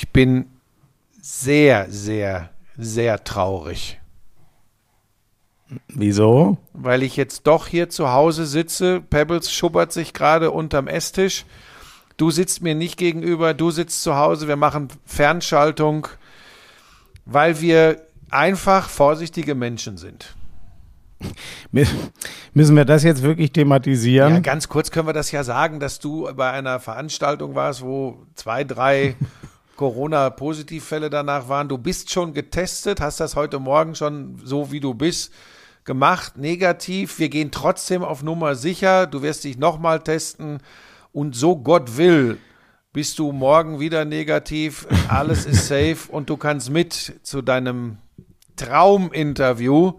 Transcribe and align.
Ich 0.00 0.08
bin 0.08 0.46
sehr, 1.20 1.90
sehr, 1.90 2.48
sehr 2.78 3.22
traurig. 3.22 4.00
Wieso? 5.88 6.56
Weil 6.72 7.02
ich 7.02 7.18
jetzt 7.18 7.46
doch 7.46 7.66
hier 7.66 7.90
zu 7.90 8.10
Hause 8.10 8.46
sitze. 8.46 9.02
Pebbles 9.02 9.52
schubbert 9.52 9.92
sich 9.92 10.14
gerade 10.14 10.52
unterm 10.52 10.88
Esstisch. 10.88 11.44
Du 12.16 12.30
sitzt 12.30 12.62
mir 12.62 12.74
nicht 12.74 12.96
gegenüber, 12.96 13.52
du 13.52 13.70
sitzt 13.70 14.02
zu 14.02 14.16
Hause, 14.16 14.48
wir 14.48 14.56
machen 14.56 14.88
Fernschaltung, 15.04 16.08
weil 17.26 17.60
wir 17.60 18.00
einfach 18.30 18.88
vorsichtige 18.88 19.54
Menschen 19.54 19.98
sind. 19.98 20.34
Müssen 22.54 22.74
wir 22.74 22.86
das 22.86 23.02
jetzt 23.02 23.22
wirklich 23.22 23.52
thematisieren? 23.52 24.32
Ja, 24.32 24.40
ganz 24.40 24.70
kurz 24.70 24.90
können 24.90 25.08
wir 25.08 25.12
das 25.12 25.30
ja 25.30 25.44
sagen, 25.44 25.78
dass 25.78 25.98
du 25.98 26.26
bei 26.34 26.50
einer 26.50 26.80
Veranstaltung 26.80 27.54
warst, 27.54 27.82
wo 27.82 28.24
zwei, 28.34 28.64
drei 28.64 29.14
Corona-Positivfälle 29.80 31.08
danach 31.08 31.48
waren. 31.48 31.70
Du 31.70 31.78
bist 31.78 32.10
schon 32.10 32.34
getestet, 32.34 33.00
hast 33.00 33.18
das 33.18 33.34
heute 33.34 33.58
Morgen 33.58 33.94
schon 33.94 34.38
so 34.44 34.70
wie 34.70 34.80
du 34.80 34.92
bist 34.92 35.32
gemacht, 35.84 36.36
negativ. 36.36 37.18
Wir 37.18 37.30
gehen 37.30 37.50
trotzdem 37.50 38.04
auf 38.04 38.22
Nummer 38.22 38.56
sicher. 38.56 39.06
Du 39.06 39.22
wirst 39.22 39.44
dich 39.44 39.56
nochmal 39.56 40.00
testen 40.00 40.58
und 41.12 41.34
so 41.34 41.56
Gott 41.56 41.96
will, 41.96 42.36
bist 42.92 43.18
du 43.18 43.32
morgen 43.32 43.80
wieder 43.80 44.04
negativ. 44.04 44.86
Alles 45.08 45.46
ist 45.46 45.68
safe 45.68 45.96
und 46.10 46.28
du 46.28 46.36
kannst 46.36 46.68
mit 46.68 47.14
zu 47.22 47.40
deinem 47.40 47.96
Trauminterview 48.56 49.94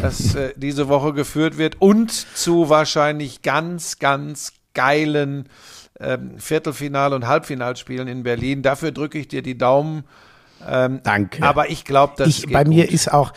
das 0.00 0.36
äh, 0.36 0.54
diese 0.56 0.88
Woche 0.88 1.12
geführt 1.12 1.58
wird 1.58 1.82
und 1.82 2.10
zu 2.10 2.70
wahrscheinlich 2.70 3.42
ganz, 3.42 3.98
ganz 3.98 4.54
geilen 4.72 5.50
ähm, 6.00 6.38
Viertelfinal- 6.38 7.12
und 7.12 7.26
Halbfinalspielen 7.26 8.08
in 8.08 8.22
Berlin. 8.22 8.62
Dafür 8.62 8.92
drücke 8.92 9.18
ich 9.18 9.28
dir 9.28 9.42
die 9.42 9.58
Daumen. 9.58 10.04
Ähm, 10.66 11.00
Danke. 11.04 11.42
Aber 11.42 11.70
ich 11.70 11.84
glaube, 11.84 12.14
dass 12.16 12.42
bei 12.42 12.64
mir 12.64 12.90
ist 12.90 13.12
auch 13.12 13.32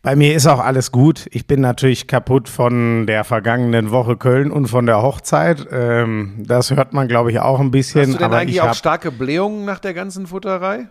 bei 0.00 0.16
mir 0.16 0.34
ist 0.34 0.46
auch 0.46 0.58
alles 0.58 0.90
gut. 0.90 1.26
Ich 1.30 1.46
bin 1.46 1.60
natürlich 1.60 2.08
kaputt 2.08 2.48
von 2.48 3.06
der 3.06 3.24
vergangenen 3.24 3.90
Woche 3.90 4.16
Köln 4.16 4.50
und 4.50 4.66
von 4.66 4.86
der 4.86 5.00
Hochzeit. 5.02 5.68
Ähm, 5.70 6.44
das 6.46 6.70
hört 6.70 6.92
man, 6.92 7.08
glaube 7.08 7.30
ich, 7.30 7.38
auch 7.40 7.60
ein 7.60 7.70
bisschen. 7.70 8.08
Hast 8.08 8.14
du 8.14 8.18
denn 8.18 8.32
eigentlich 8.32 8.62
auch 8.62 8.74
starke 8.74 9.12
Blähungen 9.12 9.64
nach 9.64 9.78
der 9.78 9.94
ganzen 9.94 10.26
Futterei? 10.26 10.88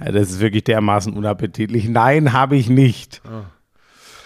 Ja, 0.00 0.12
das 0.12 0.30
ist 0.30 0.40
wirklich 0.40 0.64
dermaßen 0.64 1.12
unappetitlich. 1.12 1.88
Nein, 1.88 2.32
habe 2.32 2.56
ich 2.56 2.68
nicht. 2.68 3.20
Oh. 3.26 3.44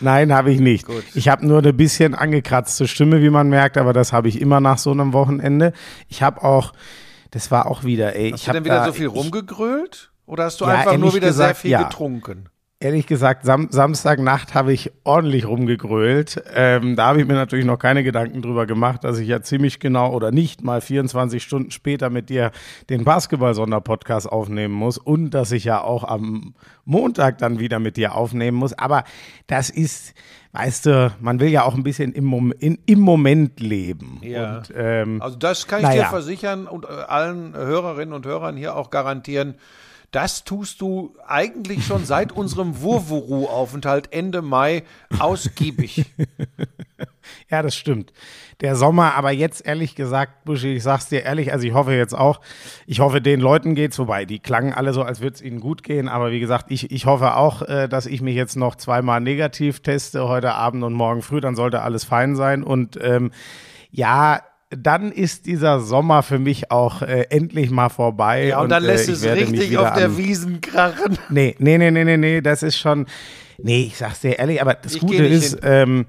Nein, 0.03 0.33
habe 0.33 0.53
ich 0.53 0.61
nicht. 0.61 0.87
Gut. 0.87 1.05
Ich 1.15 1.29
habe 1.29 1.47
nur 1.47 1.59
eine 1.59 1.73
bisschen 1.73 2.15
angekratzte 2.15 2.87
Stimme, 2.89 3.23
wie 3.23 3.31
man 3.31 3.49
merkt, 3.49 3.79
aber 3.79 3.93
das 3.93 4.13
habe 4.13 4.29
ich 4.29 4.41
immer 4.41 4.61
nach 4.61 4.79
so 4.79 4.91
einem 4.91 5.13
Wochenende. 5.13 5.73
Ich 6.09 6.23
habe 6.23 6.43
auch, 6.43 6.73
das 7.31 7.51
war 7.51 7.67
auch 7.67 7.85
wieder, 7.85 8.15
ey. 8.17 8.33
Hast 8.33 8.47
du 8.47 8.53
denn 8.53 8.65
wieder 8.65 8.81
da, 8.81 8.87
so 8.87 8.93
viel 8.93 9.07
rumgegrölt? 9.07 10.11
Oder 10.27 10.45
hast 10.45 10.61
du 10.61 10.65
ja, 10.65 10.73
einfach 10.73 10.97
nur 10.97 11.15
wieder 11.15 11.29
gesagt, 11.29 11.49
sehr 11.49 11.55
viel 11.55 11.71
ja. 11.71 11.83
getrunken? 11.85 12.49
Ehrlich 12.83 13.07
gesagt, 13.07 13.45
Sam 13.45 13.69
Samstagnacht 13.71 14.55
habe 14.55 14.73
ich 14.73 14.93
ordentlich 15.05 15.47
rumgegrölt. 15.47 16.43
Ähm, 16.55 16.97
da 16.97 17.07
habe 17.07 17.21
ich 17.21 17.27
mir 17.27 17.35
natürlich 17.35 17.65
noch 17.65 17.79
keine 17.79 18.03
Gedanken 18.03 18.43
drüber 18.43 18.67
gemacht, 18.67 19.05
dass 19.05 19.19
ich 19.19 19.29
ja 19.29 19.41
ziemlich 19.41 19.79
genau 19.79 20.13
oder 20.13 20.33
nicht 20.33 20.63
mal 20.63 20.81
24 20.81 21.43
Stunden 21.43 21.71
später 21.71 22.11
mit 22.11 22.29
dir 22.29 22.51
den 22.91 23.05
Basketball-Sonderpodcast 23.05 24.31
aufnehmen 24.31 24.75
muss 24.75 24.99
und 24.99 25.31
dass 25.31 25.53
ich 25.53 25.65
ja 25.65 25.81
auch 25.81 26.05
am 26.05 26.55
Montag 26.85 27.39
dann 27.39 27.61
wieder 27.61 27.79
mit 27.79 27.97
dir 27.97 28.17
aufnehmen 28.17 28.57
muss. 28.57 28.73
Aber 28.73 29.05
das 29.47 29.71
ist, 29.71 30.15
weißt 30.53 30.87
du, 30.87 31.13
man 31.21 31.39
will 31.39 31.51
ja 31.51 31.63
auch 31.63 31.75
ein 31.75 31.85
bisschen 31.85 32.13
im, 32.13 32.25
Mom 32.25 32.53
in, 32.59 32.79
im 32.87 32.99
Moment 32.99 33.61
leben. 33.61 34.19
Ja. 34.23 34.59
Und, 34.59 34.73
ähm, 34.77 35.23
also 35.23 35.39
das 35.39 35.69
kann 35.69 35.81
ich 35.81 35.87
naja. 35.87 36.03
dir 36.03 36.09
versichern 36.09 36.67
und 36.67 36.85
äh, 36.85 36.89
allen 36.89 37.55
Hörerinnen 37.55 38.13
und 38.13 38.27
Hörern 38.27 38.57
hier 38.57 38.75
auch 38.75 38.91
garantieren 38.91 39.55
das 40.13 40.45
tust 40.45 40.81
du 40.81 41.17
eigentlich 41.27 41.85
schon 41.85 42.05
seit 42.05 42.33
unserem 42.37 42.81
Wurwuru-Aufenthalt 42.81 44.13
Ende 44.13 44.43
Mai 44.43 44.85
ausgiebig. 45.19 46.05
ja, 47.51 47.63
das 47.63 47.75
stimmt. 47.75 48.13
Der 48.61 48.77
Sommer, 48.77 49.15
aber 49.15 49.33
jetzt 49.33 49.67
ehrlich 49.67 49.97
gesagt, 49.97 50.45
Buschi, 50.45 50.75
ich 50.75 50.83
sag's 50.83 51.09
dir 51.09 51.23
ehrlich, 51.23 51.51
also 51.51 51.67
ich 51.67 51.73
hoffe 51.73 51.95
jetzt 51.95 52.15
auch, 52.15 52.41
ich 52.87 53.01
hoffe, 53.01 53.21
den 53.21 53.41
Leuten 53.41 53.75
geht's 53.75 53.97
vorbei. 53.97 54.27
Die 54.27 54.39
klangen 54.39 54.73
alle 54.73 54.93
so, 54.93 55.03
als 55.03 55.21
würde 55.21 55.35
es 55.35 55.43
ihnen 55.43 55.59
gut 55.59 55.83
gehen, 55.83 56.09
aber 56.09 56.31
wie 56.31 56.41
gesagt, 56.41 56.67
ich, 56.69 56.93
ich 56.93 57.07
hoffe 57.07 57.35
auch, 57.35 57.63
äh, 57.63 57.89
dass 57.89 58.07
ich 58.07 58.21
mich 58.21 58.37
jetzt 58.37 58.57
noch 58.57 58.77
zweimal 58.77 59.21
negativ 59.21 59.81
teste, 59.81 60.29
heute 60.29 60.53
Abend 60.55 60.85
und 60.85 60.93
morgen 60.93 61.23
früh, 61.23 61.41
dann 61.41 61.57
sollte 61.57 61.83
alles 61.83 62.05
fein 62.05 62.37
sein. 62.37 62.63
Und 62.63 62.99
ähm, 63.03 63.33
ja, 63.91 64.41
dann 64.77 65.13
ist 65.13 65.47
dieser 65.47 65.81
Sommer 65.81 66.23
für 66.23 66.39
mich 66.39 66.71
auch 66.71 67.03
äh, 67.03 67.27
endlich 67.31 67.71
mal 67.71 67.89
vorbei. 67.89 68.47
Ja, 68.47 68.59
und, 68.59 68.65
und 68.65 68.69
dann 68.71 68.85
lässt 68.85 69.09
äh, 69.09 69.13
es 69.13 69.25
richtig 69.25 69.77
auf 69.79 69.95
der 69.95 70.17
Wiesen 70.17 70.61
krachen. 70.61 71.19
Nee, 71.29 71.55
nee, 71.59 71.79
nee, 71.79 71.91
nee, 71.91 72.05
nee, 72.05 72.17
nee, 72.17 72.41
das 72.41 72.63
ist 72.63 72.77
schon, 72.77 73.07
nee, 73.59 73.85
ich 73.85 73.97
sag's 73.97 74.21
dir 74.21 74.39
ehrlich, 74.39 74.61
aber 74.61 74.75
das 74.75 74.95
ich 74.95 75.01
Gute 75.01 75.25
ist, 75.25 75.59
ähm, 75.63 76.07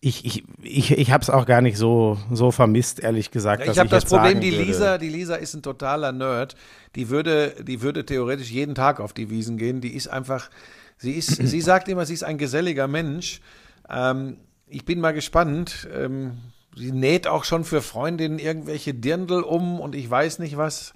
ich, 0.00 0.24
ich, 0.24 0.44
ich, 0.62 0.90
ich 0.90 1.10
habe 1.10 1.22
es 1.22 1.30
auch 1.30 1.46
gar 1.46 1.62
nicht 1.62 1.78
so, 1.78 2.18
so 2.30 2.50
vermisst, 2.50 3.00
ehrlich 3.00 3.30
gesagt. 3.30 3.64
Ja, 3.64 3.72
ich 3.72 3.78
habe 3.78 3.88
das 3.88 4.04
Problem, 4.04 4.40
die 4.40 4.50
Lisa, 4.50 4.98
die 4.98 5.08
Lisa 5.08 5.36
ist 5.36 5.54
ein 5.54 5.62
totaler 5.62 6.12
Nerd. 6.12 6.56
Die 6.94 7.08
würde, 7.08 7.54
die 7.62 7.80
würde 7.80 8.04
theoretisch 8.04 8.50
jeden 8.50 8.74
Tag 8.74 9.00
auf 9.00 9.14
die 9.14 9.30
Wiesen 9.30 9.56
gehen. 9.56 9.80
Die 9.80 9.94
ist 9.94 10.08
einfach, 10.08 10.50
sie 10.98 11.12
ist, 11.12 11.28
sie 11.34 11.60
sagt 11.60 11.88
immer, 11.88 12.04
sie 12.04 12.14
ist 12.14 12.22
ein 12.24 12.36
geselliger 12.36 12.86
Mensch. 12.86 13.40
Ähm, 13.88 14.36
ich 14.68 14.84
bin 14.84 15.00
mal 15.00 15.12
gespannt. 15.12 15.88
Ähm, 15.94 16.38
sie 16.76 16.92
näht 16.92 17.26
auch 17.26 17.44
schon 17.44 17.64
für 17.64 17.82
Freundinnen 17.82 18.38
irgendwelche 18.38 18.94
Dirndl 18.94 19.42
um 19.42 19.80
und 19.80 19.94
ich 19.94 20.08
weiß 20.08 20.38
nicht 20.38 20.56
was. 20.56 20.94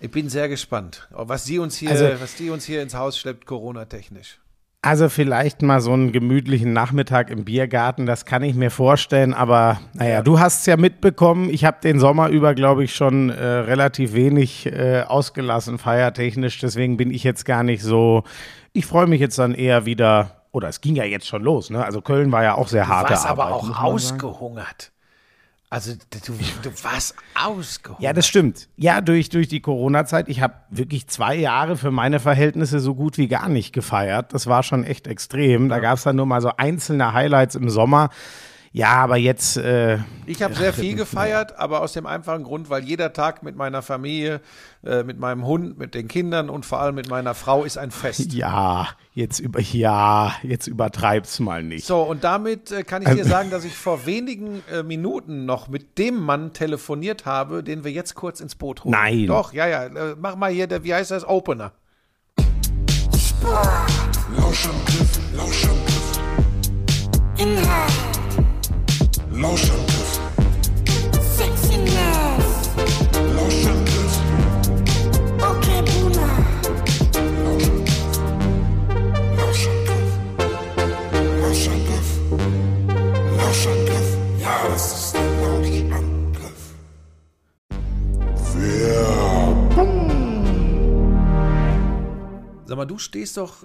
Ich 0.00 0.10
bin 0.10 0.28
sehr 0.28 0.48
gespannt, 0.48 1.08
was 1.10 1.44
sie 1.44 1.58
uns 1.58 1.76
hier, 1.76 1.90
also, 1.90 2.06
was 2.20 2.34
die 2.34 2.50
uns 2.50 2.64
hier 2.64 2.82
ins 2.82 2.94
Haus 2.94 3.18
schleppt, 3.18 3.46
Corona-technisch. 3.46 4.38
Also 4.82 5.08
vielleicht 5.08 5.62
mal 5.62 5.80
so 5.80 5.94
einen 5.94 6.12
gemütlichen 6.12 6.74
Nachmittag 6.74 7.30
im 7.30 7.46
Biergarten, 7.46 8.04
das 8.04 8.26
kann 8.26 8.42
ich 8.42 8.54
mir 8.54 8.70
vorstellen. 8.70 9.32
Aber 9.32 9.80
naja, 9.94 10.20
du 10.20 10.40
hast 10.40 10.60
es 10.60 10.66
ja 10.66 10.76
mitbekommen. 10.76 11.48
Ich 11.48 11.64
habe 11.64 11.78
den 11.82 11.98
Sommer 11.98 12.28
über, 12.28 12.54
glaube 12.54 12.84
ich, 12.84 12.94
schon 12.94 13.30
äh, 13.30 13.42
relativ 13.42 14.12
wenig 14.12 14.66
äh, 14.66 15.04
ausgelassen, 15.06 15.78
feiertechnisch. 15.78 16.58
Deswegen 16.58 16.98
bin 16.98 17.10
ich 17.10 17.24
jetzt 17.24 17.46
gar 17.46 17.62
nicht 17.62 17.82
so. 17.82 18.24
Ich 18.74 18.84
freue 18.84 19.06
mich 19.06 19.22
jetzt 19.22 19.38
dann 19.38 19.54
eher 19.54 19.86
wieder. 19.86 20.42
Oder 20.52 20.68
es 20.68 20.82
ging 20.82 20.96
ja 20.96 21.04
jetzt 21.04 21.26
schon 21.26 21.42
los, 21.42 21.70
ne? 21.70 21.82
Also 21.82 22.02
Köln 22.02 22.30
war 22.30 22.42
ja 22.42 22.54
auch 22.54 22.68
sehr 22.68 22.86
hart. 22.86 23.08
Du 23.08 23.14
warst 23.14 23.26
aber 23.26 23.54
auch 23.54 23.82
ausgehungert. 23.82 24.92
Also 25.74 25.94
du, 25.94 26.32
du 26.62 26.84
warst 26.84 27.16
ausgeholt. 27.34 28.00
Ja, 28.00 28.12
das 28.12 28.28
stimmt. 28.28 28.68
Ja, 28.76 29.00
durch, 29.00 29.28
durch 29.28 29.48
die 29.48 29.58
Corona-Zeit. 29.58 30.28
Ich 30.28 30.40
habe 30.40 30.54
wirklich 30.70 31.08
zwei 31.08 31.34
Jahre 31.34 31.76
für 31.76 31.90
meine 31.90 32.20
Verhältnisse 32.20 32.78
so 32.78 32.94
gut 32.94 33.18
wie 33.18 33.26
gar 33.26 33.48
nicht 33.48 33.72
gefeiert. 33.72 34.32
Das 34.32 34.46
war 34.46 34.62
schon 34.62 34.84
echt 34.84 35.08
extrem. 35.08 35.68
Da 35.68 35.80
gab 35.80 35.96
es 35.96 36.04
dann 36.04 36.14
nur 36.14 36.26
mal 36.26 36.40
so 36.40 36.52
einzelne 36.56 37.12
Highlights 37.12 37.56
im 37.56 37.68
Sommer. 37.70 38.10
Ja, 38.74 38.94
aber 38.94 39.16
jetzt. 39.16 39.56
Äh, 39.56 39.98
ich 40.26 40.42
habe 40.42 40.56
sehr 40.56 40.72
viel 40.72 40.96
gefeiert, 40.96 41.56
aber 41.60 41.80
aus 41.80 41.92
dem 41.92 42.06
einfachen 42.06 42.42
Grund, 42.42 42.70
weil 42.70 42.82
jeder 42.82 43.12
Tag 43.12 43.44
mit 43.44 43.54
meiner 43.54 43.82
Familie, 43.82 44.40
äh, 44.84 45.04
mit 45.04 45.20
meinem 45.20 45.46
Hund, 45.46 45.78
mit 45.78 45.94
den 45.94 46.08
Kindern 46.08 46.50
und 46.50 46.66
vor 46.66 46.80
allem 46.80 46.96
mit 46.96 47.08
meiner 47.08 47.34
Frau 47.34 47.62
ist 47.62 47.78
ein 47.78 47.92
Fest. 47.92 48.32
Ja, 48.34 48.88
jetzt 49.12 49.38
über 49.38 49.60
ja, 49.60 50.34
jetzt 50.42 50.66
übertreib's 50.66 51.38
mal 51.38 51.62
nicht. 51.62 51.86
So 51.86 52.02
und 52.02 52.24
damit 52.24 52.72
äh, 52.72 52.82
kann 52.82 53.02
ich 53.02 53.10
dir 53.10 53.24
sagen, 53.24 53.50
dass 53.50 53.64
ich 53.64 53.76
vor 53.76 54.06
wenigen 54.06 54.64
äh, 54.72 54.82
Minuten 54.82 55.44
noch 55.46 55.68
mit 55.68 55.96
dem 55.96 56.20
Mann 56.20 56.52
telefoniert 56.52 57.26
habe, 57.26 57.62
den 57.62 57.84
wir 57.84 57.92
jetzt 57.92 58.16
kurz 58.16 58.40
ins 58.40 58.56
Boot 58.56 58.82
holen. 58.82 58.90
Nein. 58.90 59.26
Doch, 59.28 59.52
ja, 59.52 59.68
ja. 59.68 59.84
Äh, 59.84 60.16
mach 60.18 60.34
mal 60.34 60.50
hier, 60.50 60.66
der, 60.66 60.82
wie 60.82 60.92
heißt 60.92 61.12
das, 61.12 61.24
Opener. 61.24 61.70
Lauschangriff, 64.36 65.20
Lauschangriff. 65.32 66.18
Inhalt. 67.38 68.23
Lauschangriff. 69.36 70.20
Sexiness. 71.36 72.70
Lauschangriff. 73.34 74.14
Okay, 75.50 75.82
Buna. 75.82 76.28
Lauschangriff. 79.36 80.10
Lauschangriff. 81.40 82.08
Lauschangriff. 83.36 84.08
Ja, 84.40 84.56
das 84.68 84.84
ist 84.92 85.14
der 85.14 85.26
Lauschangriff. 85.42 86.62
Sag 92.66 92.76
mal, 92.76 92.86
du 92.86 92.98
stehst 92.98 93.36
doch 93.36 93.64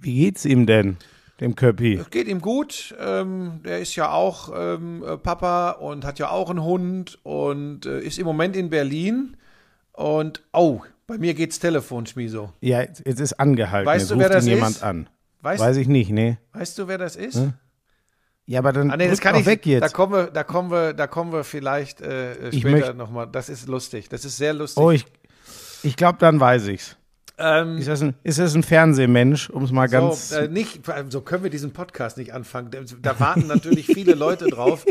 Wie 0.00 0.14
geht's 0.14 0.44
ihm 0.44 0.66
denn, 0.66 0.96
dem 1.40 1.54
Köppi? 1.56 1.94
Es 1.94 2.10
geht 2.10 2.28
ihm 2.28 2.40
gut. 2.40 2.94
Ähm, 3.00 3.60
der 3.64 3.80
ist 3.80 3.94
ja 3.96 4.10
auch 4.12 4.50
ähm, 4.54 5.02
äh, 5.06 5.16
Papa 5.16 5.70
und 5.72 6.04
hat 6.04 6.18
ja 6.18 6.30
auch 6.30 6.50
einen 6.50 6.62
Hund 6.62 7.18
und 7.22 7.86
äh, 7.86 8.00
ist 8.00 8.18
im 8.18 8.26
Moment 8.26 8.56
in 8.56 8.70
Berlin. 8.70 9.36
Und 9.92 10.42
oh, 10.52 10.80
bei 11.06 11.18
mir 11.18 11.34
geht's 11.34 11.58
Telefon, 11.58 12.06
Schmiso. 12.06 12.52
Ja, 12.60 12.80
jetzt 12.80 13.02
jetzt 13.06 13.20
ist 13.20 13.34
angehalten. 13.40 13.86
Weißt 13.86 14.02
jetzt 14.02 14.10
du, 14.12 14.18
wer 14.18 14.28
das 14.28 14.46
jemand 14.46 14.76
ist? 14.76 14.82
an. 14.82 15.08
Weißt, 15.42 15.62
Weiß 15.62 15.76
ich 15.76 15.88
nicht, 15.88 16.10
nee. 16.10 16.36
weißt 16.52 16.78
du, 16.78 16.86
wer 16.88 16.98
das 16.98 17.16
ist? 17.16 17.40
Ja, 18.46 18.58
aber 18.58 18.72
dann 18.72 18.90
Ah, 18.90 18.96
nee, 18.96 19.08
das 19.08 19.20
kann 19.20 19.36
ich. 19.36 19.46
weg 19.46 19.62
Da 19.62 19.70
jetzt. 19.70 19.94
kommen 19.94 20.12
wir, 20.12 20.24
da 20.26 20.42
kommen 20.44 20.70
wir, 20.70 20.92
da 20.92 21.06
kommen 21.06 21.32
wir 21.32 21.44
vielleicht 21.44 22.00
äh, 22.00 22.52
später 22.52 22.94
nochmal. 22.94 23.26
Das 23.30 23.48
ist 23.48 23.68
lustig. 23.68 24.08
Das 24.08 24.24
ist 24.24 24.36
sehr 24.36 24.52
lustig. 24.52 24.82
Oh, 24.82 24.90
ich, 24.90 25.04
ich 25.82 25.96
glaube, 25.96 26.18
dann 26.18 26.40
weiß 26.40 26.66
ich's. 26.68 26.96
Ähm, 27.40 27.78
Ist 27.78 27.88
das 27.88 28.02
ein, 28.02 28.14
ist 28.22 28.38
das 28.38 28.54
ein 28.54 28.62
Fernsehmensch, 28.62 29.50
um 29.50 29.64
es 29.64 29.72
mal 29.72 29.88
ganz. 29.88 30.28
so, 30.30 30.36
äh, 30.36 30.48
nicht, 30.48 30.80
so 31.08 31.20
können 31.22 31.42
wir 31.42 31.50
diesen 31.50 31.72
Podcast 31.72 32.18
nicht 32.18 32.32
anfangen. 32.34 32.70
Da, 33.02 33.18
warten 33.20 33.46
natürlich 33.46 33.86
viele 33.86 34.14
Leute 34.14 34.46
drauf. 34.46 34.84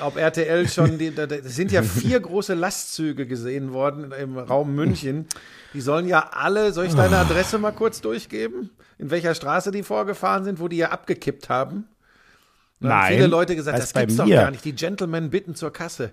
Ob 0.00 0.16
RTL 0.16 0.68
schon, 0.68 0.98
die, 0.98 1.14
da, 1.14 1.26
da 1.26 1.36
sind 1.42 1.70
ja 1.72 1.82
vier 1.82 2.18
große 2.20 2.54
Lastzüge 2.54 3.26
gesehen 3.26 3.72
worden 3.72 4.12
im 4.12 4.36
Raum 4.36 4.74
München. 4.74 5.26
Die 5.72 5.80
sollen 5.80 6.06
ja 6.08 6.30
alle, 6.32 6.72
soll 6.72 6.86
ich 6.86 6.94
deine 6.94 7.16
Adresse 7.18 7.58
mal 7.58 7.72
kurz 7.72 8.00
durchgeben? 8.00 8.70
In 8.98 9.10
welcher 9.10 9.34
Straße 9.34 9.70
die 9.70 9.82
vorgefahren 9.82 10.44
sind, 10.44 10.60
wo 10.60 10.68
die 10.68 10.76
ja 10.78 10.90
abgekippt 10.90 11.48
haben? 11.48 11.86
Da 12.80 12.88
haben 12.90 12.98
Nein, 13.00 13.14
viele 13.14 13.26
Leute 13.28 13.56
gesagt, 13.56 13.78
das 13.78 13.92
gibt's 13.94 14.16
doch 14.16 14.28
gar 14.28 14.50
nicht. 14.50 14.64
Die 14.64 14.74
Gentlemen 14.74 15.30
bitten 15.30 15.54
zur 15.54 15.72
Kasse. 15.72 16.12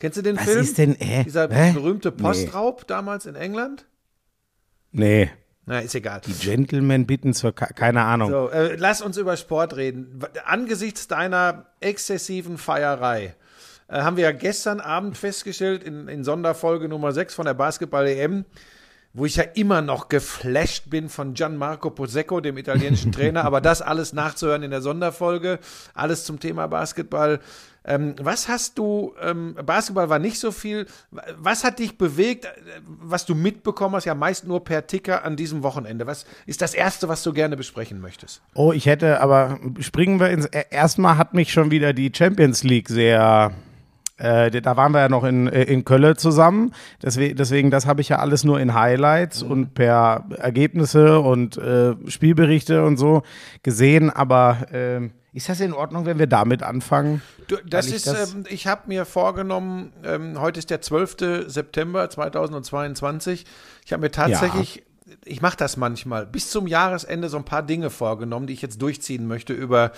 Kennst 0.00 0.18
du 0.18 0.22
den 0.22 0.36
Was 0.36 0.44
Film? 0.44 0.60
ist 0.60 0.78
denn, 0.78 1.00
äh, 1.00 1.24
Dieser 1.24 1.48
hä? 1.48 1.72
berühmte 1.72 2.10
Nee. 2.16 2.22
Postraub 2.22 2.86
damals 2.86 3.26
in 3.26 3.34
England? 3.36 3.86
Nee, 4.92 5.30
Na, 5.66 5.80
ist 5.80 5.94
egal. 5.94 6.20
die 6.26 6.32
Gentlemen 6.32 7.06
bitten 7.06 7.32
zur. 7.34 7.52
Keine 7.52 8.02
Ahnung. 8.02 8.30
So, 8.30 8.48
äh, 8.50 8.76
lass 8.76 9.02
uns 9.02 9.16
über 9.16 9.36
Sport 9.36 9.76
reden. 9.76 10.20
Angesichts 10.44 11.08
deiner 11.08 11.66
exzessiven 11.80 12.58
Feierei 12.58 13.34
äh, 13.90 14.02
haben 14.02 14.16
wir 14.16 14.24
ja 14.24 14.32
gestern 14.32 14.80
Abend 14.80 15.16
festgestellt, 15.16 15.82
in, 15.82 16.08
in 16.08 16.24
Sonderfolge 16.24 16.88
Nummer 16.88 17.12
6 17.12 17.34
von 17.34 17.44
der 17.44 17.54
Basketball-EM, 17.54 18.44
wo 19.12 19.26
ich 19.26 19.36
ja 19.36 19.42
immer 19.42 19.82
noch 19.82 20.08
geflasht 20.08 20.88
bin 20.88 21.08
von 21.08 21.34
Gianmarco 21.34 21.90
Posecco, 21.90 22.40
dem 22.40 22.56
italienischen 22.56 23.10
Trainer, 23.12 23.44
aber 23.44 23.60
das 23.60 23.82
alles 23.82 24.12
nachzuhören 24.12 24.62
in 24.62 24.70
der 24.70 24.82
Sonderfolge, 24.82 25.58
alles 25.94 26.24
zum 26.24 26.38
Thema 26.38 26.68
Basketball. 26.68 27.40
Ähm, 27.84 28.14
was 28.20 28.48
hast 28.48 28.78
du, 28.78 29.14
ähm, 29.22 29.56
Basketball 29.64 30.08
war 30.10 30.18
nicht 30.18 30.38
so 30.38 30.52
viel, 30.52 30.86
was 31.38 31.64
hat 31.64 31.78
dich 31.78 31.96
bewegt, 31.96 32.44
äh, 32.44 32.50
was 32.84 33.24
du 33.24 33.34
mitbekommen 33.34 33.94
hast, 33.96 34.04
ja 34.04 34.14
meist 34.14 34.46
nur 34.46 34.62
per 34.64 34.86
Ticker 34.86 35.24
an 35.24 35.36
diesem 35.36 35.62
Wochenende? 35.62 36.06
Was 36.06 36.26
ist 36.46 36.60
das 36.60 36.74
Erste, 36.74 37.08
was 37.08 37.22
du 37.22 37.32
gerne 37.32 37.56
besprechen 37.56 38.00
möchtest? 38.00 38.42
Oh, 38.54 38.72
ich 38.72 38.86
hätte, 38.86 39.20
aber 39.20 39.58
springen 39.80 40.20
wir 40.20 40.30
ins. 40.30 40.46
äh, 40.46 40.64
Erstmal 40.70 41.16
hat 41.16 41.32
mich 41.34 41.52
schon 41.52 41.70
wieder 41.70 41.92
die 41.92 42.12
Champions 42.14 42.62
League 42.64 42.88
sehr. 42.88 43.52
Äh, 44.20 44.50
da 44.50 44.76
waren 44.76 44.92
wir 44.92 45.00
ja 45.00 45.08
noch 45.08 45.24
in, 45.24 45.48
äh, 45.48 45.62
in 45.64 45.84
Köln 45.84 46.16
zusammen. 46.16 46.72
Deswegen, 47.02 47.36
deswegen 47.36 47.70
das 47.70 47.86
habe 47.86 48.00
ich 48.02 48.10
ja 48.10 48.18
alles 48.18 48.44
nur 48.44 48.60
in 48.60 48.74
Highlights 48.74 49.42
und 49.42 49.74
per 49.74 50.24
Ergebnisse 50.36 51.20
und 51.20 51.56
äh, 51.56 51.94
Spielberichte 52.06 52.84
und 52.84 52.96
so 52.98 53.22
gesehen. 53.62 54.10
Aber 54.10 54.58
ähm, 54.72 55.12
ist 55.32 55.48
das 55.48 55.60
in 55.60 55.72
Ordnung, 55.72 56.06
wenn 56.06 56.18
wir 56.18 56.26
damit 56.26 56.62
anfangen? 56.62 57.22
Du, 57.48 57.56
das 57.66 57.86
ich 57.86 57.94
ist, 57.94 58.06
das- 58.08 58.34
ähm, 58.34 58.44
ich 58.48 58.66
habe 58.66 58.82
mir 58.88 59.04
vorgenommen, 59.04 59.92
ähm, 60.04 60.40
heute 60.40 60.58
ist 60.58 60.70
der 60.70 60.82
12. 60.82 61.46
September 61.46 62.10
2022. 62.10 63.44
Ich 63.84 63.92
habe 63.92 64.02
mir 64.02 64.10
tatsächlich, 64.10 64.82
ich 65.24 65.40
mache 65.42 65.56
das 65.56 65.76
manchmal, 65.76 66.26
bis 66.26 66.50
zum 66.50 66.66
Jahresende 66.66 67.28
so 67.28 67.36
ein 67.36 67.44
paar 67.44 67.62
Dinge 67.62 67.90
vorgenommen, 67.90 68.46
die 68.46 68.52
ich 68.52 68.62
jetzt 68.62 68.80
durchziehen 68.82 69.26
möchte 69.26 69.52
über 69.52 69.92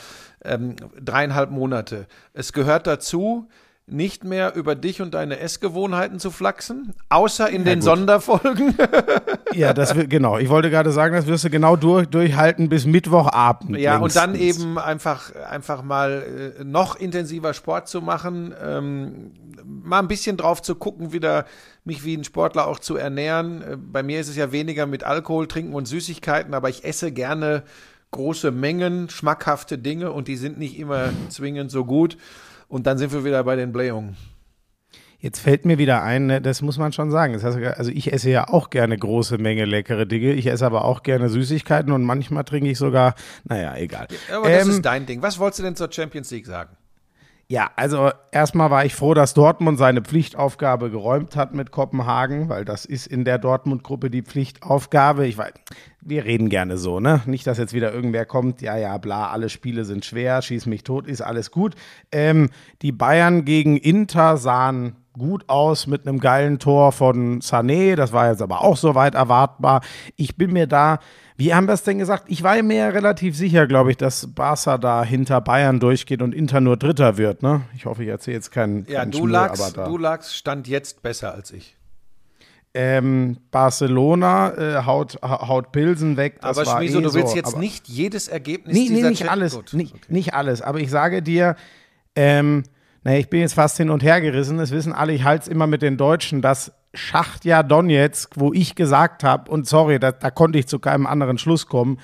ähm, 0.45 0.76
dreieinhalb 1.00 1.50
Monate. 1.50 2.07
Es 2.35 2.52
gehört 2.52 2.87
dazu, 2.87 3.49
nicht 3.87 4.25
mehr 4.25 4.55
über 4.55 4.75
dich 4.75 5.03
und 5.03 5.15
deine 5.15 5.41
Essgewohnheiten 5.41 6.21
zu 6.21 6.31
flachsen, 6.31 6.95
außer 7.09 7.51
in 7.51 7.65
den 7.65 7.81
gut. 7.81 7.85
Sonderfolgen. 7.85 8.77
Ja, 9.55 9.75
das 9.75 9.95
wird, 9.95 10.09
genau. 10.09 10.39
Ich 10.39 10.49
wollte 10.49 10.71
gerade 10.71 10.93
sagen, 10.93 11.15
das 11.15 11.27
wirst 11.27 11.45
du 11.45 11.51
genau 11.51 11.77
durch, 11.77 12.07
durchhalten 12.07 12.71
bis 12.71 12.87
Mittwochabend. 12.87 13.77
Ja, 13.77 13.99
und 13.99 14.17
dann 14.17 14.33
längstens. 14.33 14.62
eben 14.62 14.79
einfach, 14.79 15.35
einfach 15.35 15.83
mal 15.83 16.55
äh, 16.59 16.65
noch 16.65 16.97
intensiver 16.97 17.53
Sport 17.53 17.87
zu 17.87 18.01
machen, 18.01 18.55
ähm, 18.65 19.33
mal 19.62 19.99
ein 19.99 20.09
bisschen 20.09 20.39
drauf 20.39 20.62
zu 20.62 20.75
gucken, 20.75 21.12
wieder 21.12 21.45
mich 21.85 22.03
wie 22.03 22.17
ein 22.17 22.25
Sportler 22.25 22.67
auch 22.67 22.79
zu 22.79 22.97
ernähren. 22.97 23.61
Äh, 23.61 23.77
bei 23.77 24.03
mir 24.03 24.21
ist 24.21 24.29
es 24.29 24.37
ja 24.37 24.53
weniger 24.53 24.87
mit 24.87 25.05
Alkohol 25.05 25.47
trinken 25.47 25.75
und 25.75 25.87
Süßigkeiten, 25.87 26.55
aber 26.55 26.71
ich 26.71 26.85
esse 26.85 27.12
gerne 27.12 27.62
große 28.11 28.53
Mengen, 28.53 29.11
schmackhafte 29.11 29.77
Dinge 29.77 30.12
und 30.12 30.29
die 30.29 30.37
sind 30.37 30.59
nicht 30.59 30.79
immer 30.79 31.11
zwingend 31.29 31.71
so 31.71 31.85
gut. 31.85 32.17
Und 32.73 32.87
dann 32.87 32.97
sind 32.97 33.12
wir 33.12 33.23
wieder 33.23 33.45
bei 33.45 33.55
den 33.55 33.71
Blähungen. 33.71 34.17
Jetzt 35.19 35.41
fällt 35.41 35.67
mir 35.67 35.76
wieder 35.76 36.02
ein, 36.02 36.25
ne, 36.25 36.41
das 36.41 36.62
muss 36.62 36.79
man 36.79 36.91
schon 36.91 37.11
sagen. 37.11 37.35
Das 37.35 37.45
heißt, 37.45 37.59
also 37.59 37.91
ich 37.91 38.14
esse 38.14 38.31
ja 38.31 38.49
auch 38.49 38.71
gerne 38.71 38.97
große 38.97 39.37
Menge 39.37 39.67
leckere 39.67 40.07
Dinge. 40.07 40.33
Ich 40.33 40.47
esse 40.47 40.64
aber 40.64 40.87
auch 40.87 41.02
gerne 41.02 41.29
Süßigkeiten 41.29 41.93
und 41.93 42.02
manchmal 42.02 42.45
trinke 42.45 42.71
ich 42.71 42.79
sogar, 42.79 43.14
naja, 43.45 43.76
egal. 43.76 44.09
Aber 44.35 44.49
das 44.49 44.64
Ähm, 44.64 44.71
ist 44.71 44.83
dein 44.87 45.05
Ding. 45.05 45.21
Was 45.21 45.38
wolltest 45.38 45.59
du 45.59 45.64
denn 45.64 45.76
zur 45.76 45.93
Champions 45.93 46.31
League 46.31 46.47
sagen? 46.47 46.75
Ja, 47.52 47.71
also 47.76 48.11
erstmal 48.30 48.71
war 48.71 48.87
ich 48.87 48.94
froh, 48.94 49.12
dass 49.12 49.35
Dortmund 49.35 49.76
seine 49.78 50.00
Pflichtaufgabe 50.00 50.90
geräumt 50.90 51.37
hat 51.37 51.52
mit 51.52 51.71
Kopenhagen, 51.71 52.49
weil 52.49 52.64
das 52.64 52.87
ist 52.87 53.06
in 53.06 53.26
der 53.26 53.37
Dortmund-Gruppe 53.37 54.09
die 54.09 54.23
Pflichtaufgabe. 54.23 55.26
Ich 55.26 55.37
weiß, 55.37 55.52
wir 56.00 56.25
reden 56.25 56.49
gerne 56.49 56.78
so, 56.78 56.99
ne? 56.99 57.21
Nicht, 57.26 57.47
dass 57.47 57.59
jetzt 57.59 57.75
wieder 57.75 57.92
irgendwer 57.92 58.25
kommt, 58.25 58.62
ja, 58.62 58.78
ja, 58.78 58.97
bla, 58.97 59.28
alle 59.28 59.50
Spiele 59.50 59.85
sind 59.85 60.06
schwer, 60.06 60.40
schieß 60.40 60.64
mich 60.64 60.82
tot, 60.82 61.06
ist 61.06 61.21
alles 61.21 61.50
gut. 61.50 61.75
Ähm, 62.11 62.49
die 62.80 62.90
Bayern 62.90 63.44
gegen 63.44 63.76
Inter 63.76 64.38
sahen 64.38 64.97
gut 65.12 65.50
aus 65.50 65.87
mit 65.87 66.09
einem 66.09 66.21
geilen 66.21 66.59
Tor 66.59 66.90
von 66.90 67.42
Sané. 67.42 67.97
Das 67.97 68.14
war 68.14 68.30
jetzt 68.30 68.40
aber 68.40 68.62
auch 68.62 68.78
soweit 68.78 69.14
erwartbar. 69.14 69.82
Ich 70.16 70.37
bin 70.37 70.54
mir 70.54 70.66
da, 70.66 71.00
wie 71.43 71.53
haben 71.55 71.67
wir 71.67 71.73
es 71.75 71.83
denn 71.83 71.99
gesagt? 71.99 72.27
Ich 72.29 72.45
war 72.45 72.63
mir 72.63 72.77
ja 72.77 72.89
relativ 72.91 73.37
sicher, 73.37 73.67
glaube 73.67 73.91
ich, 73.91 73.97
dass 73.97 74.29
Barca 74.33 74.79
da 74.79 75.03
hinter 75.03 75.41
Bayern 75.41 75.81
durchgeht 75.81 76.23
und 76.23 76.37
Inter 76.37 76.61
nur 76.61 76.77
Dritter 76.77 77.17
wird. 77.17 77.43
Ne? 77.43 77.63
Ich 77.75 77.85
hoffe, 77.85 78.05
ich 78.05 78.09
erzähle 78.11 78.37
jetzt 78.37 78.53
keinen. 78.53 78.87
Ja, 78.87 79.01
keinen 79.01 79.11
du 79.11 79.19
Schmuh, 79.19 79.27
lagst, 79.27 79.77
du 79.77 79.99
lagst 79.99 80.37
Stand 80.37 80.69
jetzt 80.69 81.03
besser 81.03 81.35
als 81.35 81.51
ich. 81.51 81.77
Ähm, 82.75 83.39
Barcelona 83.51 84.55
äh, 84.55 84.85
haut, 84.87 85.19
ha- 85.21 85.49
haut 85.49 85.73
Pilsen 85.73 86.17
weg. 86.17 86.39
Das 86.41 86.57
aber 86.57 86.79
Schmieso, 86.79 87.01
eh 87.01 87.03
du 87.03 87.13
willst 87.15 87.31
so, 87.31 87.37
jetzt 87.37 87.59
nicht 87.59 87.89
jedes 87.89 88.29
Ergebnis 88.29 88.75
Nee, 88.75 88.89
nee, 88.89 89.03
nicht 89.03 89.25
Cha- 89.25 89.31
alles. 89.33 89.59
Nicht, 89.73 89.95
okay. 89.95 90.05
nicht 90.09 90.35
alles. 90.35 90.63
Aber 90.63 90.79
ich 90.79 90.91
sage 90.91 91.23
dir, 91.23 91.57
ähm, 92.15 92.63
naja, 93.03 93.19
ich 93.19 93.29
bin 93.29 93.41
jetzt 93.41 93.55
fast 93.55 93.77
hin 93.79 93.91
und 93.91 94.05
her 94.05 94.21
gerissen. 94.21 94.61
Es 94.61 94.71
wissen 94.71 94.93
alle, 94.93 95.13
ich 95.13 95.25
halte 95.25 95.43
es 95.43 95.49
immer 95.49 95.67
mit 95.67 95.83
den 95.83 95.97
Deutschen, 95.97 96.41
dass 96.41 96.73
Schachtja 96.95 97.63
Donetsk, 97.63 98.35
wo 98.37 98.53
ich 98.53 98.75
gesagt 98.75 99.25
habe, 99.25 99.51
und 99.51 99.67
sorry, 99.67 99.99
da, 99.99 100.13
da 100.13 100.31
konnte 100.31 100.59
ich 100.59 100.67
zu 100.67 100.79
keinem 100.79 101.07
anderen 101.07 101.39
Schluss 101.39 101.67
kommen, 101.67 101.99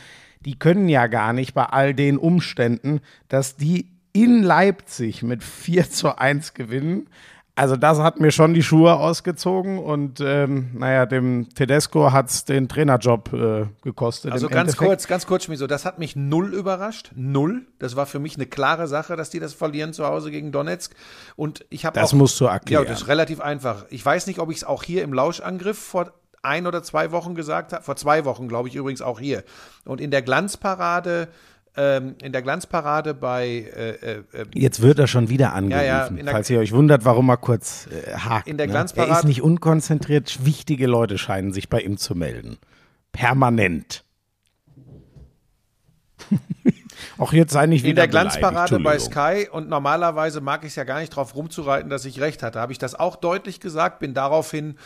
die 0.44 0.58
können 0.58 0.88
ja 0.88 1.06
gar 1.08 1.32
nicht 1.32 1.54
bei 1.54 1.64
all 1.64 1.94
den 1.94 2.16
Umständen, 2.16 3.00
dass 3.28 3.56
die 3.56 3.90
in 4.12 4.42
Leipzig 4.42 5.22
mit 5.22 5.44
4 5.44 5.90
zu 5.90 6.18
1 6.18 6.54
gewinnen. 6.54 7.08
Also 7.58 7.74
das 7.74 7.98
hat 7.98 8.20
mir 8.20 8.30
schon 8.30 8.54
die 8.54 8.62
Schuhe 8.62 8.94
ausgezogen 8.94 9.78
und 9.78 10.20
ähm, 10.20 10.70
naja, 10.74 11.06
dem 11.06 11.48
Tedesco 11.52 12.12
hat 12.12 12.30
es 12.30 12.44
den 12.44 12.68
Trainerjob 12.68 13.32
äh, 13.32 13.66
gekostet. 13.82 14.30
Also 14.30 14.48
ganz 14.48 14.70
Endeffekt. 14.70 14.88
kurz, 14.88 15.06
ganz 15.08 15.26
kurz, 15.26 15.44
Schmieso, 15.44 15.66
das 15.66 15.84
hat 15.84 15.98
mich 15.98 16.14
null 16.14 16.54
überrascht. 16.54 17.10
Null. 17.16 17.66
Das 17.80 17.96
war 17.96 18.06
für 18.06 18.20
mich 18.20 18.36
eine 18.36 18.46
klare 18.46 18.86
Sache, 18.86 19.16
dass 19.16 19.30
die 19.30 19.40
das 19.40 19.54
verlieren 19.54 19.92
zu 19.92 20.06
Hause 20.06 20.30
gegen 20.30 20.52
Donetsk. 20.52 20.94
Und 21.34 21.66
ich 21.68 21.84
habe 21.84 21.98
Das 21.98 22.12
auch, 22.12 22.16
musst 22.16 22.40
du 22.40 22.44
erklären. 22.44 22.84
Ja, 22.84 22.88
das 22.88 23.02
ist 23.02 23.08
relativ 23.08 23.40
einfach. 23.40 23.86
Ich 23.90 24.06
weiß 24.06 24.28
nicht, 24.28 24.38
ob 24.38 24.52
ich 24.52 24.58
es 24.58 24.64
auch 24.64 24.84
hier 24.84 25.02
im 25.02 25.12
Lauschangriff 25.12 25.78
vor 25.78 26.12
ein 26.42 26.64
oder 26.68 26.84
zwei 26.84 27.10
Wochen 27.10 27.34
gesagt 27.34 27.72
habe. 27.72 27.82
Vor 27.82 27.96
zwei 27.96 28.24
Wochen, 28.24 28.46
glaube 28.46 28.68
ich, 28.68 28.76
übrigens 28.76 29.02
auch 29.02 29.18
hier. 29.18 29.42
Und 29.84 30.00
in 30.00 30.12
der 30.12 30.22
Glanzparade, 30.22 31.26
ähm, 31.78 32.16
in 32.20 32.32
der 32.32 32.42
Glanzparade 32.42 33.14
bei 33.14 33.46
äh, 33.46 33.90
äh, 33.90 34.24
äh, 34.32 34.44
Jetzt 34.52 34.82
wird 34.82 34.98
er 34.98 35.06
schon 35.06 35.28
wieder 35.28 35.52
angerufen, 35.54 35.86
Ja, 36.18 36.24
ja, 36.24 36.30
falls 36.32 36.50
ihr 36.50 36.58
euch 36.58 36.72
wundert, 36.72 37.04
warum 37.04 37.28
er 37.28 37.36
kurz 37.36 37.86
äh, 37.86 38.14
hakt. 38.14 38.48
In 38.48 38.56
der 38.58 38.66
ne? 38.66 38.72
Glanzparade- 38.72 39.08
Er 39.10 39.18
ist 39.18 39.24
nicht 39.24 39.42
unkonzentriert, 39.42 40.44
wichtige 40.44 40.88
Leute 40.88 41.18
scheinen 41.18 41.52
sich 41.52 41.68
bei 41.68 41.80
ihm 41.80 41.96
zu 41.96 42.16
melden. 42.16 42.58
Permanent. 43.12 44.04
Auch 47.18 47.32
jetzt 47.32 47.52
sei 47.52 47.66
nicht 47.66 47.82
wieder 47.82 47.90
in 47.90 47.96
der 47.96 48.08
Glanzparade 48.08 48.80
bei. 48.80 48.98
Sky 48.98 49.48
und 49.50 49.68
normalerweise 49.68 50.40
mag 50.40 50.64
ich 50.64 50.70
es 50.70 50.76
ja 50.76 50.84
gar 50.84 50.98
nicht 51.00 51.10
drauf 51.10 51.34
rumzureiten, 51.36 51.90
dass 51.90 52.04
ich 52.04 52.20
recht 52.20 52.42
hatte. 52.42 52.60
Habe 52.60 52.72
ich 52.72 52.78
das 52.78 52.94
auch 52.96 53.16
deutlich 53.16 53.60
gesagt, 53.60 54.00
bin 54.00 54.14
daraufhin 54.14 54.76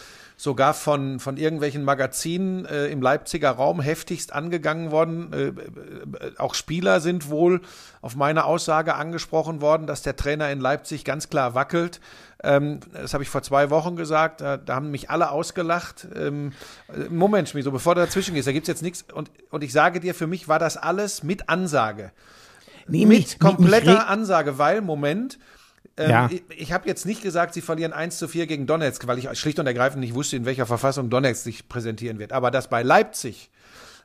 sogar 0.43 0.75
von, 0.75 1.21
von 1.21 1.37
irgendwelchen 1.37 1.85
Magazinen 1.85 2.65
äh, 2.65 2.87
im 2.89 3.01
Leipziger 3.01 3.51
Raum 3.53 3.81
heftigst 3.81 4.33
angegangen 4.33 4.91
worden. 4.91 5.33
Äh, 5.33 5.47
äh, 5.47 5.53
auch 6.37 6.55
Spieler 6.57 7.01
sind 7.01 7.31
wohl 7.31 7.61
auf 8.01 8.17
meine 8.17 8.45
Aussage 8.45 8.97
angesprochen 8.97 9.61
worden, 9.61 9.87
dass 9.87 10.03
der 10.03 10.17
Trainer 10.17 10.51
in 10.51 10.59
Leipzig 10.61 11.05
ganz 11.05 11.29
klar 11.29 11.55
wackelt. 11.55 12.01
Ähm, 12.43 12.81
das 12.93 13.15
habe 13.15 13.23
ich 13.23 13.31
vor 13.31 13.43
zwei 13.45 13.71
Wochen 13.71 13.95
gesagt. 13.95 14.41
Da, 14.41 14.57
da 14.57 14.75
haben 14.75 14.91
mich 14.91 15.11
alle 15.11 15.31
ausgelacht. 15.31 16.09
Ähm, 16.13 16.53
äh, 16.89 17.09
Moment, 17.09 17.49
Schmieso, 17.49 17.71
bevor 17.71 17.95
du 17.95 18.01
dazwischen 18.01 18.35
gehst, 18.35 18.49
da 18.49 18.53
gibt's 18.53 18.67
jetzt 18.69 18.83
nichts. 18.83 19.05
Und, 19.15 19.31
und 19.51 19.63
ich 19.63 19.71
sage 19.73 20.01
dir, 20.01 20.13
für 20.13 20.27
mich 20.27 20.49
war 20.49 20.59
das 20.59 20.77
alles 20.77 21.23
mit 21.23 21.49
Ansage 21.49 22.11
Nee, 22.89 23.07
mit 23.07 23.09
mich- 23.11 23.19
mich- 23.19 23.29
mich 23.31 23.39
kompletter 23.39 23.93
regt- 23.99 24.09
Ansage, 24.09 24.59
weil, 24.59 24.81
Moment, 24.81 25.39
ähm, 25.97 26.11
Ja. 26.11 26.29
ich, 26.31 26.43
ich 26.57 26.73
habe 26.73 26.89
jetzt 26.89 27.07
nicht 27.07 27.23
gesagt, 27.23 27.55
sie 27.55 27.61
verlieren 27.61 27.93
1 27.93 28.19
zu 28.19 28.29
4 28.29 28.47
gegen 28.47 28.67
Donetsk, 28.67 29.07
weil 29.07 29.19
ich 29.19 29.29
schlicht 29.39 29.59
und 29.59 29.67
ergreifend 29.67 30.01
nicht 30.01 30.15
wusste, 30.15 30.37
in 30.37 30.45
welcher 30.45 30.67
Verfassung 30.67 31.11
Donetsk 31.11 31.43
sich 31.45 31.69
präsentieren 31.69 32.19
wird. 32.19 32.33
Aber 32.33 32.51
dass 32.51 32.69
bei 32.69 32.83
Leipzig 32.83 33.51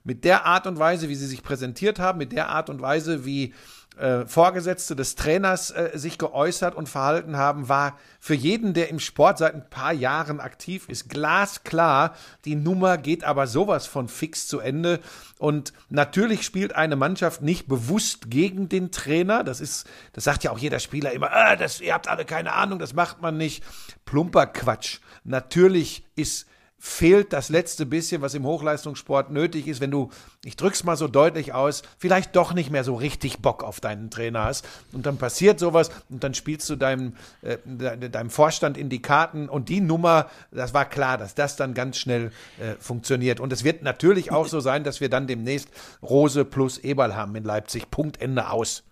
mit 0.04 0.24
der 0.24 0.46
Art 0.46 0.68
und 0.68 0.80
Weise, 0.80 1.10
wie 1.10 1.16
sie 1.16 1.28
sich 1.28 1.44
präsentiert 1.44 2.00
haben, 2.00 2.18
mit 2.18 2.32
der 2.32 2.50
Art 2.50 2.70
und 2.70 2.82
Weise, 2.82 3.26
wie 3.26 3.54
äh, 3.98 4.26
Vorgesetzte 4.26 4.96
des 4.96 5.16
Trainers 5.16 5.72
äh, 5.72 5.92
sich 5.96 6.18
geäußert 6.18 6.76
und 6.76 6.88
verhalten 6.88 7.38
haben, 7.38 7.70
war 7.70 7.98
für 8.20 8.34
jeden, 8.34 8.74
der 8.74 8.90
im 8.90 9.00
Sport 9.00 9.40
seit 9.40 9.54
ein 9.56 9.70
paar 9.70 9.94
Jahren 9.94 10.40
aktiv 10.40 10.88
ist, 10.88 11.10
glasklar. 11.10 12.16
Die 12.46 12.56
Nummer 12.56 12.98
geht 12.98 13.24
aber 13.24 13.48
sowas 13.48 13.88
von 13.88 14.08
fix 14.08 14.48
zu 14.48 14.60
Ende. 14.60 15.00
Und 15.40 15.74
natürlich 15.90 16.44
spielt 16.44 16.76
eine 16.76 16.96
Mannschaft 16.96 17.42
nicht 17.42 17.68
bewusst 17.68 18.30
gegen 18.30 18.70
den 18.70 18.92
Trainer. 18.92 19.44
Das 19.44 19.62
ist, 19.62 19.88
das 20.14 20.24
sagt 20.24 20.44
ja 20.44 20.52
auch 20.52 20.60
jeder 20.60 20.80
Spieler 20.80 21.12
immer, 21.12 21.32
ah, 21.32 21.56
das, 21.56 21.82
ihr 21.82 21.94
habt 21.94 22.08
alle 22.08 22.26
keine 22.26 22.54
Ahnung, 22.54 22.80
das 22.80 22.94
macht 22.94 23.22
man 23.22 23.38
nicht. 23.38 23.64
Plumper 24.06 24.48
Quatsch. 24.48 25.00
Natürlich 25.24 26.06
ist 26.16 26.48
fehlt 26.80 27.34
das 27.34 27.50
letzte 27.50 27.86
bisschen, 27.86 28.22
was 28.22 28.36
im 28.36 28.46
Hochleistungssport 28.46 29.32
nötig 29.32 29.68
ist, 29.68 29.82
wenn 29.82 29.90
du, 29.90 30.10
ich 30.46 30.56
drück's 30.56 30.84
mal 30.84 30.96
so 30.96 31.08
deutlich 31.08 31.54
aus, 31.54 31.82
vielleicht 31.98 32.36
doch 32.36 32.54
nicht 32.54 32.70
mehr 32.70 32.84
so 32.84 32.94
richtig 32.96 33.40
Bock 33.40 33.64
auf 33.64 33.80
deinen 33.80 34.12
Trainer 34.12 34.44
hast. 34.44 34.68
Und 34.94 35.06
dann 35.08 35.18
passiert 35.18 35.60
sowas 35.60 35.90
und 36.10 36.24
dann 36.24 36.36
spielst 36.36 36.70
du 36.70 36.76
deinem, 36.76 37.16
äh, 37.42 37.58
de- 37.66 38.10
deinem 38.10 38.30
Vorstand 38.30 38.78
in 38.78 38.90
die 38.90 39.02
Karten 39.02 39.50
und 39.50 39.70
die 39.70 39.82
Nummer, 39.82 40.30
das 40.52 40.74
war 40.74 40.86
klar, 40.86 41.18
dass 41.18 41.34
das 41.34 41.56
dann 41.56 41.74
ganz 41.74 41.98
schnell 41.98 42.32
äh, 42.60 42.76
funktioniert. 42.80 43.40
Und 43.40 43.52
es 43.52 43.64
wird 43.64 43.82
natürlich 43.82 44.32
auch 44.32 44.48
so 44.48 44.60
sein, 44.60 44.84
dass 44.84 45.02
wir 45.02 45.10
dann 45.10 45.26
demnächst 45.26 45.70
Rose 46.04 46.46
plus 46.46 46.78
Eberl 46.78 47.16
haben 47.16 47.36
in 47.36 47.44
Leipzig. 47.44 47.90
Punkt, 47.90 48.22
Ende 48.22 48.50
aus. 48.50 48.84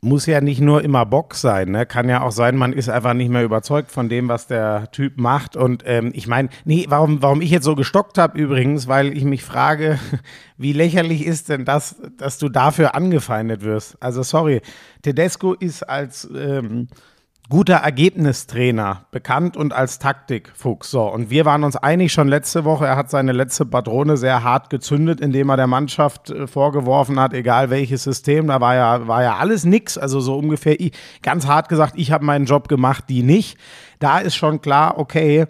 Muss 0.00 0.26
ja 0.26 0.40
nicht 0.40 0.60
nur 0.60 0.82
immer 0.82 1.06
Bock 1.06 1.34
sein, 1.34 1.70
ne? 1.70 1.86
Kann 1.86 2.08
ja 2.08 2.22
auch 2.22 2.30
sein, 2.30 2.56
man 2.56 2.72
ist 2.72 2.88
einfach 2.88 3.14
nicht 3.14 3.30
mehr 3.30 3.44
überzeugt 3.44 3.90
von 3.90 4.08
dem, 4.08 4.28
was 4.28 4.46
der 4.46 4.90
Typ 4.92 5.18
macht. 5.18 5.56
Und 5.56 5.82
ähm, 5.86 6.12
ich 6.14 6.26
meine, 6.26 6.48
nee, 6.64 6.86
warum, 6.88 7.22
warum 7.22 7.40
ich 7.40 7.50
jetzt 7.50 7.64
so 7.64 7.74
gestockt 7.74 8.18
habe 8.18 8.38
übrigens, 8.38 8.88
weil 8.88 9.16
ich 9.16 9.24
mich 9.24 9.42
frage, 9.42 9.98
wie 10.56 10.72
lächerlich 10.72 11.26
ist 11.26 11.48
denn 11.48 11.64
das, 11.64 11.96
dass 12.18 12.38
du 12.38 12.48
dafür 12.48 12.94
angefeindet 12.94 13.62
wirst? 13.62 14.00
Also 14.02 14.22
sorry, 14.22 14.60
Tedesco 15.02 15.54
ist 15.54 15.82
als 15.82 16.28
ähm, 16.34 16.88
guter 17.48 17.76
Ergebnistrainer 17.76 19.06
bekannt 19.10 19.56
und 19.56 19.72
als 19.72 19.98
Taktikfuchs. 19.98 20.90
So, 20.90 21.02
und 21.02 21.30
wir 21.30 21.44
waren 21.44 21.64
uns 21.64 21.76
einig 21.76 22.12
schon 22.12 22.28
letzte 22.28 22.64
Woche, 22.64 22.86
er 22.86 22.96
hat 22.96 23.10
seine 23.10 23.32
letzte 23.32 23.64
Patrone 23.64 24.16
sehr 24.16 24.42
hart 24.42 24.70
gezündet, 24.70 25.20
indem 25.20 25.50
er 25.50 25.56
der 25.56 25.66
Mannschaft 25.66 26.30
äh, 26.30 26.46
vorgeworfen 26.46 27.20
hat, 27.20 27.32
egal 27.32 27.70
welches 27.70 28.02
System, 28.02 28.48
da 28.48 28.60
war 28.60 28.74
ja, 28.74 29.06
war 29.06 29.22
ja 29.22 29.36
alles 29.36 29.64
nix. 29.64 29.96
Also 29.96 30.20
so 30.20 30.36
ungefähr, 30.36 30.76
ganz 31.22 31.46
hart 31.46 31.68
gesagt, 31.68 31.94
ich 31.96 32.12
habe 32.12 32.24
meinen 32.24 32.46
Job 32.46 32.68
gemacht, 32.68 33.04
die 33.08 33.22
nicht. 33.22 33.58
Da 33.98 34.18
ist 34.18 34.34
schon 34.34 34.60
klar, 34.60 34.98
okay, 34.98 35.46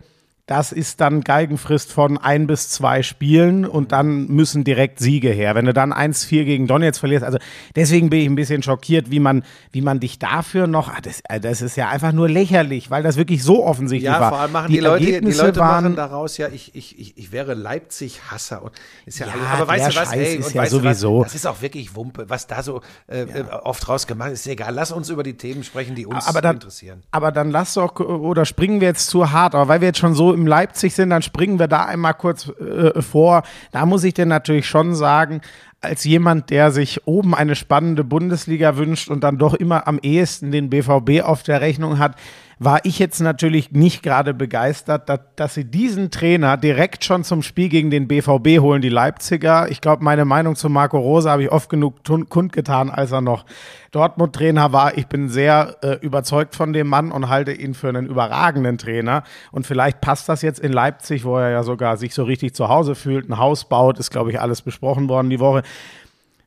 das 0.47 0.71
ist 0.71 1.01
dann 1.01 1.23
Geigenfrist 1.23 1.93
von 1.93 2.19
ein 2.19 2.47
bis 2.47 2.69
zwei 2.69 3.03
Spielen 3.03 3.65
und 3.67 3.91
dann 3.91 4.29
müssen 4.29 4.63
direkt 4.63 5.01
Siege 5.01 5.31
her. 5.31 5.57
Wenn 5.57 5.65
du 5.65 5.73
dann 5.75 5.93
1-4 5.93 6.45
gegen 6.45 6.69
Donetsk 6.69 7.01
verlierst, 7.01 7.25
also 7.25 7.39
deswegen 7.75 8.11
bin 8.11 8.21
ich 8.21 8.27
ein 8.27 8.37
bisschen 8.37 8.63
schockiert, 8.63 9.11
wie 9.11 9.19
man, 9.19 9.43
wie 9.73 9.81
man 9.81 9.99
dich 9.99 10.21
dafür 10.21 10.69
noch, 10.69 10.89
ah, 10.89 11.01
das, 11.03 11.21
äh, 11.29 11.41
das 11.41 11.63
ist 11.63 11.77
ja 11.77 11.89
einfach 11.89 12.13
nur 12.13 12.29
lächerlich, 12.29 12.93
weil 12.93 13.03
das 13.03 13.17
wirklich 13.17 13.43
so 13.43 13.65
offensichtlich 13.65 14.05
Ja, 14.13 14.21
war. 14.21 14.29
vor 14.31 14.39
allem 14.39 14.53
machen 14.53 14.71
die, 14.73 14.79
Leute, 14.79 15.05
die 15.05 15.15
Ergebnisse 15.15 15.47
Leute 15.47 15.59
waren, 15.59 15.83
machen 15.85 15.97
daraus 15.97 16.37
ja, 16.37 16.47
ich, 16.47 16.77
ich, 16.77 16.97
ich, 16.97 17.19
ich 17.19 17.33
wäre 17.33 17.55
Leipzig-Hasser. 17.55 18.63
Und 18.63 18.73
ist 19.05 19.19
ja, 19.19 19.27
Ja, 19.27 19.33
alles, 19.33 19.47
aber 19.49 19.67
weißt 19.69 19.97
du 19.97 20.01
was, 20.01 20.13
ey, 20.13 20.37
ist 20.37 20.55
ja 20.55 20.67
sowieso- 20.67 21.19
Was, 21.23 21.27
das 21.27 21.35
ist 21.35 21.47
auch 21.47 21.61
wirklich 21.61 21.97
Wumpe, 21.97 22.31
was 22.31 22.47
da 22.47 22.63
so 22.63 22.83
äh, 23.09 23.23
äh, 23.23 23.45
oft 23.65 23.89
rausgemacht 23.89 24.31
ist. 24.31 24.47
Ist 24.47 24.53
egal, 24.53 24.73
lass 24.73 24.93
uns 24.93 25.09
über 25.11 25.25
die 25.25 25.37
Themen 25.37 25.65
sprechen, 25.65 25.97
die 25.97 26.07
uns 26.07 26.25
aber 26.29 26.41
dann, 26.41 26.55
interessieren. 26.57 27.03
Aber 27.11 27.33
dann 27.33 27.51
lass 27.51 27.75
doch, 27.75 27.99
oder 27.99 28.45
springen 28.45 28.81
wir 28.81 28.87
jetzt 28.87 29.09
zu 29.09 29.33
hart, 29.33 29.57
aber 29.57 29.67
weil 29.67 29.81
wir 29.81 29.89
jetzt 29.89 29.99
schon 29.99 30.15
so 30.15 30.36
im 30.37 30.47
Leipzig 30.47 30.95
sind, 30.95 31.11
dann 31.11 31.23
springen 31.23 31.59
wir 31.59 31.69
da 31.69 31.85
einmal 31.85 32.15
kurz 32.15 32.49
äh, 32.49 33.03
vor. 33.03 33.43
Da 33.73 33.87
muss 33.87 34.05
ich 34.05 34.15
dir 34.15 34.27
natürlich 34.27 34.67
schon 34.67 34.95
sagen, 34.95 35.41
als 35.81 36.05
jemand, 36.05 36.51
der 36.51 36.71
sich 36.71 37.07
oben 37.07 37.35
eine 37.35 37.55
spannende 37.55 38.05
Bundesliga 38.05 38.77
wünscht 38.77 39.09
und 39.09 39.25
dann 39.25 39.39
doch 39.39 39.55
immer 39.55 39.87
am 39.87 39.99
ehesten 40.03 40.51
den 40.51 40.71
BVB 40.71 41.23
auf 41.23 41.43
der 41.43 41.61
Rechnung 41.61 41.99
hat, 41.99 42.17
war 42.59 42.81
ich 42.85 42.99
jetzt 42.99 43.21
natürlich 43.21 43.73
nicht 43.73 44.03
gerade 44.03 44.33
begeistert, 44.33 45.11
dass, 45.11 45.21
dass 45.37 45.55
sie 45.55 45.65
diesen 45.65 46.11
Trainer 46.11 46.57
direkt 46.57 47.05
schon 47.05 47.23
zum 47.23 47.43
Spiel 47.43 47.69
gegen 47.69 47.91
den 47.91 48.09
BVB 48.09 48.61
holen, 48.61 48.81
die 48.81 48.89
Leipziger. 48.89 49.71
Ich 49.71 49.83
glaube, 49.83 50.03
meine 50.03 50.25
Meinung 50.25 50.57
zu 50.57 50.71
Marco 50.71 50.99
Rose 50.99 51.31
habe 51.31 51.43
ich 51.43 51.53
oft 51.53 51.69
genug 51.69 51.97
kundgetan, 52.31 52.89
als 52.89 53.13
er 53.13 53.21
noch 53.21 53.45
Dortmund-Trainer 53.91 54.73
war. 54.73 54.97
Ich 54.97 55.07
bin 55.07 55.29
sehr 55.29 55.77
äh, 55.83 55.99
überzeugt 56.01 56.55
von 56.55 56.73
dem 56.73 56.89
Mann 56.89 57.13
und 57.13 57.29
halte 57.29 57.53
ihn 57.53 57.75
für 57.75 57.91
einen 57.91 58.07
überragenden 58.07 58.79
Trainer. 58.79 59.23
Und 59.53 59.67
vielleicht 59.67 60.01
passt 60.01 60.27
das 60.31 60.41
jetzt 60.41 60.61
in 60.61 60.73
Leipzig, 60.73 61.25
wo 61.25 61.37
er 61.37 61.51
ja 61.51 61.63
sogar 61.63 61.99
sich 61.99 62.15
so 62.15 62.25
richtig 62.25 62.55
zu 62.55 62.69
Hause 62.69 62.95
fühlt, 62.95 63.29
ein 63.29 63.37
Haus 63.37 63.69
baut, 63.69 63.99
ist, 63.99 64.11
glaube 64.11 64.31
ich, 64.31 64.41
alles 64.41 64.63
besprochen 64.63 65.11
worden 65.11 65.29
die 65.29 65.41
Woche. 65.41 65.63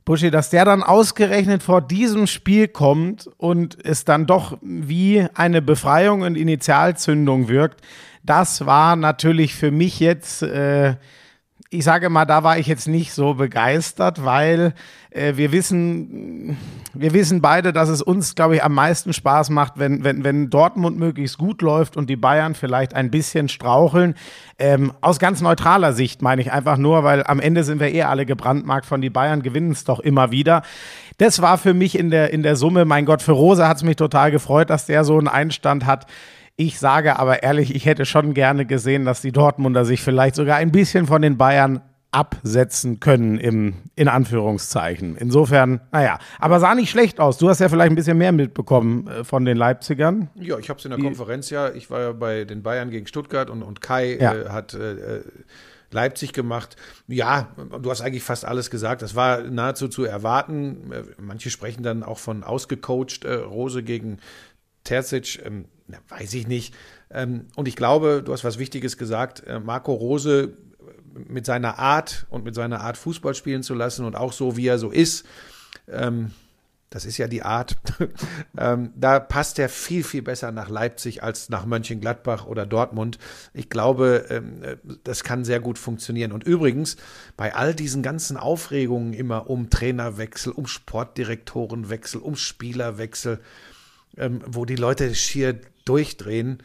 Buschi, 0.10 0.32
dass 0.32 0.50
der 0.50 0.66
dann 0.66 0.82
ausgerechnet 0.82 1.62
vor 1.62 1.82
diesem 1.82 2.25
Spiel 2.25 2.68
kommt 2.68 3.30
und 3.38 3.78
es 3.86 4.06
dann 4.06 4.25
doch 4.25 4.58
wie 4.63 5.28
eine 5.36 5.62
Befreiung 5.62 6.24
und 6.24 6.36
Initialzündung 6.36 7.48
wirkt, 7.48 7.82
das 8.24 8.66
war 8.66 8.96
natürlich 8.96 9.54
für 9.54 9.70
mich 9.70 10.00
jetzt 10.00 10.42
äh, 10.42 10.96
ich 11.71 11.83
sage 11.83 12.09
mal, 12.09 12.25
da 12.25 12.43
war 12.43 12.57
ich 12.57 12.65
jetzt 12.65 12.88
nicht 12.88 13.13
so 13.13 13.35
begeistert, 13.35 14.25
weil 14.25 14.73
äh, 15.11 15.35
wir 15.35 15.51
wissen, 15.51 16.57
wir 16.95 17.13
wissen 17.13 17.41
beide, 17.41 17.71
dass 17.71 17.89
es 17.89 18.01
uns, 18.01 18.33
glaube 18.33 18.55
ich, 18.55 18.63
am 18.63 18.73
meisten 18.73 19.13
Spaß 19.13 19.51
macht, 19.51 19.73
wenn, 19.75 20.03
wenn, 20.03 20.23
wenn 20.23 20.49
Dortmund 20.49 20.97
möglichst 20.97 21.38
gut 21.38 21.61
läuft 21.61 21.95
und 21.95 22.09
die 22.09 22.15
Bayern 22.15 22.55
vielleicht 22.55 22.95
ein 22.95 23.11
bisschen 23.11 23.49
straucheln. 23.49 24.15
Ähm, 24.57 24.93
aus 25.01 25.19
ganz 25.19 25.41
neutraler 25.41 25.93
Sicht 25.93 26.23
meine 26.23 26.41
ich 26.41 26.51
einfach 26.51 26.77
nur, 26.77 27.03
weil 27.03 27.23
am 27.23 27.39
Ende 27.39 27.63
sind 27.63 27.79
wir 27.79 27.93
eh 27.93 28.01
alle 28.01 28.25
gebrandmarkt 28.25 28.88
von 28.88 28.99
die 28.99 29.11
Bayern, 29.11 29.43
gewinnen 29.43 29.71
es 29.71 29.83
doch 29.83 29.99
immer 29.99 30.31
wieder. 30.31 30.63
Das 31.19 31.39
war 31.39 31.59
für 31.59 31.75
mich 31.75 31.99
in 31.99 32.09
der, 32.09 32.33
in 32.33 32.41
der 32.41 32.55
Summe, 32.55 32.85
mein 32.85 33.05
Gott, 33.05 33.21
für 33.21 33.33
Rosa 33.33 33.67
hat 33.67 33.77
es 33.77 33.83
mich 33.83 33.95
total 33.95 34.31
gefreut, 34.31 34.71
dass 34.71 34.88
der 34.88 35.03
so 35.03 35.19
einen 35.19 35.27
Einstand 35.27 35.85
hat. 35.85 36.07
Ich 36.62 36.78
sage 36.78 37.18
aber 37.18 37.42
ehrlich, 37.42 37.74
ich 37.74 37.86
hätte 37.86 38.06
schon 38.06 38.34
gerne 38.34 38.66
gesehen, 38.66 39.06
dass 39.06 39.22
die 39.22 39.32
Dortmunder 39.32 39.86
sich 39.86 40.01
vielleicht 40.01 40.36
sogar 40.36 40.58
ein 40.58 40.74
bisschen 40.74 41.08
von 41.08 41.22
den 41.22 41.38
Bayern 41.38 41.80
absetzen 42.12 43.00
können 43.00 43.38
im 43.38 43.75
in 43.96 44.10
Anführungszeichen. 44.10 45.16
Insofern, 45.16 45.80
naja, 45.94 46.20
aber 46.38 46.60
sah 46.60 46.75
nicht 46.75 46.89
schlecht 46.89 47.22
aus. 47.22 47.38
Du 47.38 47.48
hast 47.48 47.60
ja 47.60 47.70
vielleicht 47.70 47.92
ein 47.92 47.96
bisschen 47.96 48.18
mehr 48.18 48.34
mitbekommen 48.34 49.08
äh, 49.08 49.24
von 49.24 49.46
den 49.46 49.56
Leipzigern. 49.56 50.30
Ja, 50.36 50.58
ich 50.58 50.68
habe 50.68 50.80
es 50.80 50.84
in 50.84 50.92
der 50.92 51.00
Konferenz 51.00 51.50
ja. 51.50 51.72
Ich 51.72 51.89
war 51.89 52.01
ja 52.01 52.12
bei 52.12 52.44
den 52.44 52.62
Bayern 52.62 52.89
gegen 52.89 53.08
Stuttgart 53.08 53.50
und, 53.50 53.63
und 53.63 53.80
Kai 53.80 54.18
ja. 54.20 54.36
äh, 54.36 54.50
hat 54.50 54.74
äh, 54.74 55.22
Leipzig 55.92 56.34
gemacht. 56.34 56.75
Ja, 57.08 57.56
du 57.82 57.89
hast 57.89 58.01
eigentlich 58.01 58.24
fast 58.24 58.44
alles 58.44 58.70
gesagt. 58.70 59.01
Das 59.01 59.16
war 59.16 59.44
nahezu 59.44 59.88
zu 59.88 60.04
erwarten. 60.04 60.92
Äh, 60.92 61.04
manche 61.22 61.51
sprechen 61.51 61.84
dann 61.84 62.04
auch 62.04 62.20
von 62.20 62.44
ausgecoacht 62.44 63.24
äh, 63.24 63.36
Rose 63.36 63.82
gegen 63.82 64.18
Terzic. 64.84 65.42
Ähm, 65.46 65.63
na, 65.89 65.98
weiß 66.08 66.34
ich 66.36 66.48
nicht. 66.48 66.74
Ähm, 67.10 67.48
und 67.55 67.67
ich 67.67 67.75
glaube, 67.75 68.22
du 68.24 68.31
hast 68.31 68.43
was 68.43 68.60
Wichtiges 68.60 68.98
gesagt. 68.98 69.46
Äh, 69.46 69.60
Marco 69.60 69.93
Rose 69.93 70.53
mit 71.13 71.46
seiner 71.46 71.79
Art 71.79 72.27
und 72.29 72.46
mit 72.46 72.55
seiner 72.55 72.81
Art 72.81 72.98
Fußball 72.98 73.34
spielen 73.34 73.63
zu 73.63 73.74
lassen 73.74 74.05
und 74.05 74.15
auch 74.15 74.31
so, 74.31 74.55
wie 74.55 74.67
er 74.67 74.77
so 74.77 74.91
ist, 74.91 75.25
ähm, 75.91 76.31
das 76.91 77.05
ist 77.05 77.17
ja 77.17 77.27
die 77.27 77.43
Art, 77.43 77.75
ähm, 78.58 78.91
da 78.96 79.19
passt 79.19 79.60
er 79.60 79.69
viel, 79.69 80.03
viel 80.03 80.22
besser 80.22 80.51
nach 80.51 80.69
Leipzig 80.69 81.22
als 81.24 81.50
nach 81.50 81.65
Mönchengladbach 81.65 82.46
oder 82.46 82.65
Dortmund. 82.65 83.19
Ich 83.53 83.69
glaube, 83.69 84.25
ähm, 84.29 84.62
das 85.03 85.24
kann 85.24 85.46
sehr 85.46 85.60
gut 85.60 85.77
funktionieren. 85.77 86.31
Und 86.31 86.43
übrigens, 86.43 86.98
bei 87.38 87.53
all 87.53 87.75
diesen 87.75 88.01
ganzen 88.01 88.38
Aufregungen 88.38 89.13
immer 89.13 89.50
um 89.50 89.69
Trainerwechsel, 89.69 90.51
um 90.51 90.65
Sportdirektorenwechsel, 90.65 92.22
um 92.22 92.36
Spielerwechsel, 92.36 93.39
ähm, 94.18 94.42
wo 94.46 94.66
die 94.66 94.75
Leute 94.75 95.13
schier 95.16 95.60
durchdrehen. 95.86 96.63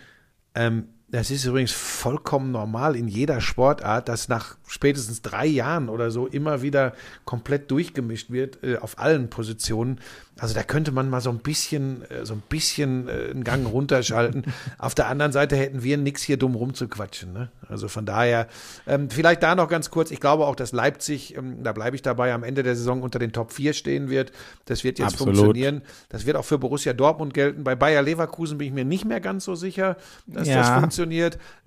Ähm, 0.54 0.88
das 1.14 1.30
ist 1.30 1.44
übrigens 1.44 1.70
vollkommen 1.70 2.50
normal 2.50 2.96
in 2.96 3.06
jeder 3.06 3.40
Sportart, 3.40 4.08
dass 4.08 4.28
nach 4.28 4.56
spätestens 4.66 5.22
drei 5.22 5.46
Jahren 5.46 5.88
oder 5.88 6.10
so 6.10 6.26
immer 6.26 6.60
wieder 6.60 6.92
komplett 7.24 7.70
durchgemischt 7.70 8.32
wird 8.32 8.58
äh, 8.64 8.78
auf 8.78 8.98
allen 8.98 9.30
Positionen. 9.30 10.00
Also 10.36 10.52
da 10.52 10.64
könnte 10.64 10.90
man 10.90 11.08
mal 11.08 11.20
so 11.20 11.30
ein 11.30 11.38
bisschen, 11.38 12.02
äh, 12.10 12.26
so 12.26 12.34
ein 12.34 12.42
bisschen 12.48 13.06
äh, 13.06 13.30
einen 13.30 13.44
Gang 13.44 13.64
runterschalten. 13.64 14.42
auf 14.78 14.96
der 14.96 15.06
anderen 15.06 15.30
Seite 15.30 15.54
hätten 15.54 15.84
wir 15.84 15.96
nichts 15.98 16.22
hier 16.22 16.36
dumm 16.36 16.56
rumzuquatschen. 16.56 17.32
Ne? 17.32 17.48
Also 17.68 17.86
von 17.86 18.04
daher, 18.04 18.48
ähm, 18.88 19.08
vielleicht 19.08 19.44
da 19.44 19.54
noch 19.54 19.68
ganz 19.68 19.90
kurz. 19.90 20.10
Ich 20.10 20.18
glaube 20.18 20.46
auch, 20.46 20.56
dass 20.56 20.72
Leipzig, 20.72 21.36
ähm, 21.36 21.62
da 21.62 21.72
bleibe 21.72 21.94
ich 21.94 22.02
dabei, 22.02 22.34
am 22.34 22.42
Ende 22.42 22.64
der 22.64 22.74
Saison 22.74 23.02
unter 23.02 23.20
den 23.20 23.32
Top 23.32 23.52
4 23.52 23.72
stehen 23.72 24.10
wird. 24.10 24.32
Das 24.64 24.82
wird 24.82 24.98
jetzt 24.98 25.12
Absolut. 25.12 25.36
funktionieren. 25.36 25.82
Das 26.08 26.26
wird 26.26 26.36
auch 26.36 26.44
für 26.44 26.58
Borussia 26.58 26.92
Dortmund 26.92 27.34
gelten. 27.34 27.62
Bei 27.62 27.76
Bayer 27.76 28.02
Leverkusen 28.02 28.58
bin 28.58 28.66
ich 28.66 28.74
mir 28.74 28.84
nicht 28.84 29.04
mehr 29.04 29.20
ganz 29.20 29.44
so 29.44 29.54
sicher, 29.54 29.96
dass 30.26 30.48
ja. 30.48 30.56
das 30.56 30.80
funktioniert. 30.80 31.03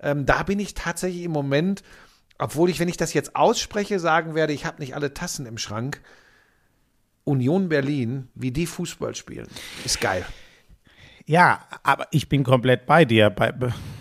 Ähm, 0.00 0.26
da 0.26 0.42
bin 0.42 0.58
ich 0.58 0.74
tatsächlich 0.74 1.24
im 1.24 1.32
Moment 1.32 1.82
obwohl 2.38 2.70
ich, 2.70 2.78
wenn 2.78 2.88
ich 2.88 2.96
das 2.96 3.12
jetzt 3.12 3.34
ausspreche, 3.34 3.98
sagen 3.98 4.34
werde, 4.34 4.52
ich 4.52 4.64
habe 4.64 4.80
nicht 4.80 4.94
alle 4.94 5.12
Tassen 5.12 5.44
im 5.44 5.58
Schrank. 5.58 6.00
Union 7.24 7.68
Berlin, 7.68 8.28
wie 8.34 8.52
die 8.52 8.66
Fußball 8.66 9.14
spielen, 9.14 9.48
ist 9.84 10.00
geil. 10.00 10.24
Ja, 11.26 11.66
aber 11.82 12.06
ich 12.10 12.28
bin 12.28 12.44
komplett 12.44 12.86
bei 12.86 13.04
dir. 13.04 13.28
Bei, 13.28 13.52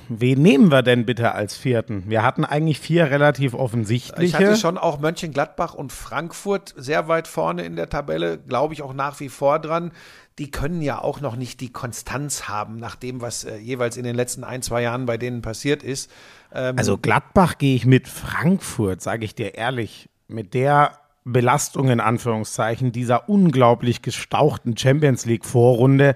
wen 0.10 0.42
nehmen 0.42 0.72
wir 0.72 0.82
denn 0.82 1.06
bitte 1.06 1.34
als 1.34 1.56
vierten? 1.56 2.04
Wir 2.08 2.24
hatten 2.24 2.46
eigentlich 2.46 2.80
vier 2.80 3.12
relativ 3.12 3.54
offensichtliche. 3.54 4.26
Ich 4.26 4.36
hatte 4.36 4.56
schon 4.56 4.78
auch 4.78 5.00
Mönchengladbach 5.00 5.74
und 5.74 5.92
Frankfurt 5.92 6.74
sehr 6.78 7.08
weit 7.08 7.28
vorne 7.28 7.64
in 7.64 7.76
der 7.76 7.90
Tabelle, 7.90 8.38
glaube 8.38 8.74
ich 8.74 8.82
auch 8.82 8.94
nach 8.94 9.20
wie 9.20 9.30
vor 9.30 9.60
dran. 9.60 9.92
Die 10.40 10.52
können 10.52 10.82
ja 10.82 11.02
auch 11.02 11.20
noch 11.20 11.36
nicht 11.36 11.62
die 11.62 11.72
Konstanz 11.72 12.48
haben, 12.48 12.78
nach 12.78 12.96
dem, 12.96 13.22
was 13.22 13.44
äh, 13.44 13.58
jeweils 13.58 13.98
in 13.98 14.04
den 14.04 14.16
letzten 14.16 14.44
ein, 14.44 14.62
zwei 14.62 14.84
Jahren 14.84 15.06
bei 15.06 15.18
denen 15.18 15.42
passiert 15.42 15.84
ist. 15.84 16.12
Ähm, 16.54 16.78
also 16.78 16.98
Gladbach 16.98 17.58
gehe 17.58 17.76
ich 17.76 17.86
mit 17.86 18.08
Frankfurt, 18.08 19.02
sage 19.02 19.26
ich 19.26 19.34
dir 19.34 19.56
ehrlich, 19.56 20.10
mit 20.28 20.54
der 20.54 20.92
Belastung 21.24 21.90
in 21.90 22.00
Anführungszeichen 22.00 22.92
dieser 22.92 23.30
unglaublich 23.30 24.02
gestauchten 24.02 24.78
Champions 24.78 25.26
League 25.26 25.46
Vorrunde. 25.46 26.16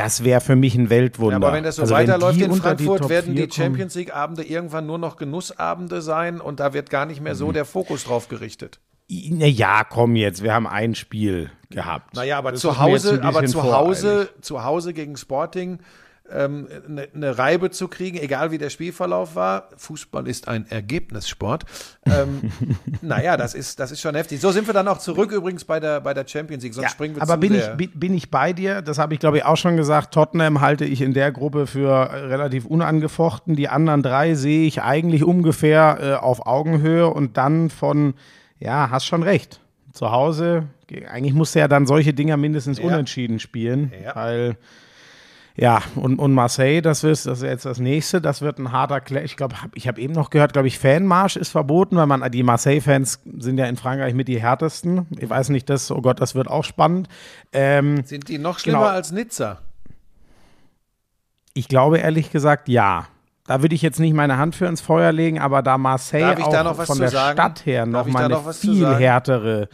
Das 0.00 0.24
wäre 0.24 0.40
für 0.40 0.56
mich 0.56 0.74
ein 0.76 0.88
Weltwunder. 0.88 1.38
Ja, 1.38 1.46
aber 1.46 1.52
wenn 1.52 1.62
das 1.62 1.76
so 1.76 1.82
also 1.82 1.92
weiterläuft 1.92 2.40
in 2.40 2.54
Frankfurt, 2.54 3.04
die 3.04 3.08
werden 3.10 3.36
die 3.36 3.50
Champions 3.50 3.94
League 3.94 4.16
Abende 4.16 4.42
irgendwann 4.42 4.86
nur 4.86 4.96
noch 4.96 5.18
Genussabende 5.18 6.00
sein 6.00 6.40
und 6.40 6.58
da 6.58 6.72
wird 6.72 6.88
gar 6.88 7.04
nicht 7.04 7.20
mehr 7.20 7.34
so 7.34 7.48
mhm. 7.48 7.52
der 7.52 7.66
Fokus 7.66 8.04
drauf 8.04 8.28
gerichtet. 8.28 8.80
Ja, 9.08 9.84
komm 9.84 10.16
jetzt, 10.16 10.42
wir 10.42 10.54
haben 10.54 10.66
ein 10.66 10.94
Spiel 10.94 11.50
gehabt. 11.68 12.14
Naja, 12.14 12.38
aber 12.38 12.52
das 12.52 12.62
zu 12.62 12.78
Hause, 12.78 13.20
aber 13.22 13.44
zu 13.44 13.62
Hause, 13.62 14.30
zu 14.40 14.64
Hause 14.64 14.94
gegen 14.94 15.18
Sporting 15.18 15.80
eine, 16.32 17.08
eine 17.14 17.38
Reibe 17.38 17.70
zu 17.70 17.88
kriegen, 17.88 18.18
egal 18.18 18.50
wie 18.50 18.58
der 18.58 18.70
Spielverlauf 18.70 19.34
war. 19.34 19.68
Fußball 19.76 20.26
ist 20.28 20.48
ein 20.48 20.70
Ergebnissport. 20.70 21.64
Ähm, 22.06 22.52
naja, 23.02 23.36
das 23.36 23.54
ist, 23.54 23.80
das 23.80 23.92
ist 23.92 24.00
schon 24.00 24.14
heftig. 24.14 24.40
So 24.40 24.50
sind 24.52 24.66
wir 24.66 24.74
dann 24.74 24.88
auch 24.88 24.98
zurück 24.98 25.32
übrigens 25.32 25.64
bei 25.64 25.80
der, 25.80 26.00
bei 26.00 26.14
der 26.14 26.26
Champions 26.26 26.62
League. 26.62 26.74
Sonst 26.74 26.84
ja, 26.84 26.90
springen 26.90 27.16
wir 27.16 27.22
aber 27.22 27.36
bin 27.36 27.54
ich, 27.54 27.90
bin 27.94 28.14
ich 28.14 28.30
bei 28.30 28.52
dir? 28.52 28.82
Das 28.82 28.98
habe 28.98 29.14
ich, 29.14 29.20
glaube 29.20 29.38
ich, 29.38 29.44
auch 29.44 29.56
schon 29.56 29.76
gesagt. 29.76 30.14
Tottenham 30.14 30.60
halte 30.60 30.84
ich 30.84 31.00
in 31.00 31.14
der 31.14 31.32
Gruppe 31.32 31.66
für 31.66 32.10
relativ 32.12 32.66
unangefochten. 32.66 33.56
Die 33.56 33.68
anderen 33.68 34.02
drei 34.02 34.34
sehe 34.34 34.66
ich 34.66 34.82
eigentlich 34.82 35.24
ungefähr 35.24 35.98
äh, 36.00 36.14
auf 36.14 36.46
Augenhöhe 36.46 37.08
und 37.08 37.36
dann 37.36 37.70
von, 37.70 38.14
ja, 38.58 38.90
hast 38.90 39.06
schon 39.06 39.22
recht. 39.22 39.60
Zu 39.92 40.12
Hause, 40.12 40.68
eigentlich 41.08 41.34
musste 41.34 41.60
er 41.60 41.68
dann 41.68 41.86
solche 41.86 42.14
Dinger 42.14 42.36
mindestens 42.36 42.78
ja. 42.78 42.84
unentschieden 42.84 43.40
spielen, 43.40 43.92
ja. 44.04 44.14
weil 44.14 44.56
ja, 45.60 45.82
und, 45.94 46.18
und 46.18 46.32
Marseille, 46.32 46.80
das 46.80 47.04
ist, 47.04 47.26
das 47.26 47.42
ist 47.42 47.44
jetzt 47.44 47.66
das 47.66 47.78
nächste, 47.78 48.22
das 48.22 48.40
wird 48.40 48.58
ein 48.58 48.72
harter 48.72 49.02
Clash. 49.02 49.24
Ich 49.24 49.36
glaube, 49.36 49.56
ich 49.74 49.88
habe 49.88 50.00
eben 50.00 50.14
noch 50.14 50.30
gehört, 50.30 50.54
glaube 50.54 50.68
ich, 50.68 50.78
Fanmarsch 50.78 51.36
ist 51.36 51.50
verboten, 51.50 51.96
weil 51.96 52.06
man 52.06 52.32
die 52.32 52.42
Marseille-Fans 52.42 53.20
sind 53.38 53.58
ja 53.58 53.66
in 53.66 53.76
Frankreich 53.76 54.14
mit 54.14 54.26
die 54.26 54.40
härtesten. 54.40 55.06
Ich 55.18 55.28
weiß 55.28 55.50
nicht, 55.50 55.68
das, 55.68 55.90
oh 55.90 56.00
Gott, 56.00 56.18
das 56.18 56.34
wird 56.34 56.48
auch 56.48 56.64
spannend. 56.64 57.10
Ähm, 57.52 58.02
sind 58.04 58.28
die 58.28 58.38
noch 58.38 58.58
schlimmer 58.58 58.78
genau. 58.78 58.90
als 58.90 59.12
Nizza? 59.12 59.58
Ich 61.52 61.68
glaube 61.68 61.98
ehrlich 61.98 62.30
gesagt, 62.30 62.70
ja. 62.70 63.08
Da 63.46 63.60
würde 63.60 63.74
ich 63.74 63.82
jetzt 63.82 64.00
nicht 64.00 64.14
meine 64.14 64.38
Hand 64.38 64.54
für 64.54 64.64
ins 64.64 64.80
Feuer 64.80 65.12
legen, 65.12 65.40
aber 65.40 65.60
da 65.60 65.76
Marseille 65.76 66.42
auch 66.42 66.84
von 66.84 66.98
der 67.00 67.10
sagen? 67.10 67.36
Stadt 67.36 67.66
her 67.66 67.84
nochmal 67.84 68.32
eine 68.32 68.54
viel 68.54 68.86
härtere 68.86 69.68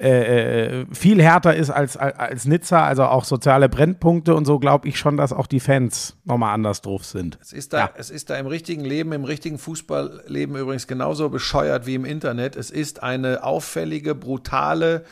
äh, 0.00 0.80
äh, 0.80 0.86
viel 0.92 1.20
härter 1.20 1.56
ist 1.56 1.70
als, 1.70 1.96
als 1.96 2.44
Nizza, 2.44 2.86
also 2.86 3.04
auch 3.04 3.24
soziale 3.24 3.68
Brennpunkte 3.68 4.34
und 4.34 4.44
so, 4.44 4.60
glaube 4.60 4.86
ich 4.86 4.96
schon, 4.96 5.16
dass 5.16 5.32
auch 5.32 5.48
die 5.48 5.58
Fans 5.58 6.16
nochmal 6.24 6.54
anders 6.54 6.82
drauf 6.82 7.04
sind. 7.04 7.36
Es 7.42 7.52
ist, 7.52 7.72
da, 7.72 7.78
ja. 7.78 7.90
es 7.96 8.10
ist 8.10 8.30
da 8.30 8.36
im 8.36 8.46
richtigen 8.46 8.84
Leben, 8.84 9.12
im 9.12 9.24
richtigen 9.24 9.58
Fußballleben 9.58 10.54
übrigens 10.54 10.86
genauso 10.86 11.28
bescheuert 11.30 11.86
wie 11.86 11.96
im 11.96 12.04
Internet. 12.04 12.54
Es 12.54 12.70
ist 12.70 13.02
eine 13.02 13.42
auffällige, 13.42 14.14
brutale 14.14 15.04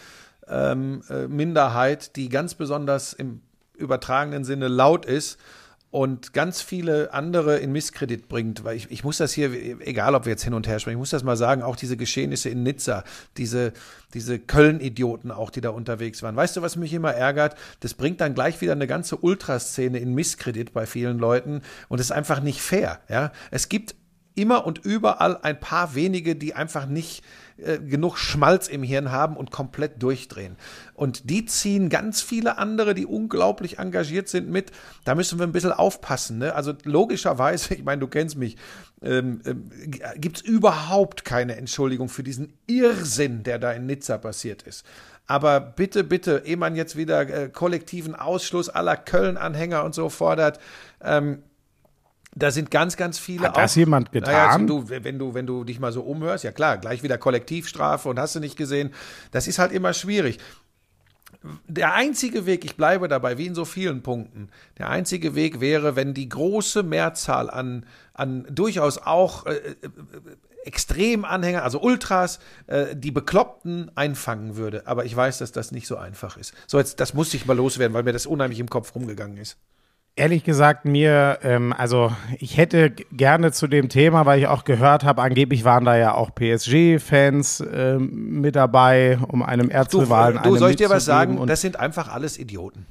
ähm, 0.49 1.03
äh, 1.11 1.27
Minderheit, 1.27 2.15
die 2.15 2.29
ganz 2.29 2.55
besonders 2.55 3.13
im 3.13 3.41
übertragenen 3.77 4.45
Sinne 4.45 4.69
laut 4.69 5.05
ist 5.05 5.39
und 5.91 6.33
ganz 6.33 6.61
viele 6.61 7.15
andere 7.15 7.59
in 7.59 7.73
Misskredit 7.73 8.29
bringt, 8.29 8.65
weil 8.65 8.77
ich, 8.77 8.91
ich 8.91 9.05
muss 9.05 9.19
das 9.19 9.33
hier, 9.33 9.53
egal 9.81 10.15
ob 10.15 10.25
wir 10.27 10.33
jetzt 10.33 10.43
hin 10.43 10.53
und 10.53 10.67
her 10.67 10.79
sprechen, 10.79 10.97
ich 10.97 11.01
muss 11.01 11.11
das 11.11 11.23
mal 11.23 11.37
sagen, 11.37 11.63
auch 11.63 11.77
diese 11.77 11.97
Geschehnisse 11.97 12.51
in 12.51 12.63
Nizza, 12.65 13.05
diese, 13.37 13.73
diese 14.13 14.39
Köln-Idioten 14.39 15.31
auch, 15.31 15.51
die 15.51 15.61
da 15.61 15.71
unterwegs 15.71 16.23
waren. 16.23 16.37
Weißt 16.37 16.57
du, 16.57 16.63
was 16.63 16.77
mich 16.77 16.93
immer 16.93 17.13
ärgert? 17.13 17.57
Das 17.81 17.95
bringt 17.95 18.21
dann 18.21 18.35
gleich 18.35 18.61
wieder 18.61 18.73
eine 18.73 18.87
ganze 18.87 19.17
Ultraszene 19.17 19.99
in 19.99 20.15
Misskredit 20.15 20.73
bei 20.73 20.87
vielen 20.87 21.19
Leuten 21.19 21.63
und 21.89 22.01
ist 22.01 22.13
einfach 22.13 22.41
nicht 22.41 22.61
fair. 22.61 23.01
Ja? 23.09 23.33
Es 23.51 23.69
gibt 23.69 23.95
immer 24.35 24.67
und 24.67 24.79
überall 24.85 25.39
ein 25.39 25.59
paar 25.59 25.95
wenige, 25.95 26.37
die 26.37 26.55
einfach 26.55 26.87
nicht 26.87 27.25
äh, 27.59 27.79
genug 27.79 28.19
Schmalz 28.19 28.69
im 28.69 28.83
Hirn 28.83 29.11
haben 29.11 29.37
und 29.37 29.51
komplett 29.51 30.03
durchdrehen. 30.03 30.57
Und 30.95 31.31
die 31.31 31.47
ziehen 31.47 31.89
ganz 31.89 32.21
viele 32.21 32.59
andere, 32.59 32.95
die 32.95 33.07
unglaublich 33.07 33.79
engagiert 33.79 34.29
sind, 34.29 34.51
mit. 34.51 34.73
Da 35.05 35.15
müssen 35.15 35.39
wir 35.39 35.47
ein 35.47 35.53
bisschen 35.53 35.73
aufpassen. 35.73 36.39
Ne? 36.39 36.55
Also 36.55 36.75
logischerweise, 36.85 37.75
ich 37.75 37.85
meine, 37.85 38.01
du 38.01 38.09
kennst 38.09 38.37
mich, 38.37 38.57
ähm, 39.03 39.41
ähm, 39.47 39.71
gibt 40.17 40.37
es 40.37 40.43
überhaupt 40.43 41.25
keine 41.25 41.57
Entschuldigung 41.57 42.09
für 42.09 42.23
diesen 42.23 42.53
Irrsinn, 42.67 43.43
der 43.43 43.59
da 43.59 43.73
in 43.73 43.87
Nizza 43.87 44.19
passiert 44.19 44.63
ist. 44.63 44.85
Aber 45.27 45.61
bitte, 45.61 46.05
bitte, 46.05 46.43
ehe 46.45 46.57
man 46.57 46.77
jetzt 46.77 46.97
wieder 46.97 47.29
äh, 47.29 47.49
kollektiven 47.49 48.15
Ausschluss 48.15 48.69
aller 48.69 48.97
Köln-Anhänger 48.97 49.83
und 49.85 49.95
so 49.95 50.09
fordert, 50.09 50.61
ähm, 51.03 51.43
da 52.37 52.51
sind 52.51 52.71
ganz, 52.71 52.97
ganz 52.97 53.19
viele. 53.19 53.49
Hat 53.49 53.57
das 53.57 53.75
jemand 53.75 54.13
getan? 54.13 54.33
Naja, 54.33 54.59
du, 54.59 54.89
wenn, 54.89 55.19
du, 55.19 55.35
wenn 55.35 55.47
du 55.47 55.65
dich 55.65 55.81
mal 55.81 55.91
so 55.91 56.03
umhörst, 56.03 56.45
ja 56.45 56.53
klar, 56.53 56.77
gleich 56.77 57.03
wieder 57.03 57.17
Kollektivstrafe 57.17 58.09
und 58.11 58.21
hast 58.21 58.35
du 58.37 58.41
nicht 58.41 58.57
gesehen. 58.57 58.93
Das 59.31 59.49
ist 59.49 59.59
halt 59.59 59.73
immer 59.73 59.95
schwierig. 59.95 60.39
Der 61.67 61.95
einzige 61.95 62.45
Weg, 62.45 62.65
ich 62.65 62.77
bleibe 62.77 63.09
dabei, 63.09 63.39
wie 63.39 63.47
in 63.47 63.55
so 63.55 63.65
vielen 63.65 64.03
Punkten, 64.03 64.51
der 64.79 64.91
einzige 64.91 65.35
Weg 65.35 65.61
wäre, 65.61 65.97
wenn 65.97 66.13
die 66.13 66.29
große 66.29 66.83
Mehrzahl 66.83 67.49
an, 67.49 67.87
an 68.13 68.47
durchaus 68.51 68.99
auch 68.99 69.47
äh, 69.47 69.55
äh, 69.55 69.75
Extremanhänger, 70.65 71.63
also 71.63 71.81
Ultras, 71.81 72.39
äh, 72.67 72.95
die 72.95 73.13
Bekloppten 73.13 73.91
einfangen 73.95 74.57
würde. 74.57 74.87
Aber 74.87 75.07
ich 75.07 75.17
weiß, 75.17 75.39
dass 75.39 75.53
das 75.53 75.73
nicht 75.73 75.87
so 75.87 75.97
einfach 75.97 76.37
ist. 76.37 76.53
So, 76.67 76.79
jetzt, 76.79 77.01
das 77.01 77.15
musste 77.15 77.37
ich 77.39 77.47
mal 77.47 77.57
loswerden, 77.57 77.95
weil 77.95 78.03
mir 78.03 78.13
das 78.13 78.27
unheimlich 78.27 78.61
im 78.61 78.69
Kopf 78.69 78.95
rumgegangen 78.95 79.39
ist. 79.39 79.57
Ehrlich 80.19 80.45
gesagt, 80.45 80.87
mir, 80.87 81.41
ähm, 81.43 81.75
also 81.77 82.11
ich 82.39 82.57
hätte 82.57 82.91
gerne 83.13 83.53
zu 83.53 83.67
dem 83.67 83.91
Thema, 83.91 84.25
weil 84.25 84.41
ich 84.41 84.47
auch 84.47 84.65
gehört 84.65 85.05
habe, 85.05 85.21
angeblich 85.21 85.65
waren 85.65 85.85
da 85.85 85.95
ja 85.95 86.15
auch 86.15 86.35
PSG-Fans 86.35 87.63
ähm, 87.71 88.41
mit 88.41 88.57
dabei, 88.57 89.19
um 89.29 89.43
einem 89.43 89.69
Erzrivalen 89.69 90.41
Du, 90.43 90.51
du 90.51 90.57
soll 90.57 90.71
ich 90.71 90.77
dir 90.77 90.89
was 90.89 91.05
sagen? 91.05 91.47
Das 91.47 91.61
sind 91.61 91.79
einfach 91.79 92.09
alles 92.09 92.39
Idioten. 92.39 92.87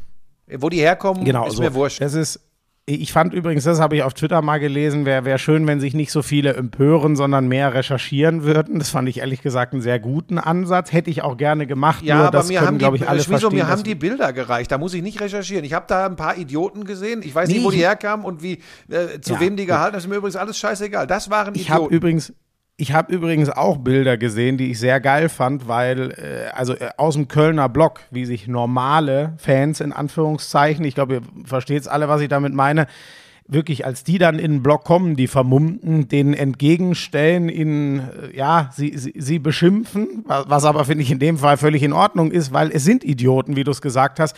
Wo 0.47 0.69
die 0.69 0.77
herkommen, 0.77 1.25
genau, 1.25 1.47
ist 1.47 1.55
so. 1.55 1.63
mir 1.63 1.73
wurscht. 1.73 1.99
Das 1.99 2.13
ist, 2.13 2.39
ich 2.88 3.12
fand 3.12 3.34
übrigens, 3.34 3.63
das 3.63 3.80
habe 3.80 3.95
ich 3.95 4.04
auf 4.04 4.13
Twitter 4.13 4.43
mal 4.43 4.60
gelesen, 4.60 5.06
wäre 5.06 5.26
wär 5.26 5.39
schön, 5.39 5.65
wenn 5.65 5.80
sich 5.80 5.95
nicht 5.95 6.12
so 6.12 6.21
viele 6.21 6.54
empören, 6.54 7.15
sondern 7.15 7.48
mehr 7.48 7.74
recherchieren 7.74 8.43
würden. 8.43 8.78
Das 8.78 8.89
fand 8.89 9.10
ich 9.10 9.19
ehrlich 9.19 9.41
gesagt 9.41 9.74
einen 9.74 9.82
sehr 9.82 9.98
guten 10.00 10.38
Ansatz. 10.38 10.91
Hätte 10.93 11.10
ich 11.10 11.24
auch 11.24 11.36
gerne 11.36 11.65
gemacht. 11.65 12.04
Ja, 12.04 12.28
aber 12.28 12.43
mir 12.43 12.60
können, 12.60 12.82
haben, 12.84 12.93
die, 12.95 13.02
ich, 13.04 13.10
alle 13.10 13.21
Schmizo, 13.24 13.50
mir 13.50 13.67
haben 13.67 13.82
die 13.82 13.95
Bilder 13.95 14.34
gereicht. 14.34 14.71
Da 14.71 14.78
muss 14.78 14.93
ich 14.93 15.02
nicht 15.02 15.19
recherchieren. 15.19 15.65
Ich 15.65 15.74
habe 15.74 15.86
da 15.88 16.06
ein 16.06 16.15
paar 16.15 16.38
Idioten 16.38 16.84
gesehen. 16.84 17.21
Ich 17.24 17.34
weiß 17.34 17.50
Nee, 17.50 17.56
nicht, 17.56 17.63
wo 17.65 17.71
die 17.71 17.78
herkamen 17.80 18.24
und 18.24 18.43
wie, 18.43 18.60
äh, 18.89 19.19
zu 19.19 19.34
Ja, 19.34 19.39
wem 19.39 19.56
die 19.58 19.65
gehalten 19.65 19.86
haben. 19.86 19.93
Das 19.93 20.04
ist 20.04 20.10
mir 20.10 20.17
übrigens 20.17 20.36
alles 20.36 20.58
scheißegal. 20.60 21.08
Das 21.08 21.32
waren 21.32 21.56
Ich 21.56 21.71
habe 21.71 21.86
Idioten. 21.86 21.95
übrigens, 21.95 22.34
ich 22.77 22.93
habe 22.93 23.13
übrigens 23.13 23.49
auch 23.49 23.77
Bilder 23.77 24.17
gesehen, 24.17 24.57
die 24.57 24.71
ich 24.71 24.79
sehr 24.79 24.99
geil 24.99 25.29
fand, 25.29 25.67
weil 25.67 26.11
äh, 26.11 26.49
also 26.53 26.73
äh, 26.73 26.89
aus 26.97 27.15
dem 27.15 27.27
Kölner 27.27 27.69
Block, 27.69 28.01
wie 28.11 28.25
sich 28.25 28.47
normale 28.47 29.33
Fans 29.38 29.79
in 29.79 29.93
Anführungszeichen, 29.93 30.83
ich 30.83 30.95
glaube, 30.95 31.15
ihr 31.15 31.21
versteht 31.45 31.81
es 31.81 31.88
alle, 31.88 32.09
was 32.09 32.21
ich 32.21 32.27
damit 32.27 32.53
meine, 32.53 32.88
wirklich, 33.47 33.85
als 33.85 34.03
die 34.03 34.17
dann 34.17 34.39
in 34.39 34.53
den 34.53 34.63
Block 34.63 34.83
kommen, 34.83 35.15
die 35.15 35.27
Vermummten, 35.27 36.07
denen 36.07 36.33
entgegenstellen, 36.33 37.47
ihnen, 37.47 37.99
äh, 37.99 38.35
ja, 38.35 38.69
sie, 38.73 38.97
sie, 38.97 39.13
sie 39.15 39.39
beschimpfen, 39.39 40.25
was, 40.25 40.65
aber, 40.65 40.83
finde 40.83 41.03
ich, 41.03 41.11
in 41.11 41.19
dem 41.19 41.38
Fall 41.38 41.57
völlig 41.57 41.81
in 41.83 41.93
Ordnung 41.93 42.31
ist, 42.31 42.51
weil 42.51 42.71
es 42.71 42.83
sind 42.83 43.03
Idioten, 43.03 43.55
wie 43.55 43.63
du 43.63 43.71
es 43.71 43.81
gesagt 43.81 44.19
hast, 44.19 44.35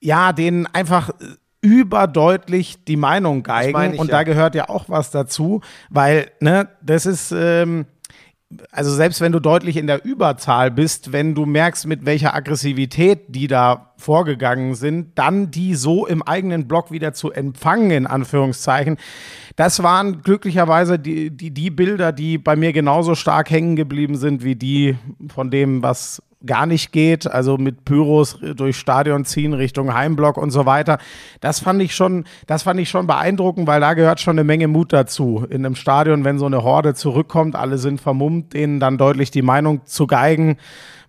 ja, 0.00 0.32
denen 0.32 0.66
einfach 0.66 1.10
äh, 1.10 1.14
überdeutlich 1.62 2.84
die 2.84 2.96
Meinung 2.96 3.42
geigen 3.42 3.94
ich 3.94 4.00
und 4.00 4.08
ja. 4.08 4.18
da 4.18 4.22
gehört 4.22 4.54
ja 4.54 4.68
auch 4.68 4.88
was 4.88 5.10
dazu, 5.10 5.60
weil, 5.90 6.30
ne, 6.40 6.68
das 6.82 7.06
ist, 7.06 7.32
ähm, 7.32 7.86
also 8.72 8.92
selbst 8.92 9.20
wenn 9.20 9.30
du 9.30 9.38
deutlich 9.38 9.76
in 9.76 9.86
der 9.86 10.04
Überzahl 10.04 10.70
bist, 10.70 11.12
wenn 11.12 11.34
du 11.34 11.46
merkst, 11.46 11.86
mit 11.86 12.04
welcher 12.04 12.34
Aggressivität 12.34 13.26
die 13.28 13.46
da 13.46 13.92
vorgegangen 13.96 14.74
sind, 14.74 15.16
dann 15.18 15.50
die 15.50 15.74
so 15.74 16.06
im 16.06 16.22
eigenen 16.22 16.66
Block 16.66 16.90
wieder 16.90 17.12
zu 17.12 17.30
empfangen, 17.30 17.90
in 17.92 18.06
Anführungszeichen. 18.06 18.96
Das 19.54 19.82
waren 19.82 20.22
glücklicherweise 20.22 20.98
die, 20.98 21.30
die, 21.30 21.52
die 21.52 21.70
Bilder, 21.70 22.10
die 22.10 22.38
bei 22.38 22.56
mir 22.56 22.72
genauso 22.72 23.14
stark 23.14 23.50
hängen 23.50 23.76
geblieben 23.76 24.16
sind, 24.16 24.42
wie 24.42 24.56
die 24.56 24.96
von 25.28 25.50
dem, 25.50 25.82
was 25.82 26.20
gar 26.44 26.66
nicht 26.66 26.92
geht, 26.92 27.26
also 27.26 27.58
mit 27.58 27.84
Pyros 27.84 28.38
durch 28.56 28.76
Stadion 28.76 29.24
ziehen 29.24 29.52
Richtung 29.52 29.92
Heimblock 29.92 30.36
und 30.36 30.50
so 30.50 30.66
weiter. 30.66 30.98
Das 31.40 31.60
fand 31.60 31.82
ich 31.82 31.94
schon, 31.94 32.24
das 32.46 32.62
fand 32.62 32.80
ich 32.80 32.88
schon 32.88 33.06
beeindruckend, 33.06 33.66
weil 33.66 33.80
da 33.80 33.94
gehört 33.94 34.20
schon 34.20 34.38
eine 34.38 34.44
Menge 34.44 34.68
Mut 34.68 34.92
dazu. 34.92 35.46
In 35.50 35.64
einem 35.66 35.74
Stadion, 35.74 36.24
wenn 36.24 36.38
so 36.38 36.46
eine 36.46 36.62
Horde 36.62 36.94
zurückkommt, 36.94 37.56
alle 37.56 37.78
sind 37.78 38.00
vermummt, 38.00 38.54
denen 38.54 38.80
dann 38.80 38.96
deutlich 38.96 39.30
die 39.30 39.42
Meinung 39.42 39.84
zu 39.84 40.06
geigen, 40.06 40.56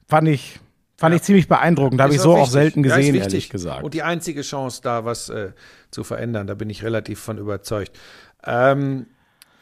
fand 0.08 0.28
ich, 0.28 0.60
fand 0.98 1.16
ich 1.16 1.22
ziemlich 1.22 1.48
beeindruckend. 1.48 2.00
Da 2.00 2.06
habe 2.06 2.14
ich 2.14 2.22
so 2.22 2.34
auch 2.34 2.38
wichtig. 2.40 2.52
selten 2.52 2.84
Ja, 2.84 2.92
ist 2.92 2.98
gesehen, 2.98 3.14
wichtig. 3.14 3.34
ehrlich 3.34 3.50
gesagt. 3.50 3.84
Und 3.84 3.94
die 3.94 4.04
einzige 4.04 4.42
Chance, 4.42 4.82
da 4.84 5.06
was 5.06 5.30
äh, 5.30 5.52
zu 5.92 6.04
verändern, 6.04 6.48
da 6.48 6.56
bin 6.56 6.70
ich 6.70 6.84
relativ 6.84 7.20
von 7.20 7.38
überzeugt. 7.38 7.98
Ähm, 8.46 9.06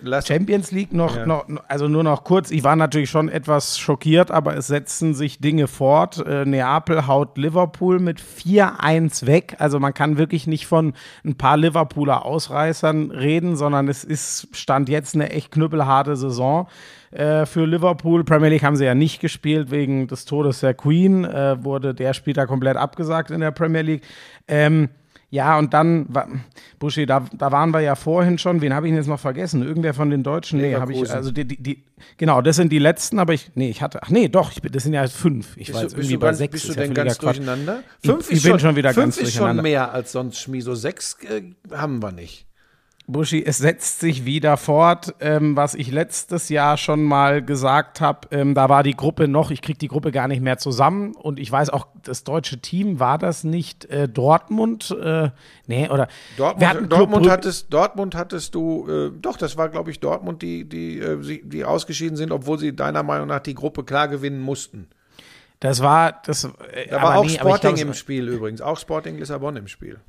lass 0.01 0.27
Champions 0.27 0.71
League 0.71 0.93
noch, 0.93 1.15
Ja. 1.15 1.25
noch, 1.25 1.45
also 1.67 1.87
nur 1.87 2.03
noch 2.03 2.23
kurz. 2.23 2.51
Ich 2.51 2.63
war 2.63 2.75
natürlich 2.75 3.09
schon 3.09 3.29
etwas 3.29 3.77
schockiert, 3.77 4.31
aber 4.31 4.55
es 4.55 4.67
setzen 4.67 5.13
sich 5.13 5.39
Dinge 5.39 5.67
fort. 5.67 6.25
Äh, 6.25 6.45
Neapel 6.45 7.07
haut 7.07 7.37
Liverpool 7.37 7.99
mit 7.99 8.19
4-1 8.19 9.25
weg. 9.25 9.55
Also 9.59 9.79
man 9.79 9.93
kann 9.93 10.17
wirklich 10.17 10.47
nicht 10.47 10.67
von 10.67 10.93
ein 11.25 11.35
paar 11.35 11.57
Liverpooler 11.57 12.25
Ausreißern 12.25 13.11
reden, 13.11 13.55
sondern 13.55 13.87
es 13.87 14.03
ist 14.03 14.47
stand 14.53 14.89
jetzt 14.89 15.15
eine 15.15 15.29
echt 15.31 15.51
knüppelharte 15.51 16.15
Saison 16.15 16.67
äh, 17.11 17.45
für 17.45 17.65
Liverpool. 17.65 18.23
Premier 18.23 18.49
League 18.49 18.63
haben 18.63 18.75
sie 18.75 18.85
ja 18.85 18.95
nicht 18.95 19.19
gespielt 19.19 19.71
wegen 19.71 20.07
des 20.07 20.25
Todes 20.25 20.59
der 20.59 20.73
Queen. 20.73 21.25
Äh, 21.25 21.63
wurde 21.63 21.93
der 21.93 22.13
Spieltag 22.13 22.47
komplett 22.47 22.77
abgesagt 22.77 23.31
in 23.31 23.41
der 23.41 23.51
Premier 23.51 23.81
League. 23.81 24.03
Ähm, 24.47 24.89
ja, 25.31 25.57
und 25.59 25.73
dann, 25.73 26.07
Buschi, 26.79 27.05
da, 27.05 27.23
da 27.37 27.51
waren 27.51 27.71
wir 27.71 27.81
ja 27.81 27.95
vorhin 27.95 28.37
schon, 28.37 28.61
wen 28.61 28.73
habe 28.73 28.87
ich 28.87 28.91
denn 28.91 28.97
jetzt 28.97 29.07
noch 29.07 29.19
vergessen? 29.19 29.61
Irgendwer 29.63 29.93
von 29.93 30.09
den 30.09 30.23
Deutschen? 30.23 30.59
Nee, 30.59 30.75
habe 30.75 30.91
ich, 30.93 31.11
also 31.11 31.29
die, 31.31 31.45
die, 31.45 31.61
die, 31.61 31.83
genau, 32.17 32.41
das 32.41 32.55
sind 32.55 32.71
die 32.71 32.79
letzten, 32.79 33.19
aber 33.19 33.33
ich, 33.33 33.51
nee, 33.55 33.69
ich 33.69 33.81
hatte, 33.81 34.01
ach 34.01 34.09
nee, 34.09 34.27
doch, 34.27 34.51
ich, 34.51 34.61
bin- 34.61 34.71
das 34.71 34.83
sind 34.83 34.93
ja 34.93 35.07
fünf. 35.07 35.55
Ich 35.55 35.73
war 35.73 35.81
bist 35.81 35.83
jetzt 35.83 35.93
du, 35.93 35.97
irgendwie 36.01 36.17
bei 36.17 36.27
ganz, 36.27 36.37
sechs. 36.39 36.51
bist 36.51 36.65
du 36.65 36.69
ist 36.71 36.75
ja 36.77 36.81
denn 36.83 36.93
ganz 36.95 37.17
Quatsch. 37.19 37.37
durcheinander? 37.37 37.83
Ich- 38.01 38.31
ich 38.31 38.43
bin 38.43 38.59
schon 38.59 38.75
wieder 38.75 38.93
fünf 38.93 39.15
ganz 39.15 39.17
ist 39.17 39.35
schon 39.35 39.61
mehr 39.61 39.93
als 39.93 40.11
sonst, 40.11 40.39
Schmiso. 40.39 40.73
Sechs 40.75 41.15
äh, 41.23 41.43
haben 41.71 42.01
wir 42.01 42.11
nicht. 42.11 42.47
Buschi, 43.11 43.43
es 43.43 43.57
setzt 43.57 43.99
sich 43.99 44.25
wieder 44.25 44.55
fort, 44.55 45.15
ähm, 45.19 45.55
was 45.55 45.73
ich 45.73 45.91
letztes 45.91 46.49
Jahr 46.49 46.77
schon 46.77 47.03
mal 47.03 47.43
gesagt 47.43 48.01
habe. 48.01 48.27
Ähm, 48.31 48.53
da 48.53 48.69
war 48.69 48.83
die 48.83 48.95
Gruppe 48.95 49.27
noch, 49.27 49.49
ich 49.49 49.61
kriege 49.61 49.79
die 49.79 49.87
Gruppe 49.87 50.11
gar 50.11 50.27
nicht 50.27 50.41
mehr 50.41 50.59
zusammen. 50.59 51.15
Und 51.15 51.39
ich 51.39 51.51
weiß 51.51 51.71
auch, 51.71 51.87
das 52.03 52.23
deutsche 52.23 52.59
Team 52.59 52.99
war 52.99 53.17
das 53.17 53.43
nicht 53.43 53.85
äh, 53.85 54.07
Dortmund. 54.07 54.95
Äh, 55.01 55.31
nee, 55.65 55.89
oder 55.89 56.07
Dortmund, 56.37 56.91
Dortmund, 56.91 57.29
hattest, 57.29 57.73
Dortmund 57.73 58.15
hattest 58.15 58.53
du, 58.53 58.87
äh, 58.87 59.11
doch, 59.19 59.37
das 59.37 59.57
war, 59.57 59.69
glaube 59.69 59.89
ich, 59.89 59.99
Dortmund, 59.99 60.41
die, 60.41 60.69
die, 60.69 60.99
äh, 60.99 61.41
die 61.43 61.65
ausgeschieden 61.65 62.15
sind, 62.15 62.31
obwohl 62.31 62.59
sie 62.59 62.75
deiner 62.75 63.01
Meinung 63.01 63.27
nach 63.27 63.39
die 63.39 63.55
Gruppe 63.55 63.83
klar 63.83 64.07
gewinnen 64.07 64.39
mussten. 64.39 64.87
Das 65.59 65.81
war 65.81 66.21
das. 66.25 66.45
Äh, 66.45 66.87
Da 66.89 67.01
war 67.01 67.17
auch 67.17 67.23
nee, 67.23 67.31
Sporting 67.31 67.75
glaub, 67.75 67.87
im 67.87 67.93
Spiel 67.93 68.27
übrigens, 68.27 68.61
auch 68.61 68.77
Sporting 68.77 69.17
Lissabon 69.17 69.55
im 69.55 69.67
Spiel. 69.67 69.99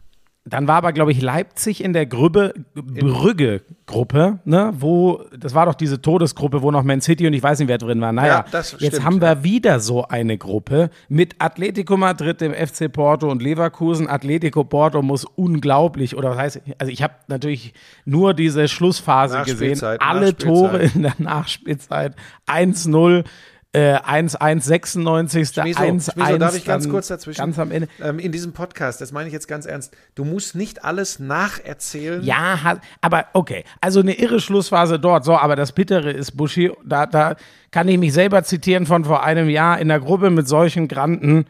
Dann 0.46 0.66
war 0.66 0.76
aber, 0.76 0.94
glaube 0.94 1.12
ich, 1.12 1.20
Leipzig 1.20 1.84
in 1.84 1.92
der 1.92 2.06
Grübbe, 2.06 2.54
Brügge-Gruppe, 2.74 4.38
ne, 4.46 4.72
wo, 4.74 5.22
das 5.38 5.54
war 5.54 5.66
doch 5.66 5.74
diese 5.74 6.00
Todesgruppe, 6.00 6.62
wo 6.62 6.70
noch 6.70 6.82
Man 6.82 7.02
City 7.02 7.26
und 7.26 7.34
ich 7.34 7.42
weiß 7.42 7.58
nicht, 7.58 7.68
wer 7.68 7.76
drin 7.76 8.00
war. 8.00 8.12
Naja, 8.12 8.46
Ja, 8.50 8.58
jetzt 8.58 8.76
stimmt, 8.76 9.04
haben 9.04 9.20
wir 9.20 9.28
ja. 9.28 9.44
wieder 9.44 9.80
so 9.80 10.08
eine 10.08 10.38
Gruppe 10.38 10.88
mit 11.10 11.34
Atletico 11.40 11.98
Madrid, 11.98 12.40
dem 12.40 12.54
FC 12.54 12.90
Porto 12.90 13.30
und 13.30 13.42
Leverkusen. 13.42 14.08
Atletico 14.08 14.64
Porto 14.64 15.02
muss 15.02 15.26
unglaublich, 15.26 16.16
oder 16.16 16.30
was 16.30 16.38
heißt, 16.38 16.62
also 16.78 16.90
ich 16.90 17.02
habe 17.02 17.14
natürlich 17.28 17.74
nur 18.06 18.32
diese 18.32 18.66
Schlussphase 18.66 19.42
gesehen. 19.42 19.78
Alle. 19.98 20.34
Tore 20.34 20.78
in 20.94 21.02
der 21.02 21.14
Nachspielzeit. 21.18 22.16
1-0. 22.46 23.24
Äh, 23.72 23.98
1-1, 23.98 24.62
96. 24.62 25.48
Schmiso, 25.48 25.80
1-1. 25.80 26.12
Schmiso, 26.12 26.38
darf 26.38 26.56
ich 26.56 26.64
ganz 26.64 26.88
kurz 26.88 27.06
dazwischen? 27.06 27.38
Ganz 27.38 27.56
am 27.56 27.70
Ende. 27.70 27.88
Ähm, 28.02 28.18
in 28.18 28.32
diesem 28.32 28.52
Podcast, 28.52 29.00
das 29.00 29.12
meine 29.12 29.28
ich 29.28 29.32
jetzt 29.32 29.46
ganz 29.46 29.64
ernst, 29.64 29.96
du 30.16 30.24
musst 30.24 30.56
nicht 30.56 30.84
alles 30.84 31.20
nacherzählen. 31.20 32.20
Ja, 32.24 32.80
aber 33.00 33.26
okay. 33.32 33.62
Also 33.80 34.00
eine 34.00 34.14
irre 34.14 34.40
Schlussphase 34.40 34.98
dort. 34.98 35.24
So, 35.24 35.36
aber 35.36 35.54
das 35.54 35.70
Bittere 35.70 36.10
ist, 36.10 36.36
Buschi, 36.36 36.72
da, 36.84 37.06
da 37.06 37.36
kann 37.70 37.86
ich 37.86 37.98
mich 37.98 38.12
selber 38.12 38.42
zitieren 38.42 38.86
von 38.86 39.04
vor 39.04 39.22
einem 39.22 39.48
Jahr. 39.48 39.78
In 39.78 39.86
der 39.86 40.00
Gruppe 40.00 40.30
mit 40.30 40.48
solchen 40.48 40.88
Granten 40.88 41.44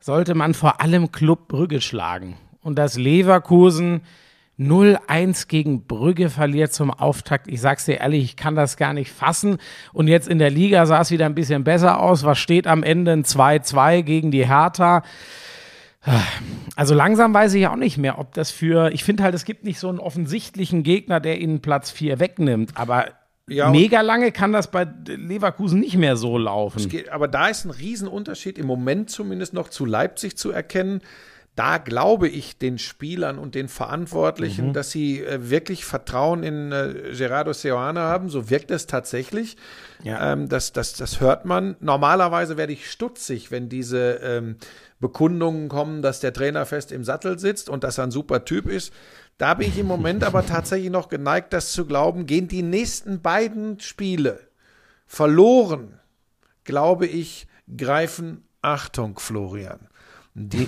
sollte 0.00 0.34
man 0.34 0.52
vor 0.52 0.82
allem 0.82 1.12
Club 1.12 1.48
Brügge 1.48 1.80
schlagen. 1.80 2.36
Und 2.60 2.78
das 2.78 2.98
Leverkusen 2.98 4.02
0-1 4.58 5.48
gegen 5.48 5.86
Brügge 5.86 6.30
verliert 6.30 6.72
zum 6.72 6.90
Auftakt. 6.90 7.48
Ich 7.48 7.60
sag's 7.60 7.84
dir 7.86 7.98
ehrlich, 8.00 8.24
ich 8.24 8.36
kann 8.36 8.54
das 8.54 8.76
gar 8.76 8.92
nicht 8.92 9.10
fassen. 9.12 9.58
Und 9.92 10.06
jetzt 10.08 10.28
in 10.28 10.38
der 10.38 10.50
Liga 10.50 10.86
sah 10.86 11.00
es 11.00 11.10
wieder 11.10 11.26
ein 11.26 11.34
bisschen 11.34 11.64
besser 11.64 12.00
aus. 12.00 12.24
Was 12.24 12.38
steht 12.38 12.66
am 12.66 12.82
Ende? 12.82 13.12
Ein 13.12 13.24
2-2 13.24 14.02
gegen 14.02 14.30
die 14.30 14.46
Hertha. 14.46 15.02
Also 16.76 16.94
langsam 16.94 17.32
weiß 17.32 17.54
ich 17.54 17.66
auch 17.66 17.76
nicht 17.76 17.96
mehr, 17.96 18.18
ob 18.18 18.34
das 18.34 18.50
für. 18.50 18.90
Ich 18.92 19.04
finde 19.04 19.22
halt, 19.22 19.34
es 19.34 19.44
gibt 19.46 19.64
nicht 19.64 19.78
so 19.78 19.88
einen 19.88 19.98
offensichtlichen 19.98 20.82
Gegner, 20.82 21.18
der 21.18 21.40
ihnen 21.40 21.60
Platz 21.60 21.90
4 21.90 22.20
wegnimmt. 22.20 22.72
Aber 22.76 23.06
Ja, 23.48 23.70
mega 23.70 24.02
lange 24.02 24.30
kann 24.30 24.52
das 24.52 24.70
bei 24.70 24.86
Leverkusen 25.06 25.80
nicht 25.80 25.96
mehr 25.96 26.16
so 26.16 26.36
laufen. 26.36 26.88
Geht- 26.90 27.08
Aber 27.08 27.26
da 27.26 27.48
ist 27.48 27.64
ein 27.64 27.70
Riesenunterschied 27.70 28.58
im 28.58 28.66
Moment 28.66 29.08
zumindest 29.10 29.54
noch 29.54 29.68
zu 29.70 29.84
Leipzig 29.86 30.36
zu 30.36 30.50
erkennen. 30.50 31.00
Da 31.56 31.78
glaube 31.78 32.28
ich 32.28 32.58
den 32.58 32.78
Spielern 32.78 33.38
und 33.38 33.54
den 33.54 33.68
Verantwortlichen, 33.68 34.72
dass 34.72 34.90
sie 34.90 35.22
äh, 35.22 35.50
wirklich 35.50 35.84
Vertrauen 35.84 36.42
in 36.42 36.72
äh, 36.72 37.12
Gerardo 37.16 37.52
Seoane 37.52 38.00
haben. 38.00 38.28
So 38.28 38.50
wirkt 38.50 38.72
es 38.72 38.88
tatsächlich. 38.88 39.56
Ja. 40.02 40.32
Ähm, 40.32 40.48
das, 40.48 40.72
das, 40.72 40.94
das 40.94 41.20
hört 41.20 41.44
man. 41.44 41.76
Normalerweise 41.78 42.56
werde 42.56 42.72
ich 42.72 42.90
stutzig, 42.90 43.52
wenn 43.52 43.68
diese 43.68 44.14
ähm, 44.22 44.56
Bekundungen 44.98 45.68
kommen, 45.68 46.02
dass 46.02 46.18
der 46.18 46.32
Trainer 46.32 46.66
fest 46.66 46.90
im 46.90 47.04
Sattel 47.04 47.38
sitzt 47.38 47.68
und 47.68 47.84
dass 47.84 47.98
er 47.98 48.04
ein 48.04 48.10
super 48.10 48.44
Typ 48.44 48.66
ist. 48.66 48.92
Da 49.38 49.54
bin 49.54 49.68
ich 49.68 49.78
im 49.78 49.86
Moment 49.86 50.24
aber 50.24 50.44
tatsächlich 50.44 50.90
noch 50.90 51.08
geneigt, 51.08 51.52
das 51.52 51.70
zu 51.72 51.86
glauben. 51.86 52.26
Gehen 52.26 52.48
die 52.48 52.62
nächsten 52.62 53.20
beiden 53.20 53.78
Spiele 53.78 54.40
verloren, 55.06 56.00
glaube 56.64 57.06
ich, 57.06 57.46
greifen, 57.76 58.44
Achtung, 58.62 59.18
Florian, 59.18 59.88
die, 60.34 60.66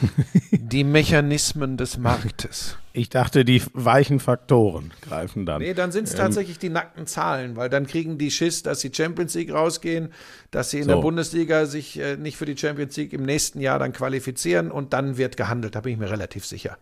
die 0.53 0.85
Mechanismen 0.85 1.77
des 1.77 1.99
Marktes. 1.99 2.79
Ich 2.93 3.09
dachte, 3.09 3.45
die 3.45 3.61
weichen 3.75 4.21
Faktoren 4.21 4.93
greifen 5.03 5.45
dann. 5.45 5.61
Nee, 5.61 5.75
dann 5.75 5.91
sind 5.91 6.07
es 6.09 6.15
tatsächlich 6.15 6.59
die 6.59 6.69
nackten 6.69 7.07
Zahlen, 7.07 7.57
weil 7.57 7.69
dann 7.69 7.87
kriegen 7.87 8.17
die 8.17 8.31
Schiss, 8.31 8.63
dass 8.63 8.81
sie 8.81 8.93
Champions 8.95 9.35
League 9.35 9.53
rausgehen, 9.53 10.13
dass 10.53 10.71
sie 10.71 10.79
in 10.79 10.85
So. 10.85 10.91
der 10.93 10.97
Bundesliga 10.99 11.67
sich 11.67 11.99
äh, 11.99 12.17
nicht 12.17 12.37
für 12.37 12.47
die 12.47 12.57
Champions 12.57 12.97
League 12.97 13.13
im 13.13 13.25
nächsten 13.25 13.61
Jahr 13.61 13.81
dann 13.81 13.93
qualifizieren 13.93 14.71
und 14.71 14.93
dann 14.93 15.19
wird 15.19 15.37
gehandelt. 15.37 15.75
Da 15.75 15.81
bin 15.81 15.93
ich 15.93 15.99
mir 15.99 16.11
relativ 16.11 16.47
sicher. 16.47 16.79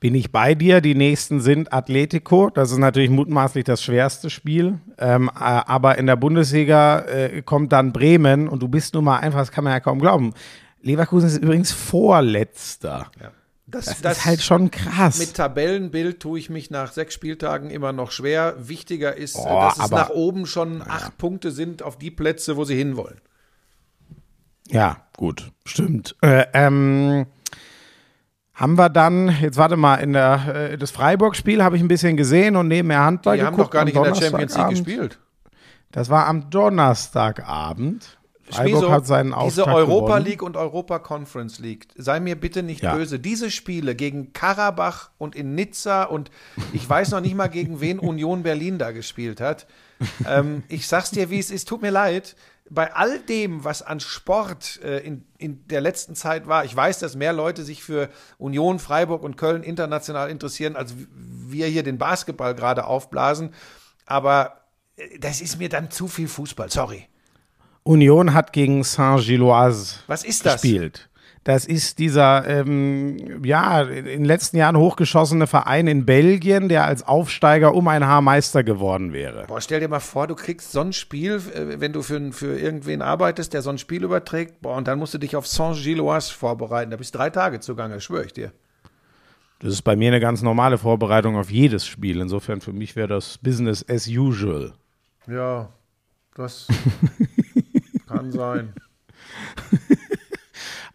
Bin 0.00 0.14
ich 0.14 0.32
bei 0.32 0.54
dir. 0.54 0.80
Die 0.80 0.94
nächsten 0.94 1.40
sind 1.40 1.72
Atletico. 1.72 2.50
Das 2.50 2.70
ist 2.70 2.78
natürlich 2.78 3.10
mutmaßlich 3.10 3.64
das 3.64 3.82
schwerste 3.82 4.30
Spiel. 4.30 4.78
Ähm, 4.96 5.28
äh, 5.28 5.40
aber 5.42 5.98
in 5.98 6.06
der 6.06 6.16
Bundesliga 6.16 7.00
äh, 7.00 7.42
kommt 7.42 7.72
dann 7.72 7.92
Bremen 7.92 8.48
und 8.48 8.62
du 8.62 8.68
bist 8.68 8.94
nun 8.94 9.04
mal 9.04 9.18
einfach, 9.18 9.40
das 9.40 9.52
kann 9.52 9.64
man 9.64 9.72
ja 9.74 9.80
kaum 9.80 9.98
glauben. 10.00 10.32
Leverkusen 10.82 11.26
ist 11.28 11.38
übrigens 11.38 11.72
Vorletzter. 11.72 13.10
Das, 13.66 14.00
Das, 14.00 14.18
ist 14.18 14.24
halt 14.24 14.40
schon 14.42 14.70
krass. 14.70 15.18
Mit 15.18 15.34
Tabellenbild 15.34 16.20
tue 16.20 16.38
ich 16.38 16.48
mich 16.48 16.70
nach 16.70 16.92
sechs 16.92 17.12
Spieltagen 17.14 17.68
immer 17.70 17.92
noch 17.92 18.12
schwer. 18.12 18.54
Wichtiger 18.58 19.14
ist, 19.16 19.36
Oh, 19.36 19.60
dass 19.60 19.74
es 19.74 19.80
aber- 19.80 19.96
nach 19.96 20.10
oben 20.10 20.46
schon 20.46 20.80
acht 20.82 21.18
Punkte 21.18 21.50
sind 21.50 21.82
auf 21.82 21.98
die 21.98 22.10
Plätze, 22.10 22.56
wo 22.56 22.64
sie 22.64 22.76
hinwollen. 22.76 23.20
Ja, 24.68 24.98
gut, 25.16 25.50
stimmt. 25.66 26.16
Äh, 26.22 26.46
ähm, 26.54 27.26
haben 28.54 28.76
wir 28.78 28.88
dann, 28.88 29.28
jetzt 29.40 29.56
warte 29.56 29.76
mal, 29.76 29.96
in 29.96 30.12
der, 30.14 30.70
äh, 30.72 30.78
das 30.78 30.90
Freiburg-Spiel 30.90 31.62
habe 31.62 31.76
ich 31.76 31.82
ein 31.82 31.88
bisschen 31.88 32.16
gesehen 32.16 32.56
und 32.56 32.68
nebenher 32.68 33.00
Handball 33.04 33.36
Die 33.36 33.42
haben 33.42 33.54
geguckt. 33.54 33.68
doch 33.74 33.78
gar 33.78 33.84
nicht 33.84 33.96
in 33.96 34.02
der 34.02 34.14
Champions 34.14 34.56
League 34.56 34.68
gespielt. 34.70 35.18
Das 35.92 36.10
war 36.10 36.26
am 36.26 36.50
Donnerstagabend. 36.50 38.17
Freiburg 38.50 38.90
hat 38.90 39.06
seinen 39.06 39.34
diese 39.44 39.62
Auftakt 39.62 39.76
Europa 39.76 40.06
gewonnen. 40.06 40.24
League 40.26 40.42
und 40.42 40.56
Europa 40.56 40.98
Conference 40.98 41.58
League, 41.58 41.88
sei 41.96 42.20
mir 42.20 42.36
bitte 42.36 42.62
nicht 42.62 42.82
Ja. 42.82 42.94
böse, 42.94 43.18
diese 43.18 43.50
Spiele 43.50 43.94
gegen 43.94 44.32
Karabach 44.32 45.10
und 45.18 45.34
in 45.36 45.54
Nizza 45.54 46.04
und 46.04 46.30
ich 46.72 46.88
weiß 46.88 47.10
noch 47.10 47.20
nicht 47.20 47.34
mal, 47.34 47.48
gegen 47.48 47.80
wen 47.80 47.98
Union 47.98 48.42
Berlin 48.42 48.78
da 48.78 48.90
gespielt 48.92 49.40
hat. 49.40 49.66
Ähm, 50.26 50.62
ich 50.68 50.86
sag's 50.86 51.10
dir, 51.10 51.30
wie 51.30 51.38
es 51.38 51.50
ist, 51.50 51.68
tut 51.68 51.82
mir 51.82 51.90
leid. 51.90 52.36
Bei 52.70 52.94
all 52.94 53.18
dem, 53.20 53.64
was 53.64 53.80
an 53.80 53.98
Sport 53.98 54.80
äh, 54.84 54.98
in, 54.98 55.24
in 55.38 55.66
der 55.68 55.80
letzten 55.80 56.14
Zeit 56.14 56.46
war, 56.46 56.66
ich 56.66 56.76
weiß, 56.76 56.98
dass 56.98 57.16
mehr 57.16 57.32
Leute 57.32 57.64
sich 57.64 57.82
für 57.82 58.10
Union, 58.36 58.78
Freiburg 58.78 59.22
und 59.22 59.38
Köln 59.38 59.62
international 59.62 60.28
interessieren, 60.28 60.76
als 60.76 60.94
wir 61.16 61.66
hier 61.66 61.82
den 61.82 61.96
Basketball 61.96 62.54
gerade 62.54 62.84
aufblasen. 62.84 63.54
Aber 64.04 64.60
äh, 64.96 65.18
das 65.18 65.40
ist 65.40 65.58
mir 65.58 65.70
dann 65.70 65.90
zu 65.90 66.08
viel 66.08 66.28
Fußball, 66.28 66.70
sorry. 66.70 67.08
Union 67.88 68.34
hat 68.34 68.52
gegen 68.52 68.84
Saint-Gilloise 68.84 70.00
Was 70.08 70.22
ist 70.22 70.44
das? 70.44 70.60
gespielt. 70.60 71.08
Das 71.44 71.64
ist 71.64 71.98
dieser, 71.98 72.46
ähm, 72.46 73.42
ja, 73.42 73.80
in 73.80 74.04
den 74.04 74.24
letzten 74.26 74.58
Jahren 74.58 74.76
hochgeschossene 74.76 75.46
Verein 75.46 75.86
in 75.86 76.04
Belgien, 76.04 76.68
der 76.68 76.84
als 76.84 77.02
Aufsteiger 77.02 77.74
um 77.74 77.88
ein 77.88 78.06
Haar 78.06 78.20
Meister 78.20 78.62
geworden 78.62 79.14
wäre. 79.14 79.46
Boah, 79.46 79.62
stell 79.62 79.80
dir 79.80 79.88
mal 79.88 80.00
vor, 80.00 80.26
du 80.26 80.34
kriegst 80.34 80.72
so 80.72 80.80
ein 80.82 80.92
Spiel, 80.92 81.40
äh, 81.54 81.80
wenn 81.80 81.94
du 81.94 82.02
für, 82.02 82.32
für 82.32 82.58
irgendwen 82.58 83.00
arbeitest, 83.00 83.54
der 83.54 83.62
so 83.62 83.70
ein 83.70 83.78
Spiel 83.78 84.04
überträgt, 84.04 84.60
boah, 84.60 84.76
und 84.76 84.86
dann 84.86 84.98
musst 84.98 85.14
du 85.14 85.18
dich 85.18 85.34
auf 85.36 85.46
Saint-Gilloise 85.46 86.30
vorbereiten. 86.34 86.90
Da 86.90 86.98
bist 86.98 87.14
du 87.14 87.18
drei 87.18 87.30
Tage 87.30 87.60
zugange, 87.60 88.02
schwöre 88.02 88.26
ich 88.26 88.34
dir. 88.34 88.52
Das 89.60 89.72
ist 89.72 89.82
bei 89.82 89.96
mir 89.96 90.08
eine 90.08 90.20
ganz 90.20 90.42
normale 90.42 90.76
Vorbereitung 90.76 91.36
auf 91.36 91.50
jedes 91.50 91.86
Spiel. 91.86 92.20
Insofern 92.20 92.60
für 92.60 92.74
mich 92.74 92.94
wäre 92.94 93.08
das 93.08 93.38
Business 93.38 93.82
as 93.88 94.06
usual. 94.06 94.74
Ja, 95.26 95.70
das 96.34 96.68
kann 98.30 98.38
sein. 98.38 98.72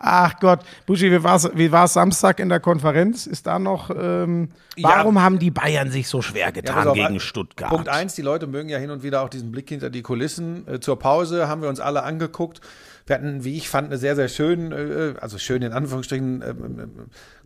Ach 0.06 0.38
Gott, 0.42 0.60
Buschi, 0.86 1.10
wie 1.10 1.24
war 1.24 1.38
es 1.38 1.50
wie 1.56 1.72
war's 1.72 1.94
Samstag 1.94 2.40
in 2.40 2.50
der 2.50 2.60
Konferenz? 2.60 3.26
Ist 3.26 3.48
da 3.48 3.58
noch, 3.58 3.90
ähm, 3.90 4.50
Ja. 4.76 4.90
warum 4.90 5.22
haben 5.22 5.40
die 5.40 5.50
Bayern 5.52 5.92
sich 5.92 6.10
so 6.10 6.22
schwer 6.22 6.48
Ja, 6.48 6.52
getan 6.52 6.76
pass 6.76 6.88
auf, 6.88 6.94
gegen 6.96 7.20
Stuttgart? 7.22 7.70
Punkt 7.70 7.88
eins, 7.88 8.14
die 8.16 8.22
Leute 8.22 8.46
mögen 8.46 8.68
ja 8.68 8.80
hin 8.80 8.90
und 8.90 9.02
wieder 9.04 9.22
auch 9.22 9.30
diesen 9.30 9.52
Blick 9.52 9.70
hinter 9.70 9.90
die 9.90 10.02
Kulissen. 10.02 10.68
Äh, 10.68 10.80
zur 10.82 11.00
Pause 11.00 11.48
haben 11.48 11.62
wir 11.62 11.70
uns 11.70 11.80
alle 11.80 12.04
angeguckt. 12.04 12.60
Wir 13.06 13.16
hatten, 13.16 13.44
wie 13.44 13.58
ich 13.58 13.68
fand, 13.70 13.88
eine 13.88 13.98
sehr, 13.98 14.16
sehr 14.16 14.30
schön, 14.30 14.72
äh, 14.72 15.16
also 15.20 15.38
schön 15.38 15.62
in 15.62 15.74
Anführungsstrichen, 15.74 16.42
äh, 16.42 16.54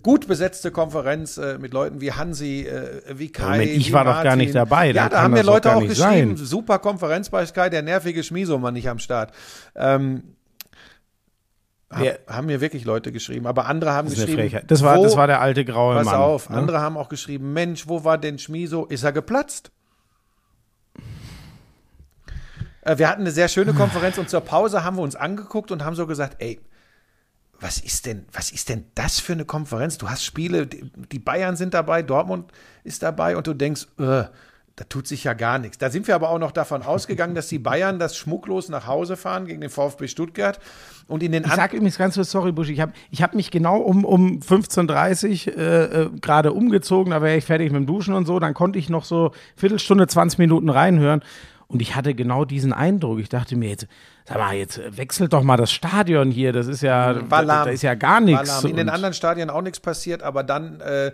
gut 0.04 0.28
besetzte 0.28 0.70
Konferenz 0.72 1.38
äh, 1.38 1.58
mit 1.58 1.74
Leuten 1.74 2.00
wie 2.00 2.12
Hansi, 2.14 2.68
wie 3.12 3.32
Kai. 3.32 3.44
Moment, 3.58 3.72
ich 3.72 3.90
wie 3.90 3.94
war 3.94 4.06
doch 4.06 4.24
gar 4.24 4.36
nicht 4.36 4.54
dabei, 4.54 4.92
Ja, 4.92 5.10
da 5.10 5.24
haben 5.24 5.34
mir 5.34 5.42
Leute 5.44 5.76
auch 5.76 5.82
geschrieben, 5.82 6.38
sein. 6.38 6.46
super 6.46 6.78
Konferenz 6.80 7.30
bei 7.30 7.46
Sky, 7.46 7.70
der 7.72 7.82
nervige 7.82 8.24
Schmieso 8.24 8.58
mal 8.60 8.72
nicht 8.72 8.88
am 8.88 9.00
Start. 9.00 9.34
Ähm, 9.76 10.36
Wer- 11.90 12.20
haben 12.28 12.48
mir 12.48 12.60
wirklich 12.62 12.84
Leute 12.86 13.12
geschrieben, 13.14 13.48
aber 13.48 13.66
andere 13.66 13.94
haben 13.94 14.10
das 14.10 14.20
geschrieben. 14.20 14.60
Das 14.68 14.84
war, 14.84 14.98
wo- 14.98 15.04
das 15.04 15.16
war 15.16 15.26
der 15.26 15.40
alte 15.42 15.64
graue 15.66 15.96
Pass 15.96 16.06
Mann. 16.06 16.16
auf, 16.16 16.50
ne? 16.50 16.58
andere 16.58 16.82
haben 16.82 16.98
auch 16.98 17.08
geschrieben, 17.10 17.54
Mensch, 17.54 17.88
wo 17.88 18.04
war 18.04 18.18
denn 18.18 18.38
Schmieso? 18.40 18.86
Ist 18.86 19.04
er 19.04 19.14
geplatzt? 19.14 19.72
Äh, 22.77 22.77
Wir 22.96 23.10
hatten 23.10 23.22
eine 23.22 23.32
sehr 23.32 23.50
schöne 23.50 23.74
Konferenz 23.74 24.18
und 24.18 24.30
zur 24.30 24.42
Pause 24.42 24.84
haben 24.84 24.96
wir 24.96 25.02
uns 25.02 25.16
angeguckt 25.16 25.72
und 25.72 25.84
haben 25.84 25.96
so 25.96 26.08
gesagt, 26.08 26.38
ey, 26.40 26.60
was 27.60 27.80
ist 27.80 28.06
denn, 28.06 28.26
was 28.32 28.52
ist 28.52 28.70
denn 28.70 28.86
das 28.96 29.20
für 29.20 29.34
eine 29.34 29.46
Konferenz? 29.46 29.98
Du 29.98 30.10
hast 30.10 30.24
Spiele, 30.24 30.68
die 30.68 31.20
Bayern 31.20 31.56
sind 31.56 31.74
dabei, 31.74 32.04
Dortmund 32.04 32.52
ist 32.84 33.04
dabei 33.04 33.36
und 33.36 33.48
du 33.48 33.54
denkst, 33.54 33.88
äh, 34.00 34.24
da 34.78 34.84
tut 34.88 35.08
sich 35.08 35.24
ja 35.24 35.34
gar 35.34 35.58
nichts. 35.58 35.80
Da 35.80 35.90
sind 35.90 36.08
wir 36.08 36.14
aber 36.14 36.30
auch 36.30 36.38
noch 36.38 36.52
davon 36.52 36.84
ausgegangen, 36.84 37.34
dass 37.34 37.48
die 37.48 37.58
Bayern 37.58 37.98
das 37.98 38.16
schmucklos 38.16 38.70
nach 38.70 38.86
Hause 38.86 39.18
fahren 39.18 39.48
gegen 39.48 39.60
den 39.60 39.72
VfB 39.72 40.08
Stuttgart 40.08 40.60
und 41.08 41.24
in 41.24 41.32
den 41.32 41.46
Ich 41.46 41.52
sage 41.52 41.78
übrigens 41.78 41.98
ganz 41.98 42.14
kurz, 42.14 42.30
sorry, 42.30 42.52
Busch, 42.52 42.70
ich 42.70 42.80
habe 42.80 42.94
ich 43.10 43.24
hab 43.24 43.34
mich 43.34 43.50
genau 43.50 43.78
um, 43.80 44.06
um 44.06 44.40
15.30 44.40 45.48
Uhr 45.48 45.58
äh, 45.58 45.84
äh, 46.04 46.10
gerade 46.22 46.54
umgezogen, 46.54 47.10
da 47.10 47.24
wäre 47.24 47.38
ich 47.38 47.46
fertig 47.46 47.72
mit 47.72 47.80
dem 47.80 47.88
Duschen 47.88 48.14
und 48.14 48.28
so, 48.28 48.38
dann 48.40 48.54
konnte 48.54 48.78
ich 48.78 48.88
noch 48.88 49.04
so 49.04 49.32
Viertelstunde, 49.56 50.06
20 50.06 50.38
Minuten 50.38 50.70
reinhören 50.70 51.24
und 51.68 51.82
ich 51.82 51.96
hatte 51.96 52.14
genau 52.14 52.46
diesen 52.46 52.72
Eindruck. 52.72 53.20
Ich 53.20 53.30
dachte 53.30 53.56
mir 53.56 53.70
jetzt, 53.70 53.88
sag 54.26 54.38
mal, 54.38 54.56
jetzt 54.56 54.80
wechselt 54.98 55.34
doch 55.34 55.44
mal 55.44 55.58
das 55.58 55.72
Stadion 55.72 56.32
hier, 56.32 56.54
das 56.54 56.68
ist 56.68 56.82
ja, 56.82 57.30
War 57.30 57.46
da, 57.46 57.64
ist 57.66 57.84
ja 57.84 57.96
gar 57.96 58.22
nichts. 58.22 58.64
In 58.64 58.78
den 58.78 58.90
anderen 58.90 59.14
Stadien 59.14 59.50
auch 59.50 59.62
nichts 59.62 59.80
passiert, 59.80 60.24
aber 60.24 60.44
dann 60.44 60.80
äh, 60.80 61.12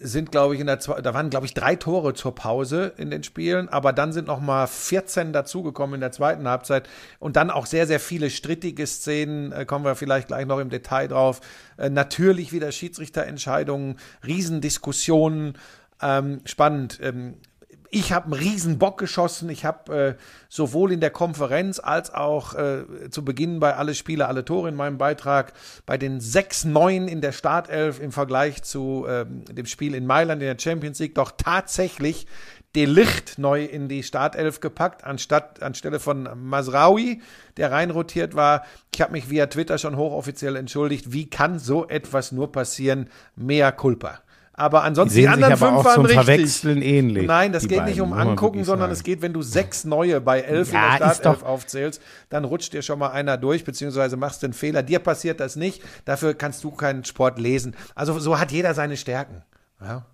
sind, 0.00 0.32
glaube 0.32 0.54
ich, 0.54 0.60
in 0.60 0.66
der 0.66 0.76
da 0.76 1.12
waren, 1.12 1.28
glaube 1.28 1.44
ich, 1.44 1.52
drei 1.52 1.76
Tore 1.76 2.14
zur 2.14 2.34
Pause 2.34 2.94
in 2.96 3.10
den 3.10 3.22
Spielen, 3.22 3.68
aber 3.68 3.92
dann 3.92 4.12
sind 4.12 4.26
noch 4.26 4.40
mal 4.40 4.66
14 4.66 5.32
dazugekommen 5.32 5.96
in 5.96 6.00
der 6.00 6.12
zweiten 6.12 6.48
Halbzeit 6.48 6.88
und 7.18 7.36
dann 7.36 7.50
auch 7.50 7.66
sehr, 7.66 7.86
sehr 7.86 8.00
viele 8.00 8.30
strittige 8.30 8.86
Szenen, 8.86 9.52
äh, 9.52 9.66
kommen 9.66 9.84
wir 9.84 9.94
vielleicht 9.94 10.28
gleich 10.28 10.46
noch 10.46 10.58
im 10.58 10.70
Detail 10.70 11.08
drauf. 11.08 11.40
Äh, 11.76 11.90
natürlich 11.90 12.52
wieder 12.52 12.72
Schiedsrichterentscheidungen, 12.72 13.98
Riesendiskussionen, 14.26 15.58
ähm, 16.00 16.40
spannend. 16.46 16.98
Ähm, 17.02 17.34
ich 17.90 18.12
habe 18.12 18.26
einen 18.26 18.34
riesen 18.34 18.78
Bock 18.78 18.98
geschossen. 18.98 19.48
Ich 19.50 19.64
habe 19.64 19.96
äh, 19.96 20.14
sowohl 20.48 20.92
in 20.92 21.00
der 21.00 21.10
Konferenz 21.10 21.78
als 21.78 22.12
auch 22.12 22.54
äh, 22.54 22.84
zu 23.10 23.24
Beginn 23.24 23.60
bei 23.60 23.74
alle 23.74 23.94
Spiele, 23.94 24.28
alle 24.28 24.44
Tore 24.44 24.68
in 24.68 24.74
meinem 24.74 24.98
Beitrag 24.98 25.52
bei 25.86 25.96
den 25.98 26.20
6-9 26.20 27.06
in 27.06 27.20
der 27.20 27.32
Startelf 27.32 28.00
im 28.00 28.12
Vergleich 28.12 28.62
zu 28.62 29.06
ähm, 29.08 29.44
dem 29.44 29.66
Spiel 29.66 29.94
in 29.94 30.06
Mailand 30.06 30.42
in 30.42 30.48
der 30.48 30.58
Champions 30.62 30.98
League 30.98 31.14
doch 31.14 31.32
tatsächlich 31.36 32.26
Delicht 32.76 33.38
neu 33.38 33.64
in 33.64 33.88
die 33.88 34.02
Startelf 34.02 34.60
gepackt, 34.60 35.02
anstatt 35.02 35.62
anstelle 35.62 35.98
von 35.98 36.28
Masraoui, 36.36 37.22
der 37.56 37.72
reinrotiert 37.72 38.34
war. 38.34 38.64
Ich 38.94 39.00
habe 39.00 39.12
mich 39.12 39.30
via 39.30 39.46
Twitter 39.46 39.78
schon 39.78 39.96
hochoffiziell 39.96 40.54
entschuldigt. 40.54 41.12
Wie 41.12 41.30
kann 41.30 41.58
so 41.58 41.88
etwas 41.88 42.30
nur 42.30 42.52
passieren? 42.52 43.08
Mea 43.36 43.72
culpa. 43.72 44.20
Aber 44.58 44.80
Die 44.80 44.86
ansonsten 44.86 45.14
die 45.14 45.22
sich 45.22 45.30
anderen 45.30 45.52
aber 45.52 45.66
fünf 45.66 45.78
auch 45.78 45.84
waren 45.84 45.94
zum 45.94 46.04
richtig. 46.06 46.24
Verwechseln 46.24 46.82
ähnlich. 46.82 47.26
Nein, 47.26 47.52
das 47.52 47.62
die 47.62 47.68
geht 47.68 47.78
beiden, 47.78 47.90
nicht 47.90 48.00
um 48.00 48.12
angucken, 48.12 48.64
sondern 48.64 48.90
es 48.90 49.04
geht, 49.04 49.22
wenn 49.22 49.32
du 49.32 49.40
sechs 49.42 49.84
neue 49.84 50.20
bei 50.20 50.40
elf 50.40 50.72
Ja, 50.72 50.94
in 50.94 50.98
der 50.98 51.14
Startelf 51.14 51.42
aufzählst, 51.44 52.02
dann 52.28 52.44
rutscht 52.44 52.72
dir 52.72 52.82
schon 52.82 52.98
mal 52.98 53.10
einer 53.10 53.36
durch, 53.36 53.64
beziehungsweise 53.64 54.16
machst 54.16 54.42
du 54.42 54.46
einen 54.46 54.54
Fehler. 54.54 54.82
Dir 54.82 54.98
passiert 54.98 55.38
das 55.38 55.54
nicht, 55.54 55.82
dafür 56.04 56.34
kannst 56.34 56.64
du 56.64 56.72
keinen 56.72 57.04
Sport 57.04 57.38
lesen. 57.38 57.76
Also 57.94 58.18
so 58.18 58.38
hat 58.38 58.50
jeder 58.50 58.74
seine 58.74 58.96
Stärken. 58.96 59.42
Ja. 59.80 60.04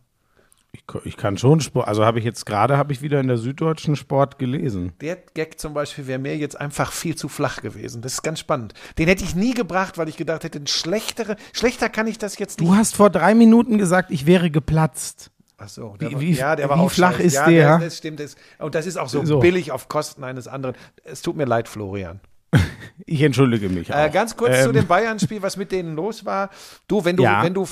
Ich, 1.00 1.06
ich 1.06 1.16
kann 1.16 1.38
schon 1.38 1.60
Sport, 1.60 1.88
also 1.88 2.04
habe 2.04 2.18
ich 2.18 2.24
jetzt 2.24 2.44
gerade, 2.44 2.76
habe 2.76 2.92
ich 2.92 3.00
wieder 3.02 3.18
in 3.20 3.28
der 3.28 3.38
Süddeutschen 3.38 3.96
Sport 3.96 4.38
gelesen. 4.38 4.92
Der 5.00 5.16
Gag 5.16 5.58
zum 5.58 5.72
Beispiel 5.74 6.06
wäre 6.06 6.18
mir 6.18 6.36
jetzt 6.36 6.60
einfach 6.60 6.92
viel 6.92 7.16
zu 7.16 7.28
flach 7.28 7.62
gewesen. 7.62 8.02
Das 8.02 8.14
ist 8.14 8.22
ganz 8.22 8.38
spannend. 8.40 8.74
Den 8.98 9.08
hätte 9.08 9.24
ich 9.24 9.34
nie 9.34 9.54
gebracht, 9.54 9.96
weil 9.98 10.08
ich 10.08 10.16
gedacht 10.16 10.44
hätte, 10.44 10.58
ein 10.58 10.66
schlechtere, 10.66 11.36
schlechter 11.52 11.88
kann 11.88 12.06
ich 12.06 12.18
das 12.18 12.38
jetzt 12.38 12.60
nicht. 12.60 12.68
Du 12.70 12.76
hast 12.76 12.94
vor 12.96 13.10
drei 13.10 13.34
Minuten 13.34 13.78
gesagt, 13.78 14.10
ich 14.10 14.26
wäre 14.26 14.50
geplatzt. 14.50 15.30
Ach 15.56 15.68
so, 15.68 15.94
Wie- 15.94 15.98
der 15.98 16.12
war, 16.12 16.20
wie- 16.20 16.32
ja, 16.32 16.56
der 16.56 16.68
war 16.68 16.76
wie 16.76 16.80
auch 16.82 16.90
flach 16.90 17.12
scheiße. 17.12 17.22
ist 17.22 17.34
ja, 17.34 17.46
der? 17.46 17.68
Das, 17.78 17.80
das 17.84 17.98
stimmt. 17.98 18.20
Das, 18.20 18.36
und 18.58 18.74
das 18.74 18.86
ist 18.86 18.96
auch 18.98 19.08
so, 19.08 19.24
So. 19.24 19.38
billig 19.38 19.72
auf 19.72 19.88
Kosten 19.88 20.22
eines 20.24 20.48
anderen. 20.48 20.74
Es 21.04 21.22
tut 21.22 21.36
mir 21.36 21.44
leid, 21.46 21.68
Florian. 21.68 22.20
Ich 23.06 23.22
entschuldige 23.22 23.68
mich. 23.68 23.90
Äh, 23.90 24.08
ganz 24.10 24.36
kurz 24.36 24.62
zu 24.62 24.68
Ähm, 24.68 24.72
dem 24.74 24.86
Bayern-Spiel, 24.86 25.42
was 25.42 25.56
mit 25.56 25.72
denen 25.72 25.96
los 25.96 26.24
war. 26.24 26.50
Du, 26.86 27.04
wenn 27.04 27.16
du, 27.16 27.24
Ja. 27.24 27.42
wenn 27.42 27.52
du, 27.52 27.66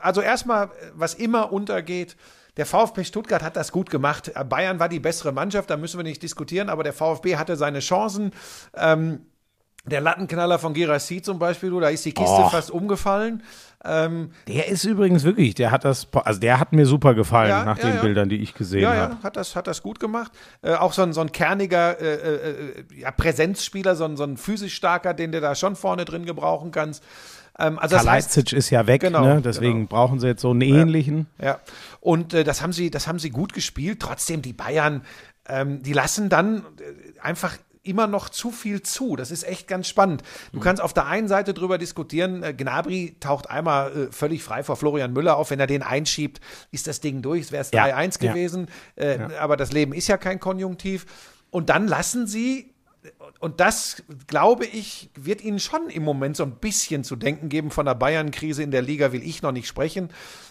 also 0.00 0.20
erstmal, 0.20 0.70
was 0.94 1.14
immer 1.14 1.52
untergeht, 1.52 2.16
der 2.58 2.66
VfB 2.66 3.04
Stuttgart 3.04 3.42
hat 3.42 3.56
das 3.56 3.72
gut 3.72 3.88
gemacht. 3.88 4.30
Bayern 4.48 4.78
war 4.78 4.90
die 4.90 5.00
bessere 5.00 5.32
Mannschaft, 5.32 5.70
da 5.70 5.76
müssen 5.78 5.98
wir 5.98 6.04
nicht 6.04 6.22
diskutieren, 6.22 6.68
aber 6.68 6.82
der 6.82 6.92
VfB 6.92 7.36
hatte 7.36 7.56
seine 7.56 7.78
Chancen. 7.78 8.32
Ähm, 8.76 9.20
der 9.86 10.00
Lattenknaller 10.00 10.58
von 10.58 10.74
Gerassi 10.74 11.22
zum 11.22 11.38
Beispiel, 11.38 11.70
da 11.80 11.88
ist 11.88 12.04
die 12.04 12.12
Kiste 12.12 12.42
Och. 12.42 12.50
fast 12.50 12.70
umgefallen. 12.70 13.42
Ähm, 13.84 14.32
Der 14.48 14.68
ist 14.68 14.84
übrigens 14.84 15.22
wirklich, 15.22 15.54
der 15.54 15.70
hat 15.70 15.84
das, 15.84 16.08
also 16.24 16.40
der 16.40 16.58
hat 16.58 16.72
mir 16.72 16.84
super 16.84 17.14
gefallen 17.14 17.50
Ja, 17.50 17.64
nach 17.64 17.78
ja, 17.78 17.84
den 17.84 17.94
ja. 17.94 18.02
Bildern, 18.02 18.28
die 18.28 18.36
ich 18.38 18.54
gesehen 18.54 18.82
ja, 18.82 18.94
habe. 18.94 19.14
ja, 19.14 19.22
hat 19.22 19.36
das, 19.36 19.54
hat 19.54 19.66
das 19.68 19.82
gut 19.82 20.00
gemacht. 20.00 20.32
Äh, 20.62 20.74
auch 20.74 20.92
so 20.92 21.02
ein, 21.02 21.12
so 21.12 21.20
ein 21.20 21.30
kerniger 21.30 21.98
äh, 22.00 22.14
äh, 22.14 22.84
ja, 22.96 23.12
Präsenzspieler, 23.12 23.94
so 23.94 24.04
ein, 24.04 24.16
so 24.16 24.24
ein 24.24 24.36
physisch 24.36 24.74
starker, 24.74 25.14
den 25.14 25.30
du 25.30 25.40
da 25.40 25.54
schon 25.54 25.76
vorne 25.76 26.04
drin 26.04 26.26
gebrauchen 26.26 26.72
kannst. 26.72 27.04
Ähm, 27.58 27.78
also 27.78 27.96
das 27.96 28.06
heißt, 28.06 28.52
ist 28.52 28.70
ja 28.70 28.86
weg, 28.86 29.00
Genau, 29.02 29.22
ne? 29.24 29.42
deswegen 29.42 29.80
genau. 29.80 29.88
brauchen 29.88 30.20
sie 30.20 30.28
jetzt 30.28 30.42
so 30.42 30.50
einen 30.50 30.60
ähnlichen. 30.60 31.26
Ja, 31.42 31.60
und 32.00 32.34
äh, 32.34 32.44
das 32.44 32.62
haben 32.62 32.72
sie, 32.72 32.90
das 32.90 33.06
haben 33.06 33.18
sie 33.18 33.30
gut 33.30 33.52
gespielt. 33.52 34.00
Trotzdem 34.00 34.42
die 34.42 34.52
Bayern, 34.52 35.04
ähm, 35.48 35.82
die 35.82 35.92
lassen 35.92 36.28
dann 36.28 36.58
äh, 36.58 37.20
einfach 37.20 37.56
immer 37.82 38.06
noch 38.06 38.28
zu 38.28 38.50
viel 38.50 38.82
zu. 38.82 39.16
Das 39.16 39.30
ist 39.30 39.44
echt 39.44 39.66
ganz 39.66 39.88
spannend. 39.88 40.22
Du 40.52 40.60
kannst 40.60 40.82
auf 40.82 40.92
der 40.92 41.06
einen 41.06 41.26
Seite 41.26 41.54
drüber 41.54 41.78
diskutieren, 41.78 42.42
äh, 42.42 42.52
Gnabry 42.52 43.16
taucht 43.18 43.48
einmal 43.48 43.90
äh, 44.08 44.12
völlig 44.12 44.42
frei 44.42 44.62
vor 44.62 44.76
Florian 44.76 45.12
Müller 45.12 45.36
auf. 45.36 45.50
Wenn 45.50 45.58
er 45.60 45.66
den 45.66 45.82
einschiebt, 45.82 46.40
ist 46.70 46.86
das 46.86 47.00
Ding 47.00 47.22
durch. 47.22 47.42
Es 47.42 47.52
wäre 47.52 47.62
es 47.62 47.70
Ja, 47.72 47.86
3-1 47.86 48.22
ja. 48.22 48.32
gewesen. 48.32 48.66
Äh, 48.96 49.18
Aber 49.40 49.56
das 49.56 49.72
Leben 49.72 49.94
ist 49.94 50.06
ja 50.06 50.16
kein 50.18 50.38
Konjunktiv. 50.38 51.06
Und 51.50 51.70
dann 51.70 51.88
lassen 51.88 52.26
sie 52.26 52.74
und 53.40 53.60
das, 53.60 54.02
glaube 54.26 54.66
ich, 54.66 55.10
wird 55.14 55.42
Ihnen 55.42 55.60
schon 55.60 55.88
im 55.88 56.02
Moment 56.02 56.36
so 56.36 56.42
ein 56.42 56.56
bisschen 56.56 57.04
zu 57.04 57.16
denken 57.16 57.48
geben. 57.48 57.70
Von 57.70 57.86
der 57.86 57.94
Bayern-Krise 57.94 58.62
in 58.62 58.70
der 58.70 58.82
Liga 58.82 59.12
will 59.12 59.22
ich 59.22 59.42
noch 59.42 59.52
nicht 59.52 59.68
sprechen. 59.68 60.10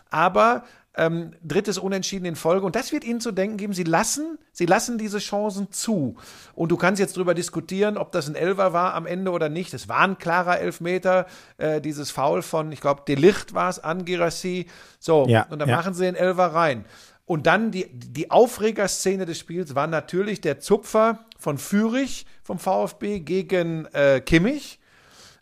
Aber 0.09 0.63
ähm, 0.97 1.33
drittes 1.43 1.77
Unentschieden 1.77 2.25
in 2.25 2.35
Folge. 2.35 2.65
Und 2.65 2.75
das 2.75 2.91
wird 2.91 3.03
Ihnen 3.03 3.21
zu 3.21 3.31
denken 3.31 3.57
geben. 3.57 3.73
Sie 3.73 3.83
lassen, 3.83 4.39
Sie 4.51 4.65
lassen 4.65 4.97
diese 4.97 5.19
Chancen 5.19 5.71
zu. 5.71 6.15
Und 6.55 6.71
du 6.71 6.77
kannst 6.77 6.99
jetzt 6.99 7.15
darüber 7.15 7.35
diskutieren, 7.35 7.97
ob 7.97 8.11
das 8.11 8.27
ein 8.27 8.35
Elfer 8.35 8.73
war 8.73 8.95
am 8.95 9.05
Ende 9.05 9.31
oder 9.31 9.49
nicht. 9.49 9.73
Es 9.73 9.87
war 9.87 9.99
ein 9.99 10.17
klarer 10.17 10.59
Elfmeter. 10.59 11.27
Äh, 11.57 11.81
dieses 11.81 12.09
Foul 12.09 12.41
von, 12.41 12.71
ich 12.71 12.81
glaube, 12.81 13.03
Delicht 13.07 13.53
war 13.53 13.69
es 13.69 13.79
an 13.79 14.05
Girassi. 14.05 14.65
So, 14.99 15.25
Ja, 15.27 15.45
und 15.49 15.59
dann 15.59 15.69
ja. 15.69 15.75
machen 15.75 15.93
sie 15.93 16.03
den 16.03 16.15
Elfer 16.15 16.47
rein. 16.47 16.85
Und 17.27 17.45
dann 17.45 17.71
die, 17.71 17.87
die 17.91 18.31
Aufregerszene 18.31 19.25
des 19.25 19.37
Spiels 19.37 19.75
war 19.75 19.85
natürlich 19.85 20.39
der 20.39 20.59
Zupfer 20.59 21.25
von 21.37 21.57
Fürich 21.57 22.25
vom 22.47 22.59
VfB 22.59 23.19
gegen 23.19 23.85
äh, 23.93 24.21
Kimmich. 24.21 24.79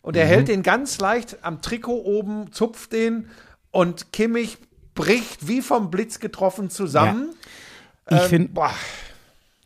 Und 0.02 0.16
er 0.16 0.24
Mhm. 0.24 0.28
hält 0.30 0.48
den 0.48 0.62
ganz 0.64 0.98
leicht 0.98 1.38
am 1.42 1.62
Trikot 1.62 2.02
oben, 2.04 2.50
zupft 2.52 2.92
den 2.92 3.28
und 3.70 4.12
Kimmich 4.12 4.58
bricht 4.96 5.46
wie 5.46 5.62
vom 5.62 5.90
Blitz 5.90 6.18
getroffen 6.18 6.68
zusammen. 6.68 7.30
Ich, 8.10 8.16
Ähm, 8.16 8.28
find, 8.28 8.54
boah, 8.54 8.70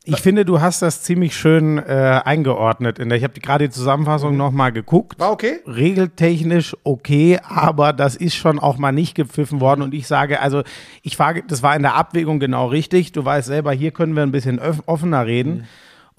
ich 0.05 0.17
finde, 0.21 0.45
du 0.45 0.61
hast 0.61 0.83
das 0.83 1.03
ziemlich 1.03 1.35
schön 1.37 1.79
äh, 1.79 2.21
eingeordnet. 2.25 2.99
In 2.99 3.09
der, 3.11 3.17
ich 3.19 3.25
habe 3.25 3.39
gerade 3.41 3.69
die 3.69 3.71
Zusammenfassung 3.75 4.37
noch 4.37 4.51
mal 4.51 4.71
geguckt. 4.71 5.19
war 5.19 5.31
okay? 5.31 5.61
regeltechnisch 5.67 6.77
okay, 6.85 7.39
aber 7.43 7.93
das 7.93 8.17
ist 8.17 8.35
schon 8.35 8.59
auch 8.59 8.77
mal 8.77 8.93
nicht 8.93 9.15
gepfiffen 9.15 9.61
worden. 9.61 9.83
Und 9.83 9.95
ich 9.95 10.07
sage, 10.07 10.41
also 10.41 10.63
ich 11.03 11.17
frage, 11.17 11.43
das 11.47 11.63
war 11.63 11.75
in 11.77 11.83
der 11.83 11.95
Abwägung 11.95 12.39
genau 12.41 12.67
richtig. 12.67 13.13
Du 13.13 13.25
weißt 13.25 13.47
selber, 13.47 13.73
hier 13.73 13.93
können 13.93 14.15
wir 14.15 14.23
ein 14.25 14.33
bisschen 14.33 14.59
offener 14.87 15.25
reden. 15.27 15.67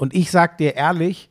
Und 0.02 0.16
ich 0.16 0.32
sag 0.32 0.58
dir 0.58 0.76
ehrlich, 0.76 1.30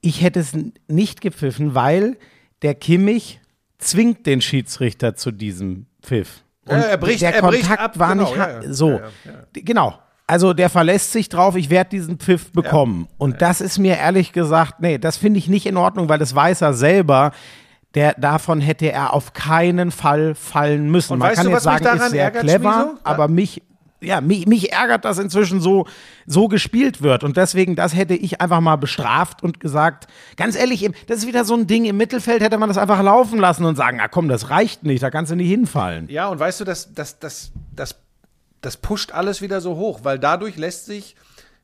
ich 0.00 0.22
hätte 0.22 0.38
es 0.38 0.52
nicht 0.86 1.20
gepfiffen, 1.20 1.74
weil 1.74 2.16
der 2.62 2.76
Kimmich 2.76 3.40
zwingt 3.78 4.26
den 4.26 4.40
Schiedsrichter 4.40 5.16
zu 5.16 5.32
diesem 5.32 5.86
Pfiff. 6.00 6.44
Ja, 6.68 6.76
er 6.76 6.96
bricht- 6.98 7.22
der 7.22 7.34
er 7.34 7.42
bricht 7.42 7.62
Kontakt 7.62 7.82
ab, 7.82 7.98
war 7.98 8.10
genau, 8.14 8.22
nicht 8.28 8.36
ja, 8.36 8.62
ja. 8.62 8.72
so. 8.72 9.00
Genau. 9.54 9.98
Also 10.28 10.52
der 10.52 10.70
verlässt 10.70 11.10
sich 11.10 11.28
drauf, 11.28 11.56
ich 11.56 11.68
werde 11.68 11.90
diesen 11.90 12.18
Pfiff 12.18 12.52
bekommen. 12.52 13.08
Und 13.18 13.42
das 13.42 13.60
ist 13.60 13.78
mir 13.78 13.96
ehrlich 13.96 14.32
gesagt, 14.32 14.78
nee, 14.78 14.96
das 14.96 15.16
finde 15.16 15.38
ich 15.40 15.48
nicht 15.48 15.66
in 15.66 15.76
Ordnung, 15.76 16.08
weil 16.08 16.20
das 16.20 16.32
weiß 16.32 16.60
er 16.60 16.74
selber. 16.74 17.32
Der, 17.96 18.14
davon 18.14 18.60
hätte 18.60 18.92
er 18.92 19.12
auf 19.14 19.32
keinen 19.32 19.90
Fall 19.90 20.36
fallen 20.36 20.88
müssen. 20.92 21.14
Und 21.14 21.18
Man 21.18 21.30
weißt 21.30 21.38
kann 21.38 21.46
du, 21.46 21.52
jetzt 21.54 21.64
was 21.64 21.74
mich 21.80 21.82
sagen, 21.82 21.84
daran 21.98 22.06
ist 22.06 22.12
sehr 22.12 22.22
ärgert, 22.22 22.42
clever, 22.44 22.72
Schmieso? 22.72 23.00
aber 23.02 23.26
mich, 23.26 23.62
ja, 24.00 24.20
mich, 24.20 24.46
mich 24.46 24.72
ärgert, 24.72 25.04
dass 25.04 25.18
inzwischen 25.18 25.60
so, 25.60 25.86
so 26.26 26.48
gespielt 26.48 27.02
wird. 27.02 27.24
Und 27.24 27.36
deswegen, 27.36 27.76
das 27.76 27.94
hätte 27.94 28.14
ich 28.14 28.40
einfach 28.40 28.60
mal 28.60 28.76
bestraft 28.76 29.42
und 29.42 29.60
gesagt, 29.60 30.06
ganz 30.36 30.56
ehrlich, 30.56 30.88
das 31.06 31.18
ist 31.18 31.26
wieder 31.26 31.44
so 31.44 31.54
ein 31.54 31.66
Ding, 31.66 31.84
im 31.84 31.96
Mittelfeld 31.96 32.42
hätte 32.42 32.58
man 32.58 32.68
das 32.68 32.78
einfach 32.78 33.02
laufen 33.02 33.38
lassen 33.38 33.64
und 33.64 33.76
sagen, 33.76 33.98
na 33.98 34.08
komm, 34.08 34.28
das 34.28 34.50
reicht 34.50 34.84
nicht, 34.84 35.02
da 35.02 35.10
kannst 35.10 35.30
du 35.32 35.36
nicht 35.36 35.48
hinfallen. 35.48 36.08
Ja, 36.08 36.28
und 36.28 36.38
weißt 36.38 36.60
du, 36.60 36.64
das, 36.64 36.94
das, 36.94 37.18
das, 37.18 37.52
das, 37.74 37.96
das 38.60 38.76
pusht 38.76 39.12
alles 39.12 39.42
wieder 39.42 39.60
so 39.60 39.76
hoch, 39.76 40.00
weil 40.02 40.18
dadurch 40.18 40.56
lässt 40.56 40.86
sich 40.86 41.16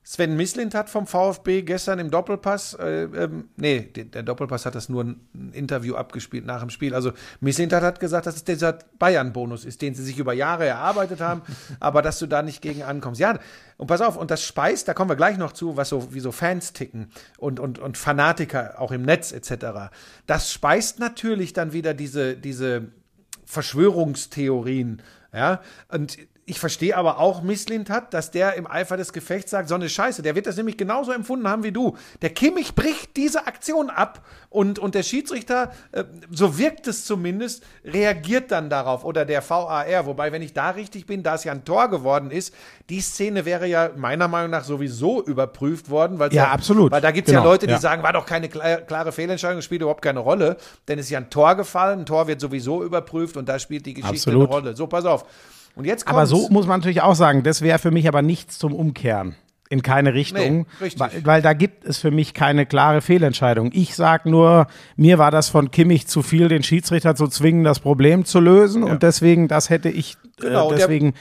Sven 0.09 0.37
Mislint 0.37 0.73
hat 0.77 0.89
vom 0.89 1.09
VfB 1.09 1.63
gestern 1.63 1.99
im 1.99 2.13
Doppelpass, 2.13 2.75
äh, 2.75 3.07
ähm, 3.07 3.49
nee, 3.57 3.81
der, 3.81 4.23
Doppelpass 4.23 4.65
hat 4.65 4.77
das 4.77 4.89
nur 4.89 5.03
ein 5.03 5.51
Interview 5.53 5.97
abgespielt 5.97 6.47
nach 6.47 6.61
dem 6.61 6.71
Spiel. 6.71 6.95
Also 6.95 7.11
Mislint 7.41 7.73
hat 7.73 7.99
gesagt, 7.99 8.27
dass 8.27 8.37
es 8.37 8.45
dieser 8.45 8.79
Bayern-Bonus 9.01 9.65
ist, 9.65 9.83
den 9.83 9.97
sie 9.97 10.05
sich 10.05 10.17
über 10.21 10.33
Jahre 10.33 10.65
erarbeitet 10.65 11.21
haben, 11.21 11.43
aber 11.81 12.03
dass 12.03 12.21
du 12.21 12.29
da 12.29 12.43
nicht 12.43 12.63
gegen 12.63 12.85
ankommst. 12.85 13.21
Ja, 13.21 13.41
und 13.79 13.89
pass 13.89 14.01
auf, 14.01 14.17
und 14.17 14.31
das 14.31 14.45
speist, 14.45 14.87
da 14.87 14.95
kommen 14.95 15.11
wir 15.11 15.17
gleich 15.17 15.39
noch 15.39 15.51
zu, 15.51 15.77
was 15.77 15.89
so, 15.89 16.15
wie 16.15 16.21
so 16.21 16.31
Fans 16.31 16.73
ticken 16.73 17.11
und, 17.37 17.59
und, 17.59 17.81
und 17.81 17.99
Fanatiker 17.99 18.81
auch 18.81 18.93
im 18.93 19.03
Netz 19.03 19.33
etc. 19.33 19.91
Das 20.29 20.53
speist 20.53 21.01
natürlich 21.01 21.53
dann 21.53 21.73
wieder 21.73 21.95
diese, 21.95 22.37
diese 22.37 22.93
Verschwörungstheorien. 23.45 25.03
Ja, 25.33 25.63
und 25.89 26.17
ich 26.49 26.61
verstehe 26.61 26.97
aber 26.97 27.19
auch 27.19 27.43
Misslint 27.43 27.91
hat, 27.91 28.15
dass 28.15 28.31
der 28.31 28.55
im 28.55 28.71
Eifer 28.71 28.97
des 28.97 29.13
Gefechts 29.13 29.51
sagt, 29.51 29.69
so 29.69 29.75
eine 29.75 29.89
Scheiße. 29.89 30.23
Der 30.23 30.37
wird 30.37 30.47
das 30.47 30.57
nämlich 30.57 30.77
genauso 30.77 31.11
empfunden 31.11 31.49
haben 31.49 31.65
wie 31.65 31.73
du. 31.73 31.97
Der 32.23 32.31
Kimmich 32.31 32.77
bricht 32.77 33.17
diese 33.17 33.49
Aktion 33.49 33.91
ab 33.91 34.25
und, 34.49 34.79
und 34.79 34.95
der 34.95 35.03
Schiedsrichter, 35.03 35.73
äh, 35.91 36.05
so 36.31 36.57
wirkt 36.57 36.87
es 36.87 37.05
zumindest, 37.05 37.65
reagiert 37.85 38.53
dann 38.53 38.71
darauf 38.71 39.05
oder 39.05 39.25
der 39.25 39.43
VAR. 39.49 40.07
Wobei, 40.07 40.31
wenn 40.31 40.41
ich 40.41 40.53
da 40.53 40.71
richtig 40.71 41.07
bin, 41.07 41.25
da 41.25 41.35
es 41.35 41.43
ja 41.43 41.51
ein 41.51 41.65
Tor 41.65 41.89
geworden 41.91 42.31
ist, 42.31 42.55
die 42.91 43.01
Szene 43.01 43.45
wäre 43.45 43.67
ja 43.67 43.91
meiner 43.97 44.29
Meinung 44.29 44.53
nach 44.53 44.63
sowieso 44.63 45.25
überprüft 45.25 45.91
worden. 45.91 46.21
Weil 46.21 46.33
Ja, 46.33 46.53
absolut. 46.53 46.93
Weil 46.93 47.01
da 47.01 47.11
gibt 47.11 47.27
es 47.27 47.33
Genau, 47.33 47.43
ja 47.45 47.51
Leute, 47.51 47.67
die 47.67 47.73
ja. 47.73 47.81
sagen, 47.81 48.05
war 48.05 48.13
doch 48.13 48.25
keine 48.25 48.47
kla- 48.47 48.83
klare 48.83 49.11
Fehlentscheidung, 49.11 49.63
spielt 49.63 49.81
überhaupt 49.83 50.03
keine 50.03 50.21
Rolle. 50.21 50.59
Denn 50.87 51.01
es 51.01 51.07
ist 51.07 51.11
ja 51.11 51.19
ein 51.19 51.29
Tor 51.29 51.57
gefallen, 51.57 52.01
ein 52.03 52.07
Tor 52.07 52.29
wird 52.29 52.41
sowieso 52.41 52.85
überprüft 52.85 53.37
und 53.37 53.49
da 53.49 53.59
spielt 53.59 53.85
die 53.85 53.95
Geschichte 53.95 54.31
Absolut. 54.31 54.43
eine 54.49 54.55
Rolle. 54.61 54.77
So, 54.77 54.87
pass 54.87 55.05
auf. 55.05 55.25
Und 55.77 55.85
jetzt 55.85 56.09
Aber 56.09 56.27
so 56.27 56.49
muss 56.49 56.67
man 56.67 56.81
natürlich 56.81 57.03
auch 57.03 57.15
sagen, 57.15 57.43
das 57.43 57.63
wäre 57.63 57.79
für 57.79 57.91
mich 57.91 58.09
aber 58.09 58.23
nichts 58.23 58.59
zum 58.59 58.75
Umkehren. 58.75 59.37
In 59.69 59.83
keine 59.83 60.15
Richtung. 60.15 60.59
Nee, 60.59 60.67
richtig. 60.81 61.01
Weil, 61.01 61.27
weil 61.27 61.43
da 61.43 61.53
gibt 61.53 61.85
es 61.85 61.99
für 61.99 62.11
mich 62.11 62.35
keine 62.35 62.67
klare 62.67 63.01
Fehlentscheidung. 63.01 63.71
Ich 63.73 63.97
sage 63.97 64.31
nur, 64.31 64.69
mir 64.97 65.19
war 65.19 65.31
das 65.31 65.49
von 65.49 65.71
Kimmich 65.73 66.07
zu 66.07 66.23
viel, 66.23 66.49
den 66.49 66.63
Schiedsrichter 66.63 67.17
zu 67.17 67.27
zwingen, 67.27 67.65
das 67.65 67.81
Problem 67.81 68.25
zu 68.25 68.41
lösen. 68.41 68.85
Und 68.85 69.03
deswegen, 69.03 69.49
das 69.49 69.69
hätte 69.69 69.89
ich 69.89 70.17
Genau, 70.39 70.71
äh, 70.71 70.77
deswegen 70.77 71.15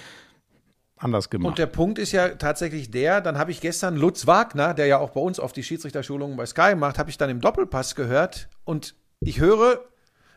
anders 0.98 1.26
Und 1.26 1.32
gemacht. 1.32 1.58
der 1.58 1.66
Punkt 1.66 2.00
ist 2.00 2.12
ja 2.12 2.30
tatsächlich 2.30 2.92
der, 2.92 3.20
dann 3.22 3.38
habe 3.38 3.52
ich 3.52 3.62
gestern 3.62 3.96
Lutz 3.96 4.28
Wagner, 4.28 4.74
der 4.74 4.86
ja 4.86 5.00
auch 5.00 5.10
bei 5.10 5.22
uns 5.22 5.40
auf 5.40 5.52
die 5.52 5.64
Schiedsrichterschulungen 5.64 6.38
bei 6.38 6.46
Sky 6.46 6.76
macht, 6.76 7.00
habe 7.00 7.10
ich 7.10 7.18
dann 7.18 7.30
im 7.30 7.42
Doppelpass 7.42 7.96
gehört 7.96 8.48
und 8.64 8.96
ich 9.20 9.40
höre, 9.40 9.80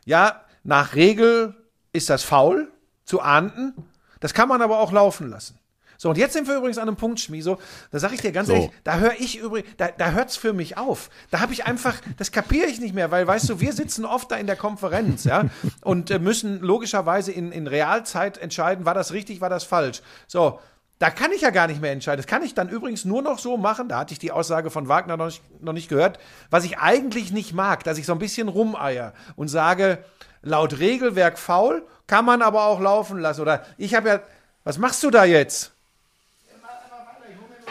ja, 0.04 0.40
nach 0.64 0.94
Regel 0.94 1.54
ist 1.92 2.11
das 2.11 2.22
faul 2.24 2.70
zu 3.04 3.20
ahnden, 3.20 3.74
das 4.20 4.35
kann 4.35 4.48
man 4.48 4.62
aber 4.62 4.78
auch 4.81 4.92
laufen 4.92 5.28
lassen. 5.28 5.59
So, 6.00 6.11
und 6.11 6.16
jetzt 6.16 6.33
sind 6.33 6.46
wir 6.46 6.57
übrigens 6.57 6.79
an 6.79 6.87
einem 6.87 6.96
Punkt, 6.96 7.19
Schmieso, 7.19 7.58
da 7.90 7.98
sage 7.98 8.14
ich 8.14 8.21
dir 8.21 8.31
ganz 8.31 8.46
So. 8.46 8.54
ehrlich, 8.54 8.71
da 8.85 8.98
höre 8.98 9.14
ich 9.19 9.38
übrigens, 9.38 9.69
da, 9.79 9.88
da 9.88 10.12
hört 10.12 10.31
es 10.31 10.37
für 10.37 10.52
mich 10.52 10.77
auf. 10.79 11.10
Da 11.33 11.40
habe 11.40 11.52
ich 11.52 11.66
einfach, 11.66 11.96
das 12.19 12.31
kapiere 12.31 12.69
ich 12.69 12.79
nicht 12.79 12.94
mehr, 12.94 13.10
weil, 13.10 13.27
weißt 13.27 13.48
du, 13.48 13.58
wir 13.58 13.73
sitzen 13.73 14.04
oft 14.04 14.31
da 14.31 14.37
in 14.37 14.46
der 14.46 14.54
Konferenz, 14.54 15.25
ja, 15.25 15.46
und 15.83 16.12
äh, 16.12 16.21
müssen 16.21 16.60
logischerweise 16.60 17.33
in, 17.33 17.50
in 17.50 17.66
Realzeit 17.66 18.38
entscheiden, 18.38 18.85
war 18.85 18.94
das 18.94 19.12
richtig, 19.12 19.40
war 19.40 19.50
das 19.50 19.64
falsch. 19.64 20.00
So, 20.29 20.60
da 21.00 21.10
kann 21.10 21.33
ich 21.33 21.40
ja 21.40 21.50
gar 21.50 21.66
nicht 21.66 21.81
mehr 21.81 21.90
entscheiden. 21.90 22.19
Das 22.19 22.29
kann 22.29 22.44
ich 22.44 22.54
dann 22.54 22.69
übrigens 22.69 23.04
nur 23.04 23.23
noch 23.23 23.40
so 23.40 23.56
machen, 23.56 23.88
da 23.88 23.98
hatte 23.98 24.12
ich 24.12 24.21
die 24.21 24.31
Aussage 24.31 24.71
von 24.71 24.87
Wagner 24.87 25.16
noch 25.16 25.27
nicht, 25.27 25.42
noch 25.60 25.73
nicht 25.73 25.88
gehört, 25.88 26.21
was 26.48 26.64
ich 26.64 26.79
eigentlich 26.79 27.33
nicht 27.33 27.54
mag, 27.54 27.83
dass 27.83 27.98
ich 27.98 28.06
so 28.06 28.12
ein 28.12 28.21
bisschen 28.21 28.46
rumeier 28.46 29.14
und 29.35 29.48
sage, 29.48 29.98
laut 30.42 30.79
Regelwerk 30.79 31.40
faul, 31.40 31.85
kann 32.09 32.25
man 32.25 32.42
aber 32.42 32.65
auch 32.65 32.81
laufen 32.81 33.21
lassen. 33.21 33.42
Oder 33.42 33.65
ich 33.77 33.94
habe 33.94 34.09
ja, 34.09 34.21
was 34.65 34.79
machst 34.79 35.04
du 35.04 35.11
da 35.11 35.25
jetzt? 35.25 35.71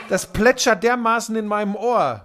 Das 0.10 0.26
plätschert 0.26 0.84
dermaßen 0.84 1.36
in 1.36 1.48
meinem 1.48 1.76
Ohr. 1.76 2.22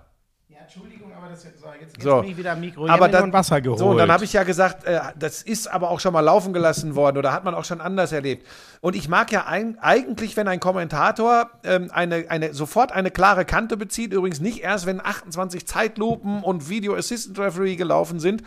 Ja, 0.48 0.58
Entschuldigung, 0.62 1.12
aber 1.16 1.30
das 1.30 1.42
jetzt, 1.42 1.60
so, 1.60 1.66
jetzt, 1.80 1.96
jetzt 1.96 2.02
So. 2.04 2.20
bin 2.20 2.30
ich 2.30 2.36
wieder 2.36 2.52
am 2.52 2.60
Mikro. 2.60 2.86
aber 2.86 3.08
dann 3.08 3.22
dann, 3.22 3.32
Wasser 3.32 3.60
geholt. 3.60 3.80
So, 3.80 3.88
und 3.88 3.96
dann 3.96 4.12
habe 4.12 4.24
ich 4.24 4.32
ja 4.32 4.44
gesagt, 4.44 4.84
äh, 4.84 5.00
das 5.18 5.42
ist 5.42 5.66
aber 5.66 5.90
auch 5.90 5.98
schon 5.98 6.12
mal 6.12 6.20
laufen 6.20 6.52
gelassen 6.52 6.94
worden 6.94 7.18
oder 7.18 7.32
hat 7.32 7.42
man 7.42 7.56
auch 7.56 7.64
schon 7.64 7.80
anders 7.80 8.12
erlebt. 8.12 8.46
Und 8.80 8.94
ich 8.94 9.08
mag 9.08 9.32
ja 9.32 9.46
ein, 9.46 9.78
eigentlich, 9.80 10.36
wenn 10.36 10.46
ein 10.46 10.60
Kommentator 10.60 11.50
ähm, 11.64 11.90
eine, 11.92 12.26
eine, 12.28 12.54
sofort 12.54 12.92
eine 12.92 13.10
klare 13.10 13.44
Kante 13.44 13.76
bezieht, 13.76 14.12
übrigens 14.12 14.38
nicht 14.40 14.60
erst, 14.60 14.86
wenn 14.86 15.04
28 15.04 15.66
Zeitlupen 15.66 16.44
und 16.44 16.68
Video 16.68 16.94
Assistant 16.94 17.38
Referee 17.38 17.74
gelaufen 17.74 18.20
sind. 18.20 18.44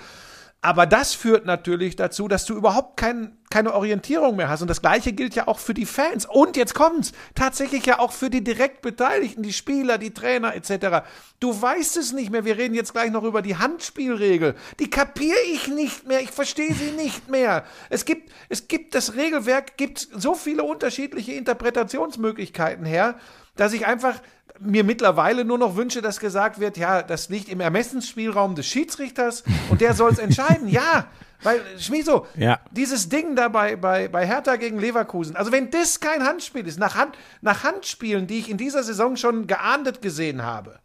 Aber 0.62 0.88
das 0.88 1.14
führt 1.14 1.46
natürlich 1.46 1.96
dazu, 1.96 2.28
dass 2.28 2.46
du 2.46 2.56
überhaupt 2.56 2.98
kein, 2.98 3.38
keine 3.52 3.76
Orientierung 3.76 4.36
mehr 4.36 4.50
hast. 4.50 4.64
Und 4.64 4.68
das 4.68 4.82
Gleiche 4.82 5.14
gilt 5.14 5.36
ja 5.36 5.48
auch 5.48 5.60
für 5.60 5.76
die 5.76 5.86
Fans. 5.86 6.26
Und 6.26 6.58
jetzt 6.58 6.74
kommt's, 6.74 7.12
tatsächlich 7.36 7.86
ja 7.86 8.00
auch 8.00 8.12
für 8.12 8.32
die 8.32 8.44
direkt 8.44 8.82
Beteiligten, 8.82 9.44
die 9.44 9.54
Spieler, 9.54 10.00
die 10.00 10.12
Trainer 10.12 10.56
etc. 10.56 11.08
Du 11.40 11.62
weißt 11.62 11.98
es 11.98 12.14
nicht 12.14 12.32
mehr. 12.32 12.46
Wir 12.46 12.58
reden 12.58 12.74
jetzt 12.74 12.94
gleich 12.94 13.12
noch 13.12 13.24
über 13.24 13.44
die 13.44 13.58
Handspielregel. 13.58 14.56
Die 14.80 14.90
kapiere 14.90 15.38
ich 15.54 15.68
nicht 15.68 16.08
mehr. 16.08 16.22
Ich 16.22 16.32
verstehe 16.32 16.74
sie 16.74 16.92
nicht 16.92 17.30
mehr. 17.30 17.64
Es 17.92 18.06
gibt, 18.06 18.32
es 18.50 18.68
gibt 18.68 18.96
das 18.96 19.14
Regelwerk, 19.14 19.78
gibt 19.78 20.00
so 20.00 20.34
viele 20.34 20.64
unterschiedliche 20.64 21.34
Interpretationsmöglichkeiten 21.34 22.86
her, 22.86 23.20
dass 23.56 23.74
ich 23.74 23.86
einfach 23.86 24.20
mir 24.60 24.84
mittlerweile 24.84 25.46
nur 25.46 25.58
noch 25.58 25.76
wünsche, 25.76 26.02
dass 26.02 26.20
gesagt 26.20 26.60
wird, 26.60 26.78
ja, 26.78 27.02
das 27.04 27.30
liegt 27.30 27.50
im 27.50 27.60
Ermessensspielraum 27.60 28.56
des 28.56 28.68
Schiedsrichters 28.68 29.44
und 29.70 29.82
der 29.82 29.94
soll 29.94 30.12
es 30.12 30.20
entscheiden. 30.20 30.68
Ja, 30.68 31.08
weil, 31.44 31.62
Schmieso, 31.78 32.26
Ja. 32.36 32.60
dieses 32.72 33.10
Ding 33.10 33.36
da 33.36 33.50
bei, 33.50 33.76
bei, 33.76 34.08
bei 34.08 34.26
Hertha 34.26 34.56
gegen 34.56 34.80
Leverkusen, 34.80 35.36
also 35.36 35.52
wenn 35.52 35.70
das 35.72 36.00
kein 36.00 36.24
Handspiel 36.24 36.66
ist, 36.66 36.80
nach, 36.80 36.96
Hand, 36.96 37.18
nach 37.42 37.64
Handspielen, 37.64 38.26
die 38.28 38.40
ich 38.40 38.50
in 38.50 38.58
dieser 38.58 38.84
Saison 38.84 39.16
schon 39.18 39.46
geahndet 39.46 40.02
gesehen 40.02 40.44
habe, 40.44 40.80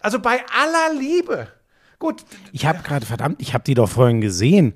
also 0.00 0.18
bei 0.18 0.40
aller 0.60 0.98
Liebe, 0.98 1.48
gut, 1.98 2.24
Ich 2.52 2.66
habe 2.66 2.82
gerade, 2.82 3.06
verdammt, 3.06 3.40
ich 3.40 3.54
habe 3.54 3.62
die 3.64 3.74
doch 3.74 3.88
vorhin 3.88 4.20
gesehen. 4.20 4.74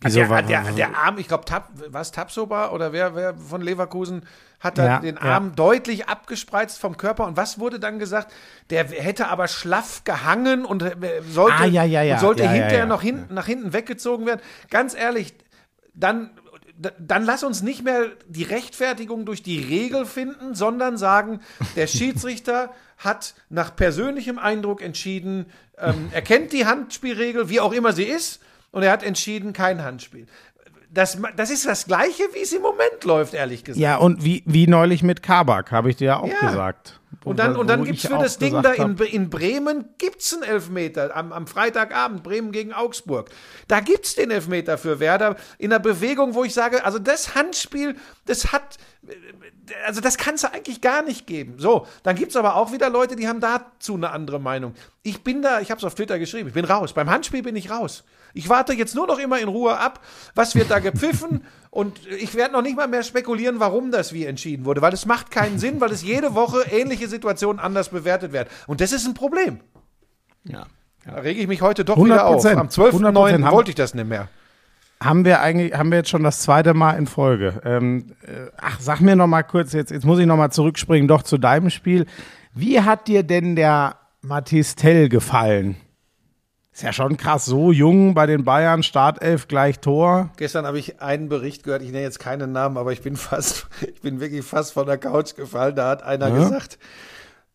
Wieso 0.00 0.18
der, 0.18 0.28
war, 0.28 0.42
der, 0.42 0.62
der 0.72 0.98
Arm, 0.98 1.16
ich 1.18 1.28
glaube, 1.28 1.44
Tab, 1.44 1.70
was 1.88 2.10
Tapsoba 2.12 2.70
oder 2.72 2.92
wer, 2.92 3.14
wer 3.14 3.34
von 3.36 3.62
Leverkusen 3.62 4.26
hat 4.64 4.78
da 4.78 4.84
Ja, 4.86 4.98
den 4.98 5.16
ja. 5.16 5.20
Arm 5.20 5.54
deutlich 5.54 6.08
abgespreizt 6.08 6.80
vom 6.80 6.96
Körper. 6.96 7.26
Und 7.26 7.36
was 7.36 7.58
wurde 7.58 7.78
dann 7.78 7.98
gesagt? 7.98 8.32
Der 8.70 8.84
hätte 8.88 9.28
aber 9.28 9.46
schlaff 9.46 10.02
gehangen 10.04 10.64
und 10.64 10.82
äh, 10.82 11.22
sollte, 11.30 11.58
Ah, 11.58 11.66
ja, 11.66 11.84
ja, 11.84 12.02
ja. 12.02 12.14
Und 12.14 12.20
sollte 12.20 12.42
Ja, 12.42 12.48
ja, 12.48 12.52
hinterher 12.52 12.78
ja. 12.80 12.86
noch 12.86 13.02
hinten, 13.02 13.34
nach 13.34 13.46
hinten 13.46 13.72
weggezogen 13.72 14.26
werden. 14.26 14.40
Ganz 14.70 14.94
ehrlich, 14.94 15.34
dann, 15.94 16.30
dann 16.98 17.24
lass 17.24 17.44
uns 17.44 17.62
nicht 17.62 17.84
mehr 17.84 18.06
die 18.26 18.42
Rechtfertigung 18.42 19.26
durch 19.26 19.42
die 19.42 19.60
Regel 19.60 20.06
finden, 20.06 20.54
sondern 20.54 20.96
sagen, 20.96 21.40
der 21.76 21.86
Schiedsrichter 21.86 22.70
hat 22.96 23.34
nach 23.50 23.76
persönlichem 23.76 24.38
Eindruck 24.38 24.80
entschieden, 24.80 25.46
ähm, 25.78 26.08
er 26.12 26.22
kennt 26.22 26.52
die 26.52 26.66
Handspielregel, 26.66 27.48
wie 27.48 27.60
auch 27.60 27.72
immer 27.72 27.92
sie 27.92 28.04
ist, 28.04 28.40
und 28.70 28.82
er 28.82 28.90
hat 28.92 29.02
entschieden, 29.02 29.52
kein 29.52 29.82
Handspiel. 29.84 30.26
Das, 30.94 31.18
das 31.36 31.50
ist 31.50 31.66
das 31.66 31.86
Gleiche, 31.86 32.22
wie 32.32 32.42
es 32.42 32.52
im 32.52 32.62
Moment 32.62 33.04
läuft, 33.04 33.34
ehrlich 33.34 33.64
gesagt. 33.64 33.80
ja, 33.82 33.96
und 33.96 34.24
wie, 34.24 34.42
wie 34.46 34.66
neulich 34.66 35.02
mit 35.02 35.22
Kabak, 35.22 35.72
habe 35.72 35.90
ich 35.90 35.96
dir 35.96 36.04
ja 36.06 36.20
auch 36.20 36.28
Ja. 36.28 36.48
gesagt. 36.48 37.00
Und 37.24 37.38
dann, 37.38 37.56
und 37.56 37.68
dann 37.68 37.84
gibt 37.84 37.98
es 37.98 38.06
für 38.06 38.18
das 38.18 38.38
Ding 38.38 38.60
da 38.62 38.72
in, 38.72 38.96
in 38.98 39.30
Bremen 39.30 39.86
gibt's 39.98 40.34
einen 40.34 40.42
Elfmeter 40.42 41.16
am, 41.16 41.32
am 41.32 41.46
Freitagabend, 41.46 42.22
Bremen 42.22 42.52
gegen 42.52 42.72
Augsburg. 42.72 43.30
Da 43.68 43.80
gibt's 43.80 44.14
den 44.14 44.30
Elfmeter 44.30 44.78
für 44.78 45.00
Werder 45.00 45.36
in 45.58 45.72
einer 45.72 45.80
Bewegung, 45.80 46.34
wo 46.34 46.44
ich 46.44 46.52
sage, 46.52 46.84
also 46.84 46.98
das 46.98 47.34
Handspiel, 47.34 47.96
das 48.26 48.52
hat, 48.52 48.78
also 49.86 50.00
das 50.00 50.18
kann 50.18 50.34
es 50.34 50.44
eigentlich 50.44 50.80
gar 50.80 51.02
nicht 51.02 51.26
geben. 51.26 51.54
So, 51.58 51.86
dann 52.02 52.16
gibt's 52.16 52.36
aber 52.36 52.56
auch 52.56 52.72
wieder 52.72 52.90
Leute, 52.90 53.16
die 53.16 53.26
haben 53.28 53.40
dazu 53.40 53.94
eine 53.94 54.10
andere 54.10 54.40
Meinung. 54.40 54.74
Ich 55.02 55.22
bin 55.22 55.40
da, 55.40 55.60
ich 55.60 55.70
habe 55.70 55.78
es 55.78 55.84
auf 55.84 55.94
Twitter 55.94 56.18
geschrieben, 56.18 56.48
ich 56.48 56.54
bin 56.54 56.64
raus. 56.64 56.92
Beim 56.92 57.08
Handspiel 57.08 57.42
bin 57.42 57.56
ich 57.56 57.70
raus. 57.70 58.04
Ich 58.34 58.48
warte 58.48 58.72
jetzt 58.74 58.94
nur 58.94 59.06
noch 59.06 59.18
immer 59.18 59.38
in 59.40 59.48
Ruhe 59.48 59.78
ab, 59.78 60.00
was 60.34 60.54
wird 60.54 60.70
da 60.70 60.80
gepfiffen 60.80 61.44
und 61.70 62.00
ich 62.06 62.34
werde 62.34 62.52
noch 62.52 62.62
nicht 62.62 62.76
mal 62.76 62.88
mehr 62.88 63.02
spekulieren, 63.02 63.60
warum 63.60 63.90
das 63.90 64.12
wie 64.12 64.26
entschieden 64.26 64.64
wurde, 64.64 64.82
weil 64.82 64.92
es 64.92 65.06
macht 65.06 65.30
keinen 65.30 65.58
Sinn, 65.58 65.80
weil 65.80 65.92
es 65.92 66.02
jede 66.02 66.34
Woche 66.34 66.62
ähnliche 66.70 67.08
Situationen 67.08 67.58
anders 67.60 67.88
bewertet 67.90 68.32
werden. 68.32 68.48
Und 68.66 68.80
das 68.80 68.92
ist 68.92 69.06
ein 69.06 69.14
Problem. 69.14 69.60
ja. 70.44 70.66
Da 71.06 71.16
rege 71.16 71.38
ich 71.38 71.46
mich 71.46 71.60
heute 71.60 71.84
doch 71.84 72.02
wieder 72.02 72.24
auf. 72.24 72.42
100%. 72.42 72.54
Am 72.56 72.68
12.09. 72.68 73.12
100% 73.12 73.44
haben- 73.44 73.54
wollte 73.54 73.68
ich 73.70 73.74
das 73.74 73.92
nicht 73.92 74.08
mehr. 74.08 74.28
Haben 75.02 75.26
wir 75.26 75.40
eigentlich, 75.42 75.74
haben 75.74 75.90
wir 75.90 75.98
jetzt 75.98 76.08
schon 76.08 76.22
das 76.22 76.40
zweite 76.40 76.72
Mal 76.72 76.92
in 76.92 77.06
Folge. 77.06 77.60
Ähm, 77.62 78.06
äh, 78.22 78.46
ach, 78.56 78.80
sag 78.80 79.00
mir 79.02 79.14
noch 79.14 79.26
mal 79.26 79.42
kurz, 79.42 79.74
jetzt, 79.74 79.90
jetzt 79.90 80.06
muss 80.06 80.18
ich 80.18 80.24
noch 80.24 80.38
mal 80.38 80.50
zurückspringen, 80.50 81.06
doch 81.06 81.22
zu 81.22 81.36
deinem 81.36 81.68
Spiel. 81.68 82.06
Wie 82.54 82.80
hat 82.80 83.06
dir 83.06 83.22
denn 83.22 83.54
der 83.54 83.96
Mathis 84.22 84.76
Tell 84.76 85.10
gefallen? 85.10 85.76
Ist 86.74 86.82
ja 86.82 86.92
schon 86.92 87.16
krass, 87.16 87.44
so 87.44 87.70
jung 87.70 88.14
bei 88.14 88.26
den 88.26 88.42
Bayern, 88.42 88.82
Startelf 88.82 89.46
gleich 89.46 89.78
Tor. 89.78 90.30
Gestern 90.36 90.66
habe 90.66 90.76
ich 90.76 91.00
einen 91.00 91.28
Bericht 91.28 91.62
gehört, 91.62 91.82
ich 91.82 91.92
nenne 91.92 92.02
jetzt 92.02 92.18
keinen 92.18 92.50
Namen, 92.50 92.76
aber 92.78 92.90
ich 92.90 93.00
bin 93.00 93.14
fast, 93.16 93.68
ich 93.80 94.00
bin 94.00 94.18
wirklich 94.18 94.44
fast 94.44 94.72
von 94.72 94.84
der 94.84 94.98
Couch 94.98 95.36
gefallen. 95.36 95.76
Da 95.76 95.88
hat 95.90 96.02
einer 96.02 96.28
Ja? 96.30 96.34
gesagt, 96.34 96.80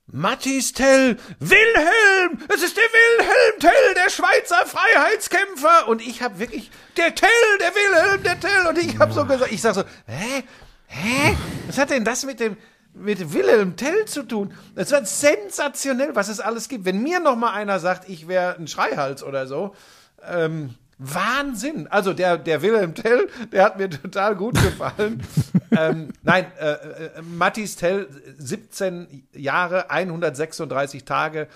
Mathis 0.08 0.72
Tell, 0.72 1.18
Wilhelm, 1.42 2.40
es 2.48 2.64
ist 2.64 2.78
der 2.78 2.84
Wilhelm 2.84 3.60
Tell, 3.60 3.94
der 3.96 4.10
Schweizer 4.10 4.66
Freiheitskämpfer. 4.66 5.90
Und 5.90 6.02
ich 6.02 6.22
habe 6.24 6.40
wirklich, 6.40 6.72
der 6.96 7.14
Tell, 7.14 7.30
der 7.60 7.76
Wilhelm, 7.76 8.24
der 8.24 8.40
Tell. 8.40 8.68
Und 8.70 8.78
ich 8.78 8.98
habe 9.00 9.12
so 9.12 9.26
gesagt, 9.26 9.52
ich 9.52 9.62
sag 9.62 9.76
so, 9.76 9.84
hä, 10.08 10.44
hä, 10.88 11.36
was 11.68 11.78
hat 11.78 11.90
denn 11.90 12.06
das 12.06 12.26
mit 12.26 12.40
dem, 12.40 12.56
mit 13.00 13.34
Wilhelm 13.34 13.76
Tell 13.76 14.06
zu 14.06 14.24
tun? 14.24 14.54
Das 14.76 14.92
war 14.92 15.06
sensationell, 15.06 16.16
was 16.16 16.30
es 16.30 16.40
alles 16.40 16.70
gibt. 16.70 16.86
Wenn 16.86 17.02
mir 17.02 17.20
noch 17.20 17.36
mal 17.36 17.54
einer 17.54 17.80
sagt, 17.80 18.10
ich 18.10 18.28
wäre 18.28 18.56
ein 18.58 18.68
Schreihals 18.68 19.24
oder 19.24 19.48
so, 19.48 19.76
ähm, 20.28 20.76
Wahnsinn. 21.00 21.88
Also 21.88 22.14
der, 22.14 22.38
der 22.38 22.62
Wilhelm 22.62 22.94
Tell, 22.94 23.30
der 23.52 23.64
hat 23.64 23.78
mir 23.78 23.90
total 23.90 24.36
gut 24.36 24.56
gefallen. 24.56 25.24
ähm, 25.72 26.10
nein, 26.24 26.52
äh, 26.60 26.72
äh, 26.72 27.22
Mattis 27.22 27.78
Tell, 27.78 28.08
17 28.38 29.28
Jahre, 29.34 29.90
136 29.90 31.06
Tage, 31.06 31.48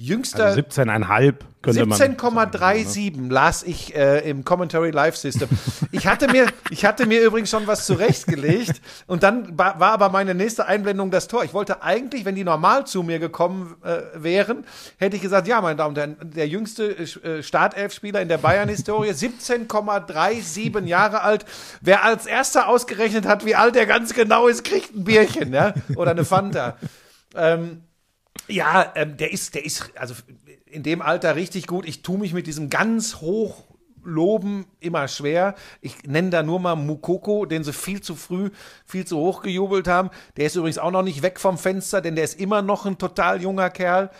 jüngster. 0.00 0.46
Also 0.46 0.60
17,5 0.60 1.34
könnte 1.62 1.86
man. 1.86 1.98
17,37 1.98 3.30
las 3.30 3.62
ich 3.62 3.94
äh, 3.94 4.28
im 4.28 4.44
Commentary 4.44 4.90
Live 4.90 5.16
System. 5.16 5.48
Ich 5.92 6.06
hatte 6.06 6.28
mir, 6.28 6.46
ich 6.70 6.86
hatte 6.86 7.06
mir 7.06 7.20
übrigens 7.22 7.50
schon 7.50 7.66
was 7.66 7.84
zurechtgelegt 7.84 8.80
und 9.06 9.22
dann 9.22 9.58
war 9.58 9.80
aber 9.80 10.08
meine 10.08 10.34
nächste 10.34 10.66
Einblendung 10.66 11.10
das 11.10 11.28
Tor. 11.28 11.44
Ich 11.44 11.52
wollte 11.52 11.82
eigentlich, 11.82 12.24
wenn 12.24 12.34
die 12.34 12.44
normal 12.44 12.86
zu 12.86 13.02
mir 13.02 13.18
gekommen 13.18 13.76
äh, 13.84 14.00
wären, 14.14 14.64
hätte 14.96 15.16
ich 15.16 15.22
gesagt, 15.22 15.46
ja, 15.46 15.60
meine 15.60 15.76
Damen 15.76 15.90
und 15.90 15.98
Herren, 15.98 16.16
der 16.22 16.48
jüngste 16.48 16.96
äh, 16.96 17.42
Startelfspieler 17.42 18.22
in 18.22 18.28
der 18.28 18.38
Bayern-Historie, 18.38 19.10
17,37 19.10 20.86
Jahre 20.86 21.20
alt. 21.20 21.44
Wer 21.82 22.04
als 22.04 22.24
erster 22.24 22.68
ausgerechnet 22.68 23.26
hat, 23.26 23.44
wie 23.44 23.54
alt 23.54 23.76
er 23.76 23.84
ganz 23.84 24.14
genau 24.14 24.48
ist, 24.48 24.64
kriegt 24.64 24.94
ein 24.94 25.04
Bierchen, 25.04 25.52
ja, 25.52 25.74
oder 25.94 26.12
eine 26.12 26.24
Fanta. 26.24 26.76
Ähm, 27.36 27.82
ja, 28.50 28.92
ähm, 28.94 29.16
der 29.16 29.32
ist, 29.32 29.54
der 29.54 29.64
ist, 29.64 29.92
also 29.96 30.14
in 30.66 30.82
dem 30.82 31.02
Alter 31.02 31.36
richtig 31.36 31.66
gut. 31.66 31.86
Ich 31.86 32.02
tue 32.02 32.18
mich 32.18 32.32
mit 32.32 32.46
diesem 32.46 32.70
ganz 32.70 33.16
hoch 33.16 33.64
Loben 34.02 34.66
immer 34.80 35.08
schwer. 35.08 35.54
Ich 35.80 36.04
nenne 36.04 36.30
da 36.30 36.42
nur 36.42 36.60
mal 36.60 36.76
Mukoko, 36.76 37.44
den 37.44 37.64
sie 37.64 37.72
viel 37.72 38.00
zu 38.00 38.14
früh, 38.14 38.50
viel 38.86 39.06
zu 39.06 39.18
hoch 39.18 39.42
gejubelt 39.42 39.88
haben. 39.88 40.10
Der 40.36 40.46
ist 40.46 40.56
übrigens 40.56 40.78
auch 40.78 40.90
noch 40.90 41.02
nicht 41.02 41.22
weg 41.22 41.38
vom 41.38 41.58
Fenster, 41.58 42.00
denn 42.00 42.14
der 42.14 42.24
ist 42.24 42.40
immer 42.40 42.62
noch 42.62 42.86
ein 42.86 42.98
total 42.98 43.42
junger 43.42 43.70
Kerl. 43.70 44.10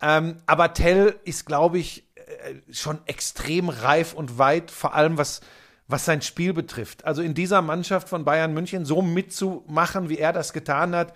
Ähm, 0.00 0.36
aber 0.46 0.74
Tell 0.74 1.16
ist, 1.24 1.46
glaube 1.46 1.78
ich, 1.78 2.04
äh, 2.16 2.72
schon 2.72 2.98
extrem 3.06 3.68
reif 3.68 4.12
und 4.12 4.38
weit, 4.38 4.70
vor 4.70 4.94
allem 4.94 5.18
was, 5.18 5.40
was 5.86 6.04
sein 6.04 6.22
Spiel 6.22 6.52
betrifft. 6.52 7.04
Also 7.04 7.22
in 7.22 7.34
dieser 7.34 7.62
Mannschaft 7.62 8.08
von 8.08 8.24
Bayern 8.24 8.54
München 8.54 8.84
so 8.84 9.02
mitzumachen, 9.02 10.08
wie 10.08 10.18
er 10.18 10.32
das 10.32 10.52
getan 10.52 10.94
hat, 10.94 11.14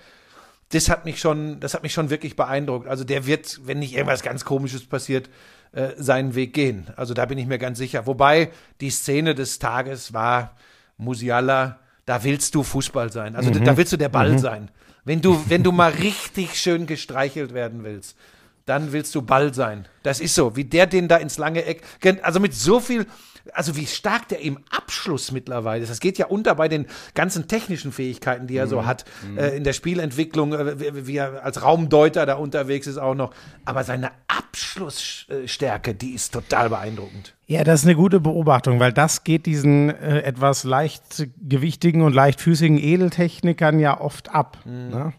das 0.73 0.89
hat 0.89 1.05
mich 1.05 1.21
schon, 1.21 1.61
das 1.61 1.75
hat 1.75 1.83
mich 1.83 1.93
schon 1.93 2.11
wirklich 2.11 2.35
beeindruckt. 2.35 2.89
Also 2.89 3.05
der 3.05 3.27
wird, 3.27 3.61
wenn 3.65 3.79
nicht 3.79 3.95
irgendwas 3.95 4.23
ganz 4.23 4.45
Komisches 4.45 4.85
passiert, 4.85 5.29
äh, 5.73 5.91
seinen 5.97 6.35
Weg 6.35 6.55
gehen. 6.55 6.87
Also 6.97 7.15
da 7.15 7.27
bin 7.27 7.39
ich 7.39 7.47
mir 7.47 7.59
ganz 7.59 7.79
sicher. 7.79 8.07
Wobei 8.07 8.51
die 8.81 8.91
Szene 8.91 9.35
des 9.35 9.59
Tages 9.59 10.13
war 10.13 10.57
Musiala, 10.97 11.79
da 12.07 12.25
willst 12.25 12.55
du 12.55 12.63
Fußball 12.63 13.13
sein. 13.13 13.37
Also 13.37 13.51
da 13.51 13.77
willst 13.77 13.93
du 13.93 13.97
der 13.97 14.09
Ball 14.09 14.39
sein. 14.39 14.71
Wenn 15.05 15.21
du, 15.21 15.43
wenn 15.49 15.63
du 15.63 15.73
mal 15.73 15.91
richtig 15.91 16.59
schön 16.59 16.87
gestreichelt 16.87 17.55
werden 17.55 17.85
willst, 17.85 18.17
dann 18.67 18.93
willst 18.93 19.15
du 19.15 19.23
Ball 19.23 19.53
sein. 19.53 19.87
Das 20.03 20.21
ist 20.21 20.35
so, 20.35 20.57
wie 20.57 20.65
der 20.65 20.87
den 20.87 21.09
da 21.09 21.17
ins 21.17 21.39
lange 21.39 21.65
Eck, 21.65 21.83
also 22.23 22.41
mit 22.41 22.55
so 22.55 22.81
viel, 22.81 23.07
also 23.53 23.77
wie 23.77 23.87
stark 23.87 24.29
der 24.29 24.41
im 24.41 24.59
Abschluss 24.71 25.33
mittlerweile 25.33 25.83
ist. 25.83 25.91
Das 25.91 26.01
geht 26.01 26.19
ja 26.19 26.27
unter 26.27 26.55
bei 26.55 26.69
den 26.69 26.87
ganzen 27.15 27.49
technischen 27.49 27.93
Fähigkeiten, 27.93 28.47
die 28.47 28.57
er 28.57 28.67
so 28.67 28.87
hat, 28.87 29.05
äh, 29.37 29.57
in 29.57 29.65
der 29.65 29.73
Spielentwicklung, 29.73 30.53
äh, 30.53 30.81
wie, 30.81 31.07
wie 31.07 31.17
er 31.17 31.45
als 31.45 31.63
Raumdeuter 31.63 32.27
da 32.27 32.35
unterwegs 32.35 32.87
ist 32.87 32.99
auch 32.99 33.15
noch. 33.15 33.33
Aber 33.65 33.85
seine 33.85 34.11
Abschlussstärke, 34.29 35.95
die 35.95 36.13
ist 36.13 36.33
total 36.33 36.71
beeindruckend. 36.71 37.35
Ja, 37.47 37.65
das 37.65 37.81
ist 37.81 37.87
eine 37.87 37.97
gute 37.97 38.21
Beobachtung, 38.21 38.81
weil 38.81 38.93
das 38.93 39.25
geht 39.25 39.47
diesen 39.47 39.91
äh, 39.91 40.21
etwas 40.21 40.65
leichtgewichtigen 40.65 42.03
und 42.03 42.15
leichtfüßigen 42.15 42.79
Edeltechnikern 42.79 43.79
ja 43.79 44.01
oft 44.01 44.35
ab. 44.35 44.59
Ne? 44.65 45.13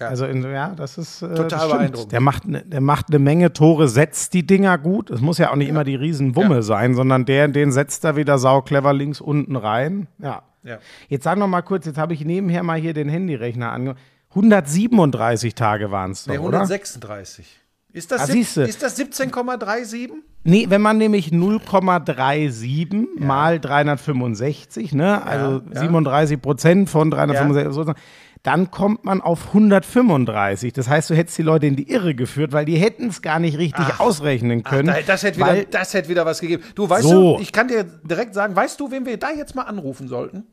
Ja. 0.00 0.08
Also 0.08 0.24
in, 0.24 0.42
ja, 0.42 0.70
das 0.74 0.96
ist 0.98 1.20
äh, 1.22 1.28
Total 1.34 1.48
das 1.48 1.68
beeindruckend. 1.68 2.12
Der 2.12 2.20
macht, 2.20 2.48
ne, 2.48 2.62
der 2.64 2.80
macht 2.80 3.06
eine 3.10 3.18
Menge 3.18 3.52
Tore, 3.52 3.86
setzt 3.88 4.32
die 4.34 4.46
Dinger 4.46 4.78
gut. 4.78 5.10
Es 5.10 5.20
muss 5.20 5.36
ja 5.38 5.50
auch 5.50 5.56
nicht 5.56 5.68
immer 5.68 5.84
die 5.84 5.94
Riesenwumme 5.94 6.56
Ja. 6.56 6.62
sein, 6.62 6.94
sondern 6.94 7.26
der, 7.26 7.48
den 7.48 7.70
setzt 7.70 8.04
er 8.04 8.16
wieder 8.16 8.38
sauclever 8.38 8.92
links 8.94 9.20
unten 9.20 9.56
rein. 9.56 10.06
Ja. 10.18 10.42
Ja. 10.62 10.78
Jetzt 11.08 11.24
sag 11.24 11.38
noch 11.38 11.48
mal 11.48 11.62
kurz, 11.62 11.86
jetzt 11.86 11.96
habe 11.98 12.12
ich 12.14 12.24
nebenher 12.24 12.62
mal 12.62 12.78
hier 12.78 12.92
den 12.94 13.08
Handyrechner 13.08 13.72
angemacht. 13.72 13.98
137 14.30 15.54
Tage 15.54 15.90
waren 15.90 16.12
es 16.12 16.24
doch, 16.24 16.32
Nee, 16.32 16.38
oder? 16.38 16.58
136. 16.60 17.56
Ist 17.92 18.12
das, 18.12 18.30
Ah, 18.30 18.32
ist 18.32 18.82
das 18.82 18.96
17,37? 19.00 20.10
Nee, 20.44 20.66
wenn 20.68 20.80
man 20.80 20.96
nämlich 20.98 21.32
0,37 21.32 23.18
mal 23.18 23.58
365, 23.58 24.92
ne, 24.94 25.24
also 25.24 25.62
ja. 25.72 25.80
37 25.80 26.40
Prozent 26.40 26.88
von 26.90 27.10
365, 27.10 27.72
sozusagen, 27.74 27.98
dann 28.42 28.70
kommt 28.70 29.04
man 29.04 29.20
auf 29.20 29.48
135. 29.48 30.72
Das 30.72 30.88
heißt, 30.88 31.10
du 31.10 31.14
hättest 31.14 31.36
die 31.36 31.42
Leute 31.42 31.66
in 31.66 31.76
die 31.76 31.90
Irre 31.90 32.14
geführt, 32.14 32.52
weil 32.52 32.64
die 32.64 32.76
hätten 32.76 33.08
es 33.08 33.20
gar 33.20 33.38
nicht 33.38 33.58
richtig 33.58 34.00
ausrechnen 34.00 34.62
können. 34.62 34.86
Da, 34.88 35.02
das, 35.06 35.22
hätte 35.22 35.38
wieder, 35.38 35.46
weil, 35.46 35.64
das 35.66 35.92
hätte 35.92 36.08
wieder 36.08 36.24
was 36.24 36.40
gegeben. 36.40 36.62
Du, 36.74 36.88
weißt 36.88 37.02
So. 37.02 37.36
du, 37.36 37.42
ich 37.42 37.52
kann 37.52 37.68
dir 37.68 37.84
direkt 37.84 38.34
sagen, 38.34 38.56
weißt 38.56 38.80
du, 38.80 38.90
wen 38.90 39.04
wir 39.04 39.18
da 39.18 39.30
jetzt 39.30 39.54
mal 39.54 39.64
anrufen 39.64 40.08
sollten? 40.08 40.44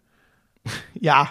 ja, 0.93 1.29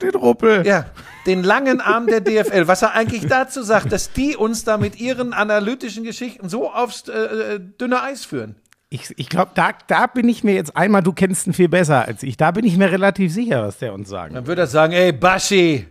den 0.00 0.14
Ruppel. 0.14 0.66
Ja, 0.66 0.86
den 1.26 1.42
langen 1.44 1.80
Arm 1.80 2.06
der 2.06 2.20
DFL, 2.20 2.66
was 2.66 2.82
er 2.82 2.94
eigentlich 2.94 3.26
dazu 3.26 3.62
sagt, 3.62 3.92
dass 3.92 4.12
die 4.12 4.36
uns 4.36 4.64
da 4.64 4.76
mit 4.76 4.98
ihren 4.98 5.32
analytischen 5.32 6.04
Geschichten 6.04 6.48
so 6.48 6.70
aufs 6.70 7.08
äh, 7.08 7.12
äh, 7.12 7.60
dünne 7.60 8.02
Eis 8.02 8.24
führen. 8.24 8.56
Ich, 8.94 9.12
ich 9.16 9.28
glaube, 9.28 9.50
da, 9.56 9.70
da 9.88 10.06
bin 10.06 10.28
ich 10.28 10.44
mir 10.44 10.54
jetzt 10.54 10.76
einmal, 10.76 11.02
du 11.02 11.12
kennst 11.12 11.48
ihn 11.48 11.52
viel 11.52 11.68
besser 11.68 12.06
als 12.06 12.22
ich, 12.22 12.36
da 12.36 12.52
bin 12.52 12.64
ich 12.64 12.76
mir 12.76 12.92
relativ 12.92 13.32
sicher, 13.32 13.66
was 13.66 13.78
der 13.78 13.92
uns 13.92 14.08
sagen. 14.08 14.34
Dann 14.34 14.46
würde 14.46 14.62
er 14.62 14.66
sagen, 14.68 14.92
ey, 14.92 15.10
Baschi, 15.10 15.88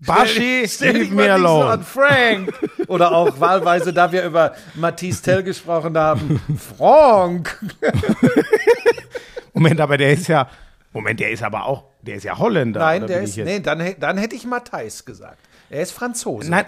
Baschi, 0.00 0.66
mal 0.80 0.92
me 0.92 0.98
nicht 0.98 1.10
so 1.12 1.20
alone. 1.20 1.66
an 1.66 1.82
Frank. 1.82 2.52
Oder 2.86 3.12
auch 3.12 3.38
wahlweise, 3.38 3.92
da 3.92 4.10
wir 4.10 4.24
über 4.24 4.54
Matisse 4.74 5.22
Tell 5.22 5.42
gesprochen 5.42 5.98
haben, 5.98 6.40
Frank. 6.78 7.58
Moment, 9.52 9.78
aber 9.78 9.98
der 9.98 10.14
ist 10.14 10.26
ja, 10.26 10.48
Moment, 10.94 11.20
der 11.20 11.32
ist 11.32 11.42
aber 11.42 11.66
auch, 11.66 11.84
der 12.00 12.14
ist 12.14 12.24
ja 12.24 12.38
Holländer. 12.38 12.80
Nein, 12.80 13.06
der 13.06 13.20
ist, 13.20 13.36
nee, 13.36 13.60
dann, 13.60 13.96
dann 13.98 14.16
hätte 14.16 14.34
ich 14.34 14.46
Matthijs 14.46 15.04
gesagt. 15.04 15.36
Er 15.68 15.82
ist 15.82 15.92
Franzose. 15.92 16.50
Nein. 16.50 16.64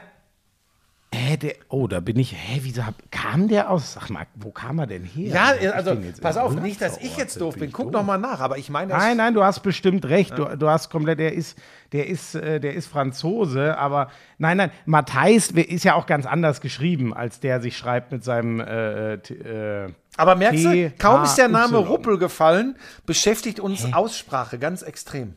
Hä, 1.15 1.37
der, 1.37 1.55
oh, 1.69 1.89
da 1.89 2.01
bin 2.01 2.19
ich, 2.19 2.33
hä, 2.33 2.61
wieso 2.63 2.87
hab, 2.87 2.95
kam 3.11 3.47
der 3.47 3.69
aus, 3.71 3.93
sag 3.93 4.09
mal, 4.09 4.27
wo 4.35 4.51
kam 4.51 4.79
er 4.79 4.87
denn 4.87 5.05
her? 5.05 5.59
Ja, 5.61 5.73
also 5.73 5.95
pass 6.23 6.39
auf, 6.39 6.55
nicht, 6.55 6.81
dass 6.81 6.97
ich 6.97 7.19
jetzt 7.19 7.39
doof 7.39 7.57
bin. 7.57 7.71
Guck 7.71 7.87
doof? 7.87 8.01
noch 8.01 8.07
mal 8.07 8.17
nach, 8.17 8.41
aber 8.41 8.57
ich 8.57 8.71
meine, 8.71 8.95
Nein, 8.95 9.19
nein, 9.19 9.35
du 9.35 9.45
hast 9.45 9.61
bestimmt 9.61 10.07
recht. 10.07 10.39
Du, 10.39 10.47
du 10.57 10.69
hast 10.69 10.89
komplett, 10.89 11.19
der 11.19 11.35
ist, 11.35 11.59
der 11.93 12.07
ist, 12.07 12.35
äh, 12.35 12.61
der 12.61 12.73
ist 12.73 12.87
Franzose, 12.87 13.77
aber 13.77 14.11
nein, 14.39 14.57
nein, 14.57 14.71
Matthijs 14.87 15.51
ist 15.51 15.85
ja 15.85 15.95
auch 15.97 16.07
ganz 16.07 16.25
anders 16.25 16.63
geschrieben, 16.63 17.13
als 17.13 17.41
der 17.41 17.61
sich 17.61 17.77
schreibt 17.77 18.11
mit 18.11 18.25
seinem 18.25 18.61
äh, 18.61 19.19
t- 19.19 19.35
äh, 19.35 19.93
Aber 20.17 20.35
merkst 20.35 20.65
du, 20.65 20.93
kaum 20.99 21.25
ist 21.25 21.37
der 21.37 21.49
Name. 21.49 21.77
Ruppel 21.77 22.17
gefallen, 22.17 22.75
beschäftigt 23.05 23.61
uns 23.61 23.93
Aussprache 23.93 24.59
ganz 24.59 24.81
extrem. 24.81 25.35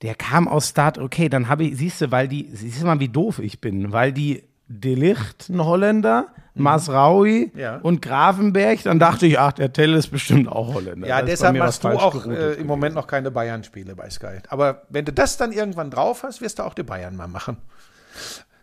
Der 0.00 0.14
kam 0.14 0.48
aus 0.48 0.68
Start, 0.70 0.96
okay, 0.96 1.28
dann 1.28 1.48
habe 1.48 1.64
ich, 1.64 1.76
siehst 1.76 2.00
du, 2.00 2.10
weil 2.10 2.28
die, 2.28 2.48
siehst 2.52 2.80
du 2.80 2.86
mal, 2.86 2.98
wie 3.00 3.08
doof 3.08 3.40
ich 3.40 3.60
bin, 3.60 3.92
weil 3.92 4.12
die 4.12 4.44
Delicht, 4.68 5.48
ein 5.48 5.64
Holländer, 5.64 6.26
Masraui 6.54 7.50
Mhm. 7.54 7.58
Ja. 7.60 7.76
und 7.78 8.02
Grafenberg, 8.02 8.82
dann 8.82 8.98
dachte 8.98 9.26
ich, 9.26 9.38
ach, 9.38 9.52
der 9.52 9.72
Tell 9.72 9.94
ist 9.94 10.08
bestimmt 10.08 10.48
auch 10.48 10.74
Holländer. 10.74 11.06
Ja, 11.08 11.22
deshalb 11.22 11.56
machst 11.56 11.84
du 11.84 11.88
auch 11.88 12.26
äh, 12.26 12.54
im 12.54 12.66
Moment 12.66 12.94
noch 12.94 13.06
keine 13.06 13.30
Bayern-Spiele 13.30 13.94
bei 13.94 14.10
Sky. 14.10 14.38
Aber 14.48 14.82
wenn 14.88 15.04
du 15.04 15.12
das 15.12 15.36
dann 15.36 15.52
irgendwann 15.52 15.90
drauf 15.90 16.22
hast, 16.24 16.40
wirst 16.40 16.58
du 16.58 16.64
auch 16.64 16.74
die 16.74 16.82
Bayern 16.82 17.16
mal 17.16 17.28
machen. 17.28 17.58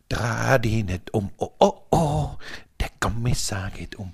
Dreh 0.10 0.60
die 0.60 0.84
nicht 0.84 1.14
um, 1.14 1.32
oh, 1.38 1.50
oh, 1.60 1.74
oh, 1.92 2.30
der 2.80 2.90
Kommissar 3.00 3.72
geht 3.72 3.96
um. 3.96 4.14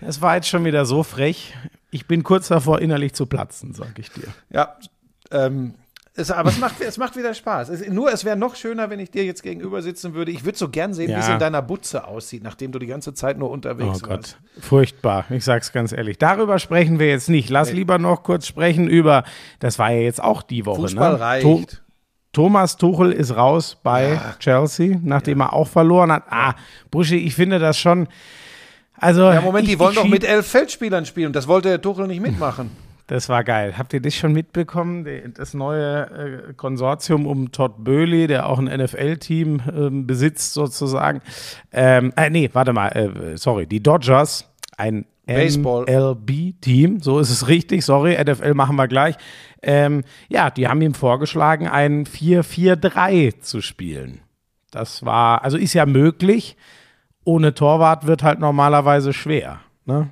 Es 0.00 0.20
war 0.20 0.36
jetzt 0.36 0.48
schon 0.48 0.64
wieder 0.64 0.84
so 0.84 1.02
frech. 1.02 1.54
Ich 1.90 2.06
bin 2.06 2.22
kurz 2.22 2.48
davor, 2.48 2.80
innerlich 2.80 3.14
zu 3.14 3.26
platzen, 3.26 3.74
sag 3.74 3.98
ich 3.98 4.10
dir. 4.12 4.28
Ja, 4.50 4.76
ähm, 5.32 5.74
es, 6.18 6.30
aber 6.30 6.50
es 6.50 6.58
macht, 6.58 6.80
es 6.80 6.98
macht 6.98 7.16
wieder 7.16 7.32
Spaß. 7.32 7.68
Es, 7.70 7.88
nur, 7.88 8.12
es 8.12 8.24
wäre 8.24 8.36
noch 8.36 8.54
schöner, 8.56 8.90
wenn 8.90 8.98
ich 9.00 9.10
dir 9.10 9.24
jetzt 9.24 9.42
gegenüber 9.42 9.80
sitzen 9.82 10.14
würde. 10.14 10.30
Ich 10.32 10.44
würde 10.44 10.58
so 10.58 10.68
gern 10.68 10.92
sehen, 10.92 11.08
wie 11.08 11.12
Ja. 11.12 11.18
es 11.20 11.28
in 11.28 11.38
deiner 11.38 11.62
Butze 11.62 12.06
aussieht, 12.06 12.42
nachdem 12.42 12.72
du 12.72 12.78
die 12.78 12.86
ganze 12.86 13.14
Zeit 13.14 13.38
nur 13.38 13.50
Oh 13.50 13.52
unterwegs 13.52 14.02
Gott, 14.02 14.10
warst. 14.10 14.38
furchtbar. 14.60 15.24
Ich 15.30 15.44
sag's 15.44 15.72
ganz 15.72 15.92
ehrlich. 15.92 16.18
Darüber 16.18 16.58
sprechen 16.58 16.98
wir 16.98 17.08
jetzt 17.08 17.28
nicht. 17.28 17.48
Lass 17.50 17.72
lieber 17.72 17.98
noch 17.98 18.22
kurz 18.22 18.46
sprechen 18.46 18.88
über, 18.88 19.24
das 19.60 19.78
war 19.78 19.90
ja 19.92 20.00
jetzt 20.00 20.22
auch 20.22 20.42
die 20.42 20.66
Woche. 20.66 20.82
Fußball 20.82 21.12
ne? 21.14 21.20
reicht. 21.20 21.42
To 21.44 21.62
Thomas 22.32 22.76
Tuchel 22.76 23.10
ist 23.12 23.34
raus 23.34 23.78
bei 23.82 24.20
Chelsea, 24.38 24.98
nachdem 25.02 25.40
er 25.40 25.54
auch 25.54 25.66
verloren 25.66 26.12
hat. 26.12 26.24
Ah, 26.28 26.54
Buschi, 26.90 27.16
ich 27.16 27.34
finde 27.34 27.58
das 27.58 27.78
schon. 27.78 28.06
Also, 29.00 29.22
Ja, 29.30 29.40
Moment, 29.40 29.64
ich, 29.64 29.70
die 29.74 29.78
wollen 29.78 29.94
doch 29.94 30.04
mit 30.06 30.24
elf 30.24 30.46
Feldspielern 30.46 31.06
spielen. 31.06 31.32
Das 31.32 31.48
wollte 31.48 31.68
der 31.68 31.80
Tuchel 31.80 32.06
nicht 32.06 32.20
mitmachen. 32.20 32.70
Das 33.08 33.30
war 33.30 33.42
geil. 33.42 33.76
Habt 33.78 33.94
ihr 33.94 34.02
das 34.02 34.14
schon 34.14 34.34
mitbekommen? 34.34 35.06
Das 35.34 35.54
neue 35.54 36.50
äh, 36.50 36.52
Konsortium 36.52 37.26
um 37.26 37.50
Todd 37.52 37.72
Böhli, 37.78 38.26
der 38.26 38.46
auch 38.46 38.58
ein 38.58 38.66
NFL-Team 38.66 39.62
ähm, 39.74 40.06
besitzt, 40.06 40.52
sozusagen. 40.52 41.22
Ähm, 41.72 42.12
äh, 42.16 42.28
nee, 42.28 42.50
warte 42.52 42.74
mal, 42.74 42.88
äh, 42.88 43.38
sorry, 43.38 43.66
die 43.66 43.82
Dodgers, 43.82 44.52
ein 44.76 45.06
Baseball. 45.24 45.86
MLB-Team, 45.88 47.00
so 47.00 47.18
ist 47.18 47.30
es 47.30 47.48
richtig, 47.48 47.82
sorry, 47.82 48.22
NFL 48.22 48.52
machen 48.52 48.76
wir 48.76 48.88
gleich. 48.88 49.16
Ähm, 49.62 50.04
ja, 50.28 50.50
die 50.50 50.68
haben 50.68 50.82
ihm 50.82 50.94
vorgeschlagen, 50.94 51.66
ein 51.66 52.04
4-4-3 52.04 53.40
zu 53.40 53.62
spielen. 53.62 54.20
Das 54.70 55.04
war, 55.06 55.44
also 55.44 55.56
ist 55.56 55.72
ja 55.72 55.86
möglich. 55.86 56.58
Ohne 57.24 57.54
Torwart 57.54 58.06
wird 58.06 58.22
halt 58.22 58.38
normalerweise 58.38 59.14
schwer. 59.14 59.60
Ne? 59.86 60.10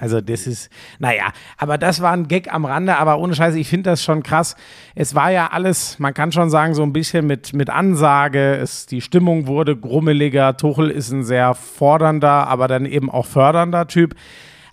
Also 0.00 0.20
das 0.20 0.46
ist, 0.46 0.70
naja, 0.98 1.32
aber 1.58 1.76
das 1.76 2.00
war 2.00 2.12
ein 2.12 2.26
Gag 2.26 2.52
am 2.52 2.64
Rande, 2.64 2.96
aber 2.96 3.18
ohne 3.18 3.34
Scheiße, 3.34 3.58
ich 3.58 3.68
finde 3.68 3.90
das 3.90 4.02
schon 4.02 4.22
krass. 4.22 4.56
Es 4.94 5.14
war 5.14 5.30
ja 5.30 5.48
alles, 5.48 5.98
man 5.98 6.14
kann 6.14 6.32
schon 6.32 6.48
sagen, 6.48 6.74
so 6.74 6.82
ein 6.82 6.92
bisschen 6.92 7.26
mit, 7.26 7.52
mit 7.52 7.68
Ansage, 7.68 8.56
es, 8.56 8.86
die 8.86 9.02
Stimmung 9.02 9.46
wurde 9.46 9.76
grummeliger, 9.76 10.56
Tuchel 10.56 10.90
ist 10.90 11.10
ein 11.10 11.22
sehr 11.22 11.54
fordernder, 11.54 12.48
aber 12.48 12.66
dann 12.66 12.86
eben 12.86 13.10
auch 13.10 13.26
fördernder 13.26 13.86
Typ. 13.86 14.14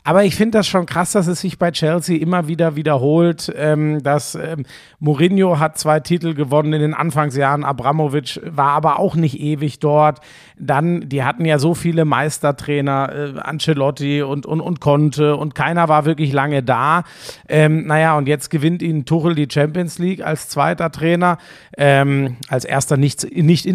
Aber 0.08 0.24
ich 0.24 0.38
finde 0.38 0.60
das 0.60 0.68
schon 0.70 0.86
krass, 0.86 1.12
dass 1.12 1.28
es 1.28 1.42
sich 1.42 1.60
bei 1.60 1.70
Chelsea 1.72 2.18
immer 2.18 2.48
wieder 2.48 2.78
wiederholt, 2.78 3.54
ähm, 3.58 4.02
dass 4.04 4.36
ähm, 4.36 4.64
Mourinho 5.00 5.60
hat 5.60 5.78
zwei 5.78 6.00
Titel 6.00 6.34
gewonnen 6.34 6.72
in 6.72 6.80
den 6.80 6.94
Anfangsjahren, 6.94 7.66
Abramovic 7.66 8.40
war 8.46 8.70
aber 8.70 9.00
auch 9.00 9.16
nicht 9.16 9.38
ewig 9.38 9.80
dort. 9.80 10.22
Dann, 10.58 11.10
die 11.10 11.26
hatten 11.26 11.44
ja 11.44 11.60
so 11.60 11.74
viele 11.74 12.06
Meistertrainer, 12.06 13.34
äh, 13.36 13.40
Ancelotti 13.42 14.22
und, 14.22 14.46
und, 14.46 14.62
und 14.62 14.80
Conte 14.80 15.36
und 15.36 15.56
keiner 15.56 15.90
war 15.90 16.06
wirklich 16.06 16.32
lange 16.32 16.64
da. 16.64 17.04
Ähm, 17.50 17.86
naja, 17.86 18.18
und 18.18 18.30
jetzt 18.30 18.50
gewinnt 18.50 18.82
ihnen 18.82 19.04
Tuchel 19.04 19.36
die 19.36 19.50
Champions 19.52 20.00
League 20.00 20.26
als 20.26 20.48
zweiter 20.48 20.90
Trainer, 20.90 21.38
ähm, 21.78 22.38
als 22.48 22.64
erster 22.64 22.96
nicht, 22.96 23.30
nicht 23.36 23.66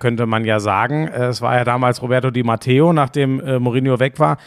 könnte 0.00 0.26
man 0.26 0.44
ja 0.44 0.58
sagen. 0.58 1.06
Äh, 1.06 1.26
Es 1.26 1.40
war 1.40 1.56
ja 1.56 1.62
damals 1.62 2.02
Roberto 2.02 2.32
Di 2.32 2.42
Matteo, 2.42 2.92
nachdem 2.92 3.38
äh, 3.38 3.60
Mourinho 3.60 4.00
weg 4.00 4.18
war 4.18 4.38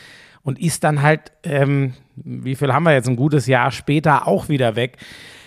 und 0.46 0.60
ist 0.60 0.84
dann 0.84 1.02
halt, 1.02 1.34
ähm, 1.44 1.96
wie 2.16 2.56
viel 2.56 2.72
haben 2.72 2.84
wir 2.84 2.94
jetzt, 2.94 3.10
ein 3.10 3.18
gutes 3.18 3.48
Jahr 3.48 3.72
später 3.72 4.28
auch 4.28 4.48
wieder 4.48 4.78
weg. 4.78 4.98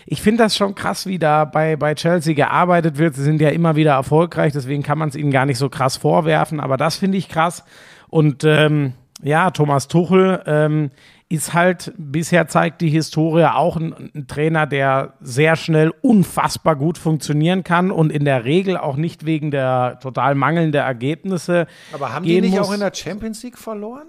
Ich 0.07 0.21
finde 0.21 0.43
das 0.43 0.57
schon 0.57 0.75
krass, 0.75 1.07
wie 1.07 1.19
da 1.19 1.45
bei, 1.45 1.77
bei 1.77 1.95
Chelsea 1.95 2.35
gearbeitet 2.35 2.99
wird. 2.99 3.15
Sie 3.15 3.23
sind 3.23 3.41
ja 3.41 3.51
immer 3.51 3.77
wieder 3.77 3.93
erfolgreich, 3.93 4.53
deswegen 4.53 4.83
kann 4.83 4.99
man 4.99 5.09
es 5.09 5.15
ihnen 5.15 5.31
gar 5.31 5.47
nicht 5.47 5.59
so 5.59 5.69
krass 5.69 5.97
vorwerfen, 5.97 6.61
aber 6.61 6.77
das 6.77 6.97
finde 6.97 7.17
ich 7.17 7.29
krass. 7.29 7.65
Und 8.09 8.43
ähm, 8.43 8.95
ja, 9.23 9.51
Thomas 9.51 9.87
Tuchel 9.87 10.43
ähm, 10.47 10.91
ist 11.29 11.55
halt, 11.55 11.93
bisher 11.97 12.49
zeigt 12.49 12.81
die 12.81 12.89
Historie 12.89 13.45
auch 13.45 13.77
ein, 13.77 14.11
ein 14.15 14.27
Trainer, 14.27 14.67
der 14.67 15.15
sehr 15.21 15.55
schnell 15.55 15.93
unfassbar 16.03 16.75
gut 16.75 16.99
funktionieren 16.99 17.63
kann 17.63 17.93
und 17.93 18.11
in 18.11 18.25
der 18.25 18.45
Regel 18.45 18.77
auch 18.77 18.97
nicht 18.97 19.27
wegen 19.27 19.53
der 19.53 19.99
total 20.03 20.35
mangelnden 20.35 20.81
Ergebnisse. 20.81 21.67
Aber 21.93 22.13
haben 22.13 22.25
die 22.25 22.41
nicht 22.41 22.57
muss. 22.57 22.69
auch 22.69 22.73
in 22.73 22.81
der 22.81 22.93
Champions 22.95 23.45
League 23.45 23.59
verloren? 23.59 24.09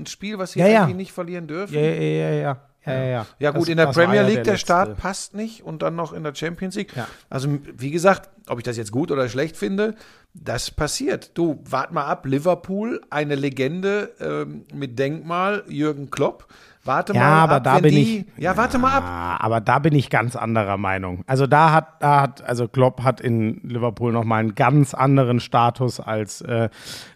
Ein 0.00 0.06
Spiel, 0.06 0.38
was 0.38 0.52
sie 0.52 0.60
Ja, 0.60 0.66
ja. 0.66 0.82
eigentlich 0.84 0.96
nicht 0.96 1.12
verlieren 1.12 1.46
dürfen? 1.46 1.74
Ja, 1.74 1.80
ja, 1.80 1.90
ja, 1.92 2.30
ja. 2.30 2.56
Ja, 2.86 2.92
ja, 2.94 3.04
ja. 3.04 3.26
Ja 3.38 3.50
gut, 3.50 3.62
Das- 3.62 3.68
in 3.68 3.76
der 3.76 3.86
Premier 3.88 4.22
League 4.22 4.36
der 4.36 4.44
der. 4.44 4.56
Start 4.56 4.96
passt 4.96 5.34
nicht 5.34 5.62
und 5.62 5.82
dann 5.82 5.96
noch 5.96 6.14
in 6.14 6.24
der 6.24 6.34
Champions 6.34 6.76
League. 6.76 6.96
Ja. 6.96 7.06
Also 7.28 7.58
wie 7.76 7.90
gesagt, 7.90 8.30
ob 8.48 8.56
ich 8.58 8.64
das 8.64 8.78
jetzt 8.78 8.90
gut 8.90 9.10
oder 9.10 9.28
schlecht 9.28 9.56
finde, 9.58 9.94
das 10.32 10.70
passiert. 10.70 11.32
Du, 11.36 11.60
wart 11.68 11.92
mal 11.92 12.04
ab, 12.06 12.24
Liverpool, 12.24 13.02
eine 13.10 13.34
Legende 13.34 14.14
ähm, 14.18 14.64
mit 14.72 14.98
Denkmal, 14.98 15.62
Jürgen 15.68 16.10
Klopp. 16.10 16.46
Warte 16.84 17.12
Ja, 17.12 17.20
mal 17.20 17.38
aber 17.42 17.56
ab, 17.56 17.64
da 17.64 17.78
bin 17.78 17.90
die, 17.94 18.24
ich. 18.36 18.42
Ja, 18.42 18.56
warte 18.56 18.78
mal 18.78 18.92
ab. 18.92 19.04
Ah, 19.06 19.36
aber 19.40 19.60
da 19.60 19.78
bin 19.80 19.94
ich 19.94 20.08
ganz 20.08 20.34
anderer 20.34 20.78
Meinung. 20.78 21.24
Also 21.26 21.46
da 21.46 21.72
hat, 21.72 22.00
da 22.00 22.22
hat, 22.22 22.42
also 22.42 22.68
Klopp 22.68 23.02
hat 23.02 23.20
in 23.20 23.60
Liverpool 23.64 24.12
nochmal 24.12 24.40
einen 24.40 24.54
ganz 24.54 24.94
anderen 24.94 25.40
Status 25.40 26.00
als 26.00 26.40
äh, 26.40 26.70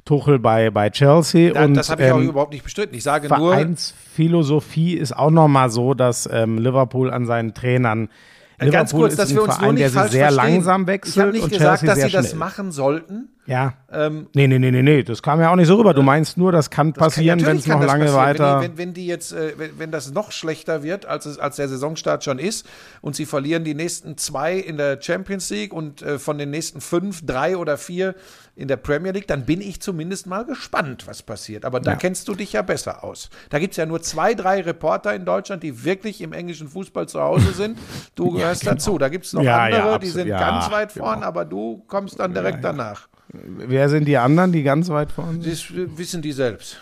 Tuchel 0.05 0.39
bei, 0.39 0.71
bei 0.71 0.91
Chelsea. 0.91 1.55
Da, 1.55 1.65
und, 1.65 1.75
das 1.75 1.89
habe 1.89 2.05
ich 2.05 2.13
auch 2.13 2.19
ähm, 2.19 2.29
überhaupt 2.29 2.53
nicht 2.53 2.65
bestritten. 2.65 2.95
Ich 2.95 3.03
sage 3.03 3.29
nur, 3.29 3.53
Vereinsphilosophie 3.53 4.95
ist 4.95 5.17
auch 5.17 5.31
nochmal 5.31 5.71
so, 5.71 5.95
dass 5.95 6.29
ähm, 6.31 6.59
Liverpool 6.59 7.11
an 7.11 7.25
seinen 7.25 7.55
Trainern 7.55 8.11
Äh, 8.59 8.71
ganz 8.71 8.91
Liverpool 8.93 9.01
kurz, 9.01 9.13
ist 9.13 9.19
dass 9.19 9.35
wir 9.35 9.43
uns 9.43 9.55
Verein, 9.55 9.65
nur 9.65 9.73
nicht 9.75 9.91
falsch 9.95 10.13
sehr 10.13 10.31
verstehen. 10.31 10.55
langsam 10.55 10.83
Ich 10.83 10.87
wechselt 10.89 11.17
habe 11.19 11.33
nicht 11.33 11.51
gesagt, 11.51 11.81
Chelsea 11.81 11.87
dass 11.95 12.05
sie 12.05 12.17
das 12.17 12.27
schnell. 12.29 12.39
machen 12.39 12.73
sollten. 12.73 13.29
Ja. 13.47 13.75
Ähm, 13.93 14.29
Nee, 14.35 14.47
nee, 14.47 14.59
nee, 14.59 14.71
nee, 14.71 14.83
nee, 14.83 15.03
das 15.03 15.23
kam 15.23 15.39
ja 15.41 15.51
auch 15.51 15.57
nicht 15.57 15.67
so 15.69 15.77
rüber. 15.77 15.93
Du 15.93 16.03
meinst 16.03 16.39
nur, 16.39 16.51
das 16.51 16.71
kann 16.71 16.93
passieren, 16.95 17.45
wenn 17.45 17.59
es 17.59 17.67
noch 17.67 17.79
das 17.81 17.87
lange 17.87 18.05
passieren. 18.07 18.25
weiter. 18.25 18.61
Wenn 18.61 18.71
die, 18.73 18.79
wenn, 18.79 18.79
wenn 18.79 18.95
die 18.95 19.07
jetzt, 19.07 19.33
äh, 19.33 19.53
wenn, 19.59 19.79
wenn 19.79 19.91
das 19.91 20.13
noch 20.13 20.33
schlechter 20.33 20.83
wird, 20.83 21.05
als, 21.05 21.27
es, 21.27 21.39
als 21.39 21.57
der 21.57 21.69
Saisonstart 21.69 22.25
schon 22.25 22.39
ist, 22.39 22.67
und 23.03 23.17
sie 23.17 23.27
verlieren 23.27 23.65
die 23.65 23.75
nächsten 23.75 24.17
zwei 24.17 24.55
in 24.55 24.77
der 24.79 25.01
Champions 25.03 25.51
League 25.51 25.73
und 25.75 26.01
äh, 26.01 26.19
von 26.19 26.39
den 26.39 26.51
nächsten 26.51 26.81
fünf, 26.81 27.27
drei 27.27 27.57
oder 27.57 27.77
vier 27.77 28.15
in 28.57 28.69
der 28.69 28.77
Premier 28.77 29.11
League, 29.13 29.27
dann 29.27 29.45
bin 29.47 29.61
ich 29.61 29.81
zumindest 29.81 30.27
mal 30.27 30.45
gespannt, 30.45 31.07
was 31.07 31.23
passiert. 31.23 31.65
Aber 31.65 31.81
da 31.81 31.93
Ja. 31.93 31.97
kennst 31.97 32.29
du 32.29 32.35
dich 32.35 32.53
ja 32.53 32.63
besser 32.63 33.03
aus. 33.03 33.29
Da 33.51 33.59
gibt 33.59 33.73
es 33.73 33.77
ja 33.79 33.87
nur 33.87 34.01
zwei, 34.03 34.35
drei 34.35 34.61
Reporter 34.61 35.15
in 35.15 35.25
Deutschland, 35.25 35.63
die 35.63 35.85
wirklich 35.85 36.21
im 36.21 36.33
englischen 36.33 36.69
Fußball 36.69 37.09
zu 37.09 37.21
Hause 37.21 37.53
sind. 37.53 37.79
Du 38.15 38.31
gehörst 38.33 38.65
dazu. 38.67 38.97
Da 38.99 39.09
gibt 39.09 39.25
es 39.27 39.33
noch 39.33 39.41
genau. 39.43 39.53
Ja, 39.53 39.69
ja, 39.69 39.79
andere, 39.83 39.99
die 39.99 40.09
sind 40.09 40.29
Ja, 40.29 40.39
ganz 40.39 40.71
weit 40.71 40.93
vorn, 40.93 41.17
genau. 41.17 41.27
aber 41.27 41.45
du 41.45 41.83
kommst 41.89 42.19
dann 42.21 42.33
direkt 42.33 42.63
danach. 42.63 43.09
Wer 43.33 43.89
sind 43.89 44.05
die 44.07 44.17
anderen, 44.17 44.53
die 44.53 44.63
ganz 44.63 44.89
weit 44.89 45.11
vorne 45.11 45.43
sind? 45.43 45.47
Das 45.53 45.65
wissen 45.99 46.23
die 46.23 46.31
selbst. 46.33 46.81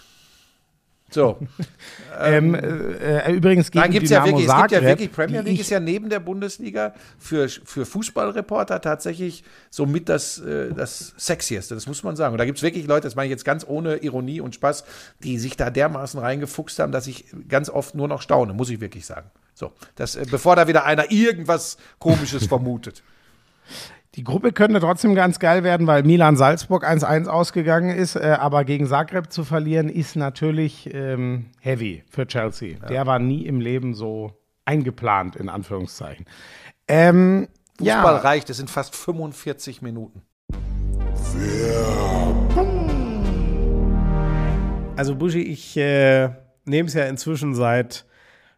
So. 1.13 1.39
Ähm, 2.21 2.55
äh, 2.55 3.33
übrigens 3.33 3.71
gegen 3.71 3.81
Nein, 3.81 3.91
gibt's 3.91 4.11
ja 4.11 4.23
Dynamo 4.23 4.39
wirklich, 4.39 4.55
es 4.55 4.61
gibt 4.61 4.71
ja 4.71 4.79
Zagreb, 4.79 4.89
wirklich, 4.91 5.13
Premier 5.13 5.41
League 5.41 5.61
ist 5.61 5.71
ja 5.71 5.81
neben 5.81 6.11
der 6.11 6.21
Bundesliga 6.21 6.93
für, 7.19 7.49
für 7.49 7.87
Fußballreporter 7.87 8.83
tatsächlich 8.83 9.45
somit 9.71 10.11
das, 10.11 10.39
äh, 10.39 10.75
das 10.75 11.15
Sexieste, 11.17 11.75
das 11.75 11.87
muss 11.87 12.03
man 12.03 12.15
sagen. 12.15 12.33
Und 12.33 12.39
da 12.39 12.45
gibt 12.45 12.59
es 12.59 12.63
wirklich 12.63 12.87
Leute, 12.87 13.07
das 13.07 13.17
meine 13.17 13.29
ich 13.29 13.31
jetzt 13.31 13.47
ganz 13.47 13.65
ohne 13.67 13.97
Ironie 13.97 14.43
und 14.43 14.55
Spaß, 14.55 14.85
die 15.25 15.39
sich 15.39 15.57
da 15.57 15.71
dermaßen 15.71 16.21
reingefuchst 16.21 16.79
haben, 16.79 16.93
dass 16.93 17.07
ich 17.07 17.25
ganz 17.49 17.71
oft 17.71 17.95
nur 17.95 18.09
noch 18.09 18.21
staune, 18.21 18.53
muss 18.53 18.69
ich 18.69 18.81
wirklich 18.81 19.07
sagen. 19.07 19.31
So, 19.55 19.73
das, 19.97 20.17
äh, 20.17 20.27
bevor 20.31 20.55
da 20.55 20.69
wieder 20.69 20.85
einer 20.85 21.11
irgendwas 21.11 21.79
Komisches 21.99 22.47
vermutet. 22.47 23.03
Die 24.17 24.25
Gruppe 24.25 24.53
könnte 24.53 24.79
trotzdem 24.79 25.15
ganz 25.15 25.39
geil 25.39 25.65
werden, 25.65 25.87
weil 25.87 26.03
Milan 26.03 26.37
Salzburg 26.37 26.85
1-1 26.85 27.29
ausgegangen 27.29 27.97
ist, 27.97 28.15
äh, 28.15 28.37
aber 28.39 28.65
gegen 28.65 28.87
Zagreb 28.87 29.33
zu 29.33 29.43
verlieren 29.43 29.89
ist 29.89 30.17
natürlich 30.17 30.93
ähm, 30.93 31.47
heavy 31.61 32.05
für 32.11 32.27
Chelsea. 32.27 32.79
Der 32.91 33.07
war 33.07 33.19
nie 33.19 33.47
im 33.47 33.59
Leben 33.59 33.95
so 33.95 34.33
eingeplant, 34.67 35.37
in 35.37 35.49
Anführungszeichen. 35.49 36.27
Ähm, 36.89 37.49
Fußball 37.79 38.17
ja, 38.17 38.17
reicht, 38.19 38.51
es 38.51 38.59
sind 38.59 38.69
fast 38.69 38.95
45 38.95 39.81
Minuten. 39.81 40.21
Also 44.95 45.17
Buschi, 45.17 45.41
ich 45.41 45.75
äh, 45.79 46.29
nehme 46.67 46.87
es 46.87 46.93
ja 46.93 47.07
inzwischen 47.07 47.55
seit 47.55 48.05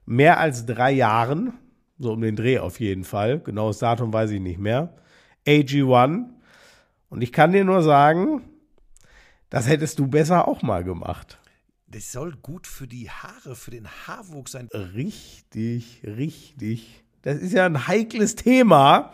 mehr 0.04 0.40
als 0.40 0.66
drei 0.66 0.90
Jahren, 0.90 1.52
so 2.00 2.12
um 2.12 2.20
den 2.22 2.34
Dreh 2.34 2.58
auf 2.58 2.80
jeden 2.80 3.04
Fall, 3.04 3.38
genaues 3.38 3.78
Datum 3.78 4.12
weiß 4.12 4.32
ich 4.32 4.40
nicht 4.40 4.58
mehr, 4.58 4.92
AG1. 5.46 6.24
Und 7.08 7.22
ich 7.22 7.32
kann 7.32 7.52
dir 7.52 7.64
nur 7.64 7.82
sagen, 7.82 8.42
das 9.50 9.68
hättest 9.68 9.98
du 9.98 10.06
besser 10.08 10.48
auch 10.48 10.62
mal 10.62 10.82
gemacht. 10.84 11.38
Das 11.86 12.10
soll 12.10 12.32
gut 12.42 12.66
für 12.66 12.88
die 12.88 13.08
Haare, 13.08 13.54
für 13.54 13.70
den 13.70 13.86
Haarwuchs 13.86 14.52
sein. 14.52 14.68
Richtig, 14.72 16.02
richtig. 16.04 17.04
Das 17.22 17.36
ist 17.38 17.52
ja 17.52 17.64
ein 17.66 17.86
heikles 17.86 18.34
Thema 18.34 19.12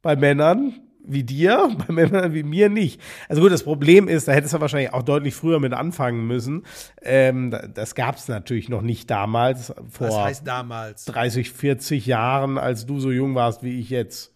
bei 0.00 0.14
Männern 0.16 0.80
wie 1.06 1.24
dir, 1.24 1.76
bei 1.86 1.92
Männern 1.92 2.32
wie 2.32 2.44
mir 2.44 2.68
nicht. 2.68 3.00
Also 3.28 3.42
gut, 3.42 3.50
das 3.52 3.64
Problem 3.64 4.06
ist, 4.08 4.28
da 4.28 4.32
hättest 4.32 4.54
du 4.54 4.60
wahrscheinlich 4.60 4.92
auch 4.94 5.02
deutlich 5.02 5.34
früher 5.34 5.60
mit 5.60 5.72
anfangen 5.72 6.26
müssen. 6.26 6.62
Ähm, 7.02 7.50
da- 7.50 7.66
das 7.66 7.94
gab 7.94 8.16
es 8.16 8.28
natürlich 8.28 8.68
noch 8.68 8.80
nicht 8.82 9.10
damals, 9.10 9.74
vor 9.90 10.08
Was 10.08 10.16
heißt 10.16 10.46
damals? 10.46 11.04
30, 11.06 11.50
40 11.50 12.06
Jahren, 12.06 12.56
als 12.58 12.86
du 12.86 13.00
so 13.00 13.10
jung 13.10 13.34
warst 13.34 13.62
wie 13.64 13.78
ich 13.80 13.90
jetzt. 13.90 14.33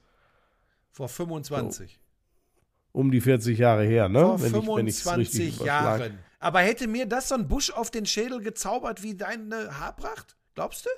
Vor 0.98 1.08
25. 1.08 1.96
Um 2.90 3.12
die 3.12 3.20
40 3.20 3.56
Jahre 3.56 3.84
her, 3.84 4.08
ne? 4.08 4.18
Vor 4.20 4.40
Wenn 4.42 4.46
ich- 4.60 4.66
wenn 4.66 4.86
ich's 4.88 5.02
25 5.02 5.40
richtig 5.40 5.56
überschlage. 5.60 6.02
Jahren. 6.02 6.18
Aber 6.40 6.58
hätte 6.58 6.88
mir 6.88 7.06
das 7.06 7.28
so 7.28 7.36
ein 7.36 7.46
Busch 7.46 7.70
auf 7.70 7.92
den 7.92 8.04
Schädel 8.04 8.40
gezaubert 8.40 9.04
wie 9.04 9.14
deine 9.14 9.78
Haarpracht? 9.78 10.34
Glaubst 10.56 10.86
du? 10.86 10.90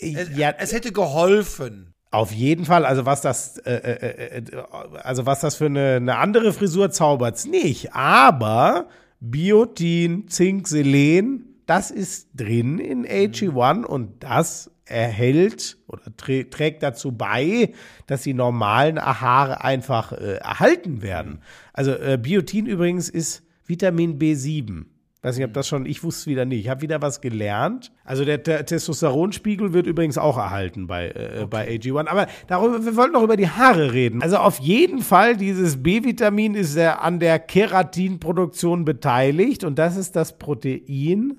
Es, 0.00 0.36
Ja, 0.36 0.54
es 0.58 0.72
hätte 0.72 0.92
geholfen. 0.92 1.92
Auf 2.12 2.30
jeden 2.30 2.64
Fall, 2.64 2.84
also 2.84 3.04
was 3.04 3.20
das, 3.20 3.58
äh, 3.58 3.72
äh, 3.74 4.38
äh, 4.38 4.62
also 5.02 5.26
was 5.26 5.40
das 5.40 5.56
für 5.56 5.66
eine, 5.66 5.96
eine 5.96 6.16
andere 6.18 6.52
Frisur 6.52 6.92
zaubert's 6.92 7.46
nicht. 7.46 7.92
Aber 7.94 8.88
Biotin, 9.18 10.28
Zink, 10.28 10.68
Selen, 10.68 11.56
das 11.66 11.90
ist 11.90 12.28
drin 12.36 12.78
in 12.78 13.04
AG1 13.04 13.84
und 13.84 14.22
das 14.22 14.70
erhält 14.84 15.78
oder 15.94 16.16
trä 16.16 16.44
trägt 16.44 16.82
dazu 16.82 17.12
bei, 17.12 17.72
dass 18.06 18.22
die 18.22 18.34
normalen 18.34 19.00
Haare 19.00 19.64
einfach 19.64 20.12
äh, 20.12 20.36
erhalten 20.36 21.02
werden. 21.02 21.40
Also 21.72 21.92
äh, 21.92 22.18
Biotin 22.20 22.66
übrigens 22.66 23.08
ist 23.08 23.42
Vitamin 23.66 24.18
B7. 24.18 24.84
Weiß 25.24 25.38
nicht, 25.38 25.46
ob 25.46 25.54
das 25.54 25.66
schon, 25.66 25.86
ich 25.86 26.04
wusste 26.04 26.20
es 26.20 26.26
wieder 26.26 26.44
nicht. 26.44 26.60
Ich 26.60 26.68
habe 26.68 26.82
wieder 26.82 27.00
was 27.00 27.22
gelernt. 27.22 27.92
Also 28.04 28.26
der, 28.26 28.36
der 28.36 28.66
Testosteronspiegel 28.66 29.72
wird 29.72 29.86
übrigens 29.86 30.18
auch 30.18 30.36
erhalten 30.36 30.86
bei, 30.86 31.08
äh, 31.08 31.46
bei 31.48 31.66
AG1. 31.66 32.08
Aber 32.08 32.26
darüber, 32.46 32.84
wir 32.84 32.94
wollten 32.94 33.14
noch 33.14 33.22
über 33.22 33.38
die 33.38 33.48
Haare 33.48 33.94
reden. 33.94 34.20
Also 34.20 34.36
auf 34.36 34.58
jeden 34.58 35.00
Fall, 35.00 35.38
dieses 35.38 35.82
B-Vitamin 35.82 36.54
ist 36.54 36.76
der, 36.76 37.02
an 37.02 37.20
der 37.20 37.38
Keratinproduktion 37.38 38.84
beteiligt 38.84 39.64
und 39.64 39.78
das 39.78 39.96
ist 39.96 40.14
das 40.14 40.36
Protein, 40.36 41.38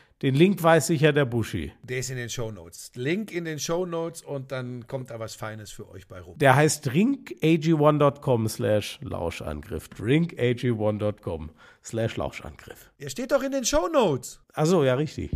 den 0.21 0.35
Link 0.35 0.61
weiß 0.61 0.87
sicher 0.87 1.13
der 1.13 1.25
Buschi. 1.25 1.71
Der 1.83 1.99
ist 1.99 2.09
in 2.11 2.17
den 2.17 2.29
Shownotes. 2.29 2.91
Link 2.95 3.31
in 3.31 3.45
den 3.45 3.59
Shownotes 3.59 4.21
und 4.21 4.51
dann 4.51 4.87
kommt 4.87 5.09
da 5.09 5.19
was 5.19 5.35
Feines 5.35 5.71
für 5.71 5.89
euch 5.89 6.07
bei 6.07 6.21
rum. 6.21 6.37
Der 6.37 6.55
heißt 6.55 6.87
drinkag1.com 6.89 8.47
slash 8.47 8.99
Lauschangriff. 9.01 9.89
drinkag1.com 9.89 11.51
slash 11.83 12.17
Lauschangriff. 12.17 12.91
Der 12.99 13.09
steht 13.09 13.31
doch 13.31 13.41
in 13.41 13.51
den 13.51 13.65
Shownotes. 13.65 14.39
Achso, 14.53 14.83
ja, 14.83 14.95
richtig. 14.95 15.31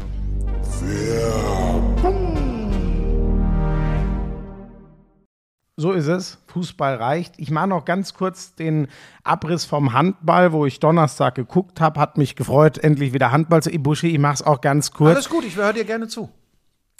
So 5.77 5.91
ist 5.91 6.07
es. 6.07 6.37
Fußball 6.47 6.95
reicht. 6.95 7.33
Ich 7.37 7.51
mache 7.51 7.67
noch 7.67 7.83
ganz 7.83 8.13
kurz 8.13 8.55
den 8.55 8.87
Abriss 9.25 9.65
vom 9.65 9.91
Handball, 9.91 10.53
wo 10.53 10.65
ich 10.65 10.79
Donnerstag 10.79 11.35
geguckt 11.35 11.81
habe. 11.81 11.99
Hat 11.99 12.17
mich 12.17 12.37
gefreut, 12.37 12.77
endlich 12.77 13.11
wieder 13.11 13.33
Handball 13.33 13.61
zu 13.61 13.69
Ibushi. 13.69 14.07
Ich 14.07 14.19
mache 14.19 14.35
es 14.35 14.41
auch 14.41 14.61
ganz 14.61 14.91
kurz. 14.91 15.15
Alles 15.15 15.29
gut, 15.29 15.43
ich 15.43 15.57
höre 15.57 15.73
dir 15.73 15.83
gerne 15.83 16.07
zu. 16.07 16.29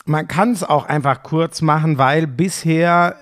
Man 0.04 0.28
kann 0.28 0.52
es 0.52 0.64
auch 0.64 0.86
einfach 0.86 1.24
kurz 1.24 1.62
machen, 1.62 1.98
weil 1.98 2.28
bisher 2.28 3.16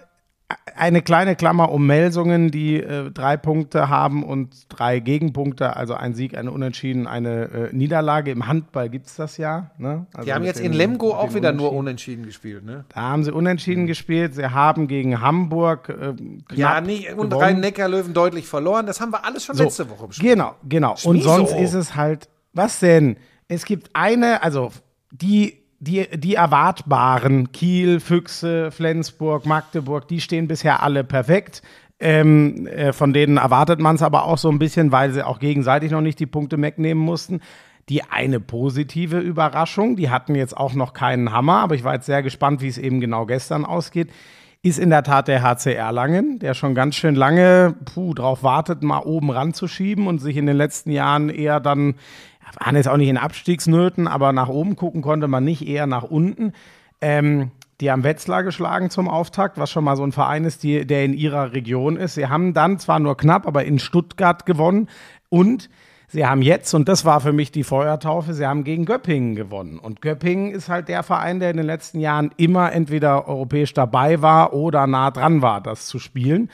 eine 0.75 1.01
kleine 1.01 1.35
Klammer 1.35 1.71
um 1.71 1.85
Melsungen, 1.87 2.51
die 2.51 2.77
äh, 2.77 3.09
drei 3.11 3.37
Punkte 3.37 3.89
haben 3.89 4.23
und 4.23 4.65
drei 4.69 4.99
Gegenpunkte, 4.99 5.75
also 5.75 5.93
ein 5.93 6.13
Sieg, 6.13 6.37
eine 6.37 6.51
Unentschieden, 6.51 7.07
eine 7.07 7.43
äh, 7.43 7.69
Niederlage. 7.75 8.31
Im 8.31 8.47
Handball 8.47 8.89
gibt 8.89 9.07
es 9.07 9.15
das 9.15 9.37
ja. 9.37 9.71
Ne? 9.77 10.05
Also 10.13 10.25
Die 10.25 10.33
haben 10.33 10.43
jetzt 10.43 10.59
in 10.59 10.73
Lemgo 10.73 11.13
auch 11.13 11.33
wieder 11.33 11.53
nur 11.53 11.73
Unentschieden. 11.73 12.25
gespielt, 12.25 12.65
ne? 12.65 12.85
Da 12.89 13.01
haben 13.01 13.23
sie 13.23 13.31
unentschieden 13.31 13.87
gespielt. 13.87 14.35
Sie 14.35 14.45
haben 14.45 14.87
gegen 14.87 15.21
Hamburg 15.21 15.89
äh, 15.89 16.13
Ja, 16.55 16.81
nie, 16.81 17.07
und. 17.15 17.33
Rhein-Neckar-Löwen 17.33 18.13
deutlich 18.13 18.47
verloren. 18.47 18.85
Das 18.85 18.99
haben 19.01 19.11
wir 19.11 19.25
alles 19.25 19.45
schon 19.45 19.55
So, 19.55 19.63
letzte 19.63 19.89
Woche 19.89 20.07
besprochen. 20.07 20.29
Genau, 20.29 20.55
genau. 20.67 20.95
Und 21.03 21.17
nie 21.17 21.21
sonst 21.21 21.51
so. 21.51 21.57
ist 21.57 21.73
es 21.73 21.95
halt, 21.95 22.29
was 22.53 22.79
denn? 22.79 23.17
Es 23.47 23.65
gibt 23.65 23.89
eine, 23.93 24.43
also 24.43 24.71
die, 25.11 25.62
die, 25.83 26.07
die 26.13 26.35
erwartbaren, 26.35 27.51
Kiel, 27.51 27.99
Füchse, 27.99 28.71
Flensburg, 28.71 29.45
Magdeburg, 29.45 30.07
die 30.07 30.21
stehen 30.21 30.47
bisher 30.47 30.81
alle 30.81 31.03
perfekt. 31.03 31.61
Ähm, 31.99 32.67
äh, 32.67 32.93
von 32.93 33.13
denen 33.13 33.37
erwartet 33.37 33.79
man 33.79 33.95
es 33.95 34.01
aber 34.01 34.23
auch 34.23 34.37
so 34.37 34.49
ein 34.49 34.59
bisschen, 34.59 34.91
weil 34.91 35.11
sie 35.11 35.25
auch 35.25 35.39
gegenseitig 35.39 35.91
noch 35.91 36.01
nicht 36.01 36.19
die 36.19 36.25
Punkte 36.25 36.61
wegnehmen 36.61 37.03
mussten. 37.03 37.41
Die 37.89 38.01
eine 38.03 38.39
positive 38.39 39.19
Überraschung, 39.19 39.97
die 39.97 40.09
hatten 40.09 40.35
jetzt 40.35 40.55
auch 40.55 40.73
noch 40.73 40.93
keinen 40.93 41.33
Hammer, 41.33 41.57
aber 41.57 41.75
ich 41.75 41.83
war 41.83 41.95
jetzt 41.95 42.05
sehr 42.05 42.23
gespannt, 42.23 42.61
wie 42.61 42.69
es 42.69 42.77
eben 42.77 43.01
genau 43.01 43.25
gestern 43.25 43.65
ausgeht, 43.65 44.09
ist 44.61 44.79
in 44.79 44.89
der 44.89 45.03
Tat 45.03 45.27
der 45.27 45.43
HC 45.43 45.73
Erlangen, 45.73 46.39
der 46.39 46.53
schon 46.53 46.73
ganz 46.73 46.95
schön 46.95 47.15
lange 47.15 47.75
puh, 47.83 48.13
drauf 48.13 48.43
wartet, 48.43 48.81
mal 48.81 48.99
oben 48.99 49.29
ranzuschieben 49.29 50.07
und 50.07 50.19
sich 50.19 50.37
in 50.37 50.45
den 50.45 50.55
letzten 50.55 50.91
Jahren 50.91 51.27
eher 51.27 51.59
dann, 51.59 51.95
waren 52.59 52.75
jetzt 52.75 52.87
auch 52.87 52.97
nicht 52.97 53.09
in 53.09 53.17
Abstiegsnöten, 53.17 54.07
aber 54.07 54.33
nach 54.33 54.49
oben 54.49 54.75
gucken 54.75 55.01
konnte 55.01 55.27
man 55.27 55.43
nicht, 55.43 55.67
eher 55.67 55.87
nach 55.87 56.03
unten. 56.03 56.53
Ähm, 57.01 57.51
die 57.81 57.91
haben 57.91 58.03
Wetzlar 58.03 58.43
geschlagen 58.43 58.89
zum 58.89 59.09
Auftakt, 59.09 59.57
was 59.57 59.71
schon 59.71 59.83
mal 59.83 59.95
so 59.95 60.03
ein 60.03 60.11
Verein 60.11 60.45
ist, 60.45 60.63
die, 60.63 60.85
der 60.85 61.03
in 61.03 61.13
ihrer 61.13 61.53
Region 61.53 61.97
ist. 61.97 62.15
Sie 62.15 62.27
haben 62.27 62.53
dann 62.53 62.79
zwar 62.79 62.99
nur 62.99 63.17
knapp, 63.17 63.47
aber 63.47 63.65
in 63.65 63.79
Stuttgart 63.79 64.45
gewonnen 64.45 64.87
und 65.29 65.69
Sie 66.13 66.27
haben 66.27 66.43
jetzt, 66.43 66.71
und 66.75 66.87
das 66.89 67.05
war 67.05 67.21
für 67.21 67.33
mich 67.33 67.51
die 67.51 67.63
Feuertaufe, 67.63 68.35
sie 68.35 68.45
haben 68.45 68.63
gegen 68.63 68.85
Göppingen 68.85 69.33
gewonnen. 69.33 69.79
Und 69.79 69.99
Göppingen 70.03 70.51
ist 70.51 70.69
halt 70.69 70.87
der 70.87 71.01
Verein, 71.01 71.39
der 71.39 71.49
in 71.49 71.57
den 71.57 71.65
letzten 71.65 71.99
Jahren 71.99 72.29
immer 72.37 72.71
entweder 72.71 73.27
europäisch 73.27 73.73
dabei 73.73 74.21
war 74.21 74.53
oder 74.53 74.85
nah 74.85 75.09
dran 75.09 75.41
war, 75.41 75.59
das 75.59 75.87
zu 75.87 75.97
spielen. 75.97 76.51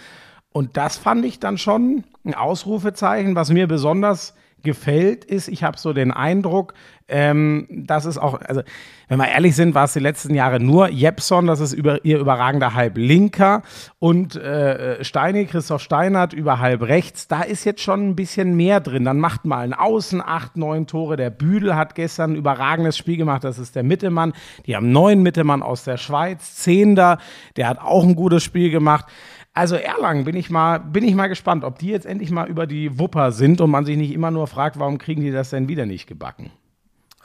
Und 0.54 0.78
das 0.78 0.95
fand 0.95 1.26
ich 1.26 1.41
dann 1.41 1.58
schon 1.58 2.06
ein 2.24 2.36
Ausrufezeichen, 2.36 3.36
was 3.36 3.52
mir 3.52 3.68
besonders 3.68 4.34
gefällt, 4.64 5.26
ist, 5.26 5.47
ich 5.47 5.64
habe 5.64 5.78
so 5.78 5.93
den 5.93 6.12
Eindruck, 6.12 6.74
ähm, 7.07 7.68
dass 7.70 8.05
es 8.05 8.18
auch, 8.18 8.39
also 8.41 8.62
wenn 9.07 9.18
wir 9.18 9.28
ehrlich 9.28 9.55
sind, 9.55 9.74
war 9.74 9.86
es 9.86 9.93
die 9.93 9.99
letzten 9.99 10.36
Jahre 10.36 10.60
nur 10.60 10.89
Jepson, 10.89 11.47
das 11.47 11.60
ist 11.60 11.74
über, 11.74 12.05
ihr 12.05 12.20
überragender 12.20 12.76
Halb 12.76 12.97
linker 12.97 13.64
und 13.97 14.36
äh, 14.36 15.03
Steini, 15.03 15.45
Christoph 15.45 15.82
Steinert 15.82 16.34
über 16.34 16.60
halb 16.60 16.84
rechts. 16.84 17.28
Da 17.28 17.41
ist 17.41 17.66
jetzt 17.66 17.82
schon 17.82 18.10
ein 18.10 18.16
bisschen 18.16 18.55
mehr 18.55 18.80
drin. 18.80 19.05
Dann 19.05 19.20
macht 19.20 19.45
mal 19.45 19.62
ein 19.62 19.74
Außen 19.74 20.22
acht, 20.22 20.57
neun 20.57 20.86
Tore. 20.86 21.18
Der 21.18 21.32
Büdel 21.32 21.76
hat 21.76 21.95
gestern 21.95 22.34
ein 22.34 22.36
überragendes 22.36 22.97
Spiel 22.97 23.18
gemacht, 23.18 23.43
das 23.43 23.57
ist 23.57 23.76
der 23.76 23.84
Mittemann. 23.84 24.34
Die 24.68 24.76
haben 24.76 24.91
neun 24.91 25.24
Mittemann 25.24 25.64
aus 25.64 25.84
der 25.84 25.97
Schweiz, 25.97 26.55
Zehnder, 26.55 27.18
der 27.57 27.68
hat 27.68 27.80
auch 27.80 28.03
ein 28.03 28.16
gutes 28.16 28.43
Spiel 28.43 28.70
gemacht. 28.70 29.05
Also 29.54 29.76
Erlangen 29.76 30.24
bin 30.26 30.36
ich 30.36 30.50
mal, 30.50 30.78
bin 30.80 31.04
ich 31.04 31.16
mal 31.16 31.28
gespannt, 31.28 31.64
ob 31.64 31.80
die 31.80 31.88
jetzt 31.88 32.06
endlich 32.06 32.32
mal 32.32 32.47
über 32.47 32.68
die 32.68 32.97
Wupper 33.00 33.32
sind 33.32 33.60
und 33.62 33.70
man 33.72 33.86
sich 33.86 33.97
nicht 33.97 34.12
immer 34.14 34.32
nur 34.32 34.47
fragt, 34.47 34.80
warum 34.80 34.97
kriegen 34.97 35.22
die 35.22 35.32
das 35.32 35.50
denn 35.50 35.68
wieder 35.68 35.86
nicht 35.86 36.08
gebacken? 36.08 36.52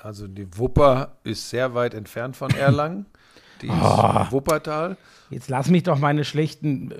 Also 0.02 0.26
die 0.26 0.46
Wupper 0.58 1.16
ist 1.24 1.48
sehr 1.50 1.74
weit 1.74 1.94
entfernt 1.94 2.36
von 2.36 2.50
Erlangen. 2.50 3.06
Die 3.62 3.68
ist 3.68 3.74
Oh. 3.80 4.26
Wuppertal. 4.30 4.96
Jetzt 5.30 5.48
lass 5.48 5.68
mich 5.70 5.84
doch 5.84 5.98
meine 5.98 6.24
schlechten. 6.24 6.90
äh, 6.90 6.94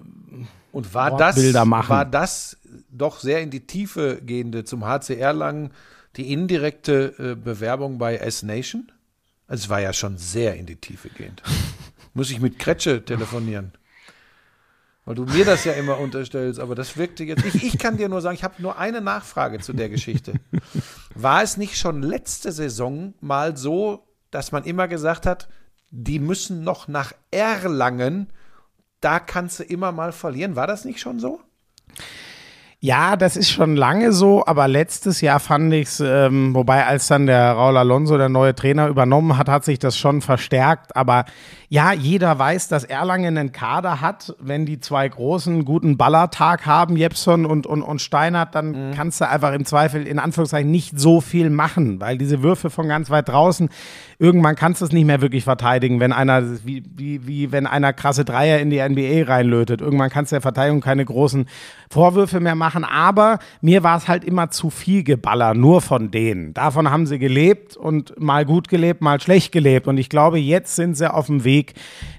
Und 0.70 0.95
war 0.95 1.16
das, 1.16 1.35
Wortbilder 1.37 1.64
machen. 1.64 1.89
war 1.91 2.05
das 2.05 2.57
doch 2.91 3.18
sehr 3.18 3.43
in 3.43 3.51
die 3.51 3.66
Tiefe 3.66 4.20
gehende 4.25 4.64
zum 4.64 4.85
HC 4.87 5.16
Erlangen 5.18 5.70
die 6.16 6.33
indirekte 6.33 7.14
äh, 7.18 7.35
Bewerbung 7.35 7.99
bei 7.99 8.16
S-Nation? 8.16 8.91
Also 9.49 9.64
es 9.64 9.68
war 9.68 9.81
ja 9.81 9.93
schon 9.93 10.16
sehr 10.16 10.55
in 10.55 10.64
die 10.66 10.77
Tiefe 10.77 11.09
gehend. 11.11 11.43
Muss 12.14 12.31
ich 12.31 12.41
mit 12.41 12.59
Kretsche 12.61 13.05
telefonieren? 13.05 13.72
Weil 15.05 15.17
du 15.17 15.25
mir 15.25 15.45
das 15.45 15.65
ja 15.65 15.73
immer 15.73 15.99
unterstellst, 15.99 16.59
aber 16.59 16.75
das 16.75 16.97
wirkte 16.97 17.25
jetzt. 17.25 17.45
Ich, 17.45 17.63
ich 17.63 17.79
kann 17.79 17.99
dir 17.99 18.09
nur 18.09 18.23
sagen, 18.23 18.35
ich 18.35 18.45
habe 18.45 18.63
nur 18.63 18.79
eine 18.79 19.03
Nachfrage 19.03 19.61
zu 19.61 19.75
der 19.75 19.91
Geschichte. 19.91 20.35
War 21.15 21.43
es 21.43 21.57
nicht 21.57 21.77
schon 21.77 22.03
letzte 22.03 22.53
Saison 22.53 23.13
mal 23.21 23.57
so, 23.57 24.07
dass 24.31 24.51
man 24.51 24.65
immer 24.65 24.89
gesagt 24.89 25.27
hat, 25.27 25.49
die 25.91 26.19
müssen 26.19 26.65
noch 26.65 26.89
nach 26.89 27.13
Erlangen, 27.31 28.33
da 29.01 29.21
kannst 29.21 29.61
du 29.61 29.65
immer 29.65 29.93
mal 29.93 30.13
verlieren? 30.13 30.57
War 30.57 30.67
das 30.67 30.87
nicht 30.87 31.01
schon 31.01 31.21
so? 31.21 31.41
Ja, 32.81 33.17
das 33.17 33.39
ist 33.39 33.51
schon 33.51 33.77
lange 33.77 34.13
so, 34.13 34.45
aber 34.45 34.69
letztes 34.69 35.23
Jahr 35.23 35.41
fand 35.41 35.73
ich 35.73 35.89
es, 35.89 36.01
ähm, 36.01 36.55
wobei 36.55 36.85
als 36.85 37.07
dann 37.07 37.27
der 37.27 37.53
Raul 37.53 37.79
Alonso, 37.79 38.19
der 38.19 38.29
neue 38.29 38.55
Trainer, 38.55 38.89
übernommen 38.89 39.39
hat, 39.39 39.49
hat 39.49 39.65
sich 39.65 39.79
das 39.79 39.97
schon 39.97 40.21
verstärkt. 40.21 40.95
Aber 40.95 41.25
ja, 41.75 41.93
jeder 41.93 42.39
weiß, 42.39 42.68
dass 42.68 42.85
Erlangen 42.85 43.37
einen 43.37 43.51
Kader 43.51 44.01
hat. 44.01 44.37
Wenn 44.39 44.64
die 44.64 44.79
zwei 44.79 45.09
großen 45.09 45.64
guten 45.64 45.97
Ballertag 45.97 46.66
haben, 46.66 46.97
Jepson 46.97 47.45
und, 47.45 47.66
und, 47.66 47.83
und 47.83 48.01
Steinert, 48.01 48.55
dann 48.55 48.93
kannst 48.95 49.20
du 49.20 49.29
einfach 49.29 49.53
im 49.53 49.64
Zweifel 49.64 50.07
in 50.07 50.20
Anführungszeichen 50.20 50.70
nicht 50.70 50.97
so 51.01 51.20
viel 51.20 51.51
machen, 51.51 52.01
weil 52.01 52.16
diese 52.16 52.45
Würfe 52.45 52.70
von 52.70 52.87
ganz 52.87 53.11
weit 53.11 53.29
draußen, 53.29 53.70
irgendwann 54.20 54.55
kannst 54.55 54.83
du 54.83 54.85
es 54.85 54.93
nicht 54.93 55.05
mehr 55.05 55.20
wirklich 55.20 55.43
verteidigen, 55.43 55.99
wenn 55.99 56.12
einer, 56.12 56.45
wie, 56.64 56.85
wie, 56.95 57.27
wie 57.27 57.51
wenn 57.51 57.66
einer 57.66 57.93
krasse 57.93 58.25
Dreier 58.25 58.61
in 58.61 58.70
die 58.70 58.81
NBA 58.81 59.25
reinlötet. 59.25 59.81
Irgendwann 59.81 60.11
kannst 60.11 60.31
du 60.31 60.37
der 60.37 60.43
Verteidigung 60.43 60.81
keine 60.81 61.05
großen 61.05 61.47
Vorwürfe 61.91 62.41
mehr 62.41 62.55
machen, 62.55 62.85
aber 62.85 63.39
mir 63.61 63.83
war 63.83 63.99
es 63.99 64.09
halt 64.09 64.25
immer 64.25 64.51
zu 64.51 64.70
viel 64.70 65.03
Geballer, 65.03 65.55
nur 65.55 65.81
von 65.81 66.11
denen. 66.11 66.55
Davon 66.55 66.91
haben 66.91 67.07
sie 67.07 67.18
gelebt 67.18 67.77
und 67.77 68.20
mal 68.20 68.45
gut 68.45 68.68
gelebt, 68.68 69.01
mal 69.01 69.20
schlecht 69.20 69.53
gelebt. 69.53 69.89
Und 69.89 69.99
ich 69.99 70.09
glaube, 70.09 70.39
jetzt 70.39 70.77
sind 70.77 70.97
sie 70.97 71.12
auf 71.12 71.27
dem 71.27 71.45
Weg, 71.45 71.64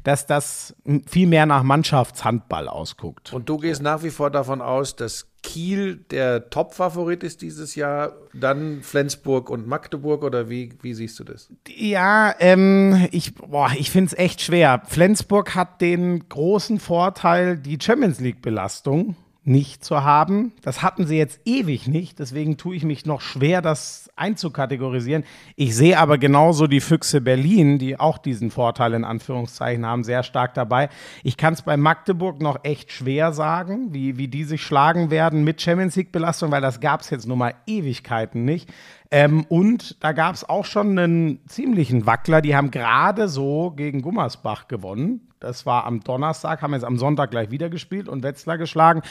dass 0.04 0.26
das 0.26 0.76
viel 1.08 1.28
mehr 1.28 1.46
nach 1.46 1.64
Mannschaftshandball 1.64 2.68
ausguckt. 2.68 3.34
Und 3.34 3.50
du 3.50 3.58
gehst 3.58 3.82
nach 3.82 4.04
wie 4.04 4.10
vor 4.10 4.32
davon 4.32 4.62
aus, 4.62 4.96
dass 4.96 5.28
Kiel 5.46 5.98
der 6.10 6.50
Top-Favorit 6.50 7.24
ist 7.24 7.44
dieses 7.44 7.76
Jahr, 7.76 8.14
dann 8.34 8.82
Flensburg 8.82 9.52
und 9.52 9.68
Magdeburg 9.68 10.24
oder 10.24 10.50
wie, 10.50 10.74
wie 10.82 10.96
siehst 10.96 11.20
du 11.20 11.24
das? 11.24 11.50
Ja, 11.68 12.34
ähm, 12.40 13.08
ich, 13.12 13.36
boah, 13.36 13.70
ich 13.78 13.92
finde 13.92 14.08
es 14.08 14.18
echt 14.18 14.42
schwer. 14.42 14.82
Flensburg 14.88 15.54
hat 15.54 15.82
den 15.82 16.28
großen 16.28 16.80
Vorteil, 16.80 17.58
die 17.58 17.78
Champions 17.80 18.20
League-Belastung 18.20 19.16
nicht 19.46 19.86
zu 19.86 20.04
haben. 20.04 20.52
Das 20.64 20.82
hatten 20.82 21.06
sie 21.06 21.18
jetzt 21.18 21.40
ewig 21.46 21.88
nicht, 21.88 22.20
deswegen 22.20 22.58
tue 22.58 22.76
ich 22.76 22.84
mich 22.84 23.06
noch 23.06 23.22
schwer, 23.22 23.62
das 23.62 24.10
einzukategorisieren. 24.16 25.24
Ich 25.56 25.76
sehe 25.76 26.00
aber 26.00 26.18
genauso 26.18 26.68
die 26.68 26.82
Füchse 26.82 27.22
Berlin, 27.22 27.78
die 27.78 28.00
auch 28.00 28.18
diesen 28.18 28.50
Vorteil 28.50 28.94
in 28.94 29.04
Anführungszeichen 29.04 29.86
haben, 29.86 30.04
sehr 30.04 30.24
stark 30.24 30.56
dabei. 30.56 30.90
Ich 31.24 31.38
kann 31.38 31.54
es 31.54 31.62
bei 31.62 31.78
Magdeburg 31.78 32.42
noch 32.42 32.64
echt 32.64 32.92
schwer 32.92 33.34
sagen, 33.34 33.94
wie, 33.94 34.18
wie 34.18 34.28
die 34.28 34.44
sich 34.44 34.64
schlagen 34.64 35.12
werden 35.12 35.44
mit 35.44 35.62
Champions 35.62 35.96
League-Belastung, 35.96 36.52
weil 36.52 36.62
das 36.62 36.80
gab 36.80 37.02
es 37.02 37.12
jetzt 37.12 37.28
nun 37.28 37.38
mal 37.38 37.54
Ewigkeiten 37.68 38.46
nicht. 38.46 38.70
Ähm, 39.16 39.46
und 39.48 40.04
da 40.04 40.12
gab 40.12 40.36
es 40.36 40.44
auch 40.44 40.66
schon 40.66 41.00
einen 41.00 41.40
ziemlichen 41.48 42.06
Wackler. 42.06 42.42
Die 42.42 42.54
haben 42.54 42.70
gerade 42.70 43.30
so 43.30 43.72
gegen 43.72 44.02
Gummersbach 44.02 44.68
gewonnen. 44.68 45.30
Das 45.40 45.66
war 45.66 45.86
am 45.86 46.02
Donnerstag, 46.02 46.62
haben 46.62 46.74
jetzt 46.74 46.84
am 46.84 46.98
Sonntag 46.98 47.32
gleich 47.32 47.50
wieder 47.50 47.70
gespielt 47.70 48.10
und 48.10 48.24
Wetzlar 48.24 48.58
geschlagen. 48.58 49.04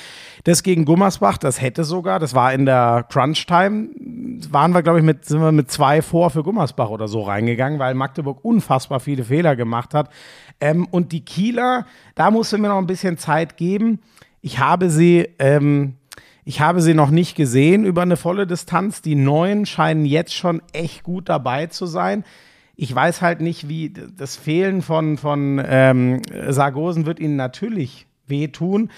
Das 0.43 0.63
gegen 0.63 0.85
Gummersbach, 0.85 1.39
das 1.39 1.63
hätte 1.63 1.85
sogar, 1.85 2.19
das 2.19 2.35
war 2.35 2.53
in 2.53 2.67
der 2.67 3.07
Crunch-Time, 3.09 3.89
waren 4.51 4.75
wir, 4.75 4.83
glaube 4.83 4.99
ich, 4.99 5.05
mit, 5.07 5.25
sind 5.25 5.41
wir 5.41 5.53
mit 5.53 5.71
zwei 5.71 6.03
vor 6.03 6.29
für 6.29 6.43
Gummersbach 6.43 6.91
oder 6.91 7.09
so 7.09 7.23
reingegangen, 7.23 7.79
weil 7.79 7.95
Magdeburg 7.95 8.45
unfassbar 8.45 9.01
viele 9.01 9.25
Fehler 9.25 9.57
gemacht 9.57 9.95
hat. 9.95 10.11
Ähm, 10.61 10.87
und 10.91 11.13
die 11.13 11.25
Kieler, 11.25 11.87
da 12.15 12.31
musste 12.31 12.59
mir 12.59 12.69
noch 12.69 12.77
ein 12.77 12.87
bisschen 12.87 13.17
Zeit 13.17 13.57
geben. 13.57 14.01
Ich 14.43 14.59
habe 14.59 14.91
sie, 14.91 15.31
ähm, 15.39 15.95
ich 16.45 16.61
habe 16.61 16.83
sie 16.83 16.95
noch 16.95 17.11
nicht 17.11 17.37
gesehen 17.37 17.85
über 17.85 18.03
eine 18.03 18.17
volle 18.17 18.47
Distanz. 18.47 19.01
Die 19.01 19.15
Neuen 19.15 19.65
scheinen 19.65 20.05
jetzt 20.05 20.35
schon 20.35 20.61
echt 20.73 21.03
gut 21.03 21.29
dabei 21.29 21.67
zu 21.67 21.87
sein. 21.87 22.25
Ich 22.77 22.95
weiß 22.95 23.23
halt 23.23 23.41
nicht, 23.41 23.69
wie 23.69 23.91
das 23.91 24.37
Fehlen 24.37 24.83
von, 24.83 25.17
von 25.17 25.63
ähm, 25.65 26.21
Sargosen 26.49 27.07
wird 27.07 27.21
ihnen 27.21 27.37
natürlich 27.37 28.07
wehtun. 28.27 28.91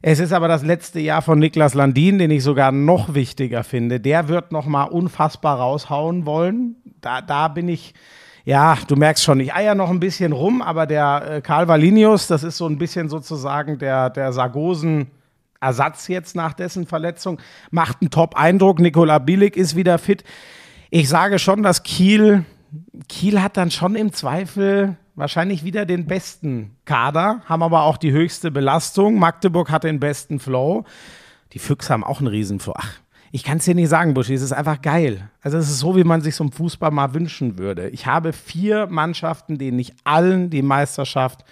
Es 0.00 0.18
ist 0.18 0.32
aber 0.32 0.48
das 0.48 0.64
letzte 0.64 1.00
Jahr 1.00 1.22
von 1.22 1.38
Niklas 1.38 1.74
Landin, 1.74 2.18
den 2.18 2.30
ich 2.30 2.42
sogar 2.42 2.72
noch 2.72 3.14
wichtiger 3.14 3.64
finde. 3.64 4.00
Der 4.00 4.28
wird 4.28 4.52
noch 4.52 4.66
mal 4.66 4.84
unfassbar 4.84 5.58
raushauen 5.58 6.26
wollen. 6.26 6.76
Da, 7.00 7.20
da 7.20 7.48
bin 7.48 7.68
ich, 7.68 7.94
ja, 8.44 8.76
du 8.86 8.96
merkst 8.96 9.24
schon, 9.24 9.40
ich 9.40 9.54
eier 9.54 9.74
noch 9.74 9.90
ein 9.90 10.00
bisschen 10.00 10.32
rum, 10.32 10.60
aber 10.60 10.86
der 10.86 11.36
äh, 11.36 11.40
Karl 11.40 11.68
Valinius, 11.68 12.26
das 12.26 12.42
ist 12.42 12.58
so 12.58 12.66
ein 12.66 12.78
bisschen 12.78 13.08
sozusagen 13.08 13.78
der, 13.78 14.10
der 14.10 14.32
Sargosen 14.32 15.06
Ersatz 15.62 16.08
jetzt 16.08 16.36
nach 16.36 16.52
dessen 16.52 16.86
Verletzung, 16.86 17.38
macht 17.70 18.02
einen 18.02 18.10
Top-Eindruck. 18.10 18.80
Nikola 18.80 19.18
Bilic 19.18 19.56
ist 19.56 19.76
wieder 19.76 19.98
fit. 19.98 20.24
Ich 20.90 21.08
sage 21.08 21.38
schon, 21.38 21.62
dass 21.62 21.82
Kiel, 21.82 22.44
Kiel 23.08 23.40
hat 23.40 23.56
dann 23.56 23.70
schon 23.70 23.94
im 23.94 24.12
Zweifel 24.12 24.96
wahrscheinlich 25.14 25.64
wieder 25.64 25.86
den 25.86 26.06
besten 26.06 26.76
Kader, 26.84 27.42
haben 27.46 27.62
aber 27.62 27.82
auch 27.82 27.96
die 27.96 28.12
höchste 28.12 28.50
Belastung. 28.50 29.18
Magdeburg 29.18 29.70
hat 29.70 29.84
den 29.84 30.00
besten 30.00 30.40
Flow. 30.40 30.84
Die 31.52 31.58
Füchse 31.58 31.92
haben 31.92 32.04
auch 32.04 32.18
einen 32.18 32.28
riesen 32.28 32.60
Flow. 32.60 32.74
Ach, 32.76 32.90
ich 33.30 33.44
kann 33.44 33.58
es 33.58 33.64
dir 33.64 33.74
nicht 33.74 33.88
sagen, 33.88 34.14
Buschi, 34.14 34.34
es 34.34 34.42
ist 34.42 34.52
einfach 34.52 34.82
geil. 34.82 35.30
Also 35.40 35.56
es 35.56 35.70
ist 35.70 35.78
so, 35.78 35.96
wie 35.96 36.04
man 36.04 36.20
sich 36.20 36.34
so 36.34 36.44
im 36.44 36.52
Fußball 36.52 36.90
mal 36.90 37.14
wünschen 37.14 37.58
würde. 37.58 37.88
Ich 37.88 38.06
habe 38.06 38.32
vier 38.32 38.86
Mannschaften, 38.88 39.56
denen 39.58 39.78
ich 39.78 39.94
allen 40.04 40.50
die 40.50 40.62
Meisterschaft 40.62 41.44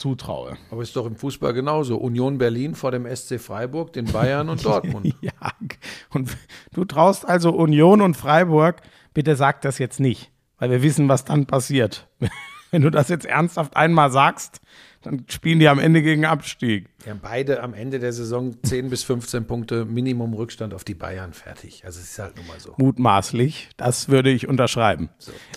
zutraue. 0.00 0.56
Aber 0.70 0.82
ist 0.82 0.96
doch 0.96 1.06
im 1.06 1.14
Fußball 1.14 1.52
genauso. 1.52 1.98
Union 1.98 2.38
Berlin 2.38 2.74
vor 2.74 2.90
dem 2.90 3.04
SC 3.14 3.38
Freiburg, 3.38 3.92
den 3.92 4.06
Bayern 4.06 4.48
und 4.48 4.64
Dortmund. 4.64 5.14
Ja, 5.20 5.52
und 6.10 6.36
du 6.72 6.84
traust 6.86 7.28
also 7.28 7.50
Union 7.50 8.00
und 8.00 8.16
Freiburg, 8.16 8.80
bitte 9.12 9.36
sag 9.36 9.60
das 9.60 9.78
jetzt 9.78 10.00
nicht, 10.00 10.32
weil 10.58 10.70
wir 10.70 10.82
wissen, 10.82 11.08
was 11.08 11.24
dann 11.24 11.46
passiert. 11.46 12.08
Wenn 12.72 12.82
du 12.82 12.90
das 12.90 13.08
jetzt 13.08 13.26
ernsthaft 13.26 13.76
einmal 13.76 14.12
sagst, 14.12 14.60
dann 15.02 15.24
spielen 15.28 15.58
die 15.58 15.68
am 15.68 15.80
Ende 15.80 16.02
gegen 16.02 16.24
Abstieg. 16.24 16.88
Die 17.04 17.10
haben 17.10 17.18
beide 17.20 17.62
am 17.62 17.74
Ende 17.74 17.98
der 17.98 18.12
Saison 18.12 18.62
10 18.62 18.90
bis 18.90 19.02
15 19.02 19.46
Punkte 19.46 19.84
Minimum 19.84 20.34
Rückstand 20.34 20.72
auf 20.72 20.84
die 20.84 20.94
Bayern 20.94 21.32
fertig. 21.32 21.84
Also 21.84 21.98
es 21.98 22.12
ist 22.12 22.18
halt 22.20 22.36
nun 22.36 22.46
mal 22.46 22.60
so. 22.60 22.74
Mutmaßlich. 22.78 23.70
Das 23.76 24.08
würde 24.08 24.30
ich 24.30 24.46
unterschreiben. 24.46 25.10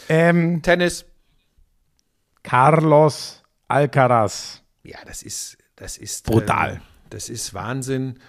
Ähm, 0.10 0.64
Tennis, 0.64 1.06
Carlos 2.42 3.43
Alcaraz. 3.68 4.62
ja, 4.84 4.98
das 5.06 5.24
ist, 5.24 5.58
das 5.76 5.98
ist 5.98 6.26
Brutal. 6.26 6.76
Ähm, 6.76 6.82
das 7.10 7.30
ist 7.30 7.54
Wahnsinn. 7.54 8.20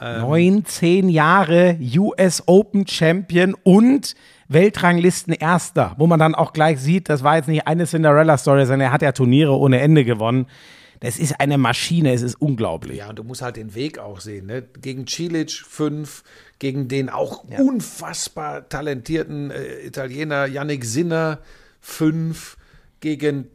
19 0.00 1.08
Jahre 1.08 1.78
US 1.96 2.42
Open 2.46 2.86
Champion 2.86 3.54
und 3.62 4.14
Weltranglisten 4.48 5.34
Erster, 5.34 5.94
wo 5.98 6.06
man 6.06 6.18
dann 6.18 6.34
auch 6.34 6.52
gleich 6.52 6.80
sieht, 6.80 7.08
das 7.08 7.22
war 7.22 7.36
jetzt 7.36 7.48
nicht 7.48 7.66
eine 7.66 7.86
Cinderella-Story, 7.86 8.66
sondern 8.66 8.88
er 8.88 8.92
hat 8.92 9.02
ja 9.02 9.12
Turniere 9.12 9.56
ohne 9.56 9.80
Ende 9.80 10.04
gewonnen. 10.04 10.46
Das 11.00 11.18
ist 11.18 11.40
eine 11.40 11.58
Maschine, 11.58 12.12
es 12.12 12.22
ist 12.22 12.40
unglaublich. 12.40 12.98
Ja, 12.98 13.08
und 13.08 13.18
du 13.18 13.24
musst 13.24 13.42
halt 13.42 13.56
den 13.56 13.74
Weg 13.74 13.98
auch 13.98 14.20
sehen. 14.20 14.46
Ne? 14.46 14.62
Gegen 14.80 15.06
Cilic 15.06 15.50
5, 15.50 16.22
gegen 16.58 16.86
den 16.88 17.10
auch 17.10 17.44
unfassbar 17.44 18.68
talentierten 18.68 19.50
äh, 19.50 19.84
Italiener 19.84 20.46
Yannick 20.46 20.84
Sinner 20.84 21.40
5, 21.80 22.56
gegen 23.00 23.54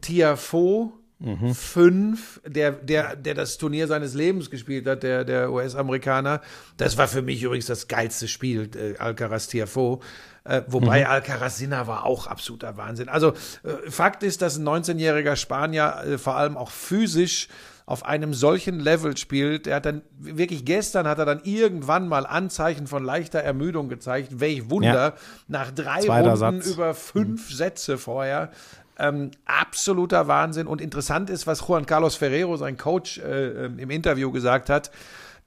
Tiafoe 1.22 1.54
5, 1.54 2.40
der, 2.46 2.72
der, 2.72 3.16
der 3.16 3.34
das 3.34 3.58
Turnier 3.58 3.86
seines 3.86 4.14
Lebens 4.14 4.50
gespielt 4.50 4.86
hat, 4.86 5.02
der, 5.02 5.24
der 5.24 5.50
US-Amerikaner. 5.52 6.40
Das 6.76 6.96
war 6.96 7.08
für 7.08 7.22
mich 7.22 7.42
übrigens 7.42 7.66
das 7.66 7.88
geilste 7.88 8.28
Spiel, 8.28 8.70
äh, 8.76 8.96
Alcaraz 8.98 9.48
Tiafoe. 9.48 10.00
Äh, 10.44 10.62
wobei 10.68 11.06
Alcaraz 11.08 11.58
Sinner 11.58 11.86
war 11.86 12.04
auch 12.04 12.26
absoluter 12.26 12.76
Wahnsinn. 12.76 13.08
Also 13.08 13.32
äh, 13.64 13.90
Fakt 13.90 14.22
ist, 14.22 14.42
dass 14.42 14.56
ein 14.58 14.66
19-jähriger 14.66 15.36
Spanier 15.36 16.02
äh, 16.06 16.18
vor 16.18 16.36
allem 16.36 16.56
auch 16.56 16.70
physisch 16.70 17.48
auf 17.84 18.04
einem 18.04 18.34
solchen 18.34 18.80
Level 18.80 19.16
spielt. 19.16 19.66
Er 19.66 19.76
hat 19.76 19.86
dann 19.86 20.02
wirklich 20.18 20.66
gestern 20.66 21.08
hat 21.08 21.18
er 21.18 21.24
dann 21.24 21.40
irgendwann 21.44 22.06
mal 22.06 22.26
Anzeichen 22.26 22.86
von 22.86 23.02
leichter 23.02 23.38
Ermüdung 23.38 23.88
gezeigt. 23.88 24.40
Welch 24.40 24.68
Wunder 24.68 24.92
Ja. 24.92 25.14
nach 25.46 25.70
drei 25.70 26.00
Zweiter 26.02 26.34
Runden 26.34 26.60
Satz. 26.60 26.66
über 26.74 26.92
fünf 26.94 27.50
Sätze 27.50 27.96
vorher. 27.96 28.50
Ähm, 28.98 29.30
absoluter 29.44 30.26
Wahnsinn. 30.28 30.66
Und 30.66 30.80
interessant 30.80 31.30
ist, 31.30 31.46
was 31.46 31.66
Juan 31.66 31.86
Carlos 31.86 32.16
Ferrero, 32.16 32.56
sein 32.56 32.76
Coach, 32.76 33.18
äh, 33.18 33.66
ähm, 33.66 33.78
im 33.78 33.90
Interview 33.90 34.32
gesagt 34.32 34.70
hat, 34.70 34.90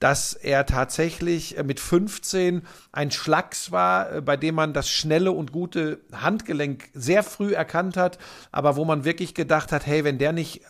dass 0.01 0.33
er 0.33 0.65
tatsächlich 0.65 1.57
äh, 1.57 1.63
mit 1.63 1.79
15 1.79 2.63
ein 2.91 3.11
Schlags 3.11 3.71
war, 3.71 4.15
äh, 4.15 4.21
bei 4.21 4.35
dem 4.35 4.55
man 4.55 4.73
das 4.73 4.89
schnelle 4.89 5.31
und 5.31 5.51
gute 5.51 5.99
Handgelenk 6.11 6.89
sehr 6.93 7.23
früh 7.23 7.53
erkannt 7.53 7.97
hat, 7.97 8.17
aber 8.51 8.75
wo 8.75 8.83
man 8.83 9.05
wirklich 9.05 9.35
gedacht 9.35 9.71
hat, 9.71 9.85
hey, 9.85 10.03
wenn 10.03 10.17
der 10.17 10.33
nicht 10.33 10.61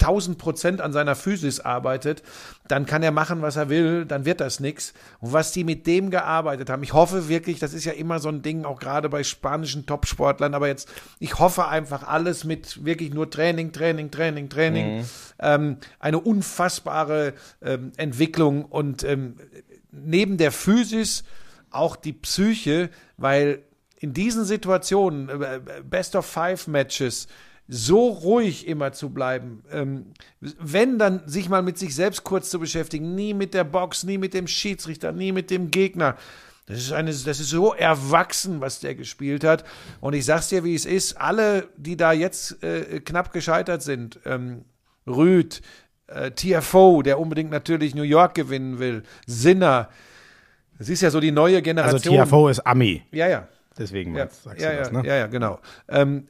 1000 0.00 0.38
Prozent 0.38 0.80
an 0.80 0.92
seiner 0.92 1.14
Physis 1.14 1.60
arbeitet, 1.60 2.22
dann 2.68 2.86
kann 2.86 3.02
er 3.02 3.10
machen, 3.10 3.42
was 3.42 3.56
er 3.56 3.68
will, 3.68 4.04
dann 4.04 4.24
wird 4.24 4.40
das 4.40 4.60
nix. 4.60 4.94
Und 5.20 5.32
was 5.32 5.52
die 5.52 5.64
mit 5.64 5.86
dem 5.86 6.10
gearbeitet 6.10 6.70
haben, 6.70 6.82
ich 6.82 6.92
hoffe 6.92 7.28
wirklich, 7.28 7.58
das 7.58 7.74
ist 7.74 7.84
ja 7.84 7.92
immer 7.92 8.18
so 8.18 8.28
ein 8.28 8.42
Ding, 8.42 8.64
auch 8.64 8.80
gerade 8.80 9.08
bei 9.08 9.22
spanischen 9.22 9.86
Topsportlern, 9.86 10.54
aber 10.54 10.68
jetzt, 10.68 10.88
ich 11.18 11.38
hoffe 11.38 11.68
einfach 11.68 12.06
alles 12.06 12.44
mit 12.44 12.84
wirklich 12.84 13.12
nur 13.12 13.30
Training, 13.30 13.72
Training, 13.72 14.10
Training, 14.10 14.48
Training, 14.48 15.04
ähm, 15.38 15.76
eine 15.98 16.18
unfassbare 16.20 17.34
ähm, 17.62 17.92
Entwicklung 17.96 18.64
und 18.64 19.04
ähm, 19.04 19.36
neben 19.92 20.36
der 20.36 20.52
Physis 20.52 21.24
auch 21.70 21.96
die 21.96 22.12
Psyche, 22.12 22.90
weil 23.16 23.62
in 23.98 24.12
diesen 24.14 24.44
Situationen, 24.44 25.28
äh, 25.28 25.60
Best 25.84 26.16
of 26.16 26.26
Five 26.26 26.66
Matches, 26.66 27.28
so 27.72 28.08
ruhig 28.08 28.66
immer 28.66 28.92
zu 28.92 29.10
bleiben, 29.10 29.62
ähm, 29.70 30.06
wenn 30.40 30.98
dann 30.98 31.22
sich 31.26 31.48
mal 31.48 31.62
mit 31.62 31.78
sich 31.78 31.94
selbst 31.94 32.24
kurz 32.24 32.50
zu 32.50 32.58
beschäftigen, 32.58 33.14
nie 33.14 33.32
mit 33.32 33.54
der 33.54 33.62
Box, 33.62 34.02
nie 34.02 34.18
mit 34.18 34.34
dem 34.34 34.48
Schiedsrichter, 34.48 35.12
nie 35.12 35.30
mit 35.30 35.50
dem 35.50 35.70
Gegner. 35.70 36.16
Das 36.66 36.78
ist, 36.78 36.92
eine, 36.92 37.10
das 37.10 37.38
ist 37.40 37.50
so 37.50 37.72
erwachsen, 37.72 38.60
was 38.60 38.80
der 38.80 38.96
gespielt 38.96 39.44
hat. 39.44 39.64
Und 40.00 40.14
ich 40.14 40.24
sag's 40.24 40.48
dir, 40.48 40.64
wie 40.64 40.74
es 40.74 40.84
ist. 40.84 41.20
Alle, 41.20 41.68
die 41.76 41.96
da 41.96 42.12
jetzt 42.12 42.62
äh, 42.62 43.00
knapp 43.00 43.32
gescheitert 43.32 43.82
sind, 43.82 44.18
ähm, 44.24 44.64
Rüd, 45.06 45.62
äh, 46.08 46.32
TFO, 46.32 47.02
der 47.02 47.20
unbedingt 47.20 47.50
natürlich 47.50 47.94
New 47.94 48.02
York 48.02 48.34
gewinnen 48.34 48.80
will, 48.80 49.04
Sinner, 49.26 49.88
das 50.78 50.88
ist 50.88 51.02
ja 51.02 51.10
so 51.10 51.20
die 51.20 51.30
neue 51.30 51.56
Also 51.56 51.62
Generation. 51.64 52.14
Tiafoe 52.14 52.50
ist 52.50 52.60
Ami, 52.60 53.02
Ja, 53.12 53.28
ja. 53.28 53.48
deswegen 53.78 54.16
Ja, 54.16 54.28
sagst 54.28 54.60
ja, 54.60 54.70
du 54.72 54.78
das, 54.78 54.90
ja, 54.90 55.02
ne? 55.02 55.08
ja, 55.08 55.16
ja, 55.16 55.26
genau. 55.28 55.60
Ähm, 55.88 56.26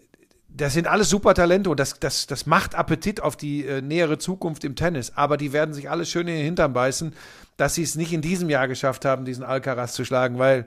das 0.61 0.75
sind 0.75 0.87
alles 0.87 1.09
super 1.09 1.33
Talente 1.35 1.71
und 1.71 1.81
das, 1.81 1.99
das, 2.01 2.27
das 2.27 2.45
macht 2.45 2.75
Appetit 2.75 3.23
auf 3.23 3.37
die 3.37 3.65
äh, 3.65 3.81
nähere 3.81 4.19
Zukunft 4.19 4.65
im 4.65 4.77
Tennis. 4.77 5.13
Aber 5.15 5.37
die 5.37 5.53
werden 5.53 5.73
sich 5.73 5.89
alle 5.89 6.05
schön 6.05 6.29
in 6.29 6.35
den 6.35 6.45
Hintern 6.45 6.73
beißen, 6.75 7.15
dass 7.57 7.75
sie 7.75 7.83
es 7.83 7.95
nicht 7.95 8.13
in 8.13 8.21
diesem 8.21 8.51
Jahr 8.51 8.69
geschafft 8.69 9.05
haben, 9.05 9.25
diesen 9.25 9.43
Alcaraz 9.43 9.95
zu 9.95 10.05
schlagen, 10.05 10.39
weil 10.39 10.67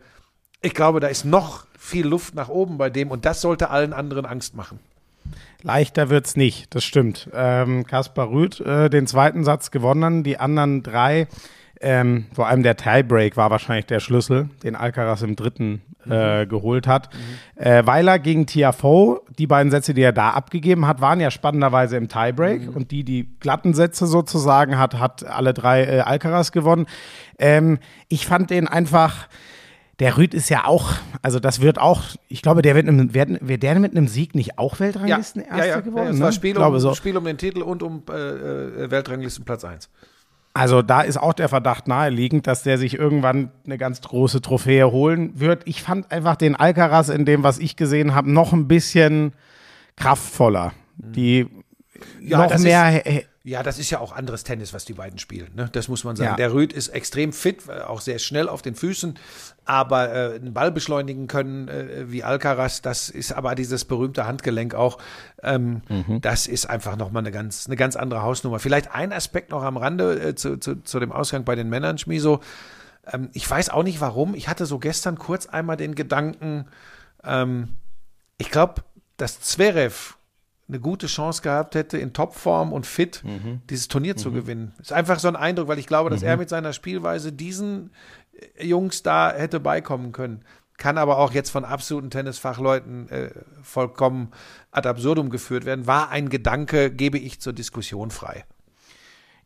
ich 0.61 0.73
glaube, 0.73 0.99
da 0.99 1.07
ist 1.07 1.25
noch 1.25 1.67
viel 1.77 2.07
Luft 2.07 2.33
nach 2.33 2.49
oben 2.49 2.77
bei 2.77 2.89
dem 2.89 3.11
und 3.11 3.25
das 3.25 3.41
sollte 3.41 3.69
allen 3.69 3.93
anderen 3.93 4.25
Angst 4.25 4.55
machen. 4.55 4.79
Leichter 5.61 6.09
wird's 6.09 6.35
nicht, 6.35 6.73
das 6.73 6.83
stimmt. 6.83 7.29
Ähm, 7.33 7.85
Kaspar 7.85 8.29
Rüth 8.29 8.59
äh, 8.61 8.89
den 8.89 9.07
zweiten 9.07 9.43
Satz 9.43 9.71
gewonnen, 9.71 10.23
die 10.23 10.39
anderen 10.39 10.83
drei, 10.83 11.27
ähm, 11.83 12.25
vor 12.33 12.47
allem 12.47 12.63
der 12.63 12.77
Tiebreak 12.77 13.37
war 13.37 13.51
wahrscheinlich 13.51 13.85
der 13.85 13.99
Schlüssel, 13.99 14.49
den 14.63 14.75
Alcaraz 14.75 15.21
im 15.21 15.35
dritten 15.35 15.81
äh, 16.09 16.45
geholt 16.45 16.87
hat. 16.87 17.09
Äh, 17.55 17.85
Weiler 17.85 18.19
gegen 18.19 18.45
Tiafoe, 18.45 19.21
die 19.37 19.47
beiden 19.47 19.71
Sätze, 19.71 19.93
die 19.93 20.01
er 20.01 20.11
da 20.11 20.31
abgegeben 20.31 20.87
hat, 20.87 21.01
waren 21.01 21.19
ja 21.19 21.31
spannenderweise 21.31 21.97
im 21.97 22.07
Tiebreak 22.07 22.75
und 22.75 22.91
die, 22.91 23.03
die 23.03 23.29
glatten 23.39 23.73
Sätze 23.73 24.07
sozusagen 24.07 24.77
hat, 24.77 24.99
hat 24.99 25.25
alle 25.25 25.53
drei 25.53 25.83
äh, 25.83 25.99
Alcaraz 25.99 26.51
gewonnen. 26.51 26.87
Ähm, 27.37 27.79
ich 28.07 28.25
fand 28.25 28.49
den 28.49 28.67
einfach, 28.67 29.27
der 29.99 30.17
Rüd 30.17 30.33
ist 30.33 30.49
ja 30.49 30.65
auch, 30.65 30.93
also 31.21 31.39
das 31.39 31.61
wird 31.61 31.79
auch, 31.79 32.01
ich 32.27 32.41
glaube, 32.41 32.61
der 32.61 32.75
wird, 32.75 33.13
werden, 33.13 33.37
wird 33.41 33.63
der 33.63 33.79
mit 33.79 33.95
einem 33.95 34.07
Sieg 34.07 34.35
nicht 34.35 34.57
auch 34.57 34.79
Weltranglisten 34.79 35.41
Erster 35.41 35.57
ja, 35.57 35.65
ja, 35.65 35.79
geworden? 35.81 36.05
ja, 36.05 36.11
es 36.11 36.17
ne? 36.17 36.25
war 36.25 36.31
Spiel 36.31 36.57
um, 36.57 36.79
so. 36.79 36.93
Spiel 36.95 37.17
um 37.17 37.25
den 37.25 37.37
Titel 37.37 37.61
und 37.61 37.83
um 37.83 38.03
äh, 38.09 38.13
äh, 38.13 38.91
Weltranglistenplatz 38.91 39.63
1. 39.63 39.89
Also 40.55 40.83
da 40.83 41.01
ist 41.01 41.17
auch 41.17 41.33
der 41.33 41.49
Verdacht 41.49 41.87
naheliegend, 41.87 42.45
dass 42.45 42.61
der 42.61 42.77
sich 42.77 42.93
irgendwann 42.93 43.51
eine 43.65 43.79
ganz 43.79 44.01
große 44.01 44.39
Trophäe 44.41 44.91
holen 44.91 45.39
wird. 45.39 45.63
Ich 45.65 45.81
fand 45.81 46.11
einfach 46.11 46.35
den 46.35 46.55
Alcaraz 46.55 47.09
in 47.09 47.25
dem, 47.25 47.41
was 47.41 47.57
ich 47.57 47.75
gesehen 47.75 48.13
habe, 48.13 48.31
noch 48.31 48.53
ein 48.53 48.67
bisschen 48.67 49.33
kraftvoller. 49.95 50.73
Die 50.97 51.47
Ja, 52.21 52.37
noch 52.39 52.51
das 52.51 52.61
mehr. 52.61 53.01
Ja, 53.45 53.61
das 53.61 53.77
ist 53.77 53.89
ja 53.89 53.99
auch 53.99 54.13
anderes 54.13 54.45
Tennis, 54.45 54.73
was 54.73 54.85
die 54.85 54.93
beiden 54.93 55.19
spielen. 55.19 55.51
Ne? 55.53 55.69
Das 55.73 55.89
muss 55.89 56.05
man 56.05 56.15
sagen. 56.15 56.29
Ja. 56.29 56.35
Der 56.37 56.53
Rüd 56.53 56.71
ist 56.71 56.89
extrem 56.89 57.33
fit, 57.33 57.69
auch 57.69 57.99
sehr 57.99 58.19
schnell 58.19 58.47
auf 58.47 58.61
den 58.61 58.73
Füßen, 58.73 59.19
aber 59.65 60.13
äh, 60.13 60.35
einen 60.35 60.53
Ball 60.53 60.71
beschleunigen 60.71 61.27
können 61.27 61.67
äh, 61.67 62.11
wie 62.11 62.23
Alcaraz, 62.23 62.81
das 62.81 63.09
ist 63.09 63.31
aber 63.31 63.55
dieses 63.55 63.85
berühmte 63.85 64.25
Handgelenk 64.27 64.75
auch. 64.75 64.97
Ähm, 65.41 65.81
Das 66.21 66.47
ist 66.47 66.65
einfach 66.69 66.95
nochmal 66.97 67.21
eine 67.21 67.31
ganz, 67.31 67.67
eine 67.67 67.75
ganz 67.75 67.95
andere 67.95 68.21
Hausnummer. 68.23 68.59
Vielleicht 68.59 68.93
ein 68.93 69.13
Aspekt 69.13 69.51
noch 69.51 69.63
am 69.63 69.77
Rande 69.77 70.19
äh, 70.19 70.35
zu, 70.35 70.57
zu, 70.57 70.83
zu 70.83 70.99
dem 70.99 71.11
Ausgang 71.11 71.43
bei 71.43 71.55
den 71.55 71.69
Männern, 71.69 71.97
Schmiso. 71.97 72.41
Ähm, 73.11 73.29
ich 73.33 73.49
weiß 73.49 73.69
auch 73.69 73.83
nicht 73.83 74.01
warum. 74.01 74.35
Ich 74.35 74.47
hatte 74.47 74.65
so 74.65 74.79
gestern 74.79 75.17
kurz 75.17 75.45
einmal 75.45 75.77
den 75.77 75.95
Gedanken, 75.95 76.65
ähm, 77.23 77.69
ich 78.37 78.51
glaube, 78.51 78.83
dass 79.17 79.39
Zverev 79.41 80.15
eine 80.69 80.79
gute 80.79 81.07
Chance 81.07 81.41
gehabt 81.41 81.75
hätte, 81.75 81.97
in 81.97 82.13
Topform 82.13 82.71
und 82.71 82.85
fit 82.87 83.21
dieses 83.69 83.89
Turnier 83.89 84.15
zu 84.15 84.31
gewinnen. 84.31 84.71
Ist 84.79 84.93
einfach 84.93 85.19
so 85.19 85.27
ein 85.27 85.35
Eindruck, 85.35 85.67
weil 85.67 85.77
ich 85.77 85.87
glaube, 85.87 86.09
dass 86.09 86.23
er 86.23 86.37
mit 86.37 86.49
seiner 86.49 86.71
Spielweise 86.73 87.31
diesen 87.33 87.91
Jungs 88.59 89.03
da 89.03 89.31
hätte 89.31 89.59
beikommen 89.59 90.11
können. 90.11 90.43
Kann 90.77 90.97
aber 90.97 91.17
auch 91.17 91.31
jetzt 91.33 91.51
von 91.51 91.65
absoluten 91.65 92.09
Tennisfachleuten 92.09 93.09
äh, 93.09 93.29
vollkommen 93.61 94.31
ad 94.71 94.89
absurdum 94.89 95.29
geführt 95.29 95.65
werden. 95.65 95.87
War 95.87 96.09
ein 96.09 96.29
Gedanke, 96.29 96.91
gebe 96.91 97.17
ich 97.17 97.39
zur 97.39 97.53
Diskussion 97.53 98.11
frei. 98.11 98.43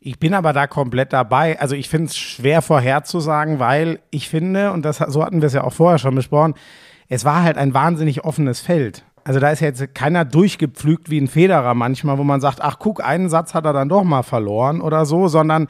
Ich 0.00 0.18
bin 0.18 0.32
aber 0.32 0.52
da 0.52 0.66
komplett 0.66 1.12
dabei. 1.12 1.60
Also 1.60 1.74
ich 1.74 1.88
finde 1.88 2.06
es 2.06 2.16
schwer 2.16 2.62
vorherzusagen, 2.62 3.58
weil 3.58 4.00
ich 4.10 4.28
finde, 4.28 4.72
und 4.72 4.84
das, 4.84 4.98
so 4.98 5.24
hatten 5.24 5.42
wir 5.42 5.46
es 5.46 5.54
ja 5.54 5.64
auch 5.64 5.72
vorher 5.72 5.98
schon 5.98 6.14
besprochen, 6.14 6.54
es 7.08 7.24
war 7.24 7.42
halt 7.42 7.58
ein 7.58 7.74
wahnsinnig 7.74 8.24
offenes 8.24 8.60
Feld. 8.60 9.04
Also 9.24 9.40
da 9.40 9.50
ist 9.50 9.60
jetzt 9.60 9.94
keiner 9.94 10.24
durchgepflügt 10.24 11.10
wie 11.10 11.20
ein 11.20 11.28
Federer 11.28 11.74
manchmal, 11.74 12.16
wo 12.16 12.24
man 12.24 12.40
sagt, 12.40 12.62
ach 12.62 12.78
guck, 12.78 13.04
einen 13.04 13.28
Satz 13.28 13.52
hat 13.52 13.66
er 13.66 13.72
dann 13.72 13.88
doch 13.88 14.04
mal 14.04 14.22
verloren 14.22 14.80
oder 14.80 15.04
so, 15.04 15.28
sondern 15.28 15.68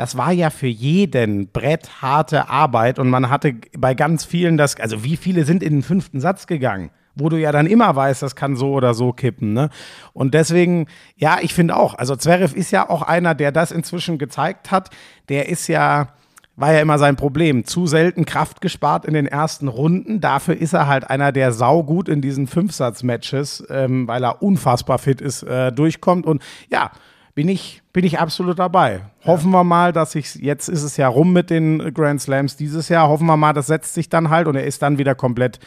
das 0.00 0.16
war 0.16 0.32
ja 0.32 0.48
für 0.48 0.66
jeden 0.66 1.48
Brett 1.48 2.00
harte 2.00 2.48
Arbeit 2.48 2.98
und 2.98 3.10
man 3.10 3.28
hatte 3.28 3.56
bei 3.76 3.92
ganz 3.92 4.24
vielen 4.24 4.56
das, 4.56 4.80
also 4.80 5.04
wie 5.04 5.18
viele 5.18 5.44
sind 5.44 5.62
in 5.62 5.74
den 5.74 5.82
fünften 5.82 6.20
Satz 6.20 6.46
gegangen? 6.46 6.88
wo 7.16 7.28
du 7.28 7.36
ja 7.36 7.52
dann 7.52 7.66
immer 7.66 7.94
weißt, 7.94 8.22
das 8.22 8.36
kann 8.36 8.56
so 8.56 8.72
oder 8.72 8.94
so 8.94 9.12
kippen. 9.12 9.52
Ne? 9.52 9.68
Und 10.14 10.32
deswegen, 10.32 10.86
ja, 11.16 11.38
ich 11.42 11.52
finde 11.52 11.76
auch, 11.76 11.94
also 11.96 12.16
Zverev 12.16 12.56
ist 12.56 12.70
ja 12.70 12.88
auch 12.88 13.02
einer, 13.02 13.34
der 13.34 13.52
das 13.52 13.72
inzwischen 13.72 14.16
gezeigt 14.16 14.70
hat. 14.70 14.88
Der 15.28 15.48
ist 15.48 15.66
ja, 15.66 16.14
war 16.56 16.72
ja 16.72 16.80
immer 16.80 16.98
sein 16.98 17.16
Problem, 17.16 17.64
zu 17.66 17.86
selten 17.86 18.24
Kraft 18.24 18.62
gespart 18.62 19.04
in 19.04 19.12
den 19.12 19.26
ersten 19.26 19.68
Runden. 19.68 20.20
Dafür 20.20 20.56
ist 20.56 20.72
er 20.72 20.86
halt 20.86 21.10
einer, 21.10 21.32
der 21.32 21.52
saugut 21.52 22.08
in 22.08 22.22
diesen 22.22 22.46
Fünfsatz-Matches, 22.46 23.66
ähm, 23.68 24.08
weil 24.08 24.24
er 24.24 24.40
unfassbar 24.40 24.98
fit 24.98 25.20
ist, 25.20 25.42
äh, 25.42 25.72
durchkommt. 25.72 26.24
Und 26.24 26.40
ja, 26.70 26.92
bin 27.34 27.48
ich, 27.48 27.82
bin 27.92 28.04
ich 28.04 28.18
absolut 28.20 28.58
dabei. 28.58 29.00
Hoffen 29.24 29.50
wir 29.50 29.64
mal, 29.64 29.92
dass 29.92 30.14
ich, 30.14 30.36
jetzt 30.36 30.68
ist 30.68 30.82
es 30.82 30.96
ja 30.96 31.08
rum 31.08 31.32
mit 31.32 31.50
den 31.50 31.92
Grand 31.92 32.20
Slams 32.22 32.56
dieses 32.56 32.88
Jahr, 32.88 33.08
hoffen 33.08 33.26
wir 33.26 33.36
mal, 33.36 33.52
das 33.52 33.66
setzt 33.66 33.94
sich 33.94 34.08
dann 34.08 34.30
halt 34.30 34.46
und 34.46 34.54
er 34.56 34.64
ist 34.64 34.80
dann 34.80 34.96
wieder 34.96 35.14
komplett 35.14 35.58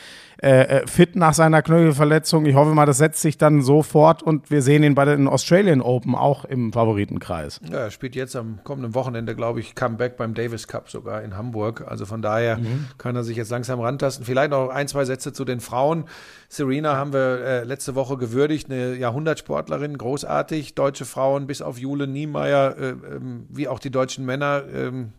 äh, 0.42 0.80
äh, 0.82 0.88
fit 0.88 1.16
nach 1.16 1.34
seiner 1.34 1.62
Knöchelverletzung. 1.62 2.46
Ich 2.46 2.56
hoffe 2.56 2.74
mal, 2.74 2.86
das 2.86 2.98
setzt 2.98 3.22
sich 3.22 3.38
dann 3.38 3.62
sofort 3.62 4.24
und 4.24 4.50
wir 4.50 4.62
sehen 4.62 4.84
ihn 4.84 4.96
bei 4.96 5.06
den 5.06 5.28
Australian 5.28 5.82
Open 5.82 6.16
auch 6.16 6.44
im 6.46 6.74
Favoritenkreis. 6.74 7.62
Ja, 7.72 7.78
er 7.80 7.92
spielt 7.92 8.16
jetzt 8.16 8.36
am 8.36 8.60
kommenden 8.64 8.96
Wochenende, 8.96 9.36
glaube 9.36 9.60
ich, 9.60 9.76
Comeback 9.76 10.18
beim 10.18 10.34
Davis 10.34 10.68
Cup 10.68 10.90
sogar 10.90 11.22
in 11.22 11.38
Hamburg. 11.38 11.86
Also 11.88 12.06
von 12.06 12.22
daher 12.22 12.58
Mhm. 12.58 12.88
kann 12.98 13.16
er 13.16 13.24
sich 13.24 13.38
jetzt 13.38 13.52
langsam 13.52 13.80
rantasten. 13.80 14.26
Vielleicht 14.26 14.52
noch 14.52 14.70
ein, 14.70 14.88
zwei 14.88 15.06
Sätze 15.06 15.32
zu 15.32 15.46
den 15.46 15.60
Frauen. 15.60 16.06
Serena 16.50 16.98
haben 16.98 17.14
wir 17.14 17.40
äh, 17.46 17.64
letzte 17.64 17.96
Woche 17.96 18.18
gewürdigt, 18.18 18.70
eine 18.72 18.96
Jahrhundertsportlerin, 18.96 19.98
großartig. 19.98 20.76
Deutsche 20.76 21.06
Frauen 21.06 21.48
bis 21.48 21.62
auf 21.62 21.78
Jule 21.78 22.08
Niemeyer, 22.14 22.78
äh, 22.78 22.90
ähm, 22.90 23.48
wie 23.50 23.68
auch 23.68 23.80
die 23.80 23.92
deutschen 23.92 24.26
Männer, 24.26 24.64
ähm, 24.74 25.14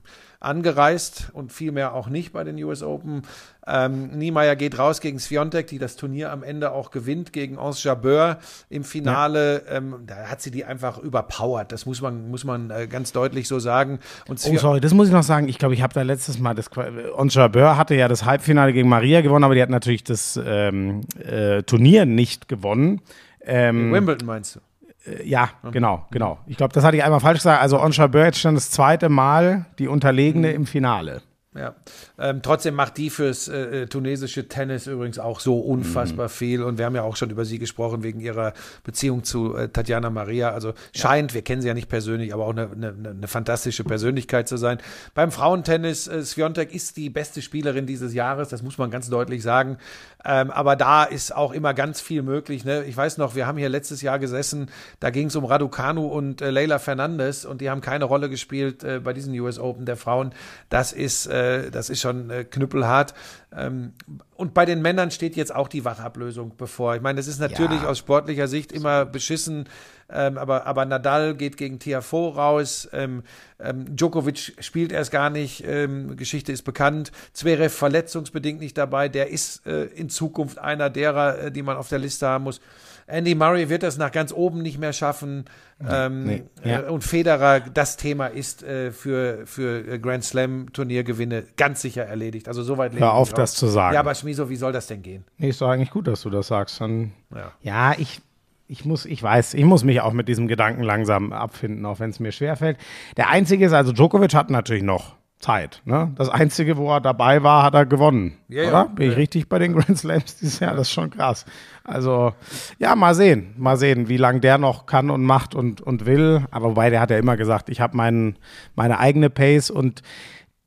angereist 0.44 1.30
und 1.32 1.52
vielmehr 1.52 1.94
auch 1.94 2.08
nicht 2.08 2.32
bei 2.32 2.44
den 2.44 2.62
US 2.62 2.82
Open. 2.82 3.22
Ähm, 3.66 4.10
Niemeyer 4.10 4.56
geht 4.56 4.78
raus 4.78 5.00
gegen 5.00 5.18
Sviontek, 5.18 5.66
die 5.66 5.78
das 5.78 5.96
Turnier 5.96 6.30
am 6.30 6.42
Ende 6.42 6.72
auch 6.72 6.90
gewinnt 6.90 7.32
gegen 7.32 7.58
Ons 7.58 7.82
Jabeur 7.82 8.38
im 8.68 8.84
Finale. 8.84 9.62
Ähm, 9.68 10.04
da 10.06 10.28
hat 10.28 10.42
sie 10.42 10.50
die 10.50 10.64
einfach 10.64 10.98
überpowert. 10.98 11.72
Das 11.72 11.86
muss 11.86 12.02
man, 12.02 12.30
muss 12.30 12.44
man 12.44 12.70
äh, 12.70 12.86
ganz 12.86 13.12
deutlich 13.12 13.48
so 13.48 13.58
sagen. 13.58 13.98
Und 14.28 14.40
Oh, 14.46 14.56
sorry, 14.58 14.80
das 14.80 14.92
muss 14.92 15.08
ich 15.08 15.14
noch 15.14 15.22
sagen. 15.22 15.48
Ich 15.48 15.58
glaube, 15.58 15.74
ich 15.74 15.82
habe 15.82 15.94
da 15.94 16.02
letztes 16.02 16.38
Mal 16.38 16.54
das 16.54 16.70
Onsha 17.16 17.48
Bör 17.48 17.78
hatte 17.78 17.94
ja 17.94 18.08
das 18.08 18.24
Halbfinale 18.24 18.72
gegen 18.72 18.88
Maria 18.88 19.22
gewonnen, 19.22 19.44
aber 19.44 19.54
die 19.54 19.62
hat 19.62 19.70
natürlich 19.70 20.04
das 20.04 20.38
ähm, 20.44 21.00
äh, 21.18 21.62
Turnier 21.62 22.04
nicht 22.04 22.48
gewonnen. 22.48 23.00
Ähm, 23.40 23.92
Wimbledon 23.92 24.26
meinst 24.26 24.56
du? 24.56 24.60
Äh, 25.06 25.26
ja, 25.28 25.50
genau, 25.72 26.06
genau. 26.10 26.38
Ich 26.46 26.56
glaube, 26.56 26.72
das 26.72 26.84
hatte 26.84 26.96
ich 26.96 27.04
einmal 27.04 27.20
falsch 27.20 27.38
gesagt. 27.38 27.62
Also 27.62 27.80
Onsha 27.80 28.06
jetzt 28.12 28.38
schon 28.38 28.54
das 28.54 28.70
zweite 28.70 29.08
Mal 29.08 29.66
die 29.78 29.88
Unterlegene 29.88 30.52
im 30.52 30.66
Finale. 30.66 31.22
Ja, 31.56 31.74
ähm, 32.16 32.42
trotzdem 32.42 32.74
macht 32.74 32.96
die 32.96 33.10
fürs 33.10 33.48
äh, 33.48 33.82
äh, 33.82 33.86
tunesische 33.86 34.46
Tennis 34.46 34.86
übrigens 34.86 35.18
auch 35.18 35.40
so 35.40 35.58
unfassbar 35.58 36.28
viel. 36.28 36.62
Und 36.62 36.78
wir 36.78 36.84
haben 36.84 36.94
ja 36.94 37.02
auch 37.02 37.16
schon 37.16 37.30
über 37.30 37.44
sie 37.44 37.58
gesprochen 37.58 38.04
wegen 38.04 38.20
ihrer 38.20 38.52
Beziehung 38.84 39.24
zu 39.24 39.56
äh, 39.56 39.68
Tatjana 39.68 40.10
Maria. 40.10 40.50
Also 40.50 40.74
scheint, 40.94 41.34
wir 41.34 41.42
kennen 41.42 41.60
sie 41.60 41.68
ja 41.68 41.74
nicht 41.74 41.88
persönlich, 41.88 42.32
aber 42.32 42.46
auch 42.46 42.52
eine, 42.52 42.70
eine, 42.70 42.94
eine 43.10 43.28
fantastische 43.28 43.82
Persönlichkeit 43.82 44.46
zu 44.46 44.56
sein. 44.56 44.78
Beim 45.14 45.32
Frauentennis, 45.32 46.06
äh, 46.06 46.22
Sviontek 46.22 46.72
ist 46.72 46.96
die 46.96 47.10
beste 47.10 47.42
Spielerin 47.42 47.86
dieses 47.86 48.14
Jahres, 48.14 48.48
das 48.48 48.62
muss 48.62 48.78
man 48.78 48.92
ganz 48.92 49.10
deutlich 49.10 49.42
sagen. 49.42 49.78
Ähm, 50.24 50.52
aber 50.52 50.76
da 50.76 51.04
ist 51.04 51.34
auch 51.34 51.52
immer 51.52 51.74
ganz 51.74 52.00
viel 52.00 52.22
möglich. 52.22 52.64
Ne? 52.64 52.84
Ich 52.84 52.96
weiß 52.96 53.18
noch, 53.18 53.34
wir 53.34 53.46
haben 53.46 53.58
hier 53.58 53.68
letztes 53.68 54.02
Jahr 54.02 54.20
gesessen, 54.20 54.70
da 55.00 55.10
ging 55.10 55.26
es 55.26 55.36
um 55.36 55.44
Raducanu 55.44 56.06
und 56.06 56.40
äh, 56.40 56.50
Leila 56.50 56.78
Fernandes 56.78 57.44
und 57.44 57.60
die 57.60 57.68
haben 57.68 57.80
keine 57.80 58.04
Rolle 58.04 58.30
gespielt 58.30 58.84
äh, 58.84 59.00
bei 59.00 59.12
diesen 59.12 59.38
US 59.40 59.58
Open 59.58 59.84
der 59.84 59.96
Frauen. 59.96 60.32
Das 60.70 60.92
ist, 60.92 61.26
äh, 61.26 61.70
das 61.70 61.90
ist 61.90 62.03
schon 62.04 62.30
äh, 62.30 62.44
knüppelhart. 62.44 63.14
Ähm, 63.56 63.92
und 64.36 64.54
bei 64.54 64.64
den 64.64 64.80
Männern 64.82 65.10
steht 65.10 65.34
jetzt 65.36 65.54
auch 65.54 65.68
die 65.68 65.84
Wachablösung 65.84 66.52
bevor. 66.56 66.94
Ich 66.94 67.02
meine, 67.02 67.16
das 67.16 67.26
ist 67.26 67.40
natürlich 67.40 67.82
Ja. 67.82 67.88
aus 67.88 67.98
sportlicher 67.98 68.46
Sicht 68.48 68.70
immer 68.72 69.04
beschissen, 69.04 69.68
ähm, 70.10 70.38
aber, 70.38 70.66
aber 70.66 70.84
Nadal 70.84 71.34
geht 71.34 71.56
gegen 71.56 71.78
Tiafoe 71.78 72.34
raus, 72.34 72.88
ähm, 72.92 73.22
ähm, 73.58 73.96
Djokovic 73.96 74.54
spielt 74.60 74.92
erst 74.92 75.10
gar 75.10 75.30
nicht, 75.30 75.64
ähm, 75.66 76.16
Geschichte 76.16 76.52
ist 76.52 76.62
bekannt, 76.62 77.10
Zverev 77.32 77.74
verletzungsbedingt 77.74 78.60
nicht 78.60 78.76
dabei, 78.76 79.08
der 79.08 79.30
ist 79.30 79.66
äh, 79.66 79.84
in 79.86 80.08
Zukunft 80.10 80.58
einer 80.58 80.90
derer, 80.90 81.38
äh, 81.38 81.52
die 81.52 81.62
man 81.62 81.76
auf 81.76 81.88
der 81.88 81.98
Liste 81.98 82.26
haben 82.26 82.44
muss. 82.44 82.60
Andy 83.06 83.34
Murray 83.34 83.68
wird 83.68 83.82
das 83.82 83.98
nach 83.98 84.12
ganz 84.12 84.32
oben 84.32 84.62
nicht 84.62 84.78
mehr 84.78 84.92
schaffen. 84.92 85.44
Ähm, 85.86 86.24
nee, 86.24 86.42
ja. 86.64 86.80
äh, 86.80 86.88
und 86.88 87.04
Federer, 87.04 87.60
das 87.60 87.96
Thema 87.96 88.28
ist 88.28 88.62
äh, 88.62 88.92
für, 88.92 89.46
für 89.46 89.98
Grand 89.98 90.24
Slam 90.24 90.72
Turniergewinne 90.72 91.44
ganz 91.56 91.82
sicher 91.82 92.04
erledigt. 92.04 92.48
Also 92.48 92.62
soweit 92.62 92.98
Hör 92.98 93.12
auf, 93.12 93.32
das 93.32 93.54
zu 93.54 93.66
sagen. 93.66 93.94
Ja, 93.94 94.00
aber 94.00 94.14
Schmiso, 94.14 94.48
wie 94.48 94.56
soll 94.56 94.72
das 94.72 94.86
denn 94.86 95.02
gehen? 95.02 95.24
Nee, 95.36 95.48
ist 95.50 95.60
doch 95.60 95.68
eigentlich 95.68 95.90
gut, 95.90 96.06
dass 96.06 96.22
du 96.22 96.30
das 96.30 96.46
sagst. 96.46 96.80
Dann, 96.80 97.12
Ja. 97.34 97.52
ja, 97.60 97.94
ich, 97.98 98.20
ich 98.68 98.84
muss, 98.84 99.04
ich 99.04 99.22
weiß, 99.22 99.54
ich 99.54 99.64
muss 99.64 99.84
mich 99.84 100.00
auch 100.00 100.12
mit 100.12 100.28
diesem 100.28 100.48
Gedanken 100.48 100.82
langsam 100.82 101.32
abfinden, 101.32 101.84
auch 101.84 102.00
wenn 102.00 102.10
es 102.10 102.20
mir 102.20 102.32
schwerfällt. 102.32 102.78
Der 103.16 103.28
einzige 103.28 103.66
ist, 103.66 103.72
also 103.72 103.92
Djokovic 103.92 104.34
hat 104.34 104.50
natürlich 104.50 104.82
noch 104.82 105.16
Zeit. 105.44 105.82
Ne? 105.84 106.10
Das 106.16 106.30
einzige, 106.30 106.78
wo 106.78 106.90
er 106.90 107.02
dabei 107.02 107.42
war, 107.42 107.62
hat 107.62 107.74
er 107.74 107.84
gewonnen. 107.84 108.38
Ja, 108.48 108.68
oder? 108.68 108.88
Bin 108.88 109.10
ich 109.10 109.16
richtig 109.16 109.48
bei 109.50 109.58
den 109.58 109.74
Grand 109.74 109.98
Slams 109.98 110.36
dieses 110.36 110.58
Jahr? 110.58 110.74
Das 110.74 110.88
ist 110.88 110.92
schon 110.92 111.10
krass. 111.10 111.44
Also, 111.84 112.32
ja, 112.78 112.96
mal 112.96 113.14
sehen. 113.14 113.52
Mal 113.58 113.76
sehen, 113.76 114.08
wie 114.08 114.16
lange 114.16 114.40
der 114.40 114.56
noch 114.56 114.86
kann 114.86 115.10
und 115.10 115.22
macht 115.22 115.54
und, 115.54 115.82
und 115.82 116.06
will. 116.06 116.46
Aber 116.50 116.70
wobei, 116.70 116.88
der 116.88 117.00
hat 117.00 117.10
ja 117.10 117.18
immer 117.18 117.36
gesagt, 117.36 117.68
ich 117.68 117.82
habe 117.82 117.94
meinen, 117.94 118.36
meine 118.74 118.98
eigene 118.98 119.28
Pace 119.28 119.70
und 119.70 120.00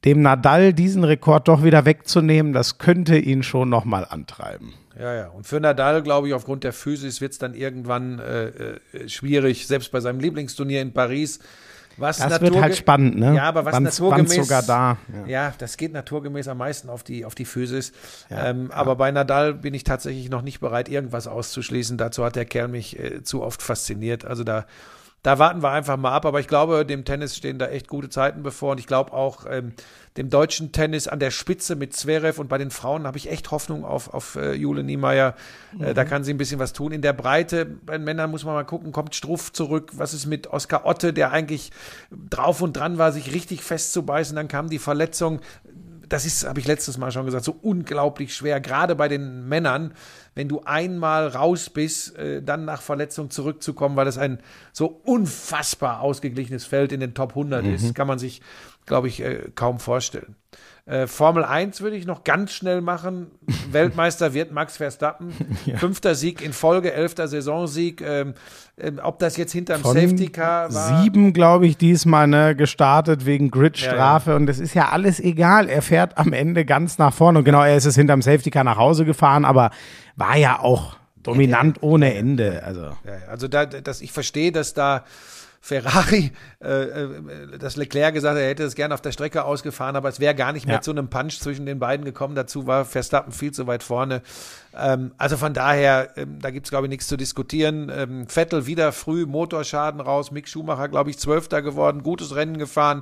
dem 0.05 0.21
Nadal 0.21 0.73
diesen 0.73 1.03
Rekord 1.03 1.47
doch 1.47 1.63
wieder 1.63 1.85
wegzunehmen, 1.85 2.53
das 2.53 2.77
könnte 2.77 3.17
ihn 3.17 3.41
schon 3.41 3.69
nochmal 3.69 4.05
antreiben. 4.07 4.75
Ja, 4.99 5.13
ja. 5.15 5.27
Und 5.29 5.47
für 5.47 5.59
Nadal, 5.59 6.03
glaube 6.03 6.27
ich, 6.27 6.35
aufgrund 6.35 6.63
der 6.63 6.73
Physis 6.73 7.19
wird 7.19 7.31
es 7.31 7.39
dann 7.39 7.55
irgendwann 7.55 8.19
äh, 8.19 8.47
äh, 8.47 9.09
schwierig, 9.09 9.65
selbst 9.65 9.91
bei 9.91 10.01
seinem 10.01 10.19
Lieblingsturnier 10.19 10.81
in 10.83 10.93
Paris. 10.93 11.39
Was 11.97 12.17
Das 12.17 12.39
wird 12.41 12.55
halt 12.61 12.75
spannend, 12.75 13.17
ne? 13.17 13.35
Ja, 13.35 13.43
aber 13.43 13.65
was 13.65 13.73
Wann's- 13.73 13.99
naturgemäß. 13.99 14.37
wann's 14.37 14.47
sogar 14.47 14.61
da, 14.63 14.97
Ja. 15.25 15.27
ja. 15.27 15.53
das 15.57 15.77
geht 15.77 15.93
naturgemäß 15.93 16.47
am 16.47 16.59
meisten 16.59 16.89
auf 16.89 17.03
die, 17.03 17.25
auf 17.25 17.33
die 17.35 17.45
Physis. 17.45 17.91
Ja, 18.29 18.47
ähm, 18.49 18.69
Aber 18.71 18.95
bei 18.95 19.11
Nadal 19.11 19.53
bin 19.55 19.73
ich 19.73 19.83
tatsächlich 19.83 20.29
noch 20.29 20.41
nicht 20.43 20.59
bereit, 20.59 20.89
irgendwas 20.89 21.27
auszuschließen. 21.27 21.97
Dazu 21.97 22.23
hat 22.23 22.35
der 22.35 22.45
Kerl 22.45 22.67
mich 22.67 22.99
äh, 22.99 23.23
zu 23.23 23.41
oft 23.41 23.61
fasziniert. 23.61 24.25
Also 24.25 24.43
da. 24.43 24.65
Da 25.23 25.39
warten 25.39 25.61
wir 25.61 25.71
einfach 25.71 25.97
mal 25.97 26.11
ab, 26.11 26.25
aber 26.25 26.39
ich 26.39 26.47
glaube, 26.47 26.85
dem 26.85 27.03
Tennis 27.03 27.35
stehen 27.35 27.59
da 27.59 27.67
echt 27.67 27.87
gute 27.87 28.07
Zeiten 28.09 28.43
bevor 28.43 28.71
und 28.71 28.79
ich 28.79 28.87
glaube 28.87 29.13
auch 29.13 29.45
ähm, 29.49 29.73
dem 30.15 30.29
deutschen 30.29 30.71
Tennis 30.71 31.07
an 31.07 31.19
der 31.19 31.31
Spitze 31.31 31.75
mit 31.75 31.93
Zverev 31.93 32.39
und 32.39 32.47
bei 32.47 32.57
den 32.57 32.71
Frauen 32.71 33.05
habe 33.05 33.17
ich 33.17 33.29
echt 33.29 33.51
Hoffnung 33.51 33.83
auf, 33.83 34.13
auf 34.13 34.35
äh, 34.35 34.53
Jule 34.53 34.83
Niemeyer. 34.83 35.35
Äh, 35.79 35.93
da 35.93 36.05
kann 36.05 36.23
sie 36.23 36.33
ein 36.33 36.37
bisschen 36.37 36.59
was 36.59 36.71
tun. 36.71 36.91
In 36.91 37.01
der 37.01 37.13
Breite, 37.13 37.65
bei 37.65 37.97
den 37.97 38.03
Männern 38.03 38.31
muss 38.31 38.45
man 38.45 38.53
mal 38.53 38.63
gucken, 38.63 38.91
kommt 38.91 39.15
Struff 39.15 39.51
zurück. 39.51 39.91
Was 39.95 40.13
ist 40.13 40.27
mit 40.27 40.47
Oskar 40.47 40.85
Otte, 40.85 41.13
der 41.13 41.31
eigentlich 41.31 41.71
drauf 42.29 42.61
und 42.61 42.77
dran 42.77 42.97
war, 42.97 43.11
sich 43.11 43.33
richtig 43.33 43.63
festzubeißen. 43.63 44.35
Dann 44.35 44.47
kam 44.47 44.69
die 44.69 44.79
Verletzung. 44.79 45.41
Das 46.09 46.25
ist, 46.25 46.47
habe 46.47 46.59
ich 46.59 46.67
letztes 46.67 46.97
Mal 46.97 47.11
schon 47.11 47.25
gesagt, 47.25 47.43
so 47.43 47.55
unglaublich 47.61 48.35
schwer, 48.35 48.59
gerade 48.61 48.95
bei 48.95 49.07
den 49.07 49.47
Männern, 49.47 49.93
wenn 50.35 50.47
du 50.47 50.61
einmal 50.63 51.27
raus 51.27 51.69
bist, 51.69 52.15
äh, 52.17 52.41
dann 52.41 52.65
nach 52.65 52.81
Verletzung 52.81 53.29
zurückzukommen, 53.29 53.95
weil 53.95 54.05
das 54.05 54.17
ein 54.17 54.39
so 54.71 55.01
unfassbar 55.03 56.01
ausgeglichenes 56.01 56.65
Feld 56.65 56.91
in 56.91 56.99
den 56.99 57.13
Top 57.13 57.31
100 57.31 57.65
ist, 57.65 57.95
kann 57.95 58.07
man 58.07 58.19
sich, 58.19 58.41
glaube 58.87 59.07
ich, 59.07 59.21
äh, 59.21 59.51
kaum 59.53 59.79
vorstellen. 59.79 60.35
Äh, 60.87 61.05
Formel 61.05 61.43
1 61.43 61.81
würde 61.81 61.97
ich 61.97 62.05
noch 62.05 62.23
ganz 62.23 62.53
schnell 62.53 62.79
machen. 62.79 63.27
Weltmeister 63.71 64.33
wird 64.33 64.53
Max 64.53 64.77
Verstappen. 64.77 65.33
Fünfter 65.75 66.15
Sieg 66.15 66.41
in 66.41 66.53
Folge, 66.53 66.93
elfter 66.93 67.27
Saisonsieg. 67.27 68.01
Ähm, 68.01 68.35
ähm, 68.77 68.99
ob 69.03 69.19
das 69.19 69.35
jetzt 69.35 69.51
hinterm 69.51 69.81
Von 69.81 69.95
Safety 69.95 70.27
Car 70.29 70.73
war. 70.73 71.03
Sieben, 71.03 71.33
glaube 71.33 71.67
ich, 71.67 71.75
diesmal 71.75 72.27
ne, 72.27 72.55
gestartet 72.55 73.25
wegen 73.25 73.51
Gridstrafe 73.51 74.35
und 74.35 74.49
es 74.49 74.59
ist 74.59 74.75
ja 74.75 74.87
alles 74.89 75.19
egal. 75.19 75.67
Er 75.67 75.81
fährt 75.81 76.17
am 76.17 76.31
Ende 76.31 76.63
ganz 76.63 76.97
nach 76.97 77.13
vorne 77.13 77.39
und 77.39 77.45
genau, 77.45 77.63
er 77.63 77.75
ist 77.75 77.85
es 77.85 77.95
hinterm 77.95 78.21
Safety 78.21 78.49
Car 78.49 78.63
nach 78.63 78.77
Hause 78.77 79.03
gefahren, 79.03 79.43
aber 79.43 79.71
war 80.15 80.37
ja 80.37 80.59
auch 80.59 80.95
dominant 81.21 81.83
ohne 81.83 82.13
Ende. 82.13 82.63
Also 82.63 82.81
Ja, 82.81 82.95
ja, 83.05 83.27
also 83.29 83.49
da, 83.49 83.65
das, 83.65 84.01
ich 84.01 84.13
verstehe, 84.13 84.53
dass 84.53 84.73
da 84.73 85.03
Ferrari, 85.67 86.31
äh, 86.63 86.83
äh, 86.83 87.57
dass 87.59 87.75
Leclerc 87.75 88.13
gesagt 88.13 88.35
hat, 88.37 88.41
er 88.41 88.47
hätte 88.47 88.63
es 88.63 88.73
gerne 88.73 88.93
auf 88.93 89.01
der 89.01 89.11
Strecke 89.11 89.43
ausgefahren, 89.43 89.97
aber 89.97 90.07
es 90.07 90.21
wäre 90.21 90.33
gar 90.33 90.53
nicht 90.53 90.65
mehr 90.65 90.75
Ja. 90.75 90.81
zu 90.81 90.91
einem 90.91 91.09
Punch 91.09 91.39
zwischen 91.41 91.65
den 91.65 91.77
beiden 91.77 92.05
gekommen. 92.05 92.35
Dazu 92.35 92.67
war 92.67 92.85
Verstappen 92.85 93.33
viel 93.33 93.51
zu 93.51 93.67
weit 93.67 93.83
vorne. 93.83 94.21
Ähm, 94.73 95.11
also 95.17 95.35
von 95.35 95.53
daher, 95.53 96.11
ähm, 96.15 96.39
da 96.39 96.51
gibt's 96.51 96.69
glaube 96.69 96.85
ich 96.87 96.89
nichts 96.89 97.07
zu 97.07 97.17
diskutieren. 97.17 97.91
Ähm, 97.93 98.27
Vettel 98.29 98.65
wieder 98.65 98.93
früh, 98.93 99.25
Motorschaden 99.25 99.99
raus, 99.99 100.31
Mick 100.31 100.47
Schumacher, 100.47 100.87
glaube 100.87 101.09
ich, 101.09 101.19
Zwölfter 101.19 101.61
geworden, 101.61 102.01
gutes 102.01 102.33
Rennen 102.33 102.57
gefahren. 102.57 103.01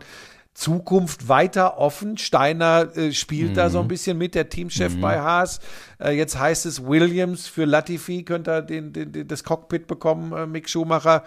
Zukunft 0.56 1.28
weiter 1.28 1.78
offen. 1.78 2.18
Steiner 2.18 2.88
äh, 2.98 3.12
spielt 3.12 3.58
da 3.58 3.70
so 3.70 3.80
ein 3.82 3.88
bisschen 3.90 4.18
mit, 4.18 4.34
der 4.34 4.50
Teamchef 4.50 5.00
bei 5.00 5.20
Haas. 5.20 5.60
Äh, 6.00 6.14
jetzt 6.14 6.40
heißt 6.40 6.66
es 6.66 6.84
Williams 6.84 7.46
für 7.48 7.66
Latifi, 7.66 8.24
könnte 8.24 8.52
er 8.52 8.62
den, 8.64 8.92
den, 8.92 9.12
den, 9.12 9.28
das 9.28 9.44
Cockpit 9.44 9.86
bekommen, 9.86 10.32
äh, 10.32 10.48
Mick 10.48 10.68
Schumacher. 10.68 11.24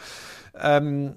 Ähm, 0.61 1.15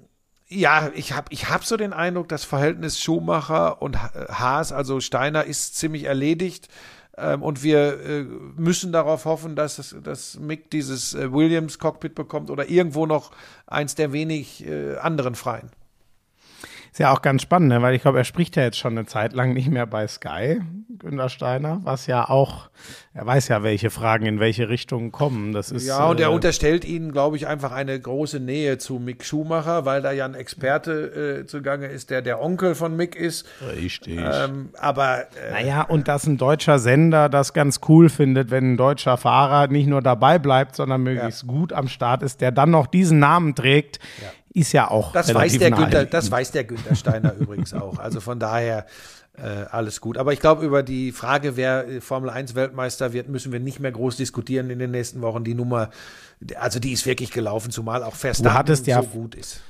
ja, 0.60 0.90
ich 0.94 1.12
habe 1.12 1.26
ich 1.30 1.48
hab 1.50 1.64
so 1.64 1.76
den 1.76 1.92
Eindruck, 1.92 2.28
das 2.28 2.44
Verhältnis 2.44 3.00
Schumacher 3.00 3.80
und 3.82 4.02
Ha- 4.02 4.12
Haas, 4.28 4.72
also 4.72 5.00
Steiner, 5.00 5.44
ist 5.44 5.76
ziemlich 5.76 6.04
erledigt. 6.04 6.68
Ähm, 7.16 7.42
und 7.42 7.62
wir 7.62 8.00
äh, 8.00 8.22
müssen 8.56 8.90
darauf 8.92 9.26
hoffen, 9.26 9.54
dass, 9.54 9.78
es- 9.78 9.94
dass 10.02 10.38
Mick 10.38 10.70
dieses 10.70 11.14
äh, 11.14 11.30
Williams-Cockpit 11.32 12.14
bekommt 12.14 12.50
oder 12.50 12.68
irgendwo 12.70 13.04
noch 13.06 13.32
eins 13.66 13.94
der 13.94 14.12
wenig 14.12 14.66
äh, 14.66 14.96
anderen 14.96 15.34
Freien. 15.34 15.70
Ist 16.92 16.98
ja 16.98 17.10
auch 17.10 17.22
ganz 17.22 17.40
spannend, 17.40 17.70
ne? 17.70 17.80
weil 17.80 17.94
ich 17.94 18.02
glaube, 18.02 18.18
er 18.18 18.24
spricht 18.24 18.54
ja 18.54 18.64
jetzt 18.64 18.76
schon 18.76 18.92
eine 18.98 19.06
Zeit 19.06 19.32
lang 19.32 19.54
nicht 19.54 19.70
mehr 19.70 19.86
bei 19.86 20.06
Sky, 20.06 20.60
Günter 20.98 21.30
Steiner, 21.30 21.80
was 21.84 22.06
ja 22.06 22.28
auch, 22.28 22.68
er 23.14 23.24
weiß 23.24 23.48
ja, 23.48 23.62
welche 23.62 23.88
Fragen 23.88 24.26
in 24.26 24.40
welche 24.40 24.68
Richtung 24.68 25.10
kommen. 25.10 25.54
Das 25.54 25.70
ist, 25.70 25.86
Ja, 25.86 26.04
und 26.04 26.20
er 26.20 26.28
äh, 26.28 26.34
unterstellt 26.34 26.84
ihnen, 26.84 27.10
glaube 27.10 27.38
ich, 27.38 27.46
einfach 27.46 27.72
eine 27.72 27.98
große 27.98 28.40
Nähe 28.40 28.76
zu 28.76 28.98
Mick 28.98 29.24
Schumacher, 29.24 29.86
weil 29.86 30.02
da 30.02 30.12
ja 30.12 30.26
ein 30.26 30.34
Experte 30.34 31.40
äh, 31.40 31.46
zugange 31.46 31.86
ist, 31.86 32.10
der 32.10 32.20
der 32.20 32.42
Onkel 32.42 32.74
von 32.74 32.94
Mick 32.94 33.16
ist. 33.16 33.46
Richtig. 33.74 34.20
Ähm, 34.20 34.68
aber 34.78 35.20
äh, 35.20 35.50
Naja, 35.50 35.82
und 35.84 36.08
dass 36.08 36.26
ein 36.26 36.36
deutscher 36.36 36.78
Sender 36.78 37.30
das 37.30 37.54
ganz 37.54 37.80
cool 37.88 38.10
findet, 38.10 38.50
wenn 38.50 38.74
ein 38.74 38.76
deutscher 38.76 39.16
Fahrer 39.16 39.68
nicht 39.68 39.86
nur 39.86 40.02
dabei 40.02 40.38
bleibt, 40.38 40.76
sondern 40.76 41.02
möglichst 41.02 41.46
gut 41.46 41.72
am 41.72 41.88
Start 41.88 42.22
ist, 42.22 42.42
der 42.42 42.52
dann 42.52 42.70
noch 42.70 42.86
diesen 42.86 43.18
Namen 43.18 43.54
trägt, 43.54 43.98
ist 44.54 44.72
ja 44.72 44.90
auch 44.90 45.12
das 45.12 45.32
weiß 45.34 45.58
der 45.58 45.70
Günther, 45.70 46.04
das 46.04 46.30
weiß 46.30 46.50
der 46.52 46.64
Günther 46.64 46.94
Steiner 46.94 47.34
übrigens 47.38 47.72
auch. 47.74 47.98
Also 47.98 48.20
von 48.20 48.38
daher 48.38 48.86
äh, 49.36 49.64
alles 49.70 50.00
gut. 50.00 50.18
Aber 50.18 50.32
ich 50.32 50.40
glaube, 50.40 50.64
über 50.66 50.82
die 50.82 51.10
Frage, 51.12 51.56
wer 51.56 51.88
äh, 51.88 52.00
Formel 52.00 52.28
1 52.30 52.54
Weltmeister 52.54 53.12
wird, 53.14 53.28
müssen 53.28 53.50
wir 53.52 53.60
nicht 53.60 53.80
mehr 53.80 53.92
groß 53.92 54.16
diskutieren 54.18 54.68
in 54.70 54.78
den 54.78 54.90
nächsten 54.90 55.22
Wochen. 55.22 55.42
Die 55.44 55.54
Nummer, 55.54 55.88
also 56.56 56.78
die 56.78 56.92
ist 56.92 57.06
wirklich 57.06 57.30
gelaufen, 57.30 57.70
zumal 57.70 58.02
auch 58.02 58.14
Verstappen 58.14 58.56
hattest 58.58 58.86
ja- 58.86 59.00
so 59.02 59.08
gut 59.08 59.34
ist. 59.34 59.62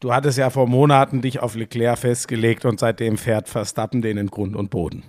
Du 0.00 0.12
hattest 0.12 0.36
ja 0.36 0.50
vor 0.50 0.66
Monaten 0.66 1.22
dich 1.22 1.40
auf 1.40 1.54
Leclerc 1.54 1.96
festgelegt 1.98 2.66
und 2.66 2.78
seitdem 2.78 3.16
fährt 3.16 3.48
Verstappen 3.48 4.02
den 4.02 4.18
in 4.18 4.26
Grund 4.26 4.54
und 4.54 4.68
Boden. 4.68 5.02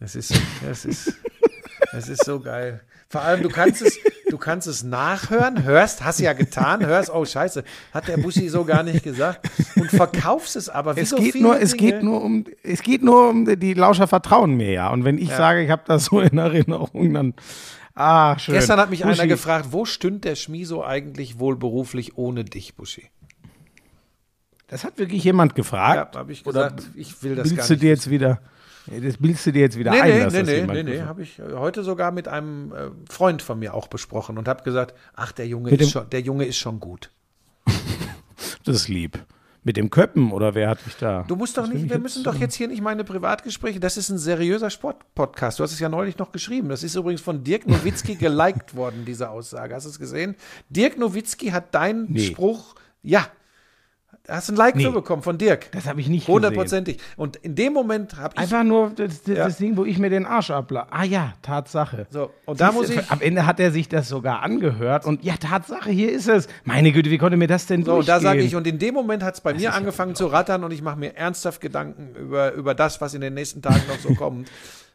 Es 0.00 0.14
ist, 0.14 0.32
es 0.70 0.86
ist, 0.86 1.12
es 1.96 2.08
ist 2.08 2.24
so 2.24 2.40
geil. 2.40 2.80
Vor 3.08 3.20
allem, 3.22 3.42
du 3.42 3.48
kannst 3.48 3.82
es, 3.82 3.98
du 4.28 4.38
kannst 4.38 4.66
es 4.66 4.82
nachhören, 4.82 5.62
hörst, 5.62 6.02
hast 6.04 6.18
ja 6.20 6.32
getan, 6.32 6.84
hörst, 6.84 7.10
oh 7.10 7.24
Scheiße, 7.24 7.62
hat 7.92 8.08
der 8.08 8.16
Buschi 8.16 8.48
so 8.48 8.64
gar 8.64 8.82
nicht 8.82 9.04
gesagt 9.04 9.48
und 9.76 9.90
verkaufst 9.90 10.56
es 10.56 10.68
aber. 10.68 10.96
Wie 10.96 11.00
Es 11.00 11.10
so 11.10 11.16
geht, 11.16 11.36
nur, 11.36 11.60
es 11.60 11.76
geht 11.76 12.02
nur 12.02 12.22
um, 12.22 12.44
es 12.62 12.82
geht 12.82 13.02
nur 13.04 13.28
um 13.28 13.44
die 13.60 13.74
Lauscher 13.74 14.08
vertrauen 14.08 14.54
mir 14.54 14.72
ja. 14.72 14.90
Und 14.90 15.04
wenn 15.04 15.18
ich 15.18 15.30
sage, 15.30 15.62
ich 15.62 15.70
habe 15.70 15.82
das 15.86 16.06
so 16.06 16.20
in 16.20 16.38
Erinnerung, 16.38 17.14
dann 17.14 17.34
ah 17.94 18.36
schön. 18.38 18.54
Gestern 18.54 18.80
hat 18.80 18.90
mich 18.90 19.02
Buschi, 19.02 19.20
einer 19.20 19.28
gefragt, 19.28 19.66
wo 19.70 19.84
stünd 19.84 20.24
der 20.24 20.34
Schmiso 20.34 20.84
eigentlich 20.84 21.38
wohl 21.38 21.56
beruflich 21.56 22.18
ohne 22.18 22.44
dich, 22.44 22.74
Buschi? 22.74 23.04
Das 24.66 24.82
hat 24.82 24.98
wirklich 24.98 25.22
jemand 25.22 25.52
Ja, 25.52 25.56
gefragt. 25.56 26.16
habe 26.16 26.32
ich 26.32 26.44
Oder 26.46 26.70
gesagt, 26.70 26.90
ich 26.96 27.22
will 27.22 27.36
das 27.36 27.44
gar 27.44 27.48
Bildest 27.50 27.68
du 27.70 27.72
nicht. 27.74 27.82
dir 27.82 27.88
jetzt 27.90 28.10
wieder? 28.10 28.40
Das 28.86 29.16
bildest 29.16 29.46
du 29.46 29.52
dir 29.52 29.60
jetzt 29.62 29.78
wieder 29.78 29.90
Nee, 29.92 30.00
ein, 30.00 30.10
nee, 30.10 30.24
dass 30.24 30.32
nee, 30.32 30.38
das 30.40 30.48
nee, 30.48 30.82
nee, 30.82 30.82
nee, 30.82 31.00
habe 31.02 31.22
ich 31.22 31.38
äh, 31.38 31.42
heute 31.54 31.82
sogar 31.84 32.10
mit 32.12 32.28
einem 32.28 32.72
äh, 32.72 32.90
Freund 33.10 33.40
von 33.40 33.58
mir 33.58 33.74
auch 33.74 33.88
besprochen 33.88 34.36
und 34.36 34.46
habe 34.46 34.62
gesagt, 34.62 34.94
ach, 35.14 35.32
der 35.32 35.46
Junge, 35.46 35.70
Mit 35.70 35.80
ist 35.80 35.90
schon, 35.92 36.08
der 36.10 36.20
Junge 36.20 36.44
ist 36.44 36.58
schon 36.58 36.80
gut. 36.80 37.10
Das 38.64 38.76
ist 38.76 38.88
lieb. 38.88 39.24
Mit 39.66 39.78
dem 39.78 39.88
Köppen 39.88 40.30
oder 40.32 40.54
wer 40.54 40.68
hat 40.68 40.84
dich 40.84 40.96
da? 40.96 41.24
Du 41.26 41.36
musst 41.36 41.56
doch 41.56 41.66
nicht, 41.66 41.88
wir 41.88 41.98
müssen 41.98 42.22
doch 42.22 42.34
jetzt 42.34 42.54
hier 42.54 42.68
nicht 42.68 42.82
meine 42.82 43.02
Privatgespräche, 43.02 43.80
das 43.80 43.96
ist 43.96 44.10
ein 44.10 44.18
seriöser 44.18 44.68
Sportpodcast. 44.68 45.58
Du 45.58 45.62
hast 45.62 45.72
es 45.72 45.80
ja 45.80 45.88
neulich 45.88 46.18
noch 46.18 46.32
geschrieben. 46.32 46.68
Das 46.68 46.82
ist 46.82 46.94
übrigens 46.94 47.22
von 47.22 47.44
Dirk 47.44 47.66
Nowitzki 47.66 48.14
geliked 48.20 48.74
worden, 48.76 49.04
diese 49.06 49.30
Aussage. 49.30 49.74
Hast 49.74 49.84
du 49.86 49.90
es 49.90 49.98
gesehen? 49.98 50.34
Dirk 50.68 50.98
Nowitzki 50.98 51.48
hat 51.48 51.74
deinen 51.74 52.12
Nee. 52.12 52.20
Spruch, 52.26 52.74
ja, 53.02 53.26
hast 54.28 54.48
ein 54.50 54.56
Like 54.56 54.76
Nee. 54.76 54.84
für 54.84 54.92
bekommen 54.92 55.22
von 55.22 55.36
Dirk. 55.38 55.70
Das 55.72 55.86
habe 55.86 56.00
ich 56.00 56.08
nicht. 56.08 56.26
Hundertprozentig. 56.28 56.98
Und 57.16 57.36
in 57.36 57.54
dem 57.54 57.72
Moment 57.72 58.16
habe 58.16 58.34
ich 58.34 58.40
Einfach 58.40 58.64
nur 58.64 58.90
das, 58.96 59.22
das, 59.22 59.36
Ja. 59.36 59.44
das 59.44 59.58
Ding, 59.58 59.76
wo 59.76 59.84
ich 59.84 59.98
mir 59.98 60.08
den 60.10 60.24
Arsch 60.26 60.50
abla. 60.50 60.86
Ah 60.90 61.04
ja, 61.04 61.34
Tatsache. 61.42 62.06
So, 62.10 62.30
und 62.46 62.60
da 62.60 62.72
muss 62.72 62.86
Siehst 62.88 63.00
ich- 63.00 63.10
Am 63.10 63.20
Ende 63.20 63.46
hat 63.46 63.60
er 63.60 63.70
sich 63.70 63.88
das 63.88 64.08
sogar 64.08 64.42
angehört 64.42 65.04
und 65.04 65.22
ja, 65.24 65.34
Tatsache, 65.36 65.90
hier 65.90 66.10
ist 66.12 66.28
es. 66.28 66.48
Meine 66.64 66.90
Güte, 66.92 67.10
wie 67.10 67.18
konnte 67.18 67.36
mir 67.36 67.48
das 67.48 67.66
denn 67.66 67.84
So, 67.84 67.96
und 67.96 68.08
da 68.08 68.14
durchgehen? 68.14 68.30
sage 68.30 68.40
ich, 68.42 68.56
und 68.56 68.66
in 68.66 68.78
dem 68.78 68.94
Moment 68.94 69.22
hat 69.22 69.34
es 69.34 69.40
bei 69.40 69.52
mir 69.54 69.74
angefangen 69.74 70.14
zu 70.14 70.26
rattern 70.26 70.64
und 70.64 70.72
ich 70.72 70.80
mache 70.82 70.98
mir 70.98 71.14
ernsthaft 71.16 71.60
Gedanken 71.60 72.14
über, 72.16 72.52
über 72.54 72.74
das, 72.74 73.00
was 73.00 73.14
in 73.14 73.20
den 73.20 73.34
nächsten 73.34 73.60
Tagen 73.62 73.82
noch 73.88 73.98
so 73.98 74.14
kommt. 74.14 74.48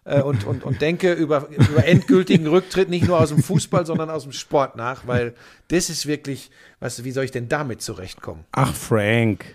Äh, 0.10 0.22
und, 0.24 0.46
und, 0.46 0.64
und 0.64 0.82
denke 0.82 1.14
über, 1.14 1.48
über 1.50 1.86
endgültigen 1.86 2.48
Rücktritt 2.48 2.90
nicht 2.90 3.06
nur 3.08 3.20
aus 3.20 3.30
dem 3.30 3.44
Fußball, 3.44 3.86
sondern 3.86 4.10
aus 4.10 4.24
dem 4.24 4.32
Sport 4.32 4.76
nach, 4.76 5.06
weil 5.06 5.36
das 5.68 5.90
ist 5.90 6.08
wirklich, 6.08 6.50
was, 6.80 7.04
wie 7.04 7.12
soll 7.12 7.26
ich 7.26 7.32
denn 7.32 7.48
damit 7.48 7.82
zurechtkommen? 7.82 8.44
Ach, 8.54 8.74
Frank. 8.74 9.46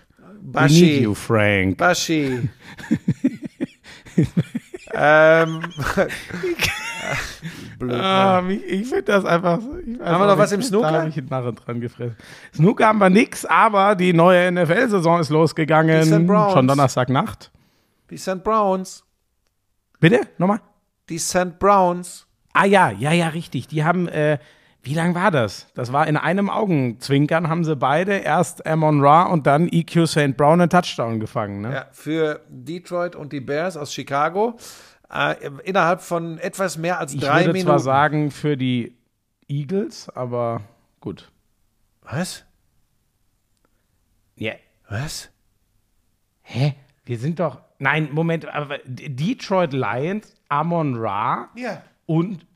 We 0.40 0.44
need 0.44 0.52
Baschi, 0.52 1.00
you, 1.02 1.14
Frank. 1.14 1.78
Baschi. 1.78 2.48
ähm, 4.94 5.60
blöd, 7.78 8.00
Ah, 8.00 8.40
mich- 8.42 8.64
ich 8.64 8.88
finde 8.88 9.02
das 9.04 9.24
einfach. 9.24 9.58
Ich 9.58 10.00
Haben 10.00 10.20
wir 10.20 10.26
noch 10.26 10.38
was 10.38 10.52
im 10.52 10.62
Snooker? 10.62 10.90
Da 10.92 10.98
habe 11.00 11.08
ich 11.08 11.18
einen 11.18 11.28
Narren 11.28 11.54
dran 11.54 11.80
gefressen. 11.80 12.16
Snooker 12.54 12.86
haben 12.86 12.98
wir 12.98 13.10
nix, 13.10 13.44
aber 13.44 13.94
die 13.94 14.12
neue 14.12 14.50
NFL-Saison 14.52 15.20
ist 15.20 15.28
Die 15.30 15.34
losgegangen. 15.34 16.04
St. 16.04 16.26
Browns. 16.26 16.52
Schon 16.52 16.68
Donnerstagnacht. 16.68 17.50
die 18.10 18.18
St. 18.18 18.42
Browns. 18.44 19.04
Bitte? 20.04 20.20
Nochmal? 20.36 20.60
Die 21.08 21.16
St. 21.16 21.58
Browns. 21.58 22.26
Ah 22.52 22.66
ja, 22.66 22.90
ja, 22.90 23.12
ja, 23.12 23.28
richtig. 23.28 23.68
Die 23.68 23.84
haben, 23.84 24.06
äh, 24.06 24.38
wie 24.82 24.92
lang 24.92 25.14
war 25.14 25.30
das? 25.30 25.68
Das 25.72 25.94
war 25.94 26.06
in 26.06 26.18
einem 26.18 26.50
Augenzwinkern, 26.50 27.48
haben 27.48 27.64
sie 27.64 27.74
beide 27.74 28.18
erst 28.18 28.66
Amon 28.66 29.00
Ra 29.00 29.22
und 29.22 29.46
dann 29.46 29.66
EQ 29.66 30.06
St. 30.06 30.36
Brown 30.36 30.60
einen 30.60 30.68
Touchdown 30.68 31.20
gefangen. 31.20 31.62
Ne? 31.62 31.72
Ja, 31.72 31.86
für 31.92 32.42
Detroit 32.50 33.16
und 33.16 33.32
die 33.32 33.40
Bears 33.40 33.78
aus 33.78 33.94
Chicago. 33.94 34.58
Äh, 35.10 35.36
innerhalb 35.64 36.02
von 36.02 36.36
etwas 36.36 36.76
mehr 36.76 36.98
als 36.98 37.14
ich 37.14 37.20
drei 37.20 37.40
würde 37.40 37.54
Minuten. 37.54 37.68
zwar 37.68 37.78
sagen 37.78 38.30
für 38.30 38.58
die 38.58 38.98
Eagles, 39.48 40.10
aber 40.10 40.60
gut. 41.00 41.32
Was? 42.02 42.44
Ja. 44.36 44.52
Was? 44.86 45.30
Hä? 46.42 46.74
Wir 47.06 47.18
sind 47.18 47.40
doch. 47.40 47.63
Nein, 47.78 48.08
Moment, 48.12 48.46
aber 48.46 48.78
Detroit 48.86 49.72
Lions, 49.72 50.34
Amon 50.48 50.96
Ra 50.96 51.48
Ja. 51.56 51.82
und 52.06 52.46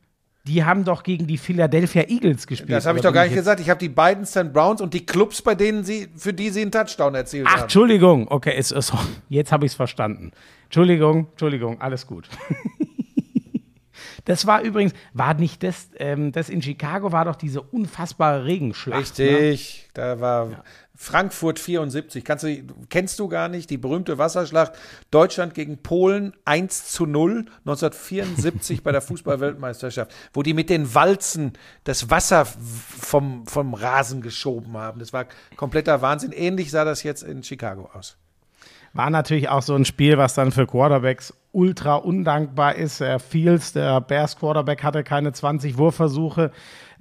die 0.47 0.63
haben 0.63 0.83
doch 0.83 1.03
gegen 1.03 1.27
die 1.27 1.37
Philadelphia 1.37 2.03
Eagles 2.07 2.47
gespielt. 2.47 2.71
Das 2.71 2.85
habe 2.87 2.97
ich 2.97 3.03
doch 3.03 3.13
gar 3.13 3.25
nicht 3.25 3.35
gesagt. 3.35 3.59
Ich 3.59 3.69
habe 3.69 3.79
die 3.79 3.89
beiden 3.89 4.25
St. 4.25 4.51
Browns 4.51 4.81
und 4.81 4.93
die 4.93 5.05
Clubs, 5.05 5.41
bei 5.43 5.53
denen 5.53 5.83
sie, 5.83 6.07
für 6.15 6.33
die 6.33 6.49
sie 6.49 6.61
einen 6.61 6.71
Touchdown 6.71 7.13
erzielt 7.13 7.45
Ach, 7.47 7.53
haben. 7.53 7.61
Entschuldigung. 7.63 8.27
Okay, 8.29 8.53
es 8.57 8.71
ist, 8.71 8.91
jetzt 9.27 9.51
habe 9.51 9.65
ich 9.65 9.73
es 9.73 9.75
verstanden. 9.75 10.31
Entschuldigung, 10.65 11.27
Entschuldigung, 11.31 11.79
alles 11.81 12.07
gut. 12.07 12.29
Das 14.25 14.45
war 14.45 14.61
übrigens, 14.61 14.93
war 15.13 15.33
nicht 15.33 15.63
das, 15.63 15.89
ähm, 15.97 16.31
das 16.31 16.49
in 16.49 16.61
Chicago 16.61 17.11
war 17.11 17.25
doch 17.25 17.35
diese 17.35 17.61
unfassbare 17.61 18.45
Regenschlacht. 18.45 19.17
Ne? 19.17 19.25
Richtig, 19.25 19.89
da 19.93 20.19
war 20.19 20.63
Frankfurt 21.01 21.59
74. 21.59 22.25
Kannst 22.25 22.43
du, 22.43 22.61
kennst 22.89 23.19
du 23.19 23.29
gar 23.29 23.47
nicht 23.47 23.69
die 23.69 23.77
berühmte 23.77 24.17
Wasserschlacht 24.17 24.73
Deutschland 25.11 25.53
gegen 25.53 25.77
Polen 25.77 26.33
1 26.43 26.91
zu 26.91 27.05
0 27.05 27.45
1974 27.59 28.83
bei 28.83 28.91
der 28.91 28.99
Fußball-Weltmeisterschaft, 29.01 30.13
wo 30.33 30.43
die 30.43 30.53
mit 30.53 30.69
den 30.69 30.93
Walzen 30.93 31.53
das 31.85 32.09
Wasser 32.09 32.45
vom, 32.45 33.47
vom 33.47 33.75
Rasen 33.75 34.21
geschoben 34.21 34.75
haben. 34.75 34.99
Das 34.99 35.13
war 35.13 35.25
kompletter 35.55 36.01
Wahnsinn. 36.01 36.33
Ähnlich 36.33 36.69
sah 36.69 36.83
das 36.83 37.01
jetzt 37.03 37.23
in 37.23 37.43
Chicago 37.43 37.89
aus. 37.93 38.17
War 38.91 39.09
natürlich 39.09 39.47
auch 39.47 39.61
so 39.61 39.75
ein 39.75 39.85
Spiel, 39.85 40.17
was 40.17 40.33
dann 40.33 40.51
für 40.51 40.67
Quarterbacks 40.67 41.33
ultra 41.53 41.95
undankbar 41.95 42.75
ist. 42.75 43.01
Fields, 43.19 43.71
der 43.71 44.01
Bears 44.01 44.35
Quarterback, 44.35 44.83
hatte 44.83 45.05
keine 45.05 45.31
20 45.31 45.77
Wurfversuche. 45.77 46.51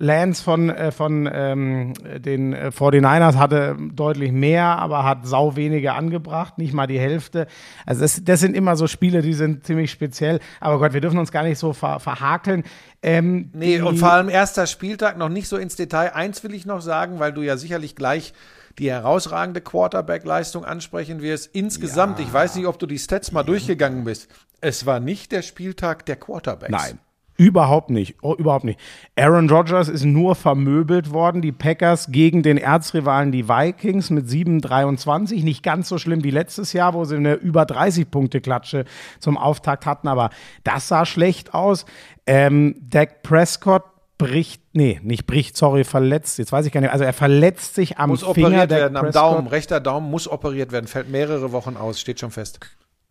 Lance 0.01 0.43
von, 0.43 0.71
äh, 0.71 0.93
von 0.93 1.29
ähm, 1.31 1.93
den 2.19 2.53
äh, 2.53 2.71
49ers 2.73 3.35
hatte 3.35 3.77
deutlich 3.93 4.31
mehr, 4.31 4.65
aber 4.65 5.03
hat 5.03 5.27
sau 5.27 5.57
wenige 5.57 5.93
angebracht, 5.93 6.57
nicht 6.57 6.73
mal 6.73 6.87
die 6.87 7.01
Hälfte. 7.01 7.49
Also 7.85 8.03
das, 8.03 8.23
das 8.23 8.39
sind 8.39 8.55
immer 8.55 8.77
so 8.77 8.87
Spiele, 8.87 9.23
die 9.23 9.35
sind 9.35 9.67
ziemlich 9.67 9.91
speziell. 9.91 10.39
Aber 10.61 10.79
Gott, 10.79 10.93
wir 10.93 11.01
dürfen 11.01 11.19
uns 11.19 11.33
gar 11.33 11.43
nicht 11.43 11.59
so 11.59 11.73
ver 11.73 11.99
verhakeln. 11.99 12.63
Ähm, 13.03 13.51
Nee, 13.53 13.81
und 13.81 13.99
vor 13.99 14.13
allem 14.13 14.29
erster 14.29 14.69
Spieltag 14.69 15.19
noch 15.19 15.29
nicht 15.29 15.49
so 15.49 15.57
ins 15.57 15.75
Detail. 15.75 16.13
Eins 16.15 16.45
will 16.45 16.55
ich 16.55 16.65
noch 16.65 16.81
sagen, 16.81 17.19
weil 17.19 17.33
du 17.33 17.43
ja 17.43 17.57
sicherlich 17.57 17.97
gleich 17.97 18.35
die 18.79 18.91
herausragende 18.93 19.61
Quarterback-Leistung 19.61 20.65
ansprechen 20.65 21.21
wirst. 21.23 21.51
Insgesamt, 21.55 22.21
ich 22.21 22.33
weiß 22.33 22.55
nicht, 22.55 22.67
ob 22.67 22.79
du 22.79 22.87
die 22.87 22.99
Stats 22.99 23.33
mal 23.33 23.43
durchgegangen 23.43 24.05
bist. 24.05 24.29
Es 24.61 24.87
war 24.87 25.01
nicht 25.01 25.33
der 25.33 25.43
Spieltag 25.43 26.07
der 26.07 26.17
Quarterbacks. 26.17 26.71
Nein. 26.71 27.01
Überhaupt 27.39 27.91
nicht. 27.91 28.17
Oh, 28.21 28.35
überhaupt 28.35 28.65
nicht. 28.65 28.81
Aaron 29.15 29.49
Rodgers 29.49 29.89
ist 29.89 30.05
nur 30.05 30.35
vermöbelt 30.35 31.13
worden. 31.13 31.41
Die 31.41 31.53
Packers 31.53 32.11
gegen 32.11 32.43
den 32.43 32.59
Erzrivalen, 32.59 33.31
die 33.31 33.49
Vikings, 33.49 34.11
mit 34.11 34.27
7-23. 34.27 35.45
Nicht 35.45 35.63
ganz 35.63 35.89
so 35.89 35.99
schlimm 35.99 36.25
wie 36.25 36.33
letztes 36.33 36.73
Jahr, 36.73 36.95
wo 36.95 37.05
sie 37.05 37.15
eine 37.15 37.35
über 37.35 37.63
30-Punkte-Klatsche 37.63 38.87
zum 39.21 39.39
Auftakt 39.39 39.87
hatten. 39.87 40.09
Aber 40.09 40.31
das 40.65 40.89
sah 40.89 41.07
schlecht 41.07 41.55
aus. 41.55 41.87
Ähm, 42.27 42.75
Dak 42.81 43.23
Prescott 43.23 43.85
bricht, 44.19 44.61
nee, 44.73 44.99
nicht 45.05 45.29
bricht, 45.29 45.57
sorry, 45.57 45.85
verletzt. 45.85 46.39
Jetzt 46.39 46.51
weiß 46.51 46.67
ich 46.67 46.73
gar 46.73 46.81
nicht. 46.81 46.93
Also 46.93 47.05
er 47.05 47.13
verletzt 47.13 47.77
sich 47.77 47.99
am 47.99 48.11
Muss 48.11 48.25
Finger. 48.25 48.49
operiert 48.49 48.71
Dak 48.73 48.79
werden, 48.81 48.97
am 48.97 49.13
Daumen, 49.13 49.47
rechter 49.47 49.79
Daumen 49.79 50.11
muss 50.11 50.27
operiert 50.27 50.73
werden, 50.73 50.89
fällt 50.89 51.09
mehrere 51.09 51.53
Wochen 51.53 51.77
aus, 51.77 52.01
steht 52.01 52.19
schon 52.19 52.33
fest. 52.33 52.59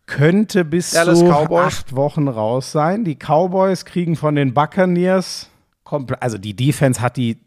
Könnte 0.08 0.66
bis 0.66 0.92
Dallas 0.92 1.20
zu 1.20 1.26
Cowboys. 1.26 1.66
acht 1.66 1.96
Wochen 1.96 2.28
raus 2.28 2.72
sein. 2.72 3.04
Die 3.06 3.16
Cowboys 3.16 3.86
kriegen 3.86 4.16
von 4.16 4.36
den 4.36 4.54
Buccaneers, 4.54 5.50
also 6.20 6.38
die 6.40 6.56
Defense 6.56 7.00
hat 7.02 7.18
die 7.18 7.38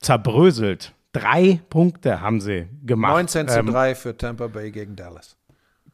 zerbröselt. 0.00 0.92
Drei 1.12 1.60
Punkte 1.70 2.20
haben 2.20 2.40
sie 2.40 2.66
gemacht. 2.84 3.12
19 3.12 3.48
zu 3.48 3.58
Ähm, 3.58 3.66
3 3.66 3.94
für 3.94 4.16
Tampa 4.16 4.46
Bay 4.48 4.70
gegen 4.70 4.96
Dallas. 4.96 5.36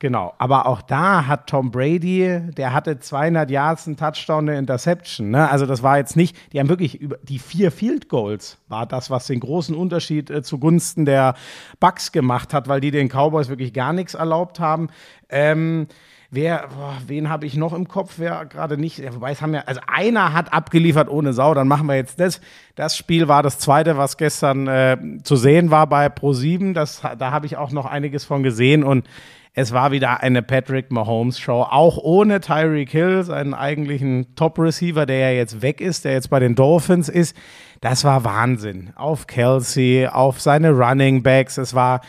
Genau, 0.03 0.35
aber 0.39 0.67
auch 0.67 0.83
da 0.83 1.29
hat 1.29 1.47
Tom 1.47 1.71
Brady, 1.71 2.41
der 2.57 2.73
hatte 2.73 2.99
200 2.99 3.49
Yards, 3.49 3.87
einen 3.87 3.97
Touchdown, 3.97 4.49
eine 4.49 4.59
Interception. 4.59 5.31
Ne? 5.31 5.49
Also 5.49 5.65
das 5.65 5.85
war 5.85 5.97
jetzt 5.97 6.17
nicht, 6.17 6.37
die 6.53 6.59
haben 6.59 6.69
wirklich 6.69 7.01
über 7.01 7.19
die 7.23 7.39
vier 7.39 7.71
Field 7.71 8.09
Goals 8.09 8.59
war 8.67 8.85
das, 8.85 9.11
was 9.11 9.29
den 9.29 9.39
großen 9.39 9.77
Unterschied 9.77 10.29
äh, 10.29 10.43
zugunsten 10.43 11.05
der 11.05 11.37
Bucks 11.79 12.11
gemacht 12.11 12.53
hat, 12.53 12.67
weil 12.67 12.81
die 12.81 12.91
den 12.91 13.11
Cowboys 13.11 13.49
wirklich 13.49 13.73
gar 13.73 13.93
nichts 13.93 14.15
erlaubt 14.15 14.59
haben. 14.59 14.89
Ähm, 15.29 15.87
wer, 16.33 16.67
boah, 16.77 16.97
wen 17.07 17.29
habe 17.29 17.47
ich 17.47 17.55
noch 17.55 17.73
im 17.73 17.87
Kopf? 17.87 18.15
Wer 18.17 18.45
gerade 18.47 18.79
nicht, 18.79 18.99
ja, 18.99 19.15
wobei 19.15 19.31
es 19.31 19.41
haben 19.41 19.55
ja, 19.55 19.63
also 19.67 19.83
einer 19.87 20.33
hat 20.33 20.53
abgeliefert 20.53 21.09
ohne 21.09 21.33
Sau, 21.33 21.55
dann 21.55 21.69
machen 21.69 21.87
wir 21.87 21.95
jetzt 21.95 22.19
das. 22.19 22.41
Das 22.75 22.97
Spiel 22.97 23.29
war 23.29 23.45
das 23.45 23.61
zweite, 23.61 23.97
was 23.97 24.17
gestern 24.17 24.67
äh, 24.67 24.97
zu 25.23 25.37
sehen 25.37 25.71
war 25.71 25.87
bei 25.87 26.09
Pro7. 26.09 26.73
Das, 26.73 27.03
da 27.17 27.31
habe 27.31 27.47
ich 27.47 27.57
auch 27.57 27.71
noch 27.71 27.87
einiges 27.87 28.25
von 28.25 28.43
gesehen 28.43 28.83
und 28.83 29.07
es 29.55 29.73
war 29.73 29.93
wieder 29.93 30.23
eine 30.23 30.43
Patrick 30.43 30.91
Mahomes 30.91 31.39
Show, 31.39 31.63
auch 31.63 31.99
ohne 31.99 32.41
Tyreek 32.41 32.91
Hill, 32.91 33.23
seinen 33.23 33.53
eigentlichen 33.53 34.35
Top-Receiver, 34.35 35.05
der 35.05 35.19
ja 35.19 35.31
jetzt 35.37 35.61
weg 35.61 35.83
ist, 35.83 36.07
der 36.07 36.13
jetzt 36.13 36.31
bei 36.31 36.41
den 36.41 36.55
Dolphins 36.55 37.11
ist. 37.11 37.37
Das 37.83 38.03
war 38.05 38.25
Wahnsinn. 38.25 38.93
Auf 38.97 39.27
Kelsey, 39.27 40.07
auf 40.07 40.41
seine 40.41 40.71
Running 40.71 41.23
Backs. 41.23 41.59
Es 41.59 41.75
war, 41.75 42.01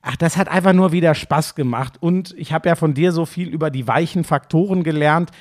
ach, 0.00 0.14
das 0.14 0.36
hat 0.36 0.48
einfach 0.48 0.74
nur 0.74 0.92
wieder 0.92 1.16
Spaß 1.16 1.56
gemacht. 1.56 1.94
Und 1.98 2.34
ich 2.38 2.52
habe 2.52 2.68
ja 2.68 2.76
von 2.76 2.94
dir 2.94 3.10
so 3.10 3.26
viel 3.26 3.48
über 3.48 3.70
die 3.70 3.88
weichen 3.88 4.22
Faktoren 4.22 4.84
gelernt. 4.84 5.32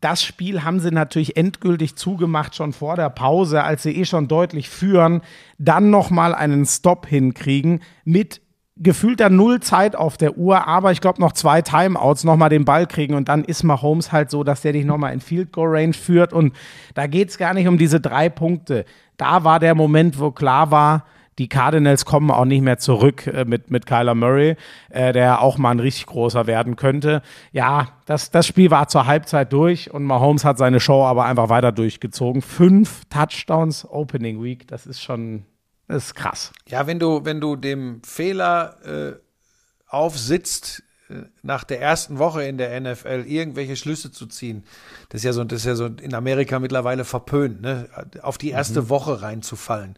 Das 0.00 0.24
Spiel 0.24 0.64
haben 0.64 0.80
sie 0.80 0.92
natürlich 0.92 1.36
endgültig 1.36 1.96
zugemacht 1.96 2.54
schon 2.54 2.72
vor 2.72 2.96
der 2.96 3.10
Pause, 3.10 3.64
als 3.64 3.82
sie 3.82 3.94
eh 3.94 4.06
schon 4.06 4.28
deutlich 4.28 4.70
führen, 4.70 5.20
dann 5.58 5.90
nochmal 5.90 6.34
einen 6.34 6.64
Stop 6.64 7.06
hinkriegen 7.06 7.82
mit 8.04 8.40
gefühlter 8.82 9.28
Null 9.28 9.60
Zeit 9.60 9.94
auf 9.94 10.16
der 10.16 10.38
Uhr, 10.38 10.66
aber 10.66 10.90
ich 10.90 11.00
glaube 11.00 11.20
noch 11.20 11.32
zwei 11.32 11.62
Timeouts 11.62 12.24
nochmal 12.24 12.48
den 12.48 12.64
Ball 12.64 12.86
kriegen 12.86 13.14
und 13.14 13.28
dann 13.28 13.44
ist 13.44 13.62
Mahomes 13.62 14.10
halt 14.10 14.30
so, 14.30 14.42
dass 14.42 14.62
der 14.62 14.72
dich 14.72 14.86
nochmal 14.86 15.12
in 15.12 15.20
Field 15.20 15.52
Goal 15.52 15.76
Range 15.76 15.92
führt 15.92 16.32
und 16.32 16.54
da 16.94 17.06
geht 17.06 17.28
es 17.28 17.38
gar 17.38 17.54
nicht 17.54 17.68
um 17.68 17.78
diese 17.78 18.00
drei 18.00 18.28
Punkte. 18.28 18.86
Da 19.18 19.44
war 19.44 19.60
der 19.60 19.74
Moment, 19.74 20.18
wo 20.18 20.30
klar 20.30 20.70
war, 20.70 21.04
die 21.38 21.48
Cardinals 21.48 22.04
kommen 22.04 22.30
auch 22.30 22.44
nicht 22.44 22.60
mehr 22.60 22.78
zurück 22.78 23.26
äh, 23.26 23.44
mit, 23.46 23.70
mit 23.70 23.86
Kyler 23.86 24.14
Murray, 24.14 24.56
äh, 24.90 25.12
der 25.12 25.40
auch 25.40 25.56
mal 25.56 25.70
ein 25.70 25.80
richtig 25.80 26.06
großer 26.06 26.46
werden 26.46 26.76
könnte. 26.76 27.22
Ja, 27.52 27.88
das, 28.04 28.30
das 28.30 28.46
Spiel 28.46 28.70
war 28.70 28.88
zur 28.88 29.06
Halbzeit 29.06 29.52
durch 29.52 29.90
und 29.90 30.04
Mahomes 30.04 30.44
hat 30.44 30.58
seine 30.58 30.80
Show 30.80 31.04
aber 31.04 31.24
einfach 31.24 31.48
weiter 31.48 31.72
durchgezogen. 31.72 32.42
Fünf 32.42 33.04
Touchdowns 33.08 33.88
Opening 33.88 34.42
Week, 34.42 34.68
das 34.68 34.86
ist 34.86 35.00
schon, 35.00 35.44
das 35.90 36.06
ist 36.06 36.14
krass. 36.14 36.52
Ja, 36.68 36.86
wenn 36.86 36.98
du, 36.98 37.24
wenn 37.24 37.40
du 37.40 37.56
dem 37.56 38.02
Fehler 38.04 38.76
äh, 38.84 39.12
aufsitzt, 39.88 40.82
äh, 41.08 41.22
nach 41.42 41.64
der 41.64 41.80
ersten 41.80 42.18
Woche 42.18 42.44
in 42.44 42.58
der 42.58 42.80
NFL 42.80 43.24
irgendwelche 43.26 43.76
Schlüsse 43.76 44.12
zu 44.12 44.26
ziehen, 44.26 44.64
das 45.08 45.20
ist 45.20 45.24
ja 45.24 45.32
so, 45.32 45.42
das 45.44 45.60
ist 45.60 45.66
ja 45.66 45.74
so 45.74 45.86
in 45.86 46.14
Amerika 46.14 46.58
mittlerweile 46.58 47.04
verpönt, 47.04 47.60
ne? 47.60 47.88
auf 48.22 48.38
die 48.38 48.50
erste 48.50 48.88
Woche 48.88 49.22
reinzufallen. 49.22 49.96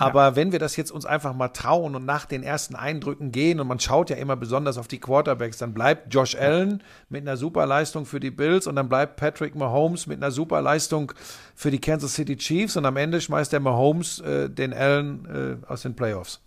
Aber 0.00 0.34
wenn 0.34 0.50
wir 0.50 0.58
das 0.58 0.76
jetzt 0.76 0.90
uns 0.90 1.04
einfach 1.04 1.34
mal 1.34 1.48
trauen 1.48 1.94
und 1.94 2.04
nach 2.04 2.24
den 2.24 2.42
ersten 2.42 2.74
Eindrücken 2.74 3.32
gehen 3.32 3.60
und 3.60 3.66
man 3.66 3.78
schaut 3.78 4.10
ja 4.10 4.16
immer 4.16 4.36
besonders 4.36 4.78
auf 4.78 4.88
die 4.88 4.98
Quarterbacks, 4.98 5.58
dann 5.58 5.74
bleibt 5.74 6.12
Josh 6.12 6.34
Allen 6.34 6.82
mit 7.08 7.22
einer 7.22 7.36
super 7.36 7.66
Leistung 7.66 8.06
für 8.06 8.20
die 8.20 8.30
Bills 8.30 8.66
und 8.66 8.76
dann 8.76 8.88
bleibt 8.88 9.16
Patrick 9.16 9.54
Mahomes 9.54 10.06
mit 10.06 10.22
einer 10.22 10.30
super 10.30 10.62
Leistung 10.62 11.12
für 11.54 11.70
die 11.70 11.80
Kansas 11.80 12.14
City 12.14 12.36
Chiefs 12.36 12.76
und 12.76 12.86
am 12.86 12.96
Ende 12.96 13.20
schmeißt 13.20 13.52
der 13.52 13.60
Mahomes 13.60 14.20
äh, 14.20 14.48
den 14.48 14.72
Allen 14.72 15.60
äh, 15.62 15.66
aus 15.66 15.82
den 15.82 15.94
Playoffs. 15.94 16.40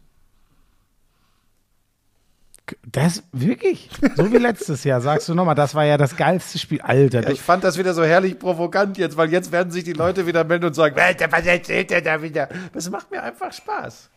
Das 2.86 3.24
wirklich? 3.34 3.90
So 4.16 4.32
wie 4.32 4.38
letztes 4.38 4.86
Jahr, 4.86 5.02
sagst 5.02 5.28
du 5.28 5.34
nochmal, 5.36 5.56
das 5.56 5.76
war 5.76 5.84
ja 5.84 5.98
das 5.98 6.16
geilste 6.16 6.58
Spiel. 6.58 6.80
Alter, 6.82 7.22
Ja, 7.24 7.30
ich 7.30 7.42
fand 7.42 7.64
das 7.64 7.78
wieder 7.78 7.94
so 7.94 8.04
herrlich 8.06 8.40
provokant 8.40 8.98
jetzt, 8.98 9.18
weil 9.18 9.32
jetzt 9.32 9.52
werden 9.52 9.72
sich 9.72 9.84
die 9.84 9.94
Leute 9.94 10.26
wieder 10.28 10.46
melden 10.46 10.66
und 10.66 10.74
sagen, 10.74 10.96
was 10.96 11.46
erzählt 11.46 11.90
der 11.90 12.02
da 12.02 12.22
wieder? 12.22 12.48
Das 12.74 12.90
macht 12.90 13.12
mir 13.12 13.22
einfach 13.22 13.52
Spaß. 13.52 14.10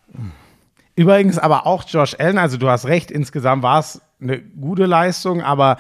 Übrigens 0.95 1.39
aber 1.39 1.67
auch 1.67 1.85
Josh 1.89 2.15
Allen, 2.19 2.39
also 2.39 2.57
du 2.57 2.69
hast 2.71 2.87
recht, 2.87 3.11
insgesamt 3.11 3.63
war 3.63 3.81
es 3.81 4.01
eine 4.21 4.41
gute 4.41 4.87
Leistung, 4.87 5.43
aber 5.43 5.77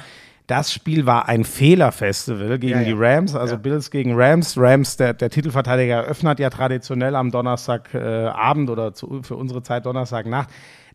das 0.47 0.72
Spiel 0.72 1.06
war 1.06 1.28
ein 1.28 1.44
Fehlerfestival 1.44 2.59
gegen 2.59 2.72
Ja, 2.74 2.78
ja. 2.80 2.84
die 2.84 2.93
Rams, 2.97 3.34
also 3.34 3.55
Ja. 3.55 3.60
Bills 3.60 3.90
gegen 3.90 4.14
Rams. 4.14 4.55
Rams, 4.56 4.97
der, 4.97 5.14
der 5.14 5.30
Titelverteidiger, 5.30 5.94
eröffnet 5.97 6.38
ja 6.38 6.51
traditionell 6.51 7.14
am 7.16 7.30
Donnerstagabend 7.30 8.68
äh, 8.68 8.72
oder 8.72 8.93
zu, 8.94 9.22
für 9.22 9.36
unsere 9.36 9.62
Zeit 9.62 9.86
Donnerstagnacht. 9.86 10.51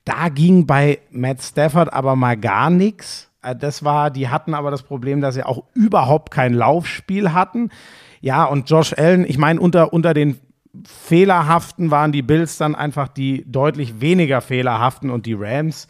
Da 0.05 0.29
ging 0.29 0.65
bei 0.65 0.99
Matt 1.11 1.41
Stafford 1.41 1.93
aber 1.93 2.15
mal 2.15 2.37
gar 2.37 2.69
nichts. 2.69 3.29
Äh, 3.41 3.55
Das 3.55 3.83
war, 3.83 4.09
die 4.09 4.29
hatten 4.29 4.53
aber 4.53 4.71
das 4.71 4.83
Problem, 4.83 5.21
dass 5.21 5.35
sie 5.35 5.43
auch 5.43 5.63
überhaupt 5.73 6.31
kein 6.31 6.53
Laufspiel 6.53 7.33
hatten. 7.33 7.69
Ja, 8.21 8.45
und 8.45 8.69
Josh 8.69 8.93
Allen, 8.97 9.25
ich 9.27 9.37
meine, 9.37 9.59
unter, 9.59 9.93
unter 9.93 10.13
den 10.13 10.39
fehlerhaften 10.85 11.91
waren 11.91 12.11
die 12.11 12.21
Bills 12.21 12.57
dann 12.57 12.75
einfach 12.75 13.07
die 13.07 13.43
deutlich 13.51 13.99
weniger 13.99 14.41
fehlerhaften 14.41 15.09
und 15.09 15.25
die 15.25 15.33
Rams. 15.33 15.87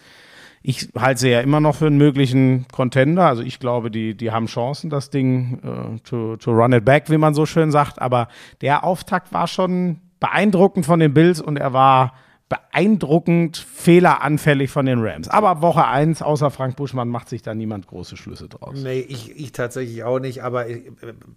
Ich 0.64 0.90
halte 0.98 1.22
sie 1.22 1.30
ja 1.30 1.42
immer 1.42 1.60
noch 1.60 1.76
für 1.76 1.88
einen 1.88 1.98
möglichen 1.98 2.68
Contender. 2.72 3.28
Also 3.28 3.42
ich 3.42 3.60
glaube, 3.60 3.90
die, 3.90 4.16
die 4.16 4.32
haben 4.32 4.46
Chancen, 4.46 4.90
das 4.90 5.10
Ding 5.10 5.60
äh, 5.64 6.00
to, 6.02 6.38
to 6.38 6.52
run 6.52 6.74
it 6.74 6.86
back, 6.86 7.10
wie 7.10 7.18
man 7.18 7.34
so 7.34 7.46
schön 7.46 7.72
sagt. 7.72 8.02
Aber 8.02 8.28
der 8.62 8.84
Auftakt 8.84 9.34
war 9.34 9.48
schon 9.48 10.00
beeindruckend 10.20 10.86
von 10.86 11.00
den 11.00 11.14
Bills 11.14 11.42
und 11.42 11.58
er 11.58 11.74
war 11.74 12.14
beeindruckend 12.52 13.56
fehleranfällig 13.56 14.70
von 14.70 14.86
den 14.86 15.00
Rams. 15.02 15.30
Aber 15.30 15.62
Woche 15.62 15.88
1, 15.88 16.22
außer 16.22 16.52
Frank 16.52 16.76
Buschmann, 16.76 17.08
macht 17.08 17.30
sich 17.30 17.42
da 17.42 17.56
niemand 17.56 17.88
große 17.88 18.18
Schlüsse 18.18 18.50
draus. 18.50 18.78
Nee, 18.84 19.00
ich, 19.00 19.34
ich 19.40 19.54
tatsächlich 19.54 20.04
auch 20.04 20.20
nicht, 20.20 20.44
aber 20.44 20.68
äh, 20.68 20.82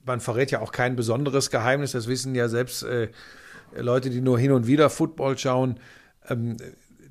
man 0.05 0.19
verrät 0.19 0.51
ja 0.51 0.61
auch 0.61 0.73
kein 0.73 0.97
besonderes 0.97 1.53
Geheimnis. 1.53 1.93
Das 1.93 2.09
wissen 2.09 2.35
ja 2.35 2.49
selbst 2.49 2.83
äh, 2.83 3.11
Leute, 3.77 4.11
die 4.11 4.21
nur 4.21 4.41
hin 4.41 4.51
und 4.51 4.67
wieder 4.67 4.91
Football 4.91 5.39
schauen, 5.39 5.79
ähm, 6.29 6.57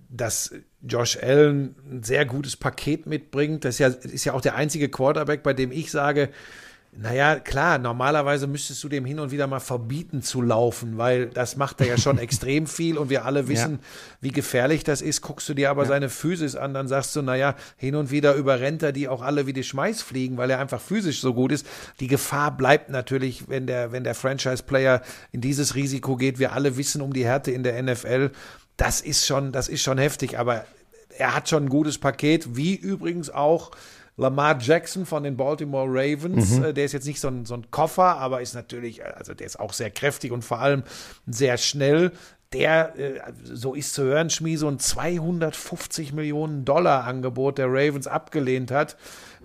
dass 0.09 0.53
Josh 0.81 1.17
Allen 1.23 1.75
ein 1.89 2.03
sehr 2.03 2.25
gutes 2.25 2.57
Paket 2.57 3.05
mitbringt. 3.05 3.63
Das 3.63 3.75
ist 3.75 3.79
ja, 3.79 3.87
ist 3.87 4.25
ja 4.25 4.33
auch 4.33 4.41
der 4.41 4.55
einzige 4.55 4.89
Quarterback, 4.89 5.43
bei 5.43 5.53
dem 5.53 5.71
ich 5.71 5.91
sage, 5.91 6.29
naja, 6.95 7.39
klar, 7.39 7.79
normalerweise 7.79 8.45
müsstest 8.45 8.83
du 8.83 8.89
dem 8.89 9.03
hin 9.03 9.19
und 9.19 9.31
wieder 9.31 9.47
mal 9.47 9.59
verbieten 9.59 10.21
zu 10.21 10.41
laufen, 10.41 10.97
weil 10.97 11.27
das 11.27 11.57
macht 11.57 11.81
er 11.81 11.87
ja 11.87 11.97
schon 11.97 12.17
extrem 12.19 12.67
viel 12.67 12.97
und 12.97 13.09
wir 13.09 13.25
alle 13.25 13.47
wissen, 13.47 13.79
wie 14.21 14.29
gefährlich 14.29 14.83
das 14.83 15.01
ist. 15.01 15.21
Guckst 15.21 15.49
du 15.49 15.55
dir 15.55 15.71
aber 15.71 15.85
seine 15.85 16.09
Physis 16.09 16.55
an, 16.55 16.73
dann 16.73 16.87
sagst 16.87 17.15
du, 17.15 17.23
naja, 17.23 17.55
hin 17.77 17.95
und 17.95 18.11
wieder 18.11 18.35
überrennt 18.35 18.83
er 18.83 18.91
die 18.91 19.07
auch 19.07 19.23
alle 19.23 19.47
wie 19.47 19.53
die 19.53 19.63
Schmeißfliegen, 19.63 20.37
weil 20.37 20.51
er 20.51 20.59
einfach 20.59 20.81
physisch 20.81 21.19
so 21.19 21.33
gut 21.33 21.51
ist. 21.51 21.65
Die 21.99 22.07
Gefahr 22.07 22.55
bleibt 22.55 22.89
natürlich, 22.89 23.49
wenn 23.49 23.65
der, 23.65 23.91
wenn 23.91 24.03
der 24.03 24.15
Franchise-Player 24.15 25.01
in 25.31 25.41
dieses 25.41 25.73
Risiko 25.73 26.15
geht. 26.15 26.37
Wir 26.37 26.53
alle 26.53 26.77
wissen 26.77 27.01
um 27.01 27.11
die 27.11 27.25
Härte 27.25 27.51
in 27.51 27.63
der 27.63 27.81
NFL. 27.81 28.29
Das 28.77 29.01
ist 29.01 29.25
schon, 29.25 29.51
das 29.51 29.67
ist 29.67 29.81
schon 29.81 29.97
heftig, 29.97 30.37
aber 30.37 30.65
er 31.17 31.35
hat 31.35 31.49
schon 31.49 31.65
ein 31.65 31.69
gutes 31.69 31.97
Paket, 31.97 32.55
wie 32.55 32.75
übrigens 32.75 33.29
auch 33.29 33.71
Lamar 34.17 34.59
Jackson 34.59 35.05
von 35.05 35.23
den 35.23 35.35
Baltimore 35.37 35.87
Ravens. 35.89 36.59
Äh, 36.59 36.73
Der 36.73 36.85
ist 36.85 36.91
jetzt 36.93 37.07
nicht 37.07 37.19
so 37.19 37.27
ein, 37.29 37.45
so 37.45 37.55
ein 37.55 37.71
Koffer, 37.71 38.17
aber 38.17 38.41
ist 38.41 38.53
natürlich, 38.53 39.03
also 39.05 39.33
der 39.33 39.47
ist 39.47 39.59
auch 39.59 39.73
sehr 39.73 39.89
kräftig 39.89 40.31
und 40.31 40.43
vor 40.43 40.59
allem 40.59 40.83
sehr 41.27 41.57
schnell. 41.57 42.11
Der, 42.53 42.97
äh, 42.99 43.19
so 43.43 43.73
ist 43.73 43.95
zu 43.95 44.03
hören, 44.03 44.29
Schmie, 44.29 44.57
so 44.57 44.67
ein 44.67 44.77
250 44.77 46.13
Millionen 46.13 46.65
Dollar 46.65 47.05
Angebot 47.05 47.57
der 47.57 47.67
Ravens 47.67 48.05
abgelehnt 48.05 48.69
hat. 48.69 48.95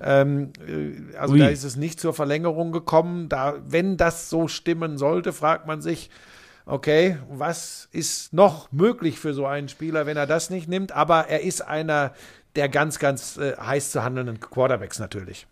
Ähm, 0.03 0.53
äh, 0.67 1.17
also 1.17 1.33
Ui. 1.35 1.41
da 1.41 1.49
ist 1.49 1.65
es 1.65 1.77
nicht 1.77 2.01
zur 2.01 2.13
Verlängerung 2.13 2.71
gekommen. 2.71 3.31
Da, 3.31 3.55
wenn 3.67 3.97
das 3.97 4.29
so 4.29 4.47
stimmen 4.47 4.99
sollte, 4.99 5.33
fragt 5.33 5.67
man 5.67 5.81
sich, 5.81 6.11
okay, 6.67 7.17
was 7.31 7.89
ist 7.93 8.35
noch 8.35 8.71
möglich 8.73 9.19
für 9.19 9.33
so 9.33 9.47
einen 9.47 9.71
Spieler, 9.71 10.05
wenn 10.05 10.19
er 10.19 10.27
das 10.27 10.51
nicht 10.51 10.69
nimmt? 10.69 10.93
Aber 10.93 11.29
er 11.29 11.41
ist 11.41 11.63
einer 11.63 12.13
der 12.59 12.69
ganz, 12.69 12.99
ganz 12.99 13.39
äh, 13.39 13.57
heiß 13.57 13.93
zu 13.93 14.05
handelnden 14.05 14.41
Quarterbacks 14.41 14.99
natürlich. 14.99 15.47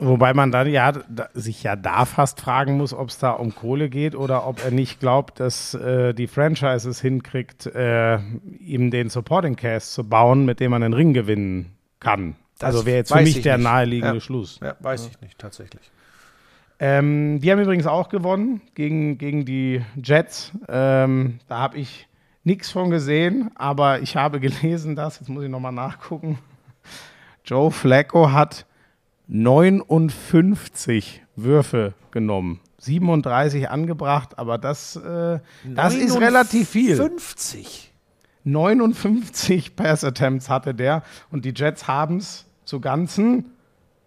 Wobei 0.00 0.32
man 0.32 0.52
dann 0.52 0.68
ja 0.68 0.92
da, 0.92 1.28
sich 1.34 1.64
ja 1.64 1.74
da 1.74 2.04
fast 2.04 2.40
fragen 2.40 2.76
muss, 2.76 2.94
ob 2.94 3.08
es 3.08 3.18
da 3.18 3.30
um 3.32 3.52
Kohle 3.54 3.88
geht 3.88 4.14
oder 4.14 4.46
ob 4.46 4.64
er 4.64 4.70
nicht 4.70 5.00
glaubt, 5.00 5.40
dass 5.40 5.74
äh, 5.74 6.14
die 6.14 6.28
Franchises 6.28 7.00
hinkriegt, 7.00 7.66
äh, 7.66 8.18
ihm 8.60 8.92
den 8.92 9.08
Supporting 9.08 9.56
Cast 9.56 9.94
zu 9.94 10.08
bauen, 10.08 10.44
mit 10.44 10.60
dem 10.60 10.70
man 10.70 10.82
den 10.82 10.92
Ring 10.92 11.14
gewinnen 11.14 11.72
kann. 11.98 12.36
Das 12.60 12.74
also 12.74 12.86
wäre 12.86 12.98
jetzt 12.98 13.12
für 13.12 13.20
mich 13.22 13.38
ich 13.38 13.42
der 13.42 13.56
nicht. 13.56 13.64
naheliegende 13.64 14.16
Ja. 14.16 14.20
Schluss. 14.20 14.60
Ja, 14.62 14.76
weiß 14.80 15.08
ich 15.08 15.20
nicht, 15.20 15.38
tatsächlich. 15.38 15.90
Ähm, 16.80 17.40
die 17.40 17.50
haben 17.50 17.58
übrigens 17.60 17.88
auch 17.88 18.08
gewonnen 18.08 18.60
gegen, 18.76 19.18
gegen 19.18 19.44
die 19.44 19.82
Jets. 20.00 20.52
Ähm, 20.68 21.40
da 21.48 21.58
habe 21.58 21.76
ich 21.78 22.06
nichts 22.44 22.70
von 22.70 22.90
gesehen, 22.90 23.50
aber 23.54 24.00
ich 24.00 24.16
habe 24.16 24.40
gelesen, 24.40 24.96
dass, 24.96 25.20
jetzt 25.20 25.28
muss 25.28 25.44
ich 25.44 25.50
nochmal 25.50 25.72
nachgucken, 25.72 26.38
Joe 27.44 27.70
Flacco 27.70 28.32
hat 28.32 28.66
59 29.28 31.22
Würfe 31.36 31.94
genommen. 32.10 32.60
37 32.78 33.68
angebracht, 33.70 34.38
aber 34.38 34.58
das, 34.58 34.96
äh, 34.96 35.40
das 35.64 35.94
ist 35.94 36.20
relativ 36.20 36.70
viel. 36.70 36.96
50. 36.96 37.92
59 38.44 39.76
Pass-Attempts 39.76 40.48
hatte 40.48 40.74
der 40.74 41.02
und 41.30 41.44
die 41.44 41.52
Jets 41.54 41.86
haben 41.88 42.18
es 42.18 42.46
zu 42.64 42.80
ganzen 42.80 43.52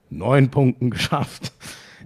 neun 0.09 0.49
Punkten 0.49 0.89
geschafft. 0.91 1.51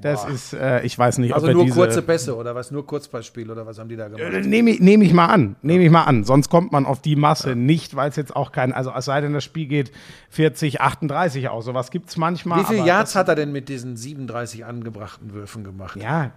Das 0.01 0.25
ist, 0.25 0.53
äh, 0.53 0.81
ich 0.83 0.97
weiß 0.97 1.17
nicht, 1.19 1.33
Also 1.33 1.47
ob 1.47 1.53
nur 1.53 1.63
diese, 1.65 1.75
kurze 1.75 2.01
Pässe 2.01 2.35
oder 2.35 2.55
was? 2.55 2.71
Nur 2.71 2.85
Kurzballspiel 2.85 3.49
oder 3.49 3.65
was 3.65 3.79
haben 3.79 3.89
die 3.89 3.95
da 3.95 4.07
gemacht? 4.07 4.33
Äh, 4.33 4.41
Nehme 4.41 4.71
ich, 4.71 4.79
nehm 4.79 5.01
ich 5.01 5.13
mal 5.13 5.27
an, 5.27 5.55
nehme 5.61 5.83
ich 5.83 5.91
mal 5.91 6.03
an. 6.03 6.23
Sonst 6.23 6.49
kommt 6.49 6.71
man 6.71 6.85
auf 6.85 7.01
die 7.01 7.15
Masse 7.15 7.55
nicht, 7.55 7.95
weil 7.95 8.09
es 8.09 8.15
jetzt 8.15 8.35
auch 8.35 8.51
kein, 8.51 8.73
also 8.73 8.91
es 8.95 9.05
sei 9.05 9.21
denn, 9.21 9.33
das 9.33 9.43
Spiel 9.43 9.67
geht 9.67 9.91
40, 10.29 10.81
38 10.81 11.49
aus. 11.49 11.65
Sowas 11.65 11.91
gibt 11.91 12.09
es 12.09 12.17
manchmal. 12.17 12.59
Wie 12.61 12.65
viele 12.65 12.79
aber 12.81 12.87
Yards 12.87 13.15
hat 13.15 13.27
er 13.29 13.35
denn 13.35 13.51
mit 13.51 13.69
diesen 13.69 13.95
37 13.97 14.65
angebrachten 14.65 15.33
Würfen 15.33 15.63
gemacht? 15.63 15.99
Ja, 16.01 16.31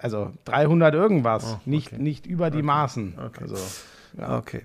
also 0.00 0.32
300 0.44 0.94
irgendwas, 0.94 1.58
nicht, 1.64 1.98
nicht 1.98 2.26
über 2.26 2.50
die 2.50 2.62
Maßen. 2.62 3.14
Also, 3.40 3.56
Okay. 4.20 4.62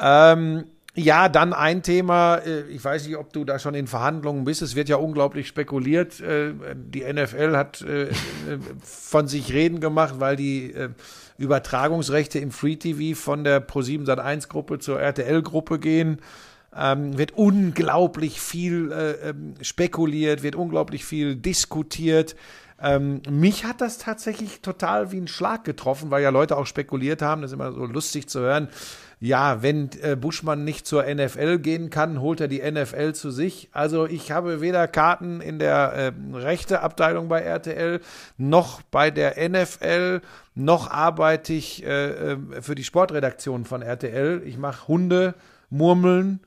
Ähm, 0.00 0.64
ja, 0.96 1.28
dann 1.28 1.52
ein 1.52 1.82
Thema, 1.82 2.36
äh, 2.36 2.62
ich 2.68 2.82
weiß 2.82 3.06
nicht, 3.06 3.16
ob 3.16 3.32
du 3.32 3.44
da 3.44 3.58
schon 3.58 3.74
in 3.74 3.86
Verhandlungen 3.86 4.44
bist, 4.44 4.62
es 4.62 4.74
wird 4.74 4.88
ja 4.88 4.96
unglaublich 4.96 5.46
spekuliert. 5.46 6.20
Äh, 6.20 6.54
Die 6.74 7.04
NFL 7.04 7.56
hat 7.56 7.82
äh, 7.82 8.08
von 8.82 9.28
sich 9.28 9.52
reden 9.52 9.80
gemacht, 9.80 10.14
weil 10.18 10.36
die 10.36 10.74
Übertragungsrechte 11.38 12.38
im 12.38 12.50
Free 12.50 12.76
TV 12.76 13.18
von 13.18 13.44
der 13.44 13.66
Pro7 13.66 14.06
Sat1 14.06 14.48
Gruppe 14.48 14.78
zur 14.78 15.00
RTL 15.00 15.42
Gruppe 15.42 15.78
gehen. 15.78 16.18
Ähm, 16.74 17.16
wird 17.16 17.32
unglaublich 17.32 18.40
viel 18.40 18.92
äh, 18.92 19.30
ähm, 19.30 19.54
spekuliert, 19.62 20.42
wird 20.42 20.56
unglaublich 20.56 21.04
viel 21.04 21.34
diskutiert. 21.36 22.36
Ähm, 22.80 23.22
mich 23.30 23.64
hat 23.64 23.80
das 23.80 23.96
tatsächlich 23.96 24.60
total 24.60 25.10
wie 25.10 25.18
ein 25.18 25.28
Schlag 25.28 25.64
getroffen, 25.64 26.10
weil 26.10 26.22
ja 26.22 26.28
Leute 26.28 26.56
auch 26.56 26.66
spekuliert 26.66 27.22
haben, 27.22 27.40
das 27.40 27.50
ist 27.50 27.54
immer 27.54 27.72
so 27.72 27.86
lustig 27.86 28.28
zu 28.28 28.40
hören. 28.40 28.68
Ja, 29.18 29.62
wenn 29.62 29.90
äh, 30.02 30.14
Buschmann 30.14 30.64
nicht 30.64 30.86
zur 30.86 31.02
NFL 31.02 31.58
gehen 31.58 31.88
kann, 31.88 32.20
holt 32.20 32.40
er 32.40 32.48
die 32.48 32.60
NFL 32.60 33.14
zu 33.14 33.30
sich. 33.30 33.70
Also 33.72 34.06
ich 34.06 34.30
habe 34.30 34.60
weder 34.60 34.86
Karten 34.88 35.40
in 35.40 35.58
der 35.58 35.92
äh, 35.94 36.36
rechte 36.36 36.80
Abteilung 36.80 37.28
bei 37.28 37.40
RTL, 37.40 38.00
noch 38.36 38.82
bei 38.82 39.10
der 39.10 39.36
NFL, 39.48 40.20
noch 40.54 40.90
arbeite 40.90 41.54
ich 41.54 41.82
äh, 41.82 42.32
äh, 42.32 42.38
für 42.60 42.74
die 42.74 42.84
Sportredaktion 42.84 43.64
von 43.64 43.80
RTL. 43.80 44.42
Ich 44.44 44.58
mache 44.58 44.86
Hunde, 44.86 45.34
Murmeln, 45.70 46.40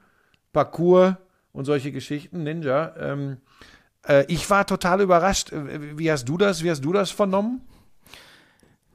Parcours 0.53 1.15
und 1.51 1.65
solche 1.65 1.91
Geschichten, 1.91 2.43
Ninja. 2.43 2.93
Ähm, 2.99 3.37
äh, 4.07 4.25
ich 4.27 4.47
war 4.49 4.67
total 4.67 5.01
überrascht. 5.01 5.51
Äh, 5.51 5.97
Wie 5.97 6.11
hast 6.11 6.25
du 6.25 6.37
das? 6.37 6.63
Wie 6.63 6.69
hast 6.69 6.85
du 6.85 6.93
das 6.93 7.09
vernommen? 7.09 7.61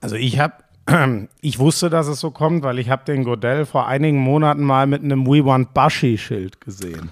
Also 0.01 0.17
ich 0.17 0.39
habe, 0.39 0.64
ich 1.41 1.59
wusste, 1.59 1.91
dass 1.91 2.07
es 2.07 2.21
so 2.21 2.31
kommt, 2.31 2.63
weil 2.63 2.79
ich 2.79 2.91
habe 2.91 3.05
den 3.05 3.25
Godell 3.25 3.67
vor 3.67 3.87
einigen 3.87 4.19
Monaten 4.19 4.63
mal 4.63 4.87
mit 4.87 5.03
einem 5.03 5.27
We 5.27 5.45
Want 5.45 5.75
Bashi-Schild 5.75 6.61
gesehen. 6.61 7.11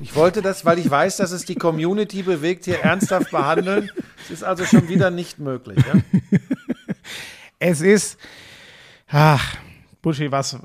Ich 0.00 0.16
wollte 0.16 0.42
das, 0.42 0.64
weil 0.64 0.78
ich 0.78 0.90
weiß, 0.90 1.18
dass 1.18 1.30
es 1.30 1.44
die 1.44 1.54
Community 1.54 2.22
bewegt, 2.22 2.64
hier 2.64 2.80
ernsthaft 2.80 3.30
behandeln. 3.30 3.90
Es 4.24 4.30
ist 4.30 4.42
also 4.42 4.64
schon 4.64 4.88
wieder 4.88 5.10
nicht 5.10 5.38
möglich. 5.38 5.78
Ja? 5.86 6.00
Es 7.64 7.80
ist, 7.80 8.18
ach, 9.06 9.56
Buschi, 10.02 10.32
was, 10.32 10.54
äh, 10.54 10.58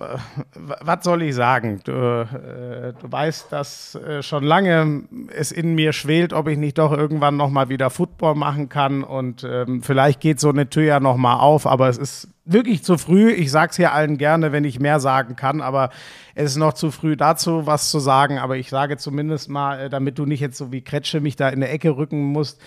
was 0.55 1.03
soll 1.03 1.21
ich 1.21 1.35
sagen? 1.35 1.79
Du, 1.83 1.91
äh, 1.91 2.93
du 2.99 3.11
weißt, 3.11 3.51
dass 3.51 3.93
äh, 3.93 4.23
schon 4.23 4.43
lange 4.43 5.03
es 5.31 5.51
in 5.51 5.75
mir 5.75 5.93
schwelt, 5.93 6.33
ob 6.33 6.47
ich 6.47 6.57
nicht 6.57 6.79
doch 6.79 6.91
irgendwann 6.91 7.37
noch 7.37 7.51
mal 7.51 7.69
wieder 7.69 7.91
Football 7.91 8.33
machen 8.33 8.67
kann 8.67 9.03
und 9.03 9.43
ähm, 9.43 9.83
vielleicht 9.83 10.21
geht 10.21 10.39
so 10.39 10.49
eine 10.49 10.69
Tür 10.69 10.83
ja 10.83 10.99
noch 10.99 11.17
mal 11.17 11.37
auf, 11.37 11.67
aber 11.67 11.87
es 11.87 11.99
ist 11.99 12.29
wirklich 12.45 12.83
zu 12.83 12.97
früh. 12.97 13.31
Ich 13.31 13.51
sag's 13.51 13.75
hier 13.75 13.93
allen 13.93 14.17
gerne, 14.17 14.51
wenn 14.51 14.63
ich 14.63 14.79
mehr 14.79 14.99
sagen 14.99 15.35
kann, 15.35 15.61
aber 15.61 15.91
es 16.33 16.51
ist 16.51 16.57
noch 16.57 16.73
zu 16.73 16.89
früh 16.89 17.15
dazu, 17.15 17.67
was 17.67 17.91
zu 17.91 17.99
sagen. 17.99 18.39
Aber 18.39 18.57
ich 18.57 18.69
sage 18.69 18.97
zumindest 18.97 19.49
mal, 19.49 19.79
äh, 19.81 19.89
damit 19.89 20.17
du 20.17 20.25
nicht 20.25 20.39
jetzt 20.39 20.57
so 20.57 20.71
wie 20.71 20.81
Kretsche 20.81 21.19
mich 21.21 21.35
da 21.35 21.49
in 21.49 21.59
der 21.59 21.71
Ecke 21.71 21.95
rücken 21.95 22.23
musst, 22.23 22.59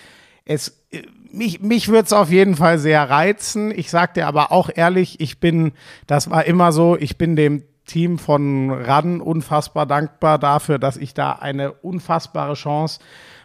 es, 0.45 0.85
äh, 0.91 1.01
mich, 1.33 1.61
mich 1.61 1.87
würde 1.87 2.05
es 2.05 2.13
auf 2.13 2.31
jeden 2.31 2.55
Fall 2.55 2.77
sehr 2.77 3.09
reizen. 3.09 3.71
Ich 3.71 3.89
sag 3.89 4.13
dir 4.13 4.27
aber 4.27 4.51
auch 4.51 4.69
ehrlich, 4.73 5.19
ich 5.19 5.39
bin, 5.39 5.73
das 6.07 6.29
war 6.29 6.45
immer 6.45 6.71
so, 6.71 6.97
ich 6.97 7.17
bin 7.17 7.35
dem 7.35 7.63
Team 7.85 8.19
von 8.19 8.71
RAN 8.71 9.21
unfassbar 9.21 9.85
dankbar 9.85 10.39
dafür, 10.39 10.79
dass 10.79 10.97
ich 10.97 11.13
da 11.13 11.33
eine 11.33 11.73
unfassbare 11.73 12.53
Chance 12.53 12.99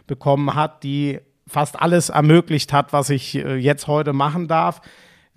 bekommen 0.05 0.55
hat, 0.55 0.83
die 0.83 1.19
fast 1.47 1.81
alles 1.81 2.09
ermöglicht 2.09 2.73
hat, 2.73 2.93
was 2.93 3.09
ich 3.09 3.35
äh, 3.35 3.55
jetzt 3.55 3.87
heute 3.87 4.13
machen 4.13 4.47
darf. 4.47 4.81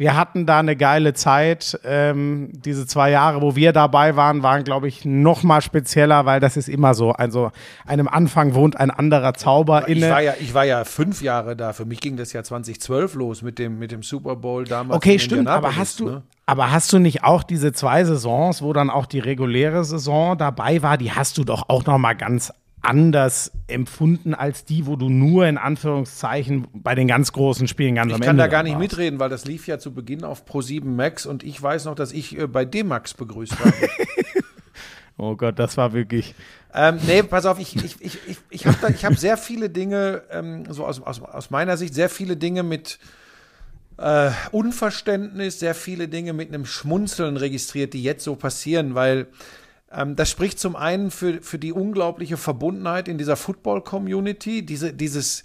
Wir 0.01 0.17
hatten 0.17 0.47
da 0.47 0.61
eine 0.61 0.77
geile 0.77 1.13
Zeit. 1.13 1.79
Ähm, 1.85 2.49
diese 2.53 2.87
zwei 2.87 3.11
Jahre, 3.11 3.43
wo 3.43 3.55
wir 3.55 3.75
dabei 3.75 4.17
waren, 4.17 4.43
waren, 4.43 4.65
glaube 4.65 4.89
ich, 4.89 5.05
noch 5.05 5.43
mal 5.43 5.61
spezieller, 5.61 6.25
weil 6.25 6.41
das 6.41 6.57
ist 6.57 6.71
immer 6.71 6.95
so. 6.95 7.11
Also 7.13 7.53
einem 7.85 8.09
Anfang 8.09 8.55
wohnt 8.55 8.81
ein 8.81 8.91
anderer 8.91 9.35
Zauber 9.35 9.91
Ich 9.91 9.99
inne. 9.99 10.09
war, 10.09 10.23
ja, 10.23 10.33
ich 10.41 10.55
war 10.55 10.65
ja 10.65 10.85
fünf 10.85 11.21
Jahre 11.21 11.55
da. 11.55 11.75
Für 11.75 11.85
mich 11.85 12.01
ging 12.01 12.17
das 12.17 12.33
ja 12.33 12.43
2012 12.43 13.15
los 13.15 13.43
mit 13.43 13.59
dem, 13.59 13.79
mit 13.79 13.93
dem 13.93 14.03
Super 14.03 14.37
Bowl 14.37 14.65
damals. 14.65 14.97
Okay, 14.97 15.19
stimmt, 15.19 15.49
aber 15.49 15.77
hast 15.77 16.01
du, 16.01 16.07
ne? 16.07 16.23
aber 16.47 16.73
hast 16.73 16.91
du 16.95 16.99
nicht 16.99 17.23
auch 17.23 17.43
diese 17.43 17.75
zwei 17.75 18.03
Saisons, 18.05 18.63
wo 18.63 18.73
dann 18.73 18.89
auch 18.89 19.05
die 19.05 19.19
reguläre 19.19 19.85
Saison 19.85 20.39
dabei 20.39 20.83
war, 20.83 20.97
die 20.97 21.13
hast 21.13 21.37
du 21.37 21.45
doch 21.45 21.69
auch 21.69 21.85
noch 21.85 21.99
mal 21.99 22.15
ganz 22.15 22.55
anders 22.83 23.53
empfunden 23.67 24.35
als 24.35 24.65
die, 24.65 24.87
wo 24.87 24.97
du 24.97 25.09
nur 25.09 25.47
in 25.47 25.59
Anführungszeichen 25.59 26.67
bei 26.73 26.95
den 26.95 27.09
ganz 27.09 27.33
großen 27.33 27.69
Spielen 27.69 27.95
ganz 27.95 28.09
Ich 28.11 28.15
am 28.15 28.21
kann 28.21 28.31
Ende 28.31 28.43
da 28.45 28.47
gar 28.49 28.63
nicht 28.63 28.73
warst. 28.73 28.83
mitreden, 28.83 29.21
weil 29.21 29.29
das 29.29 29.45
lief 29.45 29.67
ja 29.67 29.79
zu 29.79 29.93
Beginn 29.93 30.25
auf 30.25 30.45
Pro7 30.47 30.85
Max 30.85 31.27
und 31.27 31.43
ich 31.43 31.61
weiß 31.63 31.85
noch, 31.85 31.95
dass 31.95 32.13
ich 32.13 32.39
äh, 32.39 32.47
bei 32.47 32.65
D-Max 32.65 33.15
begrüßt 33.15 33.59
habe. 33.59 33.73
Oh 35.23 35.37
Gott, 35.37 35.59
das 35.59 35.77
war 35.77 35.93
wirklich. 35.93 36.35
Ähm, 36.73 36.99
nee, 37.07 37.23
pass 37.23 37.45
auf, 37.45 37.59
ich, 37.59 37.77
ich, 37.77 38.01
ich, 38.01 38.19
ich, 38.27 38.39
ich 38.49 38.67
habe 38.67 38.79
hab 38.87 39.19
sehr 39.19 39.37
viele 39.37 39.69
Dinge, 39.69 40.23
ähm, 40.31 40.65
so 40.71 40.87
aus, 40.87 41.03
aus, 41.03 41.21
aus 41.21 41.51
meiner 41.51 41.77
Sicht, 41.77 41.93
sehr 41.93 42.09
viele 42.09 42.39
Dinge 42.39 42.63
mit 42.63 42.99
äh, 43.99 44.31
Unverständnis, 44.51 45.61
sehr 45.61 45.75
viele 45.75 46.09
Dinge 46.09 46.33
mit 46.33 46.49
einem 46.49 46.65
Schmunzeln 46.65 47.37
registriert, 47.37 47.93
die 47.93 48.03
jetzt 48.03 48.25
so 48.25 48.35
passieren, 48.35 48.95
weil 48.95 49.27
das 49.91 50.31
spricht 50.31 50.61
zum 50.61 50.77
einen 50.77 51.11
für, 51.11 51.43
für 51.43 51.59
die 51.59 51.73
unglaubliche 51.73 52.37
Verbundenheit 52.37 53.09
in 53.09 53.19
dieser 53.19 53.37
Football-Community, 53.37 54.65
diese, 54.65 54.93
dieses 54.93 55.43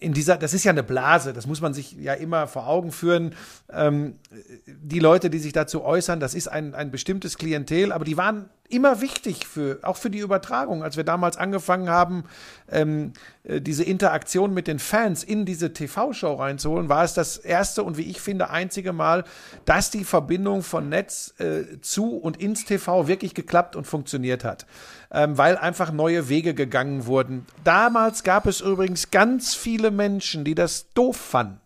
in 0.00 0.12
dieser, 0.12 0.36
das 0.36 0.54
ist 0.54 0.64
ja 0.64 0.72
eine 0.72 0.82
Blase, 0.82 1.32
das 1.32 1.46
muss 1.46 1.60
man 1.60 1.74
sich 1.74 1.92
ja 1.92 2.14
immer 2.14 2.46
vor 2.46 2.66
Augen 2.66 2.92
führen. 2.92 3.34
Ähm, 3.70 4.18
die 4.66 5.00
Leute, 5.00 5.30
die 5.30 5.38
sich 5.38 5.52
dazu 5.52 5.82
äußern, 5.82 6.20
das 6.20 6.34
ist 6.34 6.48
ein, 6.48 6.74
ein 6.74 6.90
bestimmtes 6.90 7.36
Klientel, 7.36 7.92
aber 7.92 8.04
die 8.04 8.16
waren 8.16 8.48
immer 8.66 9.00
wichtig 9.00 9.46
für, 9.46 9.78
auch 9.82 9.96
für 9.96 10.10
die 10.10 10.18
Übertragung. 10.18 10.82
Als 10.82 10.96
wir 10.96 11.04
damals 11.04 11.36
angefangen 11.36 11.88
haben, 11.88 12.24
ähm, 12.70 13.12
äh, 13.44 13.60
diese 13.60 13.84
Interaktion 13.84 14.52
mit 14.54 14.66
den 14.66 14.78
Fans 14.78 15.24
in 15.24 15.44
diese 15.44 15.72
TV-Show 15.72 16.34
reinzuholen, 16.34 16.88
war 16.88 17.04
es 17.04 17.14
das 17.14 17.38
erste 17.38 17.82
und 17.82 17.96
wie 17.96 18.02
ich 18.02 18.20
finde 18.20 18.50
einzige 18.50 18.92
Mal, 18.92 19.24
dass 19.64 19.90
die 19.90 20.04
Verbindung 20.04 20.62
von 20.62 20.88
Netz 20.88 21.34
äh, 21.38 21.80
zu 21.80 22.16
und 22.16 22.36
ins 22.38 22.64
TV 22.64 23.08
wirklich 23.08 23.34
geklappt 23.34 23.76
und 23.76 23.86
funktioniert 23.86 24.44
hat. 24.44 24.66
Ähm, 25.10 25.38
weil 25.38 25.56
einfach 25.56 25.92
neue 25.92 26.28
Wege 26.28 26.54
gegangen 26.54 27.06
wurden. 27.06 27.46
Damals 27.64 28.24
gab 28.24 28.46
es 28.46 28.60
übrigens 28.60 29.10
ganz 29.10 29.54
viele 29.54 29.90
Menschen, 29.90 30.44
die 30.44 30.54
das 30.54 30.90
doof 30.94 31.16
fanden. 31.16 31.60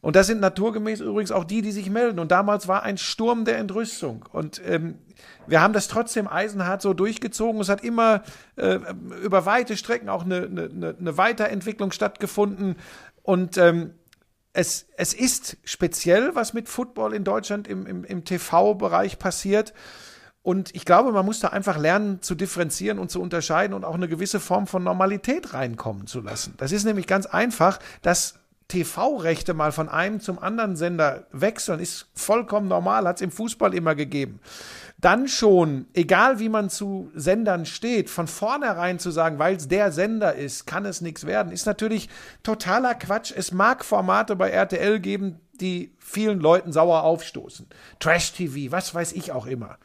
Und 0.00 0.16
das 0.16 0.26
sind 0.26 0.40
naturgemäß 0.40 1.00
übrigens 1.00 1.32
auch 1.32 1.44
die, 1.44 1.62
die 1.62 1.72
sich 1.72 1.90
melden. 1.90 2.18
Und 2.18 2.30
damals 2.30 2.68
war 2.68 2.82
ein 2.82 2.98
Sturm 2.98 3.44
der 3.44 3.58
Entrüstung. 3.58 4.24
Und 4.30 4.60
ähm, 4.64 4.98
wir 5.46 5.60
haben 5.60 5.72
das 5.72 5.88
trotzdem 5.88 6.28
eisenhart 6.28 6.82
so 6.82 6.94
durchgezogen. 6.94 7.60
Es 7.60 7.68
hat 7.68 7.82
immer 7.82 8.22
äh, 8.56 8.78
über 9.22 9.46
weite 9.46 9.76
Strecken 9.76 10.08
auch 10.08 10.24
eine, 10.24 10.44
eine, 10.44 10.96
eine 10.98 11.18
Weiterentwicklung 11.18 11.92
stattgefunden. 11.92 12.76
Und 13.22 13.58
ähm, 13.58 13.94
es, 14.52 14.86
es 14.96 15.12
ist 15.12 15.58
speziell, 15.64 16.34
was 16.34 16.54
mit 16.54 16.68
Football 16.68 17.12
in 17.12 17.24
Deutschland 17.24 17.68
im, 17.68 17.86
im, 17.86 18.04
im 18.04 18.24
TV-Bereich 18.24 19.18
passiert. 19.18 19.74
Und 20.42 20.74
ich 20.74 20.84
glaube, 20.84 21.10
man 21.10 21.26
muss 21.26 21.40
da 21.40 21.48
einfach 21.48 21.76
lernen 21.76 22.22
zu 22.22 22.36
differenzieren 22.36 22.98
und 22.98 23.10
zu 23.10 23.20
unterscheiden 23.20 23.74
und 23.74 23.84
auch 23.84 23.96
eine 23.96 24.08
gewisse 24.08 24.38
Form 24.38 24.68
von 24.68 24.84
Normalität 24.84 25.52
reinkommen 25.52 26.06
zu 26.06 26.20
lassen. 26.20 26.54
Das 26.56 26.70
ist 26.70 26.84
nämlich 26.84 27.08
ganz 27.08 27.26
einfach, 27.26 27.80
dass 28.00 28.38
TV-Rechte 28.68 29.54
mal 29.54 29.70
von 29.70 29.88
einem 29.88 30.20
zum 30.20 30.38
anderen 30.38 30.76
Sender 30.76 31.26
wechseln, 31.30 31.78
ist 31.78 32.08
vollkommen 32.14 32.68
normal, 32.68 33.06
hat 33.06 33.16
es 33.16 33.22
im 33.22 33.30
Fußball 33.30 33.74
immer 33.74 33.94
gegeben. 33.94 34.40
Dann 34.98 35.28
schon, 35.28 35.86
egal 35.92 36.38
wie 36.38 36.48
man 36.48 36.70
zu 36.70 37.10
Sendern 37.14 37.66
steht, 37.66 38.08
von 38.10 38.26
vornherein 38.26 38.98
zu 38.98 39.10
sagen, 39.10 39.38
weil 39.38 39.56
es 39.56 39.68
der 39.68 39.92
Sender 39.92 40.34
ist, 40.34 40.66
kann 40.66 40.84
es 40.84 41.00
nichts 41.00 41.26
werden, 41.26 41.52
ist 41.52 41.66
natürlich 41.66 42.08
totaler 42.42 42.94
Quatsch. 42.94 43.32
Es 43.36 43.52
mag 43.52 43.84
Formate 43.84 44.36
bei 44.36 44.50
RTL 44.50 44.98
geben, 45.00 45.38
die 45.60 45.94
vielen 45.98 46.40
Leuten 46.40 46.72
sauer 46.72 47.02
aufstoßen. 47.02 47.66
Trash-TV, 48.00 48.72
was 48.72 48.94
weiß 48.94 49.12
ich 49.12 49.32
auch 49.32 49.46
immer. 49.46 49.78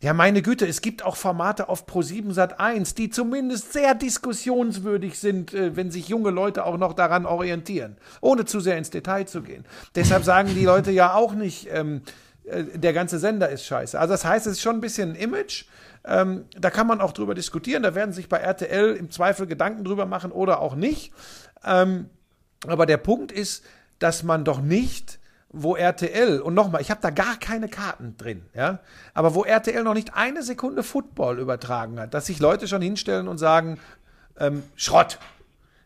Ja, 0.00 0.12
meine 0.12 0.42
Güte, 0.42 0.64
es 0.64 0.80
gibt 0.80 1.04
auch 1.04 1.16
Formate 1.16 1.68
auf 1.68 1.88
Pro7 1.88 2.32
Sat 2.32 2.60
1, 2.60 2.94
die 2.94 3.10
zumindest 3.10 3.72
sehr 3.72 3.96
diskussionswürdig 3.96 5.18
sind, 5.18 5.52
äh, 5.52 5.74
wenn 5.74 5.90
sich 5.90 6.06
junge 6.06 6.30
Leute 6.30 6.64
auch 6.64 6.78
noch 6.78 6.92
daran 6.92 7.26
orientieren, 7.26 7.96
ohne 8.20 8.44
zu 8.44 8.60
sehr 8.60 8.78
ins 8.78 8.90
Detail 8.90 9.26
zu 9.26 9.42
gehen. 9.42 9.64
Deshalb 9.96 10.22
sagen 10.22 10.54
die 10.54 10.64
Leute 10.64 10.92
ja 10.92 11.14
auch 11.14 11.34
nicht, 11.34 11.66
ähm, 11.72 12.02
äh, 12.44 12.62
der 12.78 12.92
ganze 12.92 13.18
Sender 13.18 13.48
ist 13.48 13.64
scheiße. 13.64 13.98
Also 13.98 14.14
das 14.14 14.24
heißt, 14.24 14.46
es 14.46 14.52
ist 14.54 14.62
schon 14.62 14.76
ein 14.76 14.80
bisschen 14.80 15.10
ein 15.10 15.16
Image. 15.16 15.64
Ähm, 16.04 16.44
da 16.56 16.70
kann 16.70 16.86
man 16.86 17.00
auch 17.00 17.10
drüber 17.12 17.34
diskutieren. 17.34 17.82
Da 17.82 17.96
werden 17.96 18.12
sich 18.12 18.28
bei 18.28 18.38
RTL 18.38 18.94
im 18.94 19.10
Zweifel 19.10 19.48
Gedanken 19.48 19.82
drüber 19.82 20.06
machen 20.06 20.30
oder 20.30 20.60
auch 20.60 20.76
nicht. 20.76 21.12
Ähm, 21.64 22.08
aber 22.68 22.86
der 22.86 22.98
Punkt 22.98 23.32
ist, 23.32 23.64
dass 23.98 24.22
man 24.22 24.44
doch 24.44 24.60
nicht, 24.60 25.17
wo 25.50 25.76
RTL, 25.76 26.40
und 26.40 26.54
nochmal, 26.54 26.82
ich 26.82 26.90
habe 26.90 27.00
da 27.00 27.10
gar 27.10 27.36
keine 27.36 27.68
Karten 27.68 28.16
drin, 28.16 28.44
ja, 28.54 28.80
aber 29.14 29.34
wo 29.34 29.44
RTL 29.44 29.82
noch 29.82 29.94
nicht 29.94 30.14
eine 30.14 30.42
Sekunde 30.42 30.82
Football 30.82 31.38
übertragen 31.38 31.98
hat, 31.98 32.14
dass 32.14 32.26
sich 32.26 32.38
Leute 32.38 32.68
schon 32.68 32.82
hinstellen 32.82 33.28
und 33.28 33.38
sagen, 33.38 33.78
ähm, 34.38 34.62
Schrott, 34.76 35.18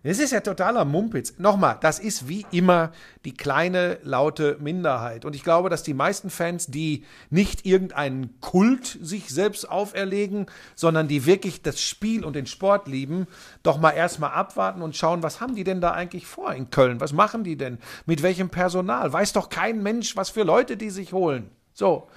das 0.04 0.18
ist 0.18 0.32
ja 0.32 0.40
totaler 0.40 0.84
Mumpitz. 0.84 1.34
Nochmal, 1.38 1.78
das 1.80 1.98
ist 1.98 2.28
wie 2.28 2.44
immer 2.50 2.90
die 3.24 3.34
kleine, 3.34 3.98
laute 4.02 4.56
Minderheit. 4.60 5.24
Und 5.24 5.36
ich 5.36 5.44
glaube, 5.44 5.70
dass 5.70 5.82
die 5.82 5.94
meisten 5.94 6.28
Fans, 6.30 6.66
die 6.66 7.04
nicht 7.30 7.64
irgendeinen 7.66 8.40
Kult 8.40 8.98
sich 9.00 9.28
selbst 9.30 9.68
auferlegen, 9.68 10.46
sondern 10.74 11.08
die 11.08 11.24
wirklich 11.26 11.62
das 11.62 11.80
Spiel 11.80 12.24
und 12.24 12.34
den 12.34 12.46
Sport 12.46 12.88
lieben, 12.88 13.26
doch 13.62 13.78
mal 13.78 13.92
erstmal 13.92 14.32
abwarten 14.32 14.82
und 14.82 14.96
schauen, 14.96 15.22
was 15.22 15.40
haben 15.40 15.54
die 15.54 15.64
denn 15.64 15.80
da 15.80 15.92
eigentlich 15.92 16.26
vor 16.26 16.52
in 16.52 16.70
Köln? 16.70 17.00
Was 17.00 17.12
machen 17.12 17.44
die 17.44 17.56
denn? 17.56 17.78
Mit 18.06 18.22
welchem 18.22 18.48
Personal? 18.50 19.12
Weiß 19.12 19.32
doch 19.32 19.48
kein 19.48 19.82
Mensch, 19.82 20.16
was 20.16 20.30
für 20.30 20.42
Leute 20.42 20.76
die 20.76 20.90
sich 20.90 21.12
holen. 21.12 21.50
So. 21.74 22.08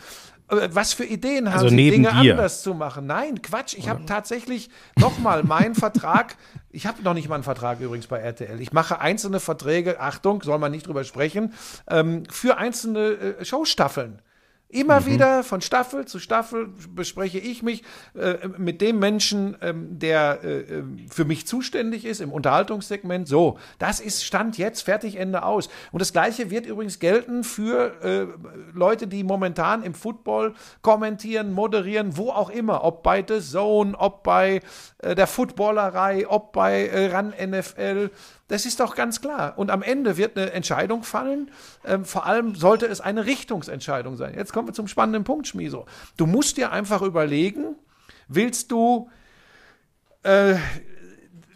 Äh, 0.49 0.69
Was 0.73 0.93
für 0.93 1.05
Ideen 1.05 1.49
haben 1.49 1.55
Also 1.55 1.69
Sie, 1.69 1.89
Dinge 1.89 2.09
dir. 2.21 2.33
anders 2.33 2.61
zu 2.61 2.73
machen? 2.73 3.07
Nein, 3.07 3.41
Quatsch. 3.41 3.75
Ich 3.77 3.89
habe 3.89 4.05
tatsächlich 4.05 4.69
nochmal 4.99 5.43
meinen 5.43 5.75
Vertrag. 5.75 6.35
Ich 6.75 6.85
habe 6.85 7.01
noch 7.03 7.13
nicht 7.13 7.29
mal 7.29 7.35
einen 7.35 7.43
Vertrag 7.45 7.79
übrigens 7.79 8.07
bei 8.07 8.19
RTL. 8.19 8.59
Ich 8.59 8.73
mache 8.73 8.99
einzelne 8.99 9.39
Verträge, 9.39 10.01
Achtung, 10.01 10.41
soll 10.43 10.59
man 10.59 10.73
nicht 10.73 10.87
drüber 10.87 11.05
sprechen, 11.05 11.53
ähm, 11.89 12.23
für 12.29 12.57
einzelne 12.57 13.11
äh, 13.39 13.45
Showstaffeln. 13.45 14.21
Immer 14.69 15.01
Mhm. 15.01 15.05
wieder 15.05 15.43
von 15.43 15.61
Staffel 15.61 16.05
zu 16.05 16.19
Staffel 16.19 16.69
bespreche 16.89 17.37
ich 17.37 17.61
mich 17.63 17.83
äh, 18.15 18.47
mit 18.57 18.81
dem 18.81 18.99
Menschen, 18.99 19.55
ähm, 19.61 19.99
der 19.99 20.39
äh, 20.43 20.59
äh, 20.59 20.83
für 21.09 21.23
mich 21.23 21.45
zuständig 21.45 22.03
ist 22.03 22.19
im 22.19 22.31
Unterhaltungssegment. 22.31 23.27
So, 23.27 23.57
das 23.79 23.99
ist 23.99 24.25
Stand 24.25 24.57
jetzt, 24.57 24.81
fertig, 24.81 25.17
Ende 25.17 25.43
aus. 25.43 25.69
Und 25.91 26.01
das 26.01 26.13
Gleiche 26.13 26.49
wird 26.49 26.65
übrigens 26.65 26.99
gelten 26.99 27.43
für 27.43 28.01
äh, 28.03 28.27
Leute, 28.73 29.07
die 29.07 29.23
momentan 29.23 29.83
im 29.83 29.93
Football 29.93 30.53
kommentieren, 30.81 31.53
moderieren, 31.53 32.17
wo 32.17 32.31
auch 32.31 32.49
immer. 32.49 32.83
Ob 32.83 33.03
bei 33.03 33.23
The 33.25 33.39
Zone, 33.41 33.95
ob 33.97 34.23
bei 34.23 34.61
äh, 34.97 35.13
der 35.15 35.27
Footballerei, 35.27 36.27
ob 36.27 36.51
bei 36.53 36.87
äh, 36.87 37.07
RAN 37.07 37.33
NFL. 37.39 38.09
Das 38.47 38.65
ist 38.67 38.79
doch 38.79 38.95
ganz 38.95 39.21
klar. 39.21 39.57
Und 39.57 39.71
am 39.71 39.81
Ende 39.81 40.17
wird 40.17 40.37
eine 40.37 40.51
Entscheidung 40.51 41.03
fallen. 41.03 41.49
Ähm, 41.83 42.05
vor 42.05 42.25
allem 42.27 42.53
sollte 42.53 42.85
es 42.85 43.01
eine 43.01 43.25
Richtungsentscheidung 43.25 44.17
sein. 44.17 44.35
Jetzt 44.35 44.53
kommen 44.53 44.67
wir 44.67 44.73
zum 44.73 44.87
spannenden 44.87 45.23
Punkt, 45.23 45.47
Schmiso. 45.47 45.85
Du 46.17 46.27
musst 46.27 46.57
dir 46.57 46.71
einfach 46.71 47.01
überlegen, 47.01 47.75
willst 48.27 48.71
du 48.71 49.09
äh, 50.21 50.55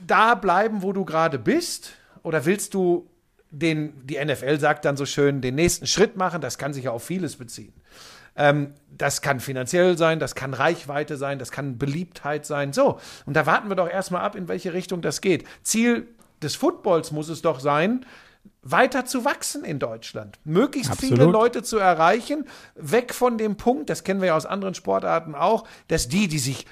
da 0.06 0.34
bleiben, 0.34 0.82
wo 0.82 0.91
du 0.91 1.06
gerade 1.06 1.38
bist? 1.38 1.94
Oder 2.24 2.45
willst 2.45 2.74
du 2.74 3.07
den, 3.52 3.94
die 4.06 4.24
NFL 4.24 4.60
sagt 4.60 4.86
dann 4.86 4.98
so 4.98 5.06
schön, 5.06 5.41
den 5.41 5.56
nächsten 5.56 5.86
Schritt 5.86 6.18
machen? 6.18 6.41
Das 6.41 6.57
kann 6.57 6.74
sich 6.74 6.86
ja 6.86 6.91
auf 6.91 7.03
vieles 7.03 7.36
beziehen. 7.36 7.74
Ähm, 8.36 8.74
das 8.90 9.22
kann 9.22 9.40
finanziell 9.40 9.98
sein, 9.98 10.20
das 10.20 10.34
kann 10.34 10.56
Reichweite 10.56 11.18
sein, 11.18 11.38
das 11.38 11.52
kann 11.52 11.78
Beliebtheit 11.78 12.48
sein. 12.48 12.74
So, 12.74 12.99
und 13.28 13.36
da 13.36 13.45
warten 13.45 13.70
wir 13.70 13.76
doch 13.76 13.90
erstmal 13.90 14.22
ab, 14.22 14.36
in 14.36 14.48
welche 14.48 14.74
Richtung 14.74 15.02
das 15.02 15.22
geht. 15.22 15.45
Ziel 15.61 16.07
des 16.41 16.56
Footballs 16.56 17.11
muss 17.11 17.30
es 17.30 17.41
doch 17.41 17.60
sein, 17.60 18.06
weiter 18.61 19.06
zu 19.06 19.26
wachsen 19.26 19.64
in 19.64 19.80
Deutschland. 19.80 20.40
Möglichst 20.44 20.95
viele 20.95 21.14
Absolut. 21.14 21.34
Leute 21.34 21.64
zu 21.64 21.78
erreichen, 21.78 22.45
weg 22.76 23.14
von 23.14 23.38
dem 23.38 23.57
Punkt, 23.57 23.90
das 23.90 24.03
kennen 24.03 24.22
wir 24.22 24.30
ja 24.30 24.36
aus 24.36 24.45
anderen 24.45 24.76
Sportarten 24.76 25.36
auch, 25.36 25.66
dass 25.88 26.07
die, 26.07 26.28
die 26.28 26.40
sich 26.40 26.66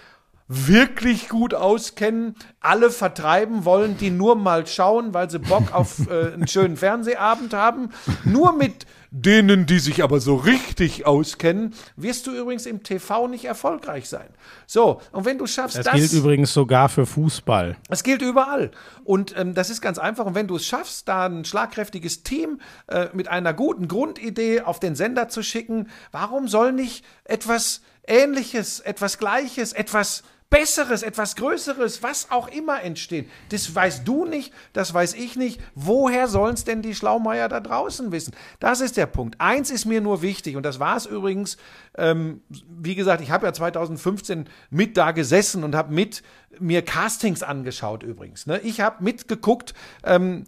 wirklich 0.47 1.27
gut 1.27 1.53
auskennen, 1.53 2.35
alle 2.61 2.89
vertreiben 2.89 3.65
wollen, 3.65 3.97
die 3.97 4.11
nur 4.11 4.35
mal 4.35 4.65
schauen, 4.65 5.13
weil 5.13 5.29
sie 5.29 5.39
Bock 5.39 5.73
auf 5.73 6.09
äh, 6.09 6.33
einen 6.33 6.47
schönen 6.47 6.77
Fernsehabend 6.77 7.53
haben. 7.53 7.89
Nur 8.23 8.53
mit 8.53 8.85
denen, 9.11 9.65
die 9.65 9.79
sich 9.79 10.03
aber 10.03 10.19
so 10.19 10.35
richtig 10.35 11.05
auskennen, 11.05 11.73
wirst 11.95 12.27
du 12.27 12.31
übrigens 12.31 12.65
im 12.65 12.83
TV 12.83 13.27
nicht 13.27 13.45
erfolgreich 13.45 14.09
sein. 14.09 14.27
So, 14.65 15.01
und 15.11 15.25
wenn 15.25 15.37
du 15.37 15.47
schaffst, 15.47 15.77
Das, 15.77 15.85
das, 15.85 15.95
gilt 15.95 16.13
übrigens 16.13 16.53
sogar 16.53 16.89
für 16.89 17.05
Fußball. 17.05 17.77
das 17.89 18.03
gilt 18.03 18.21
überall. 18.21 18.71
Und 19.03 19.37
ähm, 19.37 19.53
das 19.53 19.69
ist 19.69 19.81
ganz 19.81 19.97
einfach. 19.97 20.25
Und 20.25 20.35
wenn 20.35 20.47
du 20.47 20.55
es 20.55 20.65
schaffst, 20.65 21.07
da 21.07 21.25
ein 21.25 21.45
schlagkräftiges 21.45 22.23
Team 22.23 22.59
äh, 22.87 23.07
mit 23.13 23.27
einer 23.27 23.53
guten 23.53 23.87
Grundidee 23.87 24.61
auf 24.61 24.79
den 24.79 24.95
Sender 24.95 25.29
zu 25.29 25.43
schicken, 25.43 25.87
warum 26.11 26.47
soll 26.47 26.73
nicht 26.73 27.05
etwas 27.23 27.81
Ähnliches, 28.07 28.79
etwas 28.79 29.17
Gleiches, 29.17 29.73
etwas 29.73 30.23
Besseres, 30.49 31.03
etwas 31.03 31.35
Größeres, 31.35 32.03
was 32.03 32.31
auch 32.31 32.47
immer 32.47 32.81
entstehen. 32.81 33.29
Das 33.49 33.73
weißt 33.73 34.07
du 34.07 34.25
nicht, 34.25 34.53
das 34.71 34.93
weiß 34.93 35.13
ich 35.15 35.35
nicht. 35.35 35.59
Woher 35.75 36.29
sollen 36.29 36.53
es 36.53 36.63
denn 36.63 36.81
die 36.81 36.95
Schlaumeier 36.95 37.49
da 37.49 37.59
draußen 37.59 38.13
wissen? 38.13 38.33
Das 38.61 38.79
ist 38.79 38.95
der 38.95 39.07
Punkt. 39.07 39.41
Eins 39.41 39.69
ist 39.69 39.85
mir 39.85 39.99
nur 39.99 40.21
wichtig, 40.21 40.55
und 40.55 40.63
das 40.63 40.79
war 40.79 40.95
es 40.95 41.05
übrigens, 41.05 41.57
ähm, 41.97 42.41
wie 42.49 42.95
gesagt, 42.95 43.21
ich 43.21 43.31
habe 43.31 43.45
ja 43.45 43.51
2015 43.51 44.47
mit 44.69 44.95
da 44.95 45.11
gesessen 45.11 45.65
und 45.65 45.75
habe 45.75 45.93
mit 45.93 46.23
mir 46.59 46.81
Castings 46.81 47.43
angeschaut 47.43 48.03
übrigens. 48.03 48.45
Ne? 48.45 48.59
Ich 48.59 48.79
habe 48.79 49.03
mitgeguckt, 49.03 49.73
ähm, 50.03 50.45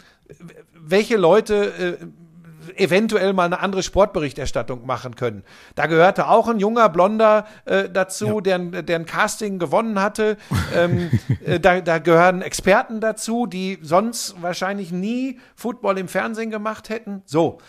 welche 0.74 1.18
Leute 1.18 2.00
äh, 2.00 2.06
eventuell 2.76 3.34
mal 3.34 3.46
eine 3.46 3.60
andere 3.60 3.84
Sportberichterstattung 3.84 4.86
machen 4.86 5.16
können. 5.16 5.44
Da 5.76 5.86
gehörte 5.88 6.28
auch 6.28 6.48
ein 6.48 6.60
junger 6.60 6.90
Blonder 6.90 7.46
äh, 7.66 7.90
dazu, 7.90 8.42
der, 8.42 8.56
ein- 8.56 8.86
der 8.86 9.00
ein 9.00 9.06
Casting 9.06 9.60
gewonnen 9.60 10.02
hatte. 10.02 10.38
ähm, 10.76 11.10
äh, 11.46 11.60
da, 11.60 11.82
da 11.82 12.00
gehören 12.00 12.42
Experten 12.42 13.00
dazu, 13.02 13.46
die 13.46 13.80
sonst 13.82 14.36
wahrscheinlich 14.42 14.92
nie 14.92 15.40
Football 15.56 15.98
im 15.98 16.08
Fernsehen 16.08 16.52
gemacht 16.52 16.90
hätten. 16.90 17.22
So. 17.26 17.60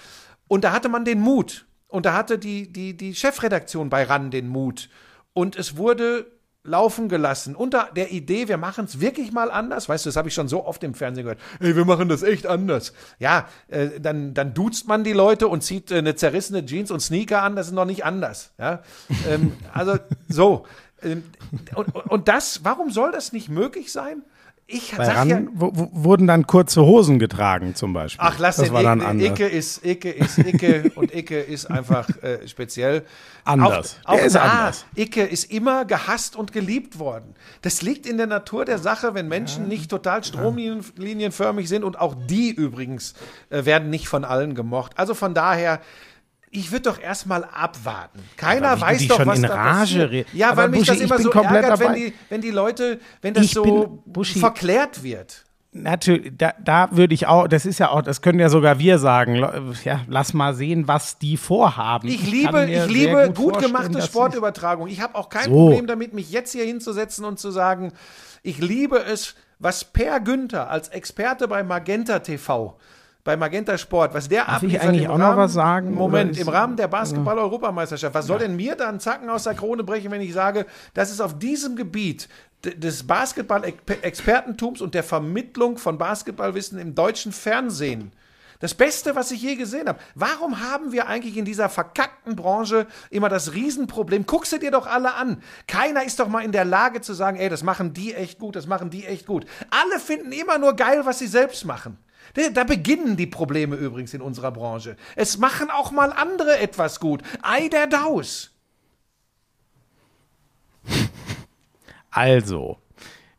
Und 0.48 0.64
da 0.64 0.72
hatte 0.72 0.88
man 0.88 1.04
den 1.04 1.20
Mut. 1.20 1.66
Und 1.88 2.06
da 2.06 2.14
hatte 2.14 2.38
die, 2.38 2.72
die, 2.72 2.96
die 2.96 3.14
Chefredaktion 3.14 3.90
bei 3.90 4.04
RAN 4.04 4.30
den 4.30 4.48
Mut. 4.48 4.88
Und 5.32 5.56
es 5.56 5.76
wurde 5.76 6.26
laufen 6.62 7.09
gelassen 7.09 7.57
unter 7.57 7.89
der 7.97 8.12
Idee, 8.12 8.49
wir 8.49 8.59
machen 8.59 8.85
es 8.85 9.01
wirklich 9.01 9.32
mal 9.32 9.51
anders. 9.51 9.89
Weißt 9.89 10.05
du, 10.05 10.09
das 10.09 10.16
habe 10.16 10.28
ich 10.28 10.35
schon 10.35 10.49
so 10.49 10.66
oft 10.66 10.85
im 10.85 10.95
Fernsehen 10.95 11.24
gehört. 11.24 11.41
Ey, 11.59 11.74
wir 11.74 11.85
machen 11.85 12.09
das 12.09 12.23
echt 12.23 12.47
anders. 12.47 12.93
Ja, 13.19 13.49
äh, 13.69 13.99
dann, 14.01 14.35
dann 14.35 14.53
duzt 14.53 14.87
man 14.87 15.03
die 15.03 15.12
Leute 15.12 15.49
und 15.49 15.62
zieht 15.62 15.91
äh, 15.91 15.99
eine 15.99 16.15
zerrissene 16.16 16.65
Jeans 16.66 16.91
und 16.91 17.01
Sneaker 17.01 17.43
an. 17.43 17.57
Das 17.57 17.69
ist 17.69 17.73
noch 17.73 17.87
nicht 17.87 18.05
anders. 18.05 18.53
Ja, 18.59 18.82
ähm, 19.28 19.55
also 19.73 19.97
so. 20.28 20.66
Ähm, 21.03 21.24
und, 21.74 21.95
und 21.95 22.28
das, 22.28 22.62
warum 22.62 22.91
soll 22.91 23.11
das 23.11 23.32
nicht 23.32 23.49
möglich 23.49 23.91
sein? 23.91 24.23
Ich 24.72 24.94
Bei 24.97 25.09
RAN 25.09 25.28
ja, 25.28 25.40
wurden 25.52 26.28
dann 26.28 26.47
kurze 26.47 26.82
Hosen 26.82 27.18
getragen 27.18 27.74
zum 27.74 27.92
Beispiel. 27.92 28.24
Ach, 28.24 28.38
lass 28.38 28.56
das 28.56 28.66
den 28.66 28.74
war 28.74 28.84
dann 28.84 29.01
Icke, 29.01 29.09
anders. 29.09 29.28
Icke 29.28 29.47
ist, 29.48 29.84
Icke 29.84 30.10
ist 30.10 30.38
Icke 30.38 30.92
und 30.94 31.12
Icke 31.12 31.40
ist 31.40 31.66
einfach 31.66 32.09
äh, 32.22 32.47
speziell. 32.47 33.05
Anders. 33.44 33.98
Auch, 34.05 34.12
auch 34.12 34.16
Der 34.16 34.24
ist 34.26 34.36
da, 34.36 34.42
anders. 34.42 34.84
Icke 34.94 35.24
ist 35.24 35.51
immer 35.51 35.84
gehasst 35.84 36.36
und 36.36 36.52
geliebt 36.52 37.01
worden. 37.01 37.34
Das 37.62 37.82
liegt 37.82 38.06
in 38.06 38.16
der 38.16 38.28
Natur 38.28 38.64
der 38.64 38.78
Sache, 38.78 39.12
wenn 39.14 39.26
Menschen 39.26 39.66
nicht 39.66 39.90
total 39.90 40.22
stromlinienförmig 40.22 41.68
sind 41.68 41.82
und 41.82 41.98
auch 41.98 42.14
die 42.28 42.51
übrigens 42.51 43.14
äh, 43.48 43.64
werden 43.64 43.90
nicht 43.90 44.06
von 44.06 44.24
allen 44.24 44.55
gemocht. 44.55 44.92
Also 44.97 45.14
von 45.14 45.34
daher. 45.34 45.80
Ich 46.52 46.72
würde 46.72 46.82
doch 46.90 47.01
erstmal 47.01 47.44
abwarten. 47.44 48.18
Keiner 48.36 48.70
Aber 48.70 48.81
weiß 48.81 49.06
doch, 49.06 49.18
schon 49.18 49.27
was 49.27 49.36
in 49.36 49.43
da 49.43 49.55
Rage 49.55 50.02
passiert. 50.06 50.27
Ja, 50.32 50.48
Aber 50.51 50.62
weil 50.62 50.68
mich 50.70 50.81
Buschi, 50.81 50.90
das 50.90 50.97
ich 50.98 51.05
immer 51.05 51.18
so 51.20 51.31
ärgert, 51.31 51.78
wenn 51.81 51.94
die, 51.94 52.14
wenn 52.28 52.40
die 52.40 52.51
Leute, 52.51 52.98
wenn 53.22 53.35
das 53.35 53.44
Ich 53.44 53.52
so 53.52 54.02
bin- 54.12 54.24
verklärt 54.24 55.02
wird. 55.05 55.44
Natürlich, 55.72 56.32
da, 56.36 56.52
da 56.60 56.89
würde 56.90 57.14
ich 57.14 57.28
auch, 57.28 57.47
das 57.47 57.64
ist 57.64 57.78
ja 57.78 57.90
auch, 57.90 58.02
das 58.02 58.22
können 58.22 58.40
ja 58.40 58.48
sogar 58.48 58.81
wir 58.81 58.98
sagen, 58.98 59.36
ja, 59.85 60.01
lass 60.09 60.35
mal 60.35 60.52
sehen, 60.52 60.89
was 60.89 61.18
die 61.18 61.36
vorhaben. 61.36 62.09
Ich 62.09 62.27
liebe, 62.28 62.64
ich 62.64 62.77
sehr 62.77 62.86
liebe 62.89 63.27
gut 63.28 63.36
gut, 63.55 63.59
gemachte 63.60 64.02
Sportübertragung. 64.02 64.89
Ich 64.89 65.01
habe 65.01 65.14
auch 65.14 65.28
kein 65.28 65.44
So. 65.44 65.51
Problem 65.51 65.86
damit, 65.86 66.12
mich 66.12 66.32
jetzt 66.32 66.51
hier 66.51 66.64
hinzusetzen 66.64 67.24
und 67.24 67.39
zu 67.39 67.52
sagen, 67.52 67.93
ich 68.43 68.59
liebe 68.59 68.98
es, 68.98 69.36
was 69.60 69.85
Per 69.85 70.18
Günther 70.18 70.68
als 70.68 70.89
Experte 70.89 71.47
bei 71.47 71.62
Magenta 71.62 72.18
TV, 72.18 72.77
bei 73.24 73.36
Magenta 73.36 73.76
Sport, 73.76 74.14
was 74.14 74.28
der 74.28 74.44
Darf 74.44 74.48
ich 74.48 74.55
abliefert 74.56 74.88
eigentlich 74.88 75.09
auch 75.09 75.18
noch 75.18 75.36
was 75.36 75.52
sagen, 75.52 75.94
Moment, 75.94 76.38
im 76.38 76.48
Rahmen 76.48 76.76
der 76.76 76.88
Basketball-Europameisterschaft. 76.88 78.14
Was 78.14 78.26
soll 78.26 78.38
denn 78.38 78.56
mir 78.56 78.76
da 78.76 78.88
einen 78.88 79.01
Zacken 79.01 79.28
aus 79.28 79.44
der 79.44 79.55
Krone 79.55 79.84
brechen, 79.84 80.10
wenn 80.10 80.20
ich 80.20 80.32
sage, 80.32 80.66
das 80.94 81.10
ist 81.10 81.20
auf 81.20 81.38
diesem 81.38 81.76
Gebiet 81.76 82.28
des 82.64 83.06
Basketball-Expertentums 83.06 84.80
und 84.80 84.94
der 84.94 85.02
Vermittlung 85.02 85.78
von 85.78 85.98
Basketballwissen 85.98 86.78
im 86.78 86.94
deutschen 86.94 87.32
Fernsehen 87.32 88.12
das 88.60 88.74
Beste, 88.74 89.16
was 89.16 89.30
ich 89.30 89.42
je 89.42 89.56
gesehen 89.56 89.88
habe. 89.88 89.98
Warum 90.14 90.60
haben 90.60 90.92
wir 90.92 91.09
eigentlich 91.09 91.36
in 91.36 91.47
dieser 91.47 91.68
verkackten 91.68 92.36
Branche 92.36 92.86
immer 93.09 93.30
das 93.30 93.55
Riesenproblem? 93.55 94.26
Guckst 94.26 94.52
du 94.52 94.59
dir 94.59 94.70
doch 94.70 94.86
alle 94.86 95.14
an. 95.14 95.42
Keiner 95.66 96.05
ist 96.05 96.20
doch 96.20 96.28
mal 96.28 96.44
in 96.44 96.52
der 96.52 96.66
Lage 96.66 97.01
zu 97.01 97.14
sagen, 97.14 97.38
ey, 97.38 97.48
das 97.48 97.62
machen 97.62 97.94
die 97.94 98.14
echt 98.14 98.38
gut, 98.38 98.55
das 98.56 98.66
machen 98.66 98.90
die 98.90 99.06
echt 99.06 99.26
gut. 99.26 99.47
Alle 99.70 99.98
finden 99.98 100.32
immer 100.32 100.59
nur 100.59 100.76
geil, 100.76 101.01
was 101.05 101.18
sie 101.18 101.26
selbst 101.26 101.64
machen. 101.64 101.97
Da, 102.55 102.65
beginnen 102.65 103.16
die 103.16 103.27
Probleme 103.27 103.77
übrigens 103.77 104.15
in 104.15 104.20
unserer 104.20 104.52
Branche. 104.52 104.97
Es 105.16 105.39
machen 105.39 105.70
auch 105.70 105.90
mal 105.90 106.12
andere 106.12 106.59
etwas 106.59 107.01
gut. 107.01 107.23
Ei 107.43 107.69
der 107.69 107.86
Daus. 107.86 108.51
Also, 112.12 112.78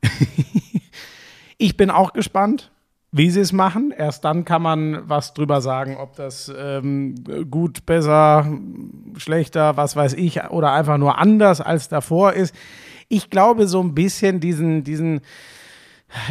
ich 1.57 1.75
bin 1.75 1.89
auch 1.89 2.13
gespannt, 2.13 2.71
wie 3.11 3.29
sie 3.29 3.41
es 3.41 3.51
machen. 3.51 3.93
Erst 3.95 4.23
dann 4.23 4.45
kann 4.45 4.61
man 4.61 5.09
was 5.09 5.33
drüber 5.33 5.61
sagen, 5.61 5.97
ob 5.97 6.15
das 6.15 6.51
ähm, 6.57 7.15
gut, 7.49 7.85
besser, 7.85 8.47
schlechter, 9.17 9.75
was 9.77 9.95
weiß 9.95 10.13
ich, 10.13 10.41
oder 10.45 10.71
einfach 10.71 10.97
nur 10.97 11.17
anders 11.17 11.59
als 11.59 11.89
davor 11.89 12.33
ist. 12.33 12.55
Ich 13.09 13.29
glaube 13.29 13.67
so 13.67 13.81
ein 13.81 13.93
bisschen 13.93 14.39
diesen, 14.39 14.85
diesen, 14.85 15.19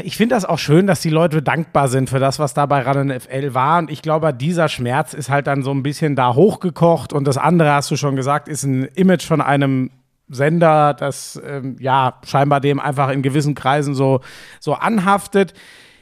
ich 0.05 0.17
finde 0.17 0.35
das 0.35 0.45
auch 0.45 0.59
schön, 0.59 0.87
dass 0.87 1.01
die 1.01 1.11
Leute 1.11 1.43
dankbar 1.43 1.89
sind 1.89 2.11
für 2.11 2.19
das, 2.19 2.39
was 2.39 2.55
da 2.55 2.67
bei 2.67 2.83
Run 2.83 3.19
FL 3.19 3.55
war. 3.55 3.79
Und 3.79 3.91
ich 3.91 4.03
glaube, 4.03 4.33
dieser 4.35 4.69
Schmerz 4.69 5.15
ist 5.15 5.31
halt 5.31 5.47
dann 5.47 5.63
so 5.63 5.71
ein 5.71 5.83
bisschen 5.83 6.17
da 6.17 6.35
hochgekocht. 6.35 7.13
Und 7.13 7.25
das 7.25 7.39
andere, 7.39 7.73
hast 7.73 7.91
du 7.91 7.97
schon 7.97 8.17
gesagt, 8.17 8.49
ist 8.49 8.65
ein 8.65 8.85
Image 8.85 9.27
von 9.27 9.41
einem 9.41 9.91
Sender, 10.29 10.95
das 10.95 11.41
ähm, 11.45 11.77
ja 11.81 12.21
scheinbar 12.25 12.61
dem 12.61 12.79
einfach 12.79 13.11
in 13.11 13.23
gewissen 13.23 13.55
Kreisen 13.55 13.95
so, 13.95 14.21
so 14.61 14.75
anhaftet. 14.75 15.55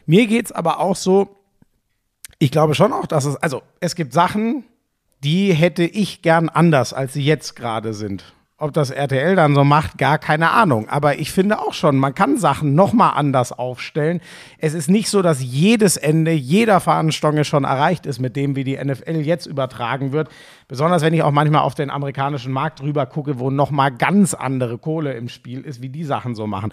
Mir 0.06 0.26
geht 0.26 0.46
es 0.46 0.52
aber 0.52 0.80
auch 0.80 0.96
so, 0.96 1.36
ich 2.38 2.50
glaube 2.50 2.74
schon 2.74 2.92
auch, 2.92 3.06
dass 3.06 3.24
es, 3.24 3.36
also 3.36 3.62
es 3.80 3.94
gibt 3.94 4.12
Sachen, 4.12 4.64
die 5.24 5.52
hätte 5.52 5.84
ich 5.84 6.22
gern 6.22 6.48
anders, 6.48 6.92
als 6.92 7.12
sie 7.12 7.24
jetzt 7.24 7.56
gerade 7.56 7.94
sind. 7.94 8.24
Ob 8.60 8.72
das 8.72 8.90
RTL 8.90 9.36
dann 9.36 9.54
so 9.54 9.62
macht, 9.62 9.98
gar 9.98 10.18
keine 10.18 10.50
Ahnung. 10.50 10.88
Aber 10.88 11.20
ich 11.20 11.30
finde 11.30 11.60
auch 11.60 11.74
schon, 11.74 11.96
man 11.96 12.16
kann 12.16 12.38
Sachen 12.38 12.74
nochmal 12.74 13.12
anders 13.14 13.52
aufstellen. 13.52 14.20
Es 14.58 14.74
ist 14.74 14.90
nicht 14.90 15.08
so, 15.10 15.22
dass 15.22 15.40
jedes 15.40 15.96
Ende 15.96 16.32
jeder 16.32 16.80
Fahnenstange 16.80 17.44
schon 17.44 17.62
erreicht 17.62 18.04
ist 18.04 18.18
mit 18.18 18.34
dem, 18.34 18.56
wie 18.56 18.64
die 18.64 18.76
NFL 18.76 19.20
jetzt 19.20 19.46
übertragen 19.46 20.10
wird. 20.10 20.28
Besonders 20.66 21.02
wenn 21.02 21.14
ich 21.14 21.22
auch 21.22 21.30
manchmal 21.30 21.62
auf 21.62 21.76
den 21.76 21.88
amerikanischen 21.88 22.52
Markt 22.52 22.82
rüber 22.82 23.06
gucke, 23.06 23.38
wo 23.38 23.50
nochmal 23.50 23.92
ganz 23.92 24.34
andere 24.34 24.76
Kohle 24.76 25.12
im 25.12 25.28
Spiel 25.28 25.60
ist, 25.60 25.80
wie 25.80 25.88
die 25.88 26.02
Sachen 26.02 26.34
so 26.34 26.48
machen. 26.48 26.72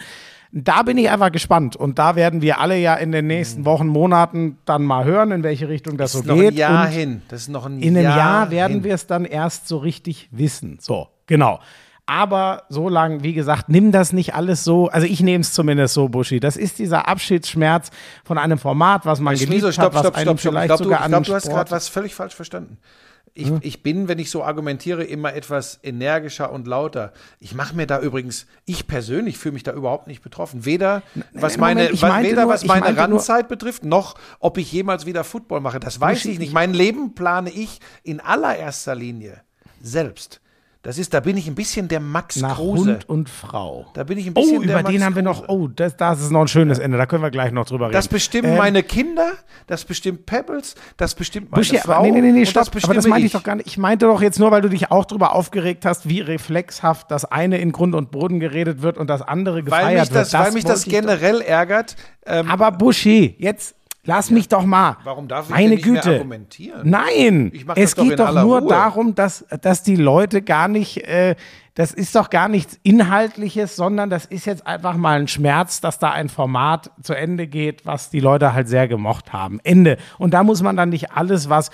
Da 0.51 0.83
bin 0.83 0.97
ich 0.97 1.09
einfach 1.09 1.31
gespannt. 1.31 1.75
Und 1.75 1.99
da 1.99 2.15
werden 2.15 2.41
wir 2.41 2.59
alle 2.59 2.77
ja 2.77 2.95
in 2.95 3.11
den 3.11 3.27
nächsten 3.27 3.65
Wochen, 3.65 3.87
Monaten 3.87 4.57
dann 4.65 4.83
mal 4.83 5.03
hören, 5.05 5.31
in 5.31 5.43
welche 5.43 5.67
Richtung 5.67 5.97
das, 5.97 6.13
Das 6.13 6.21
so 6.21 6.27
noch 6.27 6.35
geht. 6.35 6.53
ein 6.53 6.57
Jahr 6.57 6.85
Und 6.85 6.91
hin. 6.91 7.21
Das 7.27 7.41
ist 7.41 7.49
noch 7.49 7.65
ein 7.65 7.79
in 7.79 7.95
einem 7.95 8.05
Jahr, 8.05 8.17
Jahr 8.17 8.51
werden 8.51 8.83
wir 8.83 8.93
es 8.93 9.07
dann 9.07 9.25
erst 9.25 9.67
so 9.67 9.77
richtig 9.77 10.29
wissen. 10.31 10.77
So, 10.81 11.07
genau. 11.27 11.59
Aber 12.07 12.63
so 12.69 12.87
lang, 12.87 13.23
wie 13.23 13.33
gesagt, 13.33 13.67
nimm 13.67 13.91
das 13.91 14.13
nicht 14.13 14.35
alles 14.35 14.63
so, 14.63 14.89
also 14.89 15.07
ich 15.07 15.21
nehme 15.21 15.41
es 15.41 15.53
zumindest 15.53 15.95
so, 15.95 16.07
Buschi. 16.07 16.39
Das 16.39 16.55
ist 16.55 16.77
dieser 16.77 17.07
Abschiedsschmerz 17.07 17.89
von 18.23 18.37
einem 18.37 18.59
Format, 18.59 19.07
was 19.07 19.19
man 19.19 19.35
geliebt 19.35 19.63
hat, 19.65 19.73
stopp, 19.73 19.93
was 19.95 20.01
stopp, 20.01 20.15
einem 20.15 20.37
stopp, 20.37 20.53
stopp. 20.53 20.61
Ich 20.61 20.65
glaube, 20.67 20.83
du, 20.83 20.89
glaub, 20.89 21.23
du 21.23 21.33
hast 21.33 21.49
gerade 21.49 21.71
was 21.71 21.87
völlig 21.87 22.13
falsch 22.13 22.35
verstanden. 22.35 22.77
Ich, 23.37 23.51
ich 23.61 23.83
bin, 23.83 24.07
wenn 24.07 24.17
ich 24.17 24.31
so 24.31 24.45
argumentiere, 24.45 25.03
immer 25.03 25.33
etwas 25.33 25.79
energischer 25.83 26.53
und 26.53 26.67
lauter. 26.67 27.11
Ich 27.41 27.53
mache 27.53 27.75
mir 27.75 27.85
da 27.85 27.99
übrigens, 27.99 28.47
ich 28.65 28.87
persönlich 28.87 29.37
fühle 29.37 29.55
mich 29.55 29.63
da 29.63 29.73
überhaupt 29.73 30.07
nicht 30.07 30.21
betroffen. 30.21 30.63
Weder 30.63 31.03
was 31.33 31.57
meine, 31.57 31.89
Moment, 31.93 32.23
weder 32.23 32.43
nur- 32.43 32.53
was 32.53 32.63
meine 32.65 32.85
Randzeit 32.97 33.49
betrifft, 33.49 33.83
noch 33.83 34.15
ob 34.39 34.57
ich 34.57 34.71
jemals 34.71 35.05
wieder 35.05 35.25
Football 35.25 35.59
mache. 35.59 35.81
Das 35.81 35.99
weiß 35.99 36.23
ich 36.25 36.39
nicht. 36.39 36.53
Mein 36.53 36.73
Leben 36.73 37.13
plane 37.13 37.49
ich 37.49 37.81
in 38.03 38.21
allererster 38.21 38.95
Linie 38.95 39.41
selbst. 39.81 40.39
Das 40.85 40.99
ist, 40.99 41.15
da 41.15 41.19
bin 41.19 41.35
ich 41.35 41.47
ein 41.47 41.55
bisschen 41.55 41.87
der 41.87 41.99
Max 41.99 42.35
nach 42.35 42.57
Kruse. 42.57 42.91
Hund 42.91 43.09
und 43.09 43.27
Frau. 43.27 43.87
Da 43.95 44.03
bin 44.03 44.19
ich 44.19 44.27
ein 44.27 44.33
Oh, 44.35 44.41
bisschen 44.41 44.61
der 44.61 44.69
über 44.69 44.83
Max 44.83 44.91
den 44.91 45.03
haben 45.03 45.15
wir 45.15 45.23
noch, 45.23 45.49
oh, 45.49 45.67
das, 45.67 45.97
das 45.97 46.21
ist 46.21 46.29
noch 46.31 46.41
ein 46.41 46.47
schönes 46.47 46.77
Ende, 46.77 46.99
da 46.99 47.07
können 47.07 47.23
wir 47.23 47.31
gleich 47.31 47.51
noch 47.51 47.65
drüber 47.65 47.85
reden. 47.85 47.93
Das 47.93 48.07
bestimmen 48.07 48.51
Ähm, 48.51 48.57
meine 48.57 48.83
Kinder, 48.83 49.31
das 49.65 49.83
bestimmt 49.83 50.27
Pebbles, 50.27 50.75
das 50.97 51.15
bestimmt 51.15 51.49
meine 51.51 51.59
Buschi, 51.61 51.79
Frau. 51.79 51.93
aber 51.93 52.03
nee, 52.03 52.11
nee, 52.11 52.21
nee, 52.21 52.31
nee, 52.31 52.45
stopp. 52.45 52.71
das 52.71 52.83
aber 52.83 52.93
das 52.93 53.07
meinte 53.07 53.25
ich 53.25 53.31
doch 53.31 53.41
gar 53.43 53.55
nicht. 53.55 53.65
Ich 53.65 53.79
meinte 53.79 54.05
doch 54.05 54.21
jetzt 54.21 54.37
nur, 54.39 54.51
weil 54.51 54.61
du 54.61 54.69
dich 54.69 54.91
auch 54.91 55.05
darüber 55.05 55.33
aufgeregt 55.33 55.85
hast, 55.85 56.07
wie 56.07 56.21
reflexhaft 56.21 57.09
das 57.09 57.25
eine 57.25 57.57
in 57.57 57.71
Grund 57.71 57.95
und 57.95 58.11
Boden 58.11 58.39
geredet 58.39 58.83
wird 58.83 58.99
und 58.99 59.09
das 59.09 59.23
andere 59.23 59.63
gefeiert 59.63 59.85
Weil 59.87 59.99
mich 60.01 60.09
das, 60.09 60.33
wird. 60.33 60.43
weil 60.43 60.51
mich 60.51 60.65
das 60.65 60.85
ich 60.85 60.91
generell 60.91 61.41
ärgert. 61.41 61.95
Ähm, 62.27 62.47
Aber 62.49 62.71
Buschi, 62.71 63.35
jetzt 63.39 63.73
lass 64.05 64.31
mich 64.31 64.47
doch 64.47 64.63
mal. 64.65 64.97
Warum 65.03 65.27
darf 65.27 65.45
ich 65.45 65.51
Meine 65.51 65.69
nicht 65.75 65.85
mehr 65.85 65.95
Güte. 66.01 66.15
argumentieren? 66.15 66.89
Nein, 66.89 67.51
Ich 67.53 67.65
mach 67.65 67.75
es 67.77 67.93
doch 67.95 68.03
geht 68.03 68.19
doch 68.19 68.27
aller 68.27 68.43
nur 68.43 68.59
Ruhe. 68.59 68.69
darum, 68.69 69.13
dass, 69.15 69.45
dass 69.61 69.83
die 69.83 69.95
Leute 69.97 70.41
gar 70.41 70.67
nicht, 70.67 71.05
äh, 71.07 71.35
das 71.73 71.91
ist 71.93 72.15
doch 72.15 72.29
gar 72.29 72.47
nichts 72.47 72.79
Inhaltliches, 72.83 73.75
sondern 73.75 74.09
das 74.09 74.25
ist 74.25 74.45
jetzt 74.45 74.65
einfach 74.65 74.95
mal 74.95 75.19
ein 75.19 75.27
Schmerz, 75.27 75.81
dass 75.81 75.99
da 75.99 76.11
ein 76.11 76.29
Format 76.29 76.89
zu 77.03 77.13
Ende 77.13 77.47
geht, 77.47 77.85
was 77.85 78.09
die 78.09 78.19
Leute 78.21 78.53
halt 78.53 78.69
sehr 78.69 78.87
gemocht 78.87 79.33
haben. 79.33 79.59
Ende. 79.63 79.97
Und 80.17 80.33
da 80.33 80.43
muss 80.43 80.61
man 80.61 80.77
dann 80.77 80.89
nicht 80.89 81.11
alles, 81.11 81.49
was 81.49 81.71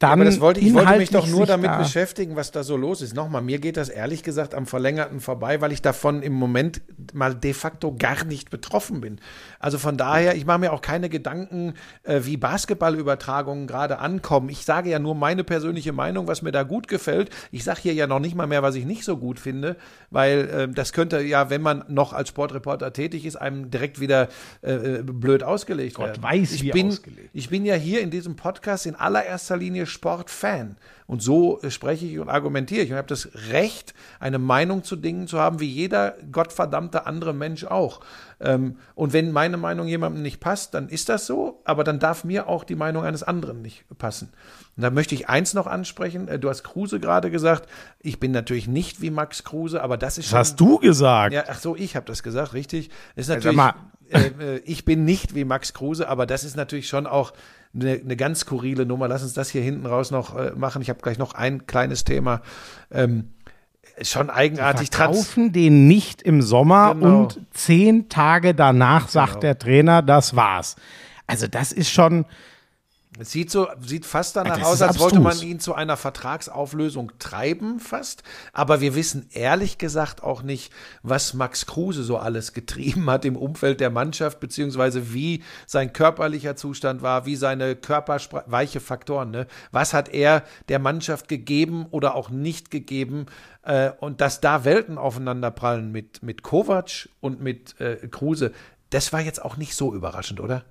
dann 0.00 0.10
aber 0.10 0.24
das 0.24 0.40
wollte, 0.40 0.58
ich 0.58 0.74
wollte 0.74 0.96
mich 0.98 1.10
doch 1.10 1.26
nur 1.28 1.46
damit 1.46 1.70
da- 1.70 1.78
beschäftigen, 1.78 2.34
was 2.34 2.50
da 2.50 2.64
so 2.64 2.76
los 2.76 3.00
ist. 3.00 3.14
Nochmal, 3.14 3.42
mir 3.42 3.60
geht 3.60 3.76
das 3.76 3.88
ehrlich 3.88 4.24
gesagt 4.24 4.52
am 4.52 4.66
Verlängerten 4.66 5.20
vorbei, 5.20 5.60
weil 5.60 5.70
ich 5.70 5.82
davon 5.82 6.20
im 6.22 6.32
Moment 6.32 6.82
mal 7.12 7.32
de 7.32 7.52
facto 7.54 7.94
gar 7.96 8.24
nicht 8.24 8.50
betroffen 8.50 9.00
bin. 9.00 9.20
Also 9.64 9.78
von 9.78 9.96
daher, 9.96 10.36
ich 10.36 10.44
mache 10.44 10.58
mir 10.58 10.74
auch 10.74 10.82
keine 10.82 11.08
Gedanken, 11.08 11.72
äh, 12.02 12.20
wie 12.24 12.36
Basketballübertragungen 12.36 13.66
gerade 13.66 13.98
ankommen. 13.98 14.50
Ich 14.50 14.66
sage 14.66 14.90
ja 14.90 14.98
nur 14.98 15.14
meine 15.14 15.42
persönliche 15.42 15.94
Meinung, 15.94 16.28
was 16.28 16.42
mir 16.42 16.52
da 16.52 16.64
gut 16.64 16.86
gefällt. 16.86 17.30
Ich 17.50 17.64
sage 17.64 17.80
hier 17.80 17.94
ja 17.94 18.06
noch 18.06 18.18
nicht 18.18 18.34
mal 18.34 18.46
mehr, 18.46 18.62
was 18.62 18.74
ich 18.74 18.84
nicht 18.84 19.04
so 19.04 19.16
gut 19.16 19.40
finde, 19.40 19.76
weil 20.10 20.50
äh, 20.50 20.68
das 20.68 20.92
könnte 20.92 21.22
ja, 21.22 21.48
wenn 21.48 21.62
man 21.62 21.82
noch 21.88 22.12
als 22.12 22.28
Sportreporter 22.28 22.92
tätig 22.92 23.24
ist, 23.24 23.36
einem 23.36 23.70
direkt 23.70 24.00
wieder 24.00 24.28
äh, 24.60 24.72
äh, 24.72 25.02
blöd 25.02 25.42
ausgelegt 25.42 25.94
Gott 25.94 26.08
werden. 26.08 26.22
weiß, 26.22 26.52
ich 26.52 26.64
wie 26.64 26.70
bin, 26.70 26.88
ausgelegt. 26.88 27.30
ich 27.32 27.48
bin 27.48 27.64
ja 27.64 27.74
hier 27.74 28.02
in 28.02 28.10
diesem 28.10 28.36
Podcast 28.36 28.84
in 28.84 28.94
allererster 28.94 29.56
Linie 29.56 29.86
Sportfan. 29.86 30.76
Und 31.06 31.22
so 31.22 31.60
äh, 31.60 31.70
spreche 31.70 32.06
ich 32.06 32.18
und 32.18 32.28
argumentiere 32.28 32.82
ich. 32.82 32.90
Und 32.90 32.96
habe 32.96 33.08
das 33.08 33.28
Recht, 33.50 33.94
eine 34.20 34.38
Meinung 34.38 34.84
zu 34.84 34.96
Dingen 34.96 35.26
zu 35.26 35.38
haben, 35.38 35.60
wie 35.60 35.68
jeder 35.68 36.16
gottverdammte 36.32 37.06
andere 37.06 37.34
Mensch 37.34 37.64
auch. 37.64 38.00
Ähm, 38.40 38.76
und 38.94 39.12
wenn 39.12 39.32
meine 39.32 39.56
Meinung 39.56 39.86
jemandem 39.86 40.22
nicht 40.22 40.40
passt, 40.40 40.74
dann 40.74 40.88
ist 40.88 41.08
das 41.08 41.26
so. 41.26 41.60
Aber 41.64 41.84
dann 41.84 41.98
darf 41.98 42.24
mir 42.24 42.48
auch 42.48 42.64
die 42.64 42.74
Meinung 42.74 43.04
eines 43.04 43.22
anderen 43.22 43.62
nicht 43.62 43.84
passen. 43.98 44.30
Und 44.76 44.82
da 44.82 44.90
möchte 44.90 45.14
ich 45.14 45.28
eins 45.28 45.54
noch 45.54 45.66
ansprechen. 45.66 46.28
Äh, 46.28 46.38
Du 46.38 46.48
hast 46.50 46.62
Kruse 46.64 47.00
gerade 47.00 47.30
gesagt. 47.30 47.68
Ich 48.00 48.18
bin 48.20 48.32
natürlich 48.32 48.66
nicht 48.68 49.00
wie 49.00 49.10
Max 49.10 49.44
Kruse, 49.44 49.82
aber 49.82 49.96
das 49.96 50.18
ist 50.18 50.26
Das 50.26 50.30
schon. 50.30 50.38
hast 50.38 50.60
du 50.60 50.78
gesagt. 50.78 51.32
Ja, 51.34 51.44
ach 51.48 51.58
so, 51.58 51.76
ich 51.76 51.96
habe 51.96 52.06
das 52.06 52.22
gesagt, 52.22 52.54
richtig. 52.54 52.88
Das 53.16 53.22
ist 53.22 53.26
sag 53.28 53.36
natürlich, 53.36 53.56
mal. 53.56 53.74
äh, 54.10 54.56
äh, 54.56 54.62
ich 54.64 54.84
bin 54.84 55.04
nicht 55.04 55.34
wie 55.34 55.44
Max 55.44 55.72
Kruse, 55.74 56.08
aber 56.08 56.26
das 56.26 56.44
ist 56.44 56.56
natürlich 56.56 56.88
schon 56.88 57.06
auch 57.06 57.32
eine, 57.74 57.92
eine 57.92 58.16
ganz 58.16 58.40
skurrile 58.40 58.86
Nummer. 58.86 59.08
Lass 59.08 59.22
uns 59.22 59.32
das 59.34 59.48
hier 59.50 59.62
hinten 59.62 59.86
raus 59.86 60.10
noch 60.10 60.36
äh, 60.36 60.52
machen. 60.56 60.82
Ich 60.82 60.90
habe 60.90 61.00
gleich 61.00 61.18
noch 61.18 61.34
ein 61.34 61.66
kleines 61.66 62.04
Thema. 62.04 62.40
Ähm, 62.90 63.30
schon 64.02 64.30
eigenartig. 64.30 64.90
Trans 64.90 65.16
Verkaufen 65.16 65.52
den 65.52 65.86
nicht 65.86 66.22
im 66.22 66.42
Sommer 66.42 66.94
Genau. 66.94 67.22
und 67.22 67.40
zehn 67.52 68.08
Tage 68.08 68.54
danach 68.54 69.08
sagt 69.08 69.32
Genau. 69.34 69.40
der 69.40 69.58
Trainer, 69.58 70.02
das 70.02 70.34
war's. 70.36 70.76
Also 71.26 71.46
das 71.46 71.72
ist 71.72 71.90
schon, 71.90 72.24
Es 73.16 73.30
sieht 73.30 73.48
so, 73.48 73.68
sieht 73.80 74.06
fast 74.06 74.34
danach 74.34 74.58
Das 74.58 74.66
aus, 74.66 74.82
als 74.82 74.98
wollte 74.98 75.20
man 75.20 75.40
ihn 75.40 75.60
zu 75.60 75.72
einer 75.74 75.96
Vertragsauflösung 75.96 77.12
treiben, 77.20 77.78
fast. 77.78 78.24
Aber 78.52 78.80
wir 78.80 78.96
wissen 78.96 79.28
ehrlich 79.30 79.78
gesagt 79.78 80.24
auch 80.24 80.42
nicht, 80.42 80.72
was 81.04 81.32
Max 81.32 81.66
Kruse 81.66 82.02
so 82.02 82.16
alles 82.18 82.54
getrieben 82.54 83.08
hat 83.08 83.24
im 83.24 83.36
Umfeld 83.36 83.78
der 83.78 83.90
Mannschaft, 83.90 84.40
beziehungsweise 84.40 85.14
wie 85.14 85.44
sein 85.66 85.92
körperlicher 85.92 86.56
Zustand 86.56 87.02
war, 87.02 87.24
wie 87.24 87.36
seine 87.36 87.76
Körperspra 87.76 88.44
weiche 88.46 88.80
Faktoren, 88.80 89.30
ne? 89.30 89.46
Was 89.70 89.94
hat 89.94 90.08
er 90.08 90.42
der 90.68 90.80
Mannschaft 90.80 91.28
gegeben 91.28 91.86
oder 91.90 92.16
auch 92.16 92.30
nicht 92.30 92.72
gegeben? 92.72 93.26
Äh, 93.62 93.92
und 94.00 94.20
dass 94.20 94.40
da 94.40 94.64
Welten 94.64 94.98
aufeinanderprallen 94.98 95.92
mit, 95.92 96.24
mit 96.24 96.42
Kovac 96.42 97.08
und 97.20 97.40
mit 97.40 97.80
äh, 97.80 98.08
Kruse, 98.08 98.52
das 98.90 99.12
war 99.12 99.20
jetzt 99.20 99.42
auch 99.44 99.56
nicht 99.56 99.76
so 99.76 99.94
überraschend, 99.94 100.40
oder? 100.40 100.64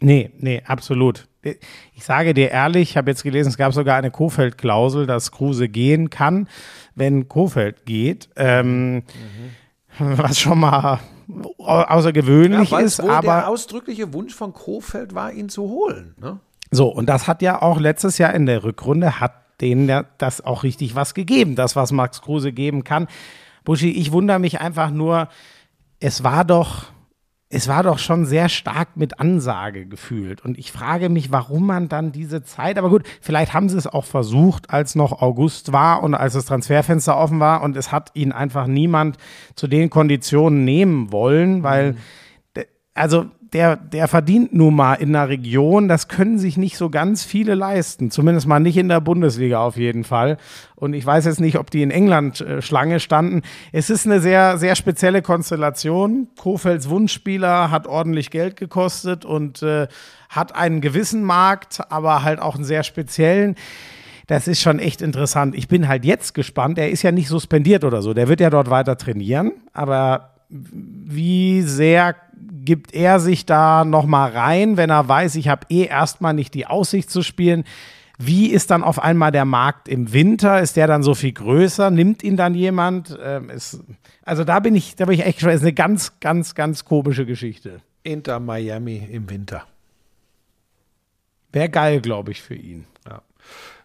nee, 0.00 0.30
nee, 0.38 0.62
absolut. 0.64 1.27
Ich 1.42 2.04
sage 2.04 2.34
dir 2.34 2.50
ehrlich, 2.50 2.90
ich 2.90 2.96
habe 2.96 3.10
jetzt 3.10 3.22
gelesen, 3.22 3.48
es 3.48 3.56
gab 3.56 3.72
sogar 3.72 3.96
eine 3.96 4.10
Kofeld-Klausel, 4.10 5.06
dass 5.06 5.30
Kruse 5.30 5.68
gehen 5.68 6.10
kann, 6.10 6.48
wenn 6.94 7.28
Kofeld 7.28 7.86
geht. 7.86 8.28
Ähm, 8.36 9.02
Was 9.98 10.38
schon 10.38 10.58
mal 10.60 11.00
au- 11.58 11.64
außergewöhnlich 11.82 12.70
weil 12.70 12.84
ist, 12.84 13.00
aber 13.00 13.22
der 13.22 13.48
ausdrückliche 13.48 14.12
Wunsch 14.12 14.34
von 14.34 14.52
Kofeld 14.52 15.14
war, 15.14 15.32
ihn 15.32 15.48
zu 15.48 15.62
holen. 15.62 16.14
Ne? 16.20 16.38
So, 16.70 16.86
und 16.88 17.08
das 17.08 17.26
hat 17.26 17.42
ja 17.42 17.62
auch 17.62 17.80
letztes 17.80 18.18
Jahr 18.18 18.34
in 18.34 18.46
der 18.46 18.62
Rückrunde, 18.64 19.18
hat 19.20 19.32
denen 19.60 19.88
ja 19.88 20.04
das 20.18 20.40
auch 20.44 20.62
richtig 20.62 20.94
was 20.94 21.14
gegeben, 21.14 21.56
das, 21.56 21.74
was 21.74 21.90
Max 21.92 22.20
Kruse 22.22 22.52
geben 22.52 22.84
kann. 22.84 23.08
Buschi, 23.64 23.90
ich 23.90 24.12
wundere 24.12 24.38
mich 24.38 24.60
einfach 24.60 24.90
nur, 24.90 25.28
es 26.00 26.22
war 26.22 26.44
doch, 26.44 26.84
es 27.50 27.66
war 27.66 27.82
doch 27.82 27.98
schon 27.98 28.26
sehr 28.26 28.50
stark 28.50 28.96
mit 28.96 29.20
Ansage 29.20 29.86
gefühlt. 29.86 30.44
Und 30.44 30.58
ich 30.58 30.70
frage 30.70 31.08
mich, 31.08 31.32
warum 31.32 31.66
man 31.66 31.88
dann 31.88 32.12
diese 32.12 32.42
Zeit, 32.42 32.76
aber 32.76 32.90
gut, 32.90 33.04
vielleicht 33.22 33.54
haben 33.54 33.70
sie 33.70 33.78
es 33.78 33.86
auch 33.86 34.04
versucht, 34.04 34.68
als 34.68 34.94
noch 34.94 35.22
August 35.22 35.72
war 35.72 36.02
und 36.02 36.14
als 36.14 36.34
das 36.34 36.44
Transferfenster 36.44 37.16
offen 37.16 37.40
war 37.40 37.62
und 37.62 37.76
es 37.76 37.90
hat 37.90 38.10
ihn 38.14 38.32
einfach 38.32 38.66
niemand 38.66 39.16
zu 39.54 39.66
den 39.66 39.88
Konditionen 39.88 40.64
nehmen 40.64 41.10
wollen, 41.10 41.62
weil 41.62 41.96
also 42.98 43.26
der, 43.52 43.76
der 43.76 44.08
verdient 44.08 44.54
nun 44.54 44.74
mal 44.74 44.94
in 44.94 45.14
einer 45.14 45.28
Region, 45.28 45.88
das 45.88 46.08
können 46.08 46.38
sich 46.38 46.56
nicht 46.56 46.76
so 46.76 46.90
ganz 46.90 47.24
viele 47.24 47.54
leisten. 47.54 48.10
Zumindest 48.10 48.46
mal 48.46 48.60
nicht 48.60 48.76
in 48.76 48.88
der 48.88 49.00
Bundesliga 49.00 49.60
auf 49.60 49.76
jeden 49.76 50.04
Fall. 50.04 50.36
Und 50.74 50.92
ich 50.92 51.04
weiß 51.04 51.24
jetzt 51.24 51.40
nicht, 51.40 51.58
ob 51.58 51.70
die 51.70 51.82
in 51.82 51.90
England 51.90 52.40
äh, 52.40 52.60
Schlange 52.60 53.00
standen. 53.00 53.42
Es 53.72 53.90
ist 53.90 54.06
eine 54.06 54.20
sehr, 54.20 54.58
sehr 54.58 54.76
spezielle 54.76 55.22
Konstellation. 55.22 56.28
Kofelds 56.38 56.88
Wunschspieler 56.88 57.70
hat 57.70 57.86
ordentlich 57.86 58.30
Geld 58.30 58.56
gekostet 58.56 59.24
und 59.24 59.62
äh, 59.62 59.88
hat 60.28 60.54
einen 60.54 60.80
gewissen 60.80 61.22
Markt, 61.22 61.80
aber 61.90 62.22
halt 62.22 62.40
auch 62.40 62.54
einen 62.54 62.64
sehr 62.64 62.82
speziellen. 62.82 63.54
Das 64.26 64.46
ist 64.46 64.60
schon 64.60 64.78
echt 64.78 65.00
interessant. 65.00 65.54
Ich 65.56 65.68
bin 65.68 65.88
halt 65.88 66.04
jetzt 66.04 66.34
gespannt. 66.34 66.76
Er 66.76 66.90
ist 66.90 67.02
ja 67.02 67.12
nicht 67.12 67.28
suspendiert 67.28 67.82
oder 67.82 68.02
so. 68.02 68.12
Der 68.12 68.28
wird 68.28 68.40
ja 68.40 68.50
dort 68.50 68.68
weiter 68.68 68.98
trainieren. 68.98 69.52
Aber 69.72 70.34
wie 70.50 71.62
sehr 71.62 72.14
gibt 72.68 72.92
er 72.92 73.18
sich 73.18 73.46
da 73.46 73.82
noch 73.86 74.04
mal 74.04 74.30
rein, 74.30 74.76
wenn 74.76 74.90
er 74.90 75.08
weiß, 75.08 75.36
ich 75.36 75.48
habe 75.48 75.66
eh 75.70 75.86
erstmal 75.86 76.34
nicht 76.34 76.52
die 76.52 76.66
Aussicht 76.66 77.10
zu 77.10 77.22
spielen? 77.22 77.64
Wie 78.18 78.48
ist 78.48 78.70
dann 78.70 78.84
auf 78.84 79.02
einmal 79.02 79.32
der 79.32 79.46
Markt 79.46 79.88
im 79.88 80.12
Winter? 80.12 80.60
Ist 80.60 80.76
der 80.76 80.86
dann 80.86 81.02
so 81.02 81.14
viel 81.14 81.32
größer? 81.32 81.90
Nimmt 81.90 82.22
ihn 82.22 82.36
dann 82.36 82.54
jemand? 82.54 83.18
Ähm, 83.22 83.48
ist, 83.48 83.80
also 84.22 84.44
da 84.44 84.60
bin 84.60 84.74
ich, 84.74 84.96
da 84.96 85.06
bin 85.06 85.14
ich 85.14 85.24
echt 85.24 85.40
schon. 85.40 85.48
Ist 85.48 85.62
eine 85.62 85.72
ganz, 85.72 86.20
ganz, 86.20 86.54
ganz 86.54 86.84
komische 86.84 87.24
Geschichte. 87.24 87.80
Inter 88.02 88.38
Miami 88.38 89.08
im 89.10 89.30
Winter. 89.30 89.64
Wäre 91.50 91.70
geil, 91.70 92.02
glaube 92.02 92.32
ich, 92.32 92.42
für 92.42 92.54
ihn. 92.54 92.84
Ja. 93.08 93.22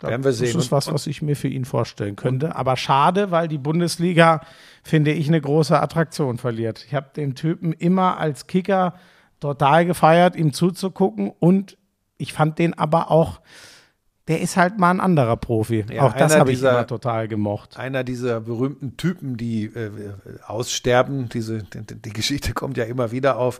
Werden 0.01 0.26
wir 0.26 0.34
sehen. 0.34 0.55
Das 0.55 0.65
ist 0.65 0.72
was, 0.73 0.91
was 0.91 1.07
ich 1.07 1.22
mir 1.22 1.38
für 1.38 1.47
ihn 1.47 1.64
vorstellen 1.64 2.18
könnte. 2.18 2.57
Aber 2.57 2.76
schade, 2.76 3.31
weil 3.31 3.47
die 3.47 3.57
Bundesliga, 3.57 4.41
finde 4.84 5.11
ich, 5.11 5.27
eine 5.27 5.41
große 5.41 5.81
Attraktion 5.81 6.38
verliert. 6.38 6.85
Ich 6.85 6.93
habe 6.93 7.10
den 7.15 7.35
Typen 7.35 7.73
immer 7.73 8.18
als 8.18 8.47
Kicker 8.47 8.93
total 9.39 9.85
gefeiert, 9.85 10.35
ihm 10.35 10.53
zuzugucken. 10.53 11.31
Und 11.39 11.77
ich 12.18 12.34
fand 12.34 12.60
den 12.60 12.77
aber 12.77 13.10
auch, 13.10 13.41
der 14.27 14.41
ist 14.41 14.55
halt 14.55 14.77
mal 14.77 14.91
ein 14.91 15.01
anderer 15.01 15.35
Profi. 15.38 15.85
Ja, 15.89 16.03
auch 16.03 16.14
das 16.14 16.38
habe 16.38 16.51
ich 16.51 16.61
immer 16.61 16.88
total 16.88 17.27
gemocht. 17.27 17.77
Einer 17.77 18.03
dieser 18.03 18.41
berühmten 18.41 18.95
Typen, 18.95 19.35
die 19.35 19.65
äh, 19.65 20.14
aussterben, 20.45 21.27
diese, 21.30 21.64
die, 21.64 22.01
die 22.01 22.14
Geschichte 22.14 22.53
kommt 22.53 22.77
ja 22.77 22.85
immer 22.85 23.11
wieder 23.11 23.38
auf. 23.38 23.60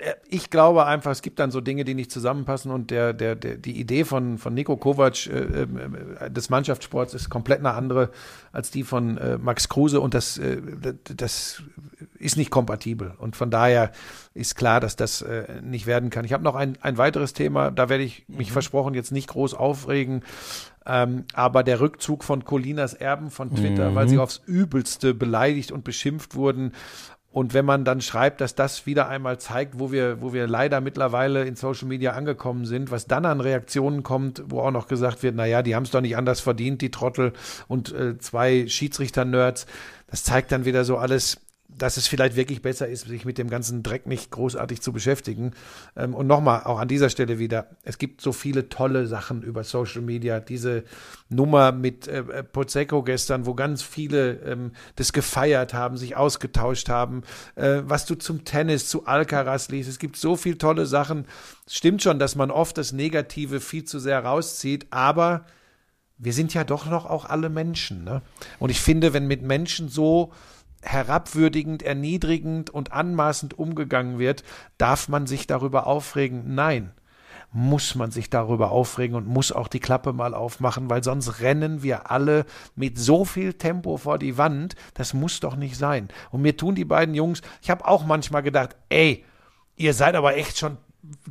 Äh, 0.00 0.14
Ich 0.28 0.50
glaube 0.50 0.86
einfach, 0.86 1.10
es 1.10 1.22
gibt 1.22 1.38
dann 1.38 1.50
so 1.50 1.60
Dinge, 1.60 1.84
die 1.84 1.94
nicht 1.94 2.10
zusammenpassen 2.10 2.70
und 2.70 2.90
der, 2.90 3.12
der, 3.12 3.36
der, 3.36 3.56
die 3.56 3.78
Idee 3.80 4.04
von, 4.04 4.38
von 4.38 4.54
Nico 4.54 4.76
Kovac 4.76 5.26
äh, 5.26 5.62
äh, 5.62 6.30
des 6.30 6.50
Mannschaftssports 6.50 7.14
ist 7.14 7.28
komplett 7.30 7.60
eine 7.60 7.74
andere 7.74 8.10
als 8.52 8.70
die 8.70 8.82
von 8.82 9.18
äh, 9.18 9.38
Max 9.38 9.68
Kruse 9.68 10.00
und 10.00 10.14
das, 10.14 10.38
äh, 10.38 10.60
das 11.16 11.62
ist 12.18 12.36
nicht 12.36 12.50
kompatibel. 12.50 13.14
Und 13.18 13.36
von 13.36 13.50
daher 13.50 13.92
ist 14.34 14.54
klar, 14.56 14.80
dass 14.80 14.96
das 14.96 15.22
äh, 15.22 15.60
nicht 15.62 15.86
werden 15.86 16.10
kann. 16.10 16.24
Ich 16.24 16.32
habe 16.32 16.44
noch 16.44 16.54
ein, 16.54 16.76
ein 16.80 16.98
weiteres 16.98 17.32
Thema, 17.32 17.70
da 17.70 17.88
werde 17.88 18.04
ich 18.04 18.24
mich 18.28 18.52
versprochen 18.52 18.94
jetzt 18.94 19.12
nicht 19.12 19.28
groß 19.28 19.54
aufregen. 19.54 20.22
Ähm, 20.86 21.24
aber 21.34 21.62
der 21.62 21.80
Rückzug 21.80 22.24
von 22.24 22.44
Colinas 22.44 22.94
Erben 22.94 23.30
von 23.30 23.54
Twitter, 23.54 23.94
weil 23.94 24.08
sie 24.08 24.18
aufs 24.18 24.40
Übelste 24.46 25.14
beleidigt 25.14 25.72
und 25.72 25.84
beschimpft 25.84 26.34
wurden. 26.34 26.72
Und 27.32 27.54
wenn 27.54 27.64
man 27.64 27.84
dann 27.84 28.00
schreibt, 28.00 28.40
dass 28.40 28.56
das 28.56 28.86
wieder 28.86 29.08
einmal 29.08 29.38
zeigt, 29.38 29.78
wo 29.78 29.92
wir, 29.92 30.20
wo 30.20 30.32
wir 30.32 30.48
leider 30.48 30.80
mittlerweile 30.80 31.44
in 31.44 31.54
Social 31.54 31.86
Media 31.86 32.12
angekommen 32.12 32.64
sind, 32.64 32.90
was 32.90 33.06
dann 33.06 33.24
an 33.24 33.40
Reaktionen 33.40 34.02
kommt, 34.02 34.42
wo 34.46 34.60
auch 34.60 34.72
noch 34.72 34.88
gesagt 34.88 35.22
wird, 35.22 35.36
naja, 35.36 35.62
die 35.62 35.76
haben 35.76 35.84
es 35.84 35.92
doch 35.92 36.00
nicht 36.00 36.16
anders 36.16 36.40
verdient, 36.40 36.82
die 36.82 36.90
Trottel 36.90 37.32
und 37.68 37.92
äh, 37.92 38.18
zwei 38.18 38.66
Schiedsrichter-Nerds, 38.66 39.66
das 40.08 40.24
zeigt 40.24 40.50
dann 40.50 40.64
wieder 40.64 40.84
so 40.84 40.96
alles, 40.96 41.38
dass 41.76 41.96
es 41.96 42.06
vielleicht 42.06 42.36
wirklich 42.36 42.62
besser 42.62 42.88
ist, 42.88 43.06
sich 43.06 43.24
mit 43.24 43.38
dem 43.38 43.48
ganzen 43.48 43.82
Dreck 43.82 44.06
nicht 44.06 44.30
großartig 44.30 44.80
zu 44.80 44.92
beschäftigen. 44.92 45.52
Ähm, 45.96 46.14
und 46.14 46.26
nochmal, 46.26 46.64
auch 46.64 46.78
an 46.78 46.88
dieser 46.88 47.10
Stelle 47.10 47.38
wieder, 47.38 47.68
es 47.82 47.98
gibt 47.98 48.20
so 48.20 48.32
viele 48.32 48.68
tolle 48.68 49.06
Sachen 49.06 49.42
über 49.42 49.64
Social 49.64 50.02
Media. 50.02 50.40
Diese 50.40 50.84
Nummer 51.28 51.72
mit 51.72 52.08
äh, 52.08 52.42
Pozecco 52.44 53.02
gestern, 53.02 53.46
wo 53.46 53.54
ganz 53.54 53.82
viele 53.82 54.32
ähm, 54.44 54.72
das 54.96 55.12
gefeiert 55.12 55.74
haben, 55.74 55.96
sich 55.96 56.16
ausgetauscht 56.16 56.88
haben, 56.88 57.22
äh, 57.54 57.82
was 57.84 58.06
du 58.06 58.14
zum 58.14 58.44
Tennis, 58.44 58.88
zu 58.88 59.06
Alcaraz 59.06 59.68
liest. 59.68 59.88
Es 59.88 59.98
gibt 59.98 60.16
so 60.16 60.36
viele 60.36 60.58
tolle 60.58 60.86
Sachen. 60.86 61.26
Es 61.66 61.76
stimmt 61.76 62.02
schon, 62.02 62.18
dass 62.18 62.36
man 62.36 62.50
oft 62.50 62.76
das 62.78 62.92
Negative 62.92 63.60
viel 63.60 63.84
zu 63.84 63.98
sehr 63.98 64.24
rauszieht, 64.24 64.86
aber 64.90 65.44
wir 66.18 66.34
sind 66.34 66.52
ja 66.52 66.64
doch 66.64 66.86
noch 66.86 67.06
auch 67.06 67.24
alle 67.24 67.48
Menschen. 67.48 68.04
Ne? 68.04 68.20
Und 68.58 68.70
ich 68.70 68.80
finde, 68.80 69.14
wenn 69.14 69.26
mit 69.26 69.42
Menschen 69.42 69.88
so 69.88 70.32
herabwürdigend, 70.82 71.82
erniedrigend 71.82 72.70
und 72.70 72.92
anmaßend 72.92 73.58
umgegangen 73.58 74.18
wird, 74.18 74.44
darf 74.78 75.08
man 75.08 75.26
sich 75.26 75.46
darüber 75.46 75.86
aufregen? 75.86 76.54
Nein. 76.54 76.92
Muss 77.52 77.96
man 77.96 78.12
sich 78.12 78.30
darüber 78.30 78.70
aufregen 78.70 79.16
und 79.16 79.26
muss 79.26 79.50
auch 79.50 79.66
die 79.66 79.80
Klappe 79.80 80.12
mal 80.12 80.34
aufmachen, 80.34 80.88
weil 80.88 81.02
sonst 81.02 81.40
rennen 81.40 81.82
wir 81.82 82.08
alle 82.10 82.46
mit 82.76 82.96
so 82.96 83.24
viel 83.24 83.54
Tempo 83.54 83.96
vor 83.96 84.18
die 84.18 84.38
Wand. 84.38 84.76
Das 84.94 85.14
muss 85.14 85.40
doch 85.40 85.56
nicht 85.56 85.76
sein. 85.76 86.08
Und 86.30 86.42
mir 86.42 86.56
tun 86.56 86.76
die 86.76 86.84
beiden 86.84 87.14
Jungs, 87.14 87.42
ich 87.60 87.68
habe 87.68 87.88
auch 87.88 88.06
manchmal 88.06 88.44
gedacht, 88.44 88.76
ey, 88.88 89.24
ihr 89.74 89.94
seid 89.94 90.14
aber 90.14 90.36
echt 90.36 90.58
schon 90.58 90.76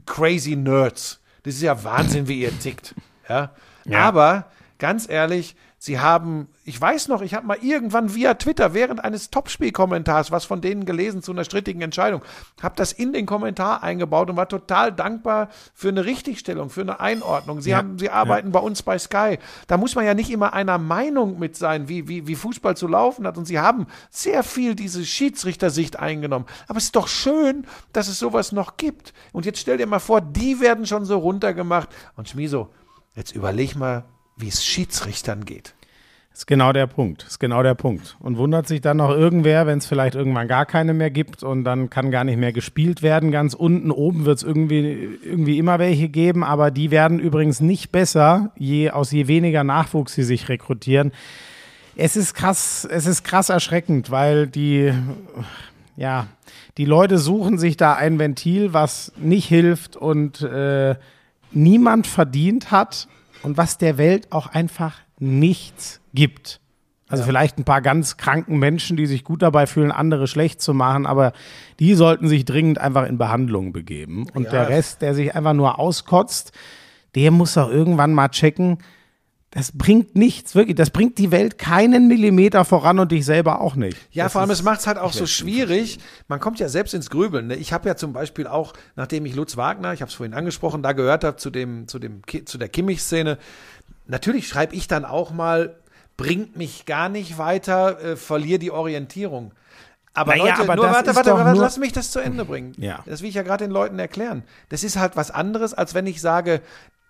crazy 0.06 0.58
Nerds. 0.58 1.22
Das 1.44 1.56
ist 1.56 1.62
ja 1.62 1.84
Wahnsinn, 1.86 2.28
wie 2.28 2.42
ihr 2.42 2.60
tickt. 2.60 2.96
Ja? 3.30 3.54
Aber 3.90 4.52
ganz 4.78 5.08
ehrlich, 5.08 5.56
sie 5.80 6.00
haben, 6.00 6.50
ich 6.66 6.80
weiß 6.80 7.08
noch, 7.08 7.22
ich 7.22 7.34
habe 7.34 7.48
mal 7.48 7.58
irgendwann 7.62 8.14
via 8.14 8.36
Twitter 8.36 8.74
während 8.74 9.04
eines 9.04 9.32
Topspielkommentars 9.32 10.30
was 10.32 10.46
von 10.46 10.62
denen 10.62 10.86
gelesen 10.86 11.24
zu 11.24 11.32
einer 11.32 11.46
strittigen 11.46 11.82
Entscheidung, 11.82 12.22
habe 12.62 12.76
das 12.76 12.92
in 12.92 13.14
den 13.14 13.26
Kommentar 13.26 13.82
eingebaut 13.82 14.30
und 14.30 14.36
war 14.36 14.50
total 14.50 14.92
dankbar 14.92 15.50
für 15.74 15.88
eine 15.88 16.06
Richtigstellung, 16.06 16.70
für 16.70 16.82
eine 16.82 17.00
Einordnung. 17.00 17.62
Sie 17.62 17.76
haben, 17.76 17.98
sie 17.98 18.10
arbeiten 18.10 18.52
bei 18.52 18.60
uns 18.60 18.84
bei 18.84 19.00
Sky. 19.00 19.40
Da 19.68 19.78
muss 19.78 19.96
man 19.96 20.06
ja 20.06 20.14
nicht 20.14 20.30
immer 20.30 20.54
einer 20.54 20.78
Meinung 20.78 21.40
mit 21.40 21.56
sein, 21.56 21.88
wie, 21.88 22.08
wie, 22.08 22.28
wie 22.28 22.36
Fußball 22.36 22.76
zu 22.76 22.88
laufen 22.88 23.26
hat. 23.26 23.38
Und 23.38 23.46
sie 23.46 23.60
haben 23.60 23.88
sehr 24.10 24.44
viel 24.44 24.76
diese 24.76 25.06
Schiedsrichtersicht 25.06 25.98
eingenommen. 25.98 26.46
Aber 26.68 26.78
es 26.78 26.86
ist 26.86 26.96
doch 26.96 27.08
schön, 27.08 27.66
dass 27.94 28.10
es 28.10 28.20
sowas 28.20 28.52
noch 28.52 28.78
gibt. 28.78 29.14
Und 29.32 29.46
jetzt 29.46 29.60
stell 29.60 29.78
dir 29.78 29.88
mal 29.88 30.00
vor, 30.00 30.20
die 30.20 30.60
werden 30.60 30.86
schon 30.86 31.06
so 31.06 31.18
runtergemacht. 31.18 31.90
Und 32.18 32.28
Schmiso, 32.28 32.70
jetzt 33.16 33.34
überleg 33.34 33.76
mal, 33.76 34.04
wie 34.40 34.48
es 34.48 34.66
Schiedsrichtern 34.66 35.46
geht. 35.46 35.74
Ist 36.40 36.48
genau 36.48 36.72
der 36.72 36.88
Punkt. 36.88 37.24
Ist 37.24 37.40
genau 37.40 37.64
der 37.64 37.76
Punkt. 37.76 38.16
Und 38.22 38.38
wundert 38.38 38.66
sich 38.66 38.80
dann 38.80 38.96
noch 38.96 39.10
irgendwer, 39.10 39.68
wenn 39.68 39.80
es 39.80 39.88
vielleicht 39.88 40.16
irgendwann 40.16 40.48
gar 40.48 40.66
keine 40.66 40.94
mehr 40.94 41.10
gibt 41.10 41.44
und 41.44 41.66
dann 41.66 41.90
kann 41.90 42.12
gar 42.12 42.24
nicht 42.24 42.38
mehr 42.38 42.54
gespielt 42.54 43.02
werden. 43.02 43.32
Ganz 43.32 43.54
unten, 43.54 43.92
oben 43.92 44.24
wird 44.24 44.38
es 44.38 44.44
irgendwie, 44.44 45.20
irgendwie 45.22 45.58
immer 45.58 45.80
welche 45.80 46.08
geben, 46.08 46.46
aber 46.46 46.72
die 46.72 46.92
werden 46.92 47.20
übrigens 47.20 47.60
nicht 47.60 47.92
besser, 47.92 48.54
je, 48.56 48.92
aus 48.92 49.12
je 49.12 49.28
weniger 49.28 49.66
Nachwuchs 49.66 50.14
sie 50.14 50.24
sich 50.24 50.48
rekrutieren. 50.48 51.12
Es 51.98 52.16
ist 52.16 52.34
krass, 52.36 52.88
es 52.90 53.06
ist 53.06 53.24
krass 53.26 53.50
erschreckend, 53.50 54.10
weil 54.10 54.48
die, 54.48 54.94
ja, 55.98 56.28
die 56.78 56.86
Leute 56.86 57.18
suchen 57.18 57.58
sich 57.58 57.76
da 57.76 57.96
ein 57.96 58.18
Ventil, 58.18 58.72
was 58.72 59.12
nicht 59.18 59.50
hilft 59.50 59.98
und 59.98 60.42
äh, 60.42 60.96
niemand 61.52 62.08
verdient 62.08 62.72
hat 62.72 63.10
und 63.44 63.58
was 63.58 63.78
der 63.78 63.98
Welt 63.98 64.32
auch 64.32 64.48
einfach 64.48 64.98
nichts 65.20 66.00
gibt. 66.14 66.60
Also 67.08 67.24
vielleicht 67.24 67.58
ein 67.58 67.64
paar 67.64 67.82
ganz 67.82 68.18
kranken 68.18 68.60
Menschen, 68.60 68.96
die 68.96 69.08
sich 69.08 69.24
gut 69.24 69.42
dabei 69.42 69.66
fühlen, 69.66 69.92
andere 69.92 70.28
schlecht 70.28 70.62
zu 70.62 70.76
machen, 70.76 71.08
aber 71.08 71.34
die 71.80 71.96
sollten 71.96 72.28
sich 72.28 72.46
dringend 72.46 72.78
einfach 72.78 73.08
in 73.08 73.18
Behandlung 73.18 73.74
begeben. 73.74 74.28
Und 74.36 74.44
Ja. 74.44 74.52
der 74.52 74.70
Rest, 74.70 75.02
der 75.02 75.16
sich 75.16 75.34
einfach 75.36 75.54
nur 75.54 75.80
auskotzt, 75.80 76.52
der 77.16 77.32
muss 77.32 77.56
doch 77.56 77.72
irgendwann 77.72 78.14
mal 78.14 78.30
checken, 78.30 78.78
das 79.52 79.72
bringt 79.72 80.16
nichts, 80.16 80.54
wirklich. 80.54 80.76
Das 80.76 80.92
bringt 80.92 81.18
die 81.18 81.32
Welt 81.32 81.58
keinen 81.58 82.08
Millimeter 82.08 82.66
voran 82.66 83.00
und 83.00 83.12
dich 83.12 83.26
selber 83.26 83.62
auch 83.62 83.76
nicht. 83.76 83.98
Ja, 84.12 84.26
das 84.26 84.34
vor 84.34 84.42
allem, 84.42 84.52
es 84.52 84.62
macht 84.62 84.82
es 84.82 84.88
halt 84.88 85.00
auch 85.00 85.12
so 85.12 85.26
schwierig. 85.26 86.00
Man 86.28 86.40
kommt 86.40 86.60
ja 86.60 86.70
selbst 86.70 86.94
ins 86.94 87.10
Grübeln. 87.10 87.48
Ne? 87.48 87.56
Ich 87.56 87.74
habe 87.74 87.88
ja 87.90 87.96
zum 87.96 88.14
Beispiel 88.14 88.46
auch, 88.46 88.74
nachdem 88.96 89.26
ich 89.26 89.36
Lutz 89.36 89.58
Wagner, 89.58 89.94
ich 89.94 90.02
habe 90.02 90.10
es 90.10 90.16
vorhin 90.16 90.36
angesprochen, 90.36 90.84
da 90.84 90.92
gehört 90.92 91.24
habe 91.24 91.38
zu 91.38 91.50
dem, 91.50 91.88
zu 91.88 91.98
dem, 91.98 92.22
zu 92.46 92.58
der 92.60 92.70
Kimmich-Szene. 92.70 93.40
Natürlich 94.06 94.48
schreibe 94.48 94.76
ich 94.76 94.88
dann 94.88 95.04
auch 95.04 95.32
mal, 95.32 95.76
bringt 96.16 96.56
mich 96.56 96.86
gar 96.86 97.10
nicht 97.10 97.40
weiter, 97.40 98.00
äh, 98.02 98.16
verliere 98.18 98.60
die 98.60 98.72
Orientierung. 98.72 99.54
Aber 100.14 100.36
Naja, 100.36 100.44
Leute, 100.44 100.62
aber 100.62 100.76
nur 100.76 100.86
warte, 100.86 101.16
warte, 101.16 101.34
warte, 101.34 101.60
lass 101.60 101.78
mich 101.78 101.94
das 101.94 102.12
zu 102.12 102.20
Ende 102.20 102.46
bringen. 102.46 102.74
Ja. 102.78 103.04
Das 103.06 103.22
will 103.22 103.30
ich 103.30 103.36
ja 103.36 103.44
gerade 103.44 103.64
den 103.64 103.72
Leuten 103.72 103.98
erklären. 103.98 104.44
Das 104.70 104.84
ist 104.84 104.98
halt 104.98 105.16
was 105.16 105.32
anderes, 105.32 105.74
als 105.74 105.94
wenn 105.96 106.06
ich 106.08 106.22
sage, 106.22 106.62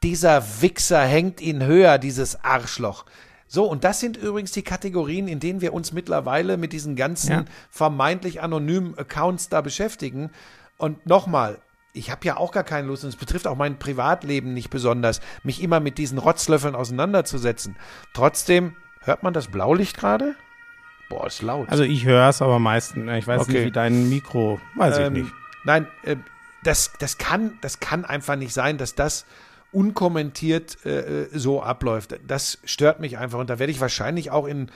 dieser 0.04 0.62
Wichser 0.62 1.02
hängt 1.02 1.42
ihn 1.42 1.64
höher, 1.66 1.98
dieses 1.98 2.44
Arschloch. 2.44 3.06
So, 3.48 3.66
und 3.66 3.84
das 3.84 4.00
sind 4.00 4.16
übrigens 4.16 4.52
die 4.52 4.62
Kategorien, 4.62 5.28
in 5.28 5.40
denen 5.40 5.60
wir 5.62 5.74
uns 5.74 5.92
mittlerweile 5.92 6.56
mit 6.58 6.72
diesen 6.72 6.96
ganzen 6.96 7.32
Ja. 7.32 7.46
vermeintlich 7.72 8.42
anonymen 8.42 8.98
Accounts 8.98 9.50
da 9.50 9.62
beschäftigen. 9.62 10.30
Und 10.78 11.06
nochmal, 11.08 11.58
ich 11.94 12.12
habe 12.12 12.26
ja 12.26 12.38
auch 12.38 12.52
gar 12.52 12.64
keine 12.64 12.88
Lust, 12.88 13.04
und 13.04 13.10
es 13.10 13.16
betrifft 13.16 13.48
auch 13.48 13.58
mein 13.58 13.80
Privatleben 13.80 14.54
nicht 14.54 14.70
besonders, 14.70 15.20
mich 15.44 15.64
immer 15.64 15.80
mit 15.80 15.98
diesen 15.98 16.20
Rotzlöffeln 16.20 16.76
auseinanderzusetzen. 16.76 17.76
Trotzdem, 18.14 18.76
hört 19.02 19.24
man 19.24 19.34
das 19.34 19.48
Blaulicht 19.48 19.98
gerade? 19.98 20.36
Boah, 21.10 21.26
ist 21.26 21.42
laut. 21.42 21.70
Also 21.70 21.84
ich 21.84 22.06
höre 22.06 22.30
es, 22.30 22.44
aber 22.44 22.60
meistens, 22.60 23.10
ich 23.18 23.26
weiß 23.28 23.42
Okay. 23.42 23.52
nicht, 23.54 23.66
wie 23.66 23.72
dein 23.72 24.10
Mikro, 24.10 24.62
weiß 24.76 25.00
Ähm, 25.00 25.16
ich 25.16 25.24
nicht. 25.24 25.34
Nein, 25.64 25.88
äh, 26.04 26.18
das, 26.64 26.92
das, 27.00 27.18
kann, 27.18 27.58
das 27.62 27.80
kann 27.80 28.06
einfach 28.06 28.36
nicht 28.36 28.54
sein, 28.54 28.78
dass 28.78 28.94
das 28.94 29.26
unkommentiert 29.72 30.86
äh, 30.86 31.28
so 31.34 31.62
abläuft. 31.62 32.20
Das 32.28 32.60
stört 32.64 33.00
mich 33.00 33.18
einfach 33.18 33.40
und 33.40 33.50
da 33.50 33.60
werde 33.60 33.72
ich 33.72 33.82
wahrscheinlich 33.82 34.32
auch 34.32 34.46
in 34.46 34.70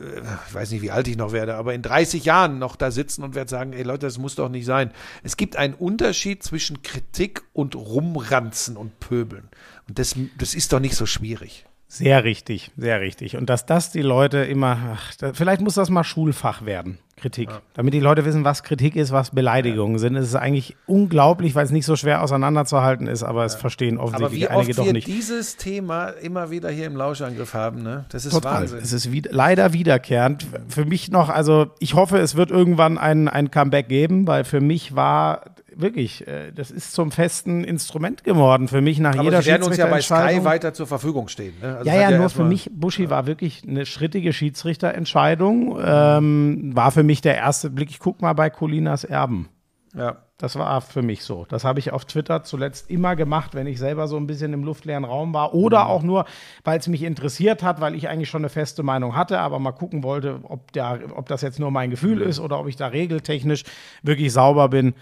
äh, 0.00 0.20
ich 0.48 0.54
weiß 0.54 0.70
nicht, 0.70 0.82
wie 0.82 0.90
alt 0.90 1.08
ich 1.08 1.16
noch 1.16 1.32
werde, 1.32 1.54
aber 1.54 1.74
in 1.74 1.82
30 1.82 2.24
Jahren 2.24 2.58
noch 2.58 2.76
da 2.76 2.90
sitzen 2.90 3.22
und 3.22 3.34
werde 3.34 3.50
sagen, 3.50 3.72
ey 3.72 3.82
Leute, 3.82 4.06
das 4.06 4.18
muss 4.18 4.34
doch 4.34 4.48
nicht 4.48 4.66
sein. 4.66 4.92
Es 5.22 5.36
gibt 5.36 5.56
einen 5.56 5.74
Unterschied 5.74 6.42
zwischen 6.42 6.82
Kritik 6.82 7.42
und 7.52 7.74
Rumranzen 7.74 8.76
und 8.76 9.00
Pöbeln. 9.00 9.48
Und 9.88 9.98
das, 9.98 10.14
das 10.36 10.54
ist 10.54 10.72
doch 10.72 10.80
nicht 10.80 10.96
so 10.96 11.06
schwierig. 11.06 11.66
Sehr 11.86 12.22
richtig, 12.24 12.70
sehr 12.76 13.00
richtig. 13.00 13.36
Und 13.36 13.48
dass 13.48 13.64
das 13.64 13.90
die 13.90 14.02
Leute 14.02 14.38
immer, 14.38 14.96
ach, 14.96 15.14
da, 15.16 15.32
vielleicht 15.32 15.62
muss 15.62 15.74
das 15.74 15.88
mal 15.88 16.04
Schulfach 16.04 16.66
werden, 16.66 16.98
Kritik. 17.18 17.50
Damit 17.74 17.94
die 17.94 18.00
Leute 18.00 18.24
wissen, 18.24 18.44
was 18.44 18.62
Kritik 18.62 18.96
ist, 18.96 19.12
was 19.12 19.30
Beleidigungen 19.30 19.98
sind. 19.98 20.16
Es 20.16 20.28
ist 20.28 20.34
eigentlich 20.34 20.76
unglaublich, 20.86 21.54
weil 21.54 21.64
es 21.64 21.70
nicht 21.70 21.86
so 21.86 21.96
schwer 21.96 22.22
auseinanderzuhalten 22.22 23.06
ist, 23.06 23.22
aber 23.22 23.44
es 23.44 23.54
verstehen 23.54 23.98
Aber 23.98 24.08
offensichtlich 24.08 24.40
wie 24.42 24.48
einige 24.48 24.70
oft 24.70 24.78
doch 24.78 24.84
wir 24.86 24.92
nicht. 24.92 25.06
dieses 25.06 25.56
Thema 25.56 26.08
immer 26.08 26.50
wieder 26.50 26.70
hier 26.70 26.86
im 26.86 26.96
Lauschangriff 26.96 27.54
haben, 27.54 27.82
ne? 27.82 28.04
Das 28.08 28.24
ist 28.24 28.32
Total. 28.32 28.62
Wahnsinn. 28.62 28.78
Es 28.82 28.92
ist 28.92 29.12
wieder, 29.12 29.30
leider 29.32 29.72
wiederkehrend. 29.72 30.46
Für 30.68 30.84
mich 30.84 31.10
noch, 31.10 31.28
also 31.28 31.66
ich 31.78 31.94
hoffe, 31.94 32.18
es 32.18 32.36
wird 32.36 32.50
irgendwann 32.50 32.98
ein, 32.98 33.28
ein 33.28 33.50
Comeback 33.50 33.88
geben, 33.88 34.26
weil 34.26 34.44
für 34.44 34.60
mich 34.60 34.94
war 34.94 35.42
wirklich, 35.80 36.26
äh, 36.26 36.52
das 36.52 36.70
ist 36.70 36.92
zum 36.92 37.10
festen 37.10 37.64
Instrument 37.64 38.24
geworden. 38.24 38.68
Für 38.68 38.80
mich 38.80 38.98
nach 38.98 39.14
Aber 39.14 39.22
jeder 39.22 39.42
sie 39.42 39.50
werden 39.50 39.62
uns 39.62 39.76
ja 39.76 39.86
bei 39.86 40.00
Sky 40.00 40.44
weiter 40.44 40.74
zur 40.74 40.86
Verfügung 40.86 41.28
stehen. 41.28 41.54
Ne? 41.60 41.78
Also 41.78 41.90
Ja, 41.90 42.04
hat 42.04 42.10
ja, 42.12 42.18
nur 42.18 42.30
für 42.30 42.44
mich, 42.44 42.70
Buschi 42.72 43.10
war 43.10 43.26
wirklich 43.26 43.62
eine 43.66 43.86
schrittige 43.86 44.32
Schiedsrichterentscheidung. 44.32 45.78
Ähm, 45.82 46.70
war 46.74 46.90
für 46.90 47.02
mich 47.02 47.20
der 47.20 47.36
erste 47.36 47.70
Blick, 47.70 47.90
ich 47.90 47.98
guck 47.98 48.20
mal 48.20 48.32
bei 48.32 48.50
Colinas 48.50 49.04
Erben. 49.04 49.48
Ja. 49.94 50.16
Das 50.40 50.54
war 50.56 50.80
für 50.82 51.02
mich 51.02 51.24
so. 51.24 51.46
Das 51.48 51.64
habe 51.64 51.80
ich 51.80 51.92
auf 51.92 52.04
Twitter 52.04 52.44
zuletzt 52.44 52.88
immer 52.90 53.16
gemacht, 53.16 53.56
wenn 53.56 53.66
ich 53.66 53.80
selber 53.80 54.06
so 54.06 54.16
ein 54.16 54.28
bisschen 54.28 54.52
im 54.52 54.62
luftleeren 54.62 55.04
Raum 55.04 55.34
war. 55.34 55.52
Oder 55.52 55.88
auch 55.88 56.04
nur, 56.04 56.26
weil 56.62 56.78
es 56.78 56.86
mich 56.86 57.02
interessiert 57.02 57.64
hat, 57.64 57.80
weil 57.80 57.96
ich 57.96 58.08
eigentlich 58.08 58.28
schon 58.28 58.42
eine 58.42 58.48
feste 58.48 58.84
Meinung 58.84 59.16
hatte, 59.16 59.40
aber 59.40 59.58
mal 59.58 59.72
gucken 59.72 60.04
wollte, 60.04 60.38
ob, 60.44 60.70
der, 60.70 61.00
ob 61.16 61.26
das 61.26 61.42
jetzt 61.42 61.58
nur 61.58 61.72
mein 61.72 61.90
Gefühl 61.90 62.22
ist 62.22 62.38
oder 62.38 62.60
ob 62.60 62.68
ich 62.68 62.76
da 62.76 62.86
regeltechnisch 62.86 63.64
wirklich 64.04 64.32
sauber 64.32 64.68
bin. 64.68 64.94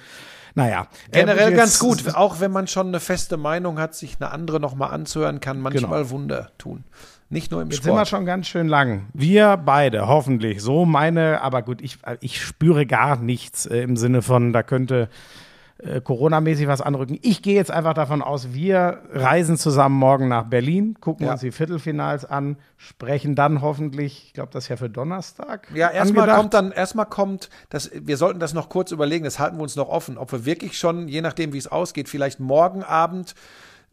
Naja. 0.57 0.89
Generell 1.13 1.53
äh, 1.53 1.57
ganz 1.57 1.79
gut, 1.79 2.15
auch 2.15 2.41
wenn 2.41 2.51
man 2.51 2.67
schon 2.67 2.89
eine 2.89 2.99
feste 2.99 3.37
Meinung 3.37 3.79
hat, 3.79 3.95
sich 3.95 4.17
eine 4.19 4.31
andere 4.33 4.59
nochmal 4.59 4.91
anzuhören, 4.91 5.39
kann 5.39 5.61
manchmal 5.61 6.09
Wunder 6.11 6.51
tun. 6.57 6.83
Nicht 7.29 7.51
nur 7.51 7.61
im 7.61 7.69
Jetzt 7.69 7.83
sind 7.83 7.93
wir 7.93 7.97
Sport. 7.97 8.09
schon 8.09 8.25
ganz 8.25 8.47
schön 8.47 8.67
lang. 8.67 9.07
Wir 9.13 9.59
beide, 9.59 10.07
hoffentlich. 10.09 10.63
So 10.63 10.87
meine, 10.87 11.43
aber 11.43 11.63
gut, 11.63 11.83
ich, 11.83 11.99
ich 12.21 12.43
spüre 12.43 12.87
gar 12.87 13.17
nichts 13.17 13.67
äh, 13.67 13.81
im 13.83 13.97
Sinne 13.97 14.23
von, 14.23 14.55
da 14.55 14.63
könnte 14.63 15.11
äh, 15.79 16.01
Corona-mäßig 16.01 16.67
was 16.69 16.81
anrücken. 16.81 17.19
Ich 17.23 17.43
gehe 17.43 17.55
jetzt 17.55 17.71
einfach 17.71 17.93
davon 17.95 18.23
aus, 18.23 18.53
wir 18.55 19.03
reisen 19.13 19.57
zusammen 19.59 19.97
morgen 19.97 20.29
nach 20.29 20.45
Berlin, 20.45 20.97
gucken 21.01 21.27
Ja. 21.27 21.33
uns 21.33 21.43
die 21.43 21.53
Viertelfinals 21.53 22.25
an, 22.25 22.57
sprechen 22.77 23.35
dann 23.35 23.61
hoffentlich, 23.61 24.25
ich 24.27 24.33
glaube, 24.33 24.51
das 24.53 24.65
ist 24.65 24.69
ja 24.69 24.77
für 24.77 24.89
Donnerstag. 24.89 25.69
Ja, 25.75 25.91
erstmal 25.91 26.29
kommt 26.35 26.55
dann, 26.55 26.73
erstmal 26.73 27.07
kommt, 27.07 27.51
das, 27.69 27.91
wir 27.95 28.17
sollten 28.17 28.41
das 28.41 28.55
noch 28.55 28.69
kurz 28.71 28.91
überlegen, 28.91 29.25
das 29.25 29.39
halten 29.39 29.57
wir 29.57 29.63
uns 29.63 29.77
noch 29.77 29.89
offen, 29.89 30.17
ob 30.17 30.33
wir 30.33 30.45
wirklich 30.47 30.79
schon, 30.79 31.09
je 31.09 31.21
nachdem 31.21 31.53
wie 31.53 31.59
es 31.59 31.67
ausgeht, 31.71 32.09
vielleicht 32.09 32.41
morgen 32.41 32.83
Abend 32.83 33.35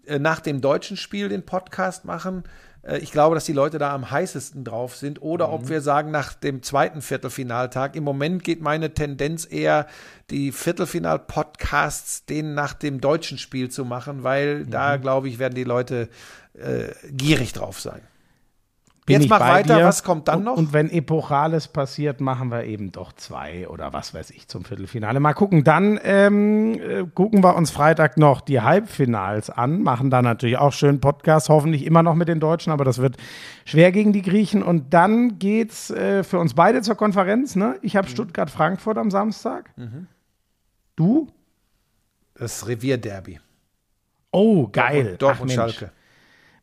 äh, 0.06 0.20
nach 0.20 0.40
dem 0.40 0.62
deutschen 0.62 0.96
Spiel 0.98 1.28
den 1.30 1.46
Podcast 1.46 2.06
machen. 2.06 2.44
Äh, 2.84 2.98
ich 3.00 3.12
glaube, 3.12 3.36
dass 3.36 3.46
die 3.46 3.54
Leute 3.54 3.78
da 3.80 3.94
am 3.94 4.12
heißesten 4.12 4.64
drauf 4.64 4.96
sind. 4.96 5.22
Oder 5.22 5.48
Mhm. 5.48 5.54
ob 5.54 5.70
wir 5.70 5.82
sagen, 5.82 6.12
nach 6.12 6.34
dem 6.34 6.62
zweiten 6.64 7.02
Viertelfinaltag. 7.02 7.96
Im 7.96 8.04
Moment 8.04 8.44
geht 8.44 8.62
meine 8.62 8.94
Tendenz 8.94 9.48
eher, 9.50 9.88
die 10.30 10.52
Viertelfinal-Podcasts 10.52 12.26
den 12.26 12.54
nach 12.54 12.74
dem 12.74 13.02
deutschen 13.02 13.38
Spiel 13.38 13.70
zu 13.70 13.86
machen, 13.86 14.24
weil 14.24 14.60
Mhm. 14.66 14.70
da, 14.72 14.98
glaube 14.98 15.28
ich, 15.28 15.40
werden 15.40 15.56
die 15.56 15.64
Leute 15.64 16.10
äh, 16.56 16.90
gierig 17.12 17.54
drauf 17.54 17.80
sein. 17.82 18.02
Bin 19.06 19.16
Jetzt 19.16 19.24
ich 19.26 19.30
mach 19.30 19.40
bei 19.40 19.50
weiter, 19.56 19.80
dir. 19.80 19.84
was 19.86 20.02
kommt 20.04 20.30
dann 20.30 20.38
und, 20.40 20.44
noch? 20.46 20.56
Und 20.58 20.72
wenn 20.72 20.90
Epochales 20.90 21.68
passiert, 21.68 22.22
machen 22.22 22.52
wir 22.52 22.64
eben 22.64 22.94
doch 22.94 23.12
zwei 23.12 23.68
oder 23.68 23.92
was 23.92 24.14
weiß 24.14 24.30
ich 24.32 24.48
zum 24.48 24.64
Viertelfinale. 24.64 25.20
Mal 25.20 25.34
gucken. 25.34 25.66
Dann 25.66 26.00
ähm, 26.06 26.76
äh, 26.80 27.04
gucken 27.14 27.44
wir 27.44 27.56
uns 27.58 27.70
Freitag 27.70 28.18
noch 28.18 28.40
die 28.40 28.62
Halbfinals 28.62 29.50
an, 29.50 29.82
machen 29.84 30.10
da 30.10 30.22
natürlich 30.22 30.58
auch 30.58 30.72
schön 30.72 31.02
Podcast, 31.02 31.50
hoffentlich 31.50 31.86
immer 31.86 32.02
noch 32.02 32.16
mit 32.16 32.30
den 32.30 32.40
Deutschen, 32.40 32.72
aber 32.72 32.86
das 32.86 33.00
wird 33.00 33.18
schwer 33.66 33.92
gegen 33.92 34.14
die 34.14 34.22
Griechen. 34.22 34.64
Und 34.64 34.94
dann 34.94 35.38
geht's 35.38 35.90
äh, 35.92 36.24
für 36.24 36.40
uns 36.40 36.54
beide 36.54 36.82
zur 36.82 36.96
Konferenz. 36.96 37.58
Ne? 37.58 37.78
Ich 37.82 37.96
Mhm. 37.96 37.98
habe 37.98 38.08
Stuttgart-Frankfurt 38.08 38.98
am 38.98 39.12
Samstag. 39.12 39.72
Du? 40.96 41.28
Das 42.36 42.68
Revierderby. 42.68 43.40
Oh, 44.32 44.68
geil. 44.70 45.16
Dortmund, 45.20 45.52
Ach. 45.52 45.56
Schalke. 45.56 45.92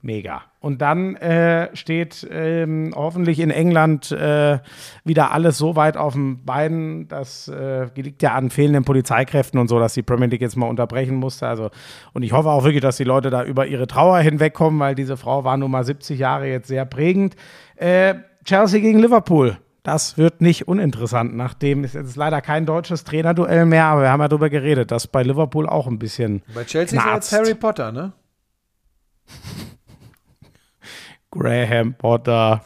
Mega. 0.02 0.42
Und 0.60 0.80
dann 0.80 1.14
äh, 1.16 1.74
steht 1.76 2.26
ähm, 2.30 2.92
hoffentlich 2.96 3.38
in 3.38 3.50
England 3.50 4.10
äh, 4.10 4.58
wieder 5.04 5.30
alles 5.32 5.58
so 5.58 5.76
weit 5.76 5.98
auf 5.98 6.14
den 6.14 6.44
Beinen. 6.44 7.06
Das 7.08 7.48
äh, 7.48 7.86
liegt 7.94 8.22
ja 8.22 8.34
an 8.34 8.48
fehlenden 8.48 8.84
Polizeikräften 8.84 9.60
und 9.60 9.68
so, 9.68 9.78
dass 9.78 9.92
die 9.92 10.02
Premier 10.02 10.28
League 10.28 10.40
jetzt 10.40 10.56
mal 10.56 10.68
unterbrechen 10.68 11.16
musste. 11.16 11.46
Also, 11.46 11.70
und 12.14 12.22
ich 12.22 12.32
hoffe 12.32 12.48
auch 12.48 12.64
wirklich, 12.64 12.80
dass 12.80 12.96
die 12.96 13.04
Leute 13.04 13.28
da 13.28 13.44
über 13.44 13.66
ihre 13.66 13.86
Trauer 13.86 14.18
hinwegkommen, 14.20 14.80
weil 14.80 14.94
diese 14.94 15.18
Frau 15.18 15.44
war 15.44 15.58
nun 15.58 15.70
mal 15.70 15.84
70 15.84 16.18
Jahre 16.18 16.46
jetzt 16.46 16.68
sehr 16.68 16.86
prägend. 16.86 17.36
Äh, 17.76 18.14
Chelsea 18.44 18.80
gegen 18.80 19.00
Liverpool. 19.00 19.58
Das 19.82 20.16
wird 20.18 20.40
nicht 20.40 20.66
uninteressant, 20.68 21.34
nachdem 21.36 21.84
es 21.84 21.92
jetzt 21.94 22.16
leider 22.16 22.40
kein 22.40 22.64
deutsches 22.66 23.04
Trainerduell 23.04 23.64
mehr, 23.66 23.84
aber 23.86 24.02
wir 24.02 24.10
haben 24.10 24.20
ja 24.20 24.28
darüber 24.28 24.50
geredet, 24.50 24.90
dass 24.90 25.06
bei 25.06 25.22
Liverpool 25.22 25.66
auch 25.66 25.86
ein 25.86 25.98
bisschen 25.98 26.42
Bei 26.54 26.64
Chelsea 26.64 26.98
ist 26.98 27.04
knarzt. 27.04 27.32
jetzt 27.32 27.40
Harry 27.40 27.54
Potter, 27.54 27.92
ne? 27.92 28.12
Graham 31.30 31.94
Potter. 31.94 32.64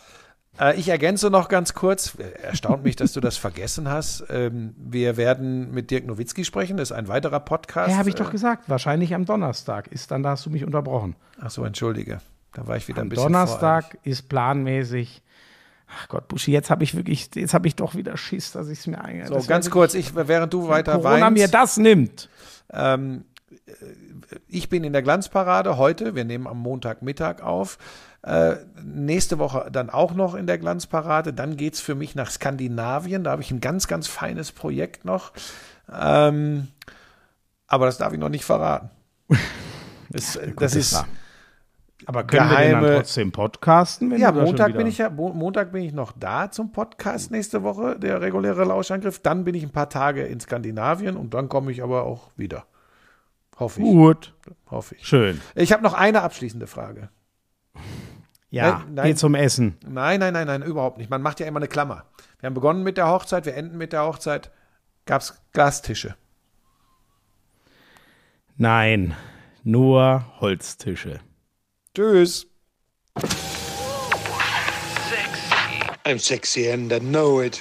Äh, 0.59 0.78
ich 0.78 0.89
ergänze 0.89 1.31
noch 1.31 1.49
ganz 1.49 1.74
kurz. 1.74 2.16
Erstaunt 2.43 2.85
mich, 2.85 2.97
dass 2.97 3.12
du 3.12 3.20
das 3.20 3.36
vergessen 3.36 3.89
hast. 3.89 4.24
Ähm, 4.31 4.74
wir 4.78 5.16
werden 5.16 5.73
mit 5.73 5.91
Dirk 5.91 6.07
Nowitzki 6.07 6.45
sprechen. 6.45 6.77
Das 6.77 6.91
ist 6.91 6.97
ein 6.97 7.09
weiterer 7.09 7.41
Podcast. 7.41 7.91
Ja, 7.91 7.97
habe 7.99 8.09
ich 8.09 8.15
doch 8.15 8.28
Äh, 8.28 8.32
gesagt. 8.32 8.69
Wahrscheinlich 8.69 9.15
am 9.15 9.24
Donnerstag 9.24 9.89
ist 9.89 10.11
dann, 10.11 10.23
da 10.23 10.31
hast 10.31 10.47
du 10.47 10.51
mich 10.51 10.65
unterbrochen. 10.65 11.16
Ach 11.41 11.51
so, 11.51 11.65
entschuldige. 11.65 12.20
Da 12.53 12.66
war 12.66 12.77
ich 12.77 12.86
wieder 12.89 13.01
ein 13.01 13.03
Am 13.03 13.09
bisschen 13.09 13.24
Donnerstag 13.32 13.99
ist 14.05 14.28
planmäßig. 14.28 15.23
Ach 15.97 16.09
Gott, 16.09 16.28
Buschi, 16.28 16.51
jetzt 16.53 16.70
habe 16.70 16.82
ich 16.85 16.95
wirklich, 16.97 17.31
jetzt 17.35 17.53
habe 17.53 17.66
ich 17.69 17.77
doch 17.77 17.95
wieder 17.95 18.16
Schiss, 18.16 18.53
dass 18.53 18.69
ich 18.69 18.78
es 18.78 18.86
mir 18.86 18.99
eigentlich. 19.05 19.27
voreilig. 19.27 19.45
So, 19.45 19.49
ganz 19.49 19.70
kurz, 19.70 19.95
ich, 19.95 20.15
während 20.15 20.53
du 20.53 20.69
weiter 20.69 20.95
Corona 20.99 21.31
mir 21.31 21.41
weinst, 21.43 21.55
das 21.55 21.77
nimmt. 21.77 22.28
ähm, 22.73 23.24
äh, 23.66 23.73
ich 24.49 24.69
bin 24.69 24.85
in 24.85 24.93
der 24.93 25.03
Glanzparade 25.03 25.77
heute. 25.77 26.15
Wir 26.15 26.24
nehmen 26.24 26.47
am 26.47 26.59
Montagmittag 26.59 27.43
auf. 27.43 27.78
Äh, 28.25 28.57
nächste 28.83 29.39
Woche 29.39 29.69
dann 29.71 29.91
auch 29.91 30.15
noch 30.15 30.35
in 30.35 30.47
der 30.47 30.57
Glanzparade. 30.59 31.33
Dann 31.35 31.57
geht's 31.59 31.81
für 31.81 31.95
mich 31.95 32.15
nach 32.15 32.31
Skandinavien. 32.31 33.23
Da 33.25 33.33
habe 33.33 33.43
ich 33.43 33.51
ein 33.51 33.61
ganz, 33.61 33.87
ganz 33.87 34.07
feines 34.07 34.51
Projekt 34.51 35.05
noch. 35.05 35.33
Ähm, 35.93 36.69
aber 37.67 37.87
das 37.87 37.99
darf 37.99 38.13
ich 38.15 38.19
noch 38.19 38.31
nicht 38.31 38.45
verraten. 38.45 38.91
Das, 40.11 40.39
das 40.59 40.77
ist. 40.77 40.93
wahr. 40.95 41.09
Aber 42.07 42.23
können 42.25 42.49
wir 42.49 42.57
geheime- 42.57 42.87
dann 42.87 42.97
trotzdem 42.99 43.33
podcasten? 43.33 44.11
Wenn 44.13 44.21
Ja, 44.21 44.31
Montag 44.31 44.75
bin 44.77 44.87
ich 44.87 44.99
ja, 44.99 45.11
Mo- 45.11 45.33
Montag 45.33 45.73
bin 45.73 45.83
ich 45.83 45.93
noch 45.93 46.13
da 46.13 46.51
zum 46.53 46.71
Podcast 46.71 47.31
nächste 47.33 47.63
Woche, 47.65 47.99
der 47.99 48.21
reguläre 48.21 48.65
Lauschangriff. 48.65 49.19
Dann 49.21 49.43
bin 49.45 49.55
ich 49.57 49.65
ein 49.65 49.71
paar 49.73 49.89
Tage 49.89 50.23
in 50.25 50.39
Skandinavien 50.39 51.17
und 51.17 51.35
dann 51.35 51.49
komme 51.49 51.73
ich 51.73 51.83
aber 51.83 52.05
auch 52.05 52.31
wieder. 52.37 52.65
Hoffe 53.59 53.81
ich. 53.81 53.87
Gut, 53.87 54.35
Hoffe 54.71 54.95
ich. 54.95 55.07
schön. 55.09 55.41
Ich 55.57 55.73
habe 55.73 55.83
noch 55.83 55.95
eine 55.95 56.23
abschließende 56.23 56.67
Frage. 56.69 57.09
Ja, 58.55 58.79
Nein, 58.85 58.95
nein. 58.95 59.07
geh 59.07 59.15
zum 59.17 59.35
Essen. 59.35 59.77
Nein, 59.85 60.21
nein, 60.21 60.33
nein, 60.33 60.47
nein, 60.47 60.63
überhaupt 60.63 60.99
nicht. 60.99 61.11
Man 61.11 61.23
macht 61.23 61.41
ja 61.41 61.47
immer 61.47 61.59
eine 61.59 61.67
Klammer. 61.67 62.05
Wir 62.39 62.47
haben 62.47 62.55
begonnen 62.55 62.85
mit 62.85 62.97
der 62.97 63.09
Hochzeit, 63.09 63.47
wir 63.47 63.55
enden 63.57 63.77
mit 63.77 63.93
der 63.93 64.05
Hochzeit. 64.05 64.53
Gab 65.07 65.23
es 65.23 65.35
Glastische? 65.53 66.15
Nein, 68.57 69.17
nur 69.65 70.25
Holztische. 70.41 71.19
Tschüss. 71.97 72.47
I'm 76.05 76.19
sexy 76.21 76.71
and 76.71 76.93
I 76.93 77.01
know 77.01 77.41
it. 77.43 77.61